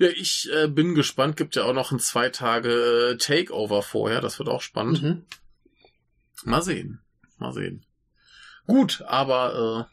ja, 0.00 0.08
ich 0.08 0.48
äh, 0.50 0.66
bin 0.66 0.94
gespannt. 0.94 1.36
Gibt 1.36 1.56
ja 1.56 1.64
auch 1.64 1.74
noch 1.74 1.92
ein 1.92 1.98
zwei 1.98 2.30
Tage 2.30 2.70
äh, 3.12 3.16
Takeover 3.18 3.82
vorher. 3.82 4.22
Das 4.22 4.38
wird 4.38 4.48
auch 4.48 4.62
spannend. 4.62 5.02
Mhm. 5.02 5.26
Mal 6.44 6.62
sehen. 6.62 7.02
Mal 7.36 7.52
sehen. 7.52 7.84
Gut, 8.66 9.02
aber 9.02 9.88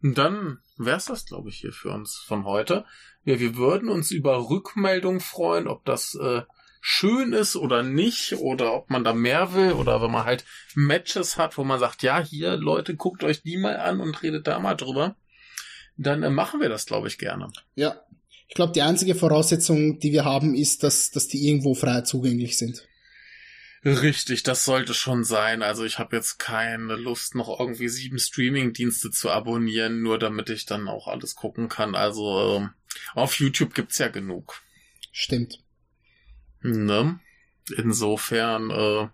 äh, 0.00 0.12
dann 0.14 0.60
wär's 0.76 1.06
das, 1.06 1.26
glaube 1.26 1.48
ich, 1.48 1.56
hier 1.56 1.72
für 1.72 1.90
uns 1.90 2.16
von 2.16 2.44
heute. 2.44 2.84
Ja, 3.24 3.40
wir 3.40 3.56
würden 3.56 3.88
uns 3.88 4.12
über 4.12 4.48
Rückmeldung 4.48 5.18
freuen, 5.18 5.66
ob 5.66 5.84
das 5.84 6.14
äh, 6.14 6.42
schön 6.80 7.32
ist 7.32 7.56
oder 7.56 7.82
nicht, 7.82 8.34
oder 8.34 8.74
ob 8.74 8.90
man 8.90 9.02
da 9.02 9.12
mehr 9.12 9.54
will, 9.54 9.72
oder 9.72 10.00
wenn 10.02 10.10
man 10.12 10.24
halt 10.24 10.44
Matches 10.76 11.36
hat, 11.36 11.58
wo 11.58 11.64
man 11.64 11.80
sagt, 11.80 12.04
ja, 12.04 12.20
hier, 12.20 12.56
Leute, 12.56 12.94
guckt 12.94 13.24
euch 13.24 13.42
die 13.42 13.56
mal 13.56 13.76
an 13.76 14.00
und 14.00 14.22
redet 14.22 14.46
da 14.46 14.60
mal 14.60 14.76
drüber. 14.76 15.16
Dann 15.96 16.22
äh, 16.22 16.30
machen 16.30 16.60
wir 16.60 16.68
das, 16.68 16.86
glaube 16.86 17.08
ich, 17.08 17.18
gerne. 17.18 17.50
Ja. 17.74 18.00
Ich 18.52 18.54
glaube, 18.54 18.74
die 18.74 18.82
einzige 18.82 19.14
Voraussetzung, 19.14 19.98
die 19.98 20.12
wir 20.12 20.26
haben, 20.26 20.54
ist, 20.54 20.82
dass, 20.82 21.10
dass 21.10 21.26
die 21.26 21.48
irgendwo 21.48 21.72
frei 21.72 22.02
zugänglich 22.02 22.58
sind. 22.58 22.86
Richtig, 23.82 24.42
das 24.42 24.66
sollte 24.66 24.92
schon 24.92 25.24
sein. 25.24 25.62
Also 25.62 25.86
ich 25.86 25.98
habe 25.98 26.14
jetzt 26.14 26.38
keine 26.38 26.96
Lust, 26.96 27.34
noch 27.34 27.58
irgendwie 27.58 27.88
sieben 27.88 28.18
Streaming-Dienste 28.18 29.10
zu 29.10 29.30
abonnieren, 29.30 30.02
nur 30.02 30.18
damit 30.18 30.50
ich 30.50 30.66
dann 30.66 30.86
auch 30.86 31.08
alles 31.08 31.34
gucken 31.34 31.70
kann. 31.70 31.94
Also 31.94 32.58
ähm, 32.58 32.70
auf 33.14 33.40
YouTube 33.40 33.72
gibt's 33.72 33.96
ja 33.96 34.08
genug. 34.08 34.60
Stimmt. 35.12 35.60
Ne? 36.60 37.20
Insofern, 37.74 38.68
äh, 38.68 39.08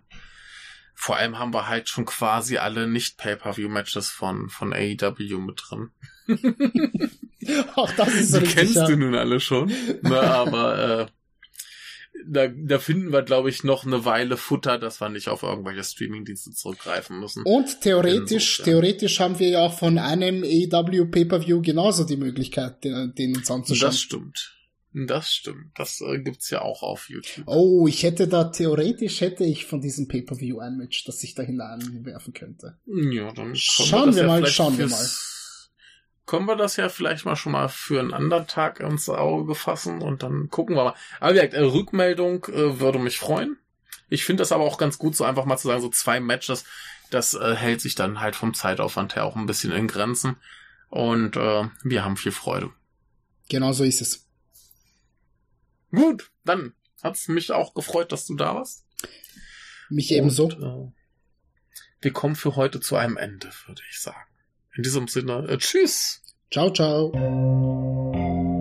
vor 1.01 1.15
allem 1.15 1.39
haben 1.39 1.53
wir 1.53 1.69
halt 1.69 1.87
schon 1.87 2.03
quasi 2.03 2.57
alle 2.57 2.85
Nicht-Pay-Per-View-Matches 2.85 4.09
von, 4.09 4.49
von 4.49 4.73
AEW 4.73 5.39
mit 5.39 5.61
drin. 5.63 5.91
Ach, 7.77 7.91
das 7.95 8.13
ist 8.15 8.31
so 8.33 8.39
Die 8.41 8.45
kennst 8.45 8.75
ja. 8.75 8.85
du 8.85 8.97
nun 8.97 9.15
alle 9.15 9.39
schon. 9.39 9.71
Ne, 10.01 10.19
aber 10.19 10.99
äh, 10.99 11.05
da, 12.27 12.49
da 12.49 12.79
finden 12.79 13.13
wir, 13.13 13.21
glaube 13.21 13.49
ich, 13.49 13.63
noch 13.63 13.85
eine 13.85 14.03
Weile 14.03 14.35
Futter, 14.35 14.77
dass 14.77 14.99
wir 14.99 15.07
nicht 15.07 15.29
auf 15.29 15.41
irgendwelche 15.41 15.85
Streamingdienste 15.85 16.51
zurückgreifen 16.51 17.17
müssen. 17.17 17.43
Und 17.43 17.79
theoretisch, 17.79 18.61
theoretisch 18.65 19.21
haben 19.21 19.39
wir 19.39 19.47
ja 19.47 19.59
auch 19.59 19.79
von 19.79 19.97
einem 19.99 20.43
AEW 20.43 21.05
Pay-Per-View 21.05 21.61
genauso 21.61 22.03
die 22.03 22.17
Möglichkeit, 22.17 22.83
den, 22.83 23.15
den 23.15 23.37
uns 23.37 23.49
anzuschauen. 23.49 23.89
Das 23.89 24.01
stimmt. 24.01 24.58
Das 24.91 25.31
stimmt. 25.31 25.71
Das 25.75 26.01
äh, 26.01 26.19
gibt's 26.19 26.49
ja 26.49 26.61
auch 26.61 26.81
auf 26.81 27.09
YouTube. 27.09 27.45
Oh, 27.47 27.87
ich 27.87 28.03
hätte 28.03 28.27
da 28.27 28.45
theoretisch 28.45 29.21
hätte 29.21 29.43
ich 29.43 29.65
von 29.65 29.81
diesem 29.81 30.07
Pay-per-View 30.07 30.59
ein 30.59 30.77
Match, 30.77 31.03
das 31.05 31.23
ich 31.23 31.35
da 31.35 31.43
hineinwerfen 31.43 32.33
könnte. 32.33 32.79
Ja, 32.85 33.31
dann 33.31 33.55
schauen 33.55 34.15
wir, 34.15 34.23
wir 34.23 34.27
mal, 34.27 34.47
schauen 34.47 34.77
wir 34.77 34.87
mal 34.87 35.07
können 36.29 36.45
wir 36.45 36.55
das 36.55 36.75
ja 36.75 36.89
vielleicht 36.89 37.25
mal 37.25 37.35
schon 37.35 37.53
mal 37.53 37.69
für 37.69 37.99
einen 37.99 38.13
anderen 38.13 38.45
Tag 38.45 38.79
ins 38.81 39.09
Auge 39.09 39.55
fassen 39.55 40.03
und 40.03 40.21
dann 40.21 40.49
gucken 40.51 40.75
wir 40.75 40.83
mal. 40.83 40.93
Aber 41.19 41.31
wie 41.31 41.33
gesagt, 41.33 41.55
äh, 41.55 41.61
Rückmeldung 41.61 42.45
äh, 42.45 42.79
würde 42.79 42.99
mich 42.99 43.17
freuen. 43.17 43.57
Ich 44.09 44.25
finde 44.25 44.41
das 44.41 44.51
aber 44.51 44.63
auch 44.63 44.77
ganz 44.77 44.99
gut, 44.99 45.15
so 45.15 45.23
einfach 45.23 45.45
mal 45.45 45.57
zu 45.57 45.67
sagen, 45.67 45.81
so 45.81 45.89
zwei 45.89 46.19
Matches, 46.19 46.65
das 47.09 47.33
äh, 47.33 47.55
hält 47.55 47.81
sich 47.81 47.95
dann 47.95 48.19
halt 48.19 48.35
vom 48.35 48.53
Zeitaufwand 48.53 49.15
her 49.15 49.25
auch 49.25 49.35
ein 49.35 49.47
bisschen 49.47 49.71
in 49.71 49.87
Grenzen. 49.87 50.35
Und 50.89 51.35
äh, 51.35 51.63
wir 51.83 52.05
haben 52.05 52.15
viel 52.15 52.31
Freude. 52.31 52.69
Genau 53.49 53.71
so 53.71 53.83
ist 53.83 54.01
es. 54.01 54.28
Gut, 55.91 56.31
dann 56.45 56.73
hat's 57.01 57.27
mich 57.27 57.51
auch 57.51 57.73
gefreut, 57.73 58.11
dass 58.11 58.25
du 58.25 58.35
da 58.35 58.55
warst. 58.55 58.85
Mich 59.89 60.11
ebenso. 60.11 60.45
Und, 60.45 60.63
äh, 60.63 60.91
wir 62.01 62.13
kommen 62.13 62.35
für 62.35 62.55
heute 62.55 62.79
zu 62.79 62.95
einem 62.95 63.17
Ende, 63.17 63.49
würde 63.65 63.81
ich 63.89 63.99
sagen. 63.99 64.29
In 64.75 64.83
diesem 64.83 65.07
Sinne, 65.07 65.47
äh, 65.49 65.57
tschüss. 65.57 66.21
Ciao, 66.51 66.71
ciao. 66.71 68.55